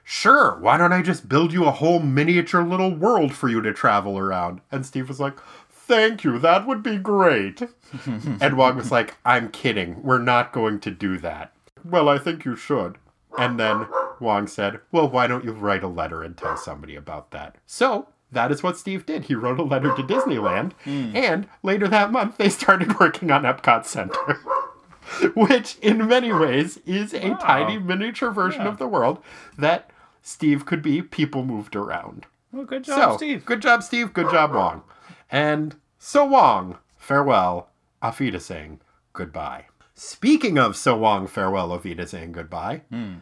Sure, 0.06 0.59
why 0.61 0.77
don't 0.77 0.93
I 0.93 1.01
just 1.01 1.31
build 1.31 1.51
you 1.51 1.65
a 1.65 1.70
whole 1.70 1.98
miniature 1.98 2.62
little 2.62 2.94
world 2.94 3.35
for 3.35 3.48
you 3.48 3.62
to 3.62 3.73
travel 3.73 4.19
around? 4.19 4.61
And 4.70 4.85
Steve 4.85 5.09
was 5.09 5.19
like, 5.19 5.39
Thank 5.70 6.24
you, 6.24 6.39
that 6.39 6.66
would 6.66 6.82
be 6.82 6.98
great. 6.98 7.62
and 8.40 8.56
Wong 8.56 8.77
was 8.77 8.90
like, 8.90 9.16
I'm 9.24 9.48
kidding, 9.51 10.02
we're 10.02 10.19
not 10.19 10.52
going 10.52 10.81
to 10.81 10.90
do 10.90 11.16
that. 11.19 11.52
Well, 11.85 12.09
I 12.11 12.19
think 12.19 12.44
you 12.44 12.55
should. 12.55 12.98
And 13.39 13.59
then 13.59 13.86
Wong 14.20 14.47
said, 14.47 14.81
Well, 14.93 15.09
why 15.09 15.27
don't 15.27 15.44
you 15.44 15.52
write 15.52 15.82
a 15.82 15.89
letter 15.89 16.23
and 16.23 16.36
tell 16.36 16.59
somebody 16.59 16.97
about 16.97 17.31
that? 17.31 17.56
So 17.65 18.09
that 18.35 18.52
is 18.52 18.62
what 18.62 18.77
Steve 18.77 19.06
did. 19.06 19.24
He 19.24 19.35
wrote 19.35 19.59
a 19.59 19.62
letter 19.62 19.94
to 19.94 20.02
Disneyland, 20.02 20.73
hmm. 20.85 21.16
and 21.16 21.48
later 21.62 21.89
that 21.89 22.12
month 22.12 22.36
they 22.36 22.48
started 22.48 22.98
working 23.01 23.31
on 23.31 23.43
Epcot 23.43 23.86
Center. 23.86 24.39
Which, 25.35 25.77
in 25.82 26.06
many 26.09 26.32
ways, 26.32 26.78
is 26.86 27.12
a 27.12 27.35
tiny 27.35 27.78
miniature 27.78 28.31
version 28.31 28.66
of 28.66 28.78
the 28.78 28.89
world 28.89 29.23
that 29.59 29.90
Steve 30.23 30.65
could 30.65 30.81
be 30.81 31.02
people 31.02 31.44
moved 31.44 31.77
around. 31.77 32.27
Well, 32.52 32.65
good 32.65 32.85
job, 32.85 33.12
so, 33.12 33.16
Steve. 33.19 33.44
good 33.44 33.61
job, 33.61 33.82
Steve. 33.82 34.15
Good 34.15 34.31
job, 34.31 34.55
Wong. 34.55 34.82
And 35.31 35.77
so 35.98 36.24
Wong, 36.24 36.78
farewell. 36.97 37.69
auf 38.01 38.19
Wiedersehen 38.20 38.81
goodbye. 39.12 39.66
Speaking 39.94 40.59
of 40.59 40.77
So 40.77 40.97
Wong, 40.97 41.27
farewell, 41.27 41.73
auf 41.73 41.85
Wiedersehen 41.85 42.32
goodbye. 42.32 42.82
Hmm. 42.90 43.16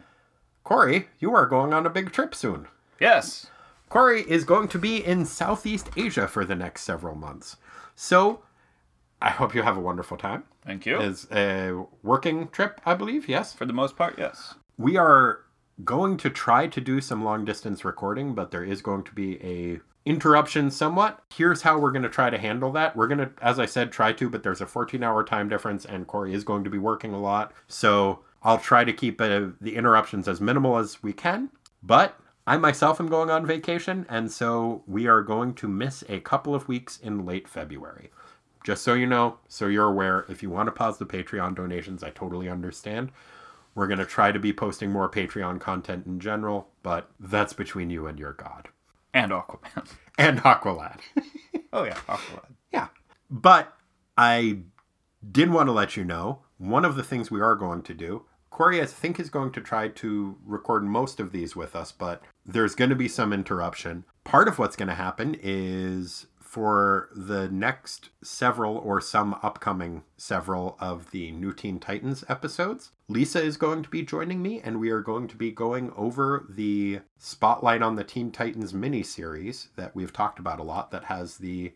Corey, 0.63 1.07
you 1.19 1.33
are 1.35 1.45
going 1.45 1.73
on 1.73 1.85
a 1.85 1.89
big 1.89 2.11
trip 2.11 2.33
soon. 2.33 2.67
Yes. 2.99 3.47
Corey 3.93 4.25
is 4.27 4.43
going 4.43 4.67
to 4.69 4.79
be 4.79 5.05
in 5.05 5.23
Southeast 5.23 5.91
Asia 5.95 6.27
for 6.27 6.43
the 6.43 6.55
next 6.55 6.81
several 6.81 7.13
months. 7.13 7.57
So 7.93 8.41
I 9.21 9.29
hope 9.29 9.53
you 9.53 9.61
have 9.61 9.77
a 9.77 9.79
wonderful 9.79 10.17
time. 10.17 10.45
Thank 10.65 10.87
you. 10.87 10.99
It's 10.99 11.27
a 11.31 11.79
working 12.01 12.47
trip, 12.47 12.81
I 12.87 12.95
believe, 12.95 13.29
yes? 13.29 13.53
For 13.53 13.67
the 13.67 13.73
most 13.73 13.95
part, 13.95 14.15
yes. 14.17 14.55
We 14.79 14.97
are 14.97 15.41
going 15.85 16.17
to 16.17 16.31
try 16.31 16.65
to 16.65 16.81
do 16.81 17.01
some 17.01 17.23
long 17.23 17.45
distance 17.45 17.85
recording, 17.85 18.33
but 18.33 18.49
there 18.49 18.63
is 18.63 18.81
going 18.81 19.03
to 19.03 19.13
be 19.13 19.39
a 19.43 19.79
interruption 20.09 20.71
somewhat. 20.71 21.21
Here's 21.31 21.61
how 21.61 21.77
we're 21.77 21.91
going 21.91 22.01
to 22.01 22.09
try 22.09 22.31
to 22.31 22.39
handle 22.39 22.71
that. 22.71 22.95
We're 22.95 23.05
going 23.05 23.19
to, 23.19 23.29
as 23.43 23.59
I 23.59 23.67
said, 23.67 23.91
try 23.91 24.11
to, 24.13 24.27
but 24.27 24.41
there's 24.41 24.61
a 24.61 24.65
14 24.65 25.03
hour 25.03 25.23
time 25.23 25.49
difference, 25.49 25.85
and 25.85 26.07
Corey 26.07 26.33
is 26.33 26.43
going 26.43 26.63
to 26.63 26.71
be 26.71 26.79
working 26.79 27.13
a 27.13 27.21
lot. 27.21 27.53
So 27.67 28.21
I'll 28.41 28.57
try 28.57 28.85
to 28.85 28.91
keep 28.91 29.21
uh, 29.21 29.49
the 29.61 29.75
interruptions 29.75 30.27
as 30.27 30.41
minimal 30.41 30.79
as 30.79 31.03
we 31.03 31.13
can. 31.13 31.51
But 31.83 32.17
I 32.45 32.57
myself 32.57 32.99
am 32.99 33.07
going 33.07 33.29
on 33.29 33.45
vacation, 33.45 34.05
and 34.09 34.29
so 34.31 34.83
we 34.85 35.07
are 35.07 35.21
going 35.21 35.53
to 35.55 35.67
miss 35.67 36.03
a 36.09 36.19
couple 36.19 36.53
of 36.53 36.67
weeks 36.67 36.97
in 36.97 37.25
late 37.25 37.47
February. 37.47 38.11
Just 38.65 38.83
so 38.83 38.93
you 38.93 39.07
know, 39.07 39.37
so 39.47 39.67
you're 39.67 39.87
aware, 39.89 40.25
if 40.29 40.43
you 40.43 40.49
want 40.49 40.67
to 40.67 40.71
pause 40.71 40.97
the 40.97 41.05
Patreon 41.05 41.55
donations, 41.55 42.03
I 42.03 42.09
totally 42.09 42.49
understand. 42.49 43.11
We're 43.75 43.87
going 43.87 43.99
to 43.99 44.05
try 44.05 44.31
to 44.31 44.39
be 44.39 44.53
posting 44.53 44.91
more 44.91 45.09
Patreon 45.09 45.59
content 45.61 46.05
in 46.05 46.19
general, 46.19 46.67
but 46.83 47.09
that's 47.19 47.53
between 47.53 47.89
you 47.89 48.07
and 48.07 48.19
your 48.19 48.33
God. 48.33 48.69
And 49.13 49.31
Aquaman. 49.31 49.89
And 50.17 50.39
Aqualad. 50.41 50.99
Oh 51.75 51.85
yeah, 51.85 51.97
Aquaman. 52.07 52.53
yeah. 52.71 52.89
But 53.31 53.73
I 54.15 54.59
did 55.31 55.49
want 55.51 55.67
to 55.69 55.71
let 55.71 55.97
you 55.97 56.03
know 56.03 56.41
one 56.59 56.85
of 56.85 56.95
the 56.95 57.01
things 57.01 57.31
we 57.31 57.41
are 57.41 57.55
going 57.55 57.81
to 57.81 57.95
do. 57.95 58.25
Corey, 58.53 58.79
I 58.79 58.85
think, 58.85 59.19
is 59.19 59.31
going 59.31 59.51
to 59.53 59.61
try 59.61 59.87
to 59.87 60.37
record 60.45 60.83
most 60.83 61.19
of 61.19 61.31
these 61.31 61.55
with 61.55 61.75
us, 61.75 61.91
but 61.91 62.21
there's 62.45 62.75
going 62.75 62.91
to 62.91 62.95
be 62.95 63.07
some 63.07 63.33
interruption. 63.33 64.05
Part 64.23 64.47
of 64.47 64.59
what's 64.59 64.75
going 64.75 64.89
to 64.89 64.93
happen 64.93 65.35
is 65.41 66.27
for 66.39 67.09
the 67.15 67.49
next 67.49 68.09
several 68.23 68.77
or 68.77 69.01
some 69.01 69.33
upcoming 69.41 70.03
several 70.17 70.77
of 70.79 71.09
the 71.09 71.31
New 71.31 71.51
Teen 71.51 71.79
Titans 71.79 72.23
episodes, 72.29 72.91
Lisa 73.07 73.41
is 73.41 73.57
going 73.57 73.81
to 73.81 73.89
be 73.89 74.03
joining 74.03 74.43
me, 74.43 74.61
and 74.61 74.79
we 74.79 74.91
are 74.91 75.01
going 75.01 75.27
to 75.29 75.35
be 75.35 75.49
going 75.49 75.91
over 75.97 76.45
the 76.47 76.99
Spotlight 77.17 77.81
on 77.81 77.95
the 77.95 78.03
Teen 78.03 78.31
Titans 78.31 78.71
miniseries 78.71 79.69
that 79.77 79.95
we've 79.95 80.13
talked 80.13 80.37
about 80.37 80.59
a 80.59 80.63
lot 80.63 80.91
that 80.91 81.05
has 81.05 81.39
the 81.39 81.73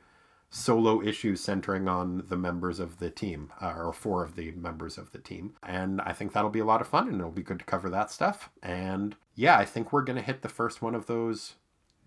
solo 0.49 1.01
issues 1.01 1.41
centering 1.41 1.87
on 1.87 2.23
the 2.29 2.37
members 2.37 2.79
of 2.79 2.99
the 2.99 3.09
team, 3.09 3.51
uh, 3.61 3.73
or 3.75 3.93
four 3.93 4.23
of 4.23 4.35
the 4.35 4.51
members 4.51 4.97
of 4.97 5.11
the 5.11 5.19
team. 5.19 5.53
And 5.63 6.01
I 6.01 6.13
think 6.13 6.33
that'll 6.33 6.49
be 6.49 6.59
a 6.59 6.65
lot 6.65 6.81
of 6.81 6.87
fun, 6.87 7.07
and 7.07 7.19
it'll 7.19 7.31
be 7.31 7.43
good 7.43 7.59
to 7.59 7.65
cover 7.65 7.89
that 7.89 8.11
stuff. 8.11 8.49
And 8.63 9.15
yeah, 9.35 9.57
I 9.57 9.65
think 9.65 9.91
we're 9.91 10.03
going 10.03 10.17
to 10.17 10.21
hit 10.21 10.41
the 10.41 10.49
first 10.49 10.81
one 10.81 10.95
of 10.95 11.05
those 11.05 11.55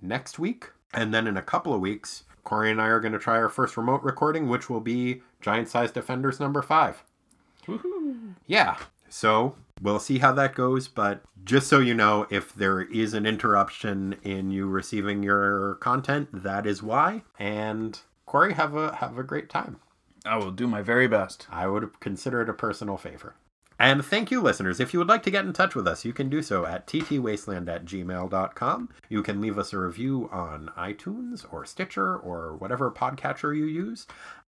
next 0.00 0.38
week. 0.38 0.70
And 0.92 1.14
then 1.14 1.26
in 1.26 1.36
a 1.36 1.42
couple 1.42 1.74
of 1.74 1.80
weeks, 1.80 2.24
Corey 2.42 2.70
and 2.70 2.80
I 2.80 2.86
are 2.86 3.00
going 3.00 3.12
to 3.12 3.18
try 3.18 3.36
our 3.36 3.48
first 3.48 3.76
remote 3.76 4.02
recording, 4.02 4.48
which 4.48 4.68
will 4.68 4.80
be 4.80 5.22
Giant 5.40 5.68
Size 5.68 5.92
Defenders 5.92 6.40
number 6.40 6.62
five. 6.62 7.04
Yeah. 8.46 8.76
So 9.08 9.56
we'll 9.82 10.00
see 10.00 10.18
how 10.18 10.32
that 10.32 10.54
goes. 10.54 10.88
But 10.88 11.22
just 11.44 11.68
so 11.68 11.78
you 11.78 11.94
know, 11.94 12.26
if 12.30 12.54
there 12.54 12.80
is 12.80 13.14
an 13.14 13.26
interruption 13.26 14.16
in 14.22 14.50
you 14.50 14.66
receiving 14.66 15.22
your 15.22 15.76
content, 15.76 16.28
that 16.32 16.66
is 16.66 16.82
why. 16.82 17.22
And 17.38 18.00
Corey, 18.30 18.54
have 18.54 18.76
a 18.76 18.94
have 18.94 19.18
a 19.18 19.24
great 19.24 19.50
time. 19.50 19.80
I 20.24 20.36
will 20.36 20.52
do 20.52 20.68
my 20.68 20.82
very 20.82 21.08
best. 21.08 21.48
I 21.50 21.66
would 21.66 21.98
consider 21.98 22.40
it 22.40 22.48
a 22.48 22.52
personal 22.52 22.96
favor. 22.96 23.34
And 23.76 24.04
thank 24.04 24.30
you, 24.30 24.40
listeners. 24.40 24.78
If 24.78 24.92
you 24.92 25.00
would 25.00 25.08
like 25.08 25.24
to 25.24 25.32
get 25.32 25.44
in 25.46 25.52
touch 25.52 25.74
with 25.74 25.88
us, 25.88 26.04
you 26.04 26.12
can 26.12 26.28
do 26.28 26.40
so 26.40 26.64
at 26.64 26.86
ttwasteland 26.86 27.68
at 27.68 27.84
gmail.com. 27.86 28.88
You 29.08 29.24
can 29.24 29.40
leave 29.40 29.58
us 29.58 29.72
a 29.72 29.80
review 29.80 30.28
on 30.30 30.70
iTunes 30.78 31.44
or 31.52 31.64
Stitcher 31.64 32.18
or 32.18 32.54
whatever 32.54 32.88
podcatcher 32.92 33.56
you 33.56 33.64
use. 33.64 34.06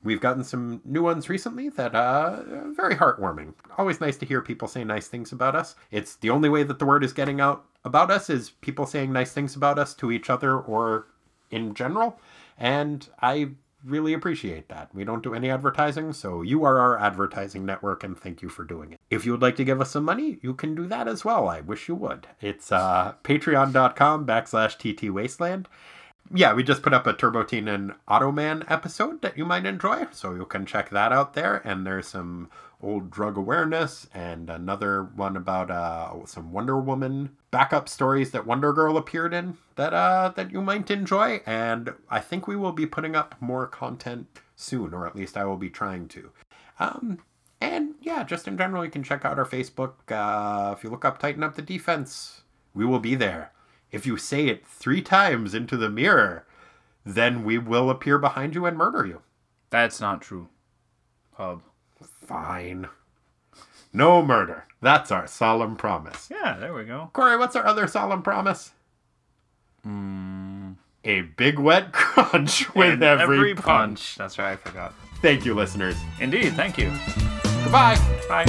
We've 0.04 0.20
gotten 0.20 0.44
some 0.44 0.80
new 0.84 1.02
ones 1.02 1.28
recently 1.28 1.68
that 1.70 1.96
uh 1.96 2.42
very 2.76 2.94
heartwarming. 2.94 3.54
Always 3.76 4.00
nice 4.00 4.16
to 4.18 4.26
hear 4.26 4.40
people 4.40 4.68
say 4.68 4.84
nice 4.84 5.08
things 5.08 5.32
about 5.32 5.56
us. 5.56 5.74
It's 5.90 6.14
the 6.14 6.30
only 6.30 6.48
way 6.48 6.62
that 6.62 6.78
the 6.78 6.86
word 6.86 7.02
is 7.02 7.12
getting 7.12 7.40
out 7.40 7.64
about 7.84 8.12
us 8.12 8.30
is 8.30 8.50
people 8.50 8.86
saying 8.86 9.12
nice 9.12 9.32
things 9.32 9.56
about 9.56 9.80
us 9.80 9.94
to 9.94 10.12
each 10.12 10.30
other 10.30 10.56
or 10.56 11.08
in 11.50 11.74
general. 11.74 12.20
And 12.56 13.08
I 13.20 13.50
really 13.84 14.12
appreciate 14.12 14.68
that. 14.68 14.94
We 14.94 15.04
don't 15.04 15.22
do 15.22 15.34
any 15.34 15.50
advertising, 15.50 16.12
so 16.12 16.42
you 16.42 16.64
are 16.64 16.78
our 16.78 16.98
advertising 16.98 17.66
network, 17.66 18.02
and 18.02 18.18
thank 18.18 18.42
you 18.42 18.48
for 18.48 18.64
doing 18.64 18.92
it. 18.92 19.00
If 19.10 19.26
you 19.26 19.32
would 19.32 19.42
like 19.42 19.56
to 19.56 19.64
give 19.64 19.80
us 19.80 19.90
some 19.90 20.04
money, 20.04 20.38
you 20.42 20.54
can 20.54 20.74
do 20.74 20.86
that 20.86 21.08
as 21.08 21.24
well. 21.24 21.48
I 21.48 21.60
wish 21.60 21.88
you 21.88 21.94
would. 21.94 22.26
It's 22.40 22.72
uh, 22.72 23.14
patreon.com 23.22 24.26
backslash 24.26 24.76
ttwasteland. 24.78 25.66
Yeah, 26.32 26.54
we 26.54 26.62
just 26.62 26.82
put 26.82 26.94
up 26.94 27.06
a 27.06 27.12
Turbo 27.12 27.42
Teen 27.42 27.68
and 27.68 27.92
Automan 28.08 28.64
episode 28.70 29.20
that 29.20 29.36
you 29.36 29.44
might 29.44 29.66
enjoy, 29.66 30.06
so 30.10 30.34
you 30.34 30.46
can 30.46 30.64
check 30.64 30.88
that 30.90 31.12
out 31.12 31.34
there. 31.34 31.56
And 31.64 31.86
there's 31.86 32.08
some 32.08 32.48
old 32.82 33.10
drug 33.10 33.36
awareness 33.36 34.06
and 34.12 34.50
another 34.50 35.04
one 35.04 35.36
about 35.36 35.70
uh, 35.70 36.26
some 36.26 36.52
Wonder 36.52 36.78
Woman 36.78 37.36
backup 37.50 37.88
stories 37.88 38.30
that 38.32 38.46
Wonder 38.46 38.72
Girl 38.72 38.96
appeared 38.96 39.32
in 39.32 39.56
that 39.76 39.94
uh, 39.94 40.32
that 40.36 40.50
you 40.50 40.60
might 40.60 40.90
enjoy. 40.90 41.40
And 41.46 41.92
I 42.10 42.20
think 42.20 42.46
we 42.46 42.56
will 42.56 42.72
be 42.72 42.86
putting 42.86 43.16
up 43.16 43.34
more 43.40 43.66
content 43.66 44.26
soon, 44.56 44.92
or 44.92 45.06
at 45.06 45.16
least 45.16 45.36
I 45.36 45.44
will 45.44 45.56
be 45.56 45.70
trying 45.70 46.08
to. 46.08 46.30
Um, 46.78 47.18
and 47.60 47.94
yeah, 48.00 48.24
just 48.24 48.46
in 48.46 48.58
general, 48.58 48.84
you 48.84 48.90
can 48.90 49.02
check 49.02 49.24
out 49.24 49.38
our 49.38 49.46
Facebook. 49.46 49.94
Uh, 50.10 50.72
if 50.72 50.84
you 50.84 50.90
look 50.90 51.04
up 51.04 51.18
Tighten 51.18 51.42
Up 51.42 51.54
the 51.54 51.62
Defense, 51.62 52.42
we 52.74 52.84
will 52.84 53.00
be 53.00 53.14
there. 53.14 53.52
If 53.90 54.06
you 54.06 54.16
say 54.16 54.46
it 54.48 54.66
three 54.66 55.00
times 55.00 55.54
into 55.54 55.76
the 55.76 55.88
mirror, 55.88 56.46
then 57.04 57.44
we 57.44 57.58
will 57.58 57.90
appear 57.90 58.18
behind 58.18 58.54
you 58.54 58.66
and 58.66 58.76
murder 58.76 59.06
you. 59.06 59.22
That's 59.70 60.00
not 60.00 60.20
true. 60.20 60.48
Pub. 61.36 61.62
Fine. 62.24 62.88
No 63.92 64.24
murder. 64.24 64.64
That's 64.80 65.10
our 65.12 65.26
solemn 65.26 65.76
promise. 65.76 66.28
Yeah, 66.30 66.56
there 66.58 66.74
we 66.74 66.84
go. 66.84 67.10
Corey, 67.12 67.36
what's 67.36 67.54
our 67.56 67.64
other 67.64 67.86
solemn 67.86 68.22
promise? 68.22 68.72
Mm. 69.86 70.76
A 71.04 71.20
big 71.22 71.58
wet 71.58 71.92
crunch 71.92 72.74
with 72.74 72.94
And 72.94 73.04
every, 73.04 73.54
punch. 73.54 74.16
That's 74.16 74.38
right, 74.38 74.52
I 74.52 74.56
forgot. 74.56 74.94
Thank 75.22 75.44
you, 75.44 75.54
listeners. 75.54 75.96
Indeed, 76.20 76.54
thank 76.54 76.76
you. 76.78 76.92
Goodbye. 77.62 77.98
Bye. 78.28 78.44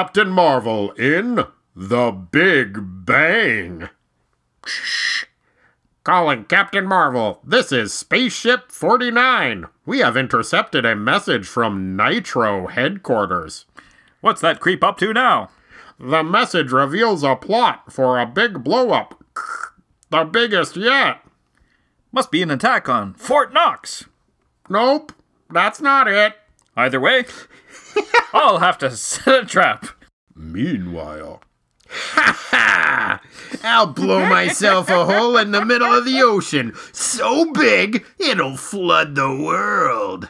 Captain 0.00 0.30
Marvel 0.30 0.92
in 0.92 1.44
The 1.76 2.10
Big 2.10 2.78
Bang. 3.04 3.90
Calling 6.04 6.44
Captain 6.46 6.86
Marvel, 6.86 7.42
this 7.44 7.70
is 7.70 7.92
Spaceship 7.92 8.72
49. 8.72 9.66
We 9.84 9.98
have 9.98 10.16
intercepted 10.16 10.86
a 10.86 10.96
message 10.96 11.46
from 11.46 11.96
Nitro 11.96 12.68
headquarters. 12.68 13.66
What's 14.22 14.40
that 14.40 14.58
creep 14.58 14.82
up 14.82 14.96
to 15.00 15.12
now? 15.12 15.50
The 15.98 16.22
message 16.22 16.72
reveals 16.72 17.22
a 17.22 17.36
plot 17.36 17.92
for 17.92 18.18
a 18.18 18.24
big 18.24 18.64
blowup. 18.64 19.20
The 20.08 20.24
biggest 20.24 20.78
yet. 20.78 21.22
Must 22.10 22.30
be 22.30 22.40
an 22.40 22.50
attack 22.50 22.88
on 22.88 23.12
Fort 23.12 23.52
Knox. 23.52 24.06
Nope, 24.70 25.12
that's 25.50 25.82
not 25.82 26.08
it. 26.08 26.36
Either 26.74 27.00
way, 27.00 27.26
I'll 28.32 28.58
have 28.58 28.78
to 28.78 28.90
set 28.90 29.42
a 29.42 29.46
trap. 29.46 29.86
Meanwhile, 30.34 31.42
ha 31.88 32.38
ha! 32.50 33.20
I'll 33.62 33.88
blow 33.88 34.26
myself 34.26 34.88
a 34.88 35.04
hole 35.04 35.36
in 35.36 35.50
the 35.50 35.64
middle 35.64 35.92
of 35.92 36.04
the 36.04 36.22
ocean, 36.22 36.72
so 36.92 37.52
big 37.52 38.04
it'll 38.18 38.56
flood 38.56 39.14
the 39.14 39.34
world. 39.34 40.28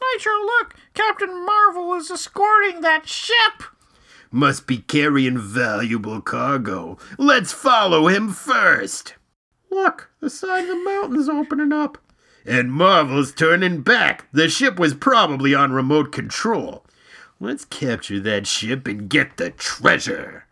Nitro, 0.00 0.32
look! 0.32 0.74
Captain 0.94 1.44
Marvel 1.44 1.94
is 1.94 2.10
escorting 2.10 2.80
that 2.82 3.08
ship! 3.08 3.62
Must 4.30 4.66
be 4.66 4.78
carrying 4.78 5.38
valuable 5.38 6.20
cargo. 6.20 6.98
Let's 7.18 7.52
follow 7.52 8.08
him 8.08 8.30
first. 8.30 9.14
Look, 9.70 10.10
the 10.20 10.28
side 10.28 10.62
of 10.62 10.68
the 10.68 10.84
mountain's 10.84 11.28
opening 11.28 11.72
up. 11.72 11.98
And 12.44 12.72
Marvel's 12.72 13.32
turning 13.32 13.82
back. 13.82 14.26
The 14.32 14.48
ship 14.48 14.78
was 14.78 14.94
probably 14.94 15.54
on 15.54 15.72
remote 15.72 16.12
control. 16.12 16.84
Let's 17.40 17.64
capture 17.64 18.18
that 18.20 18.46
ship 18.46 18.88
and 18.88 19.08
get 19.08 19.36
the 19.36 19.50
treasure. 19.50 20.46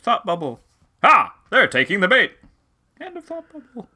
Thought 0.00 0.24
bubble. 0.24 0.60
Ah! 1.02 1.34
They're 1.50 1.66
taking 1.66 2.00
the 2.00 2.08
bait! 2.08 2.32
End 3.00 3.16
of 3.16 3.24
thought 3.24 3.44
bubble. 3.52 3.88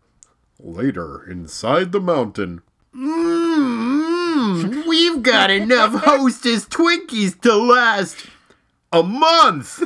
Later, 0.58 1.24
inside 1.30 1.92
the 1.92 2.00
mountain. 2.00 2.62
Mmm, 2.94 4.86
we've 4.86 5.22
got 5.22 5.50
enough 5.50 5.92
hostess 6.04 6.64
Twinkies 6.64 7.40
to 7.42 7.54
last 7.54 8.26
a 8.92 9.02
month. 9.02 9.82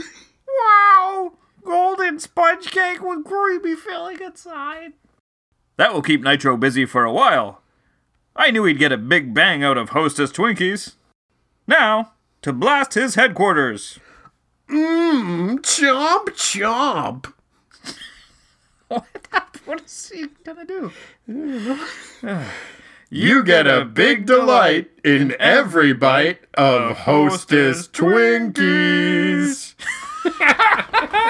Wow! 0.49 1.33
Golden 1.65 2.19
sponge 2.19 2.71
cake 2.71 3.03
with 3.03 3.25
creamy 3.25 3.77
filling 3.77 4.21
inside. 4.21 4.93
That 5.77 5.93
will 5.93 6.03
keep 6.03 6.23
Nitro 6.23 6.57
busy 6.57 6.87
for 6.87 7.05
a 7.05 7.13
while. 7.13 7.61
I 8.35 8.51
knew 8.51 8.65
he'd 8.65 8.79
get 8.79 8.93
a 8.93 8.97
big 8.97 9.35
bang 9.35 9.63
out 9.63 9.77
of 9.77 9.91
Hostess 9.91 10.33
Twinkies. 10.33 10.95
Now, 11.71 12.13
to 12.43 12.53
blast 12.53 12.95
his 12.95 13.15
headquarters. 13.15 14.01
Mmm, 14.69 15.61
chomp 15.61 16.31
chomp. 16.31 17.33
What 19.67 19.83
is 19.85 20.11
he 20.13 20.27
gonna 20.43 20.65
do? 20.65 20.91
You 23.13 23.43
get 23.43 23.67
a 23.67 23.85
big 23.85 24.27
delight 24.27 24.89
in 25.03 25.35
every 25.41 25.93
bite 25.93 26.39
of 26.55 26.97
Hostess 26.99 27.89
Twinkies. 27.89 29.75
I 30.25 31.27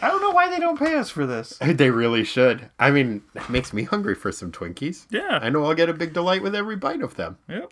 don't 0.00 0.22
know 0.22 0.30
why 0.30 0.48
they 0.48 0.58
don't 0.58 0.78
pay 0.78 0.96
us 0.96 1.10
for 1.10 1.26
this. 1.26 1.58
They 1.60 1.90
really 1.90 2.24
should. 2.24 2.70
I 2.78 2.90
mean, 2.90 3.20
it 3.34 3.50
makes 3.50 3.74
me 3.74 3.82
hungry 3.82 4.14
for 4.14 4.32
some 4.32 4.50
Twinkies. 4.50 5.04
Yeah. 5.10 5.38
I 5.42 5.50
know 5.50 5.64
I'll 5.64 5.74
get 5.74 5.90
a 5.90 5.94
big 5.94 6.14
delight 6.14 6.42
with 6.42 6.54
every 6.54 6.76
bite 6.76 7.02
of 7.02 7.16
them. 7.16 7.36
Yep. 7.46 7.70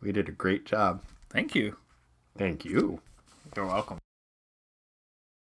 We 0.00 0.12
did 0.12 0.28
a 0.28 0.32
great 0.32 0.64
job. 0.64 1.02
Thank 1.30 1.54
you. 1.54 1.76
Thank 2.36 2.64
you. 2.64 3.00
You're 3.56 3.66
welcome. 3.66 3.98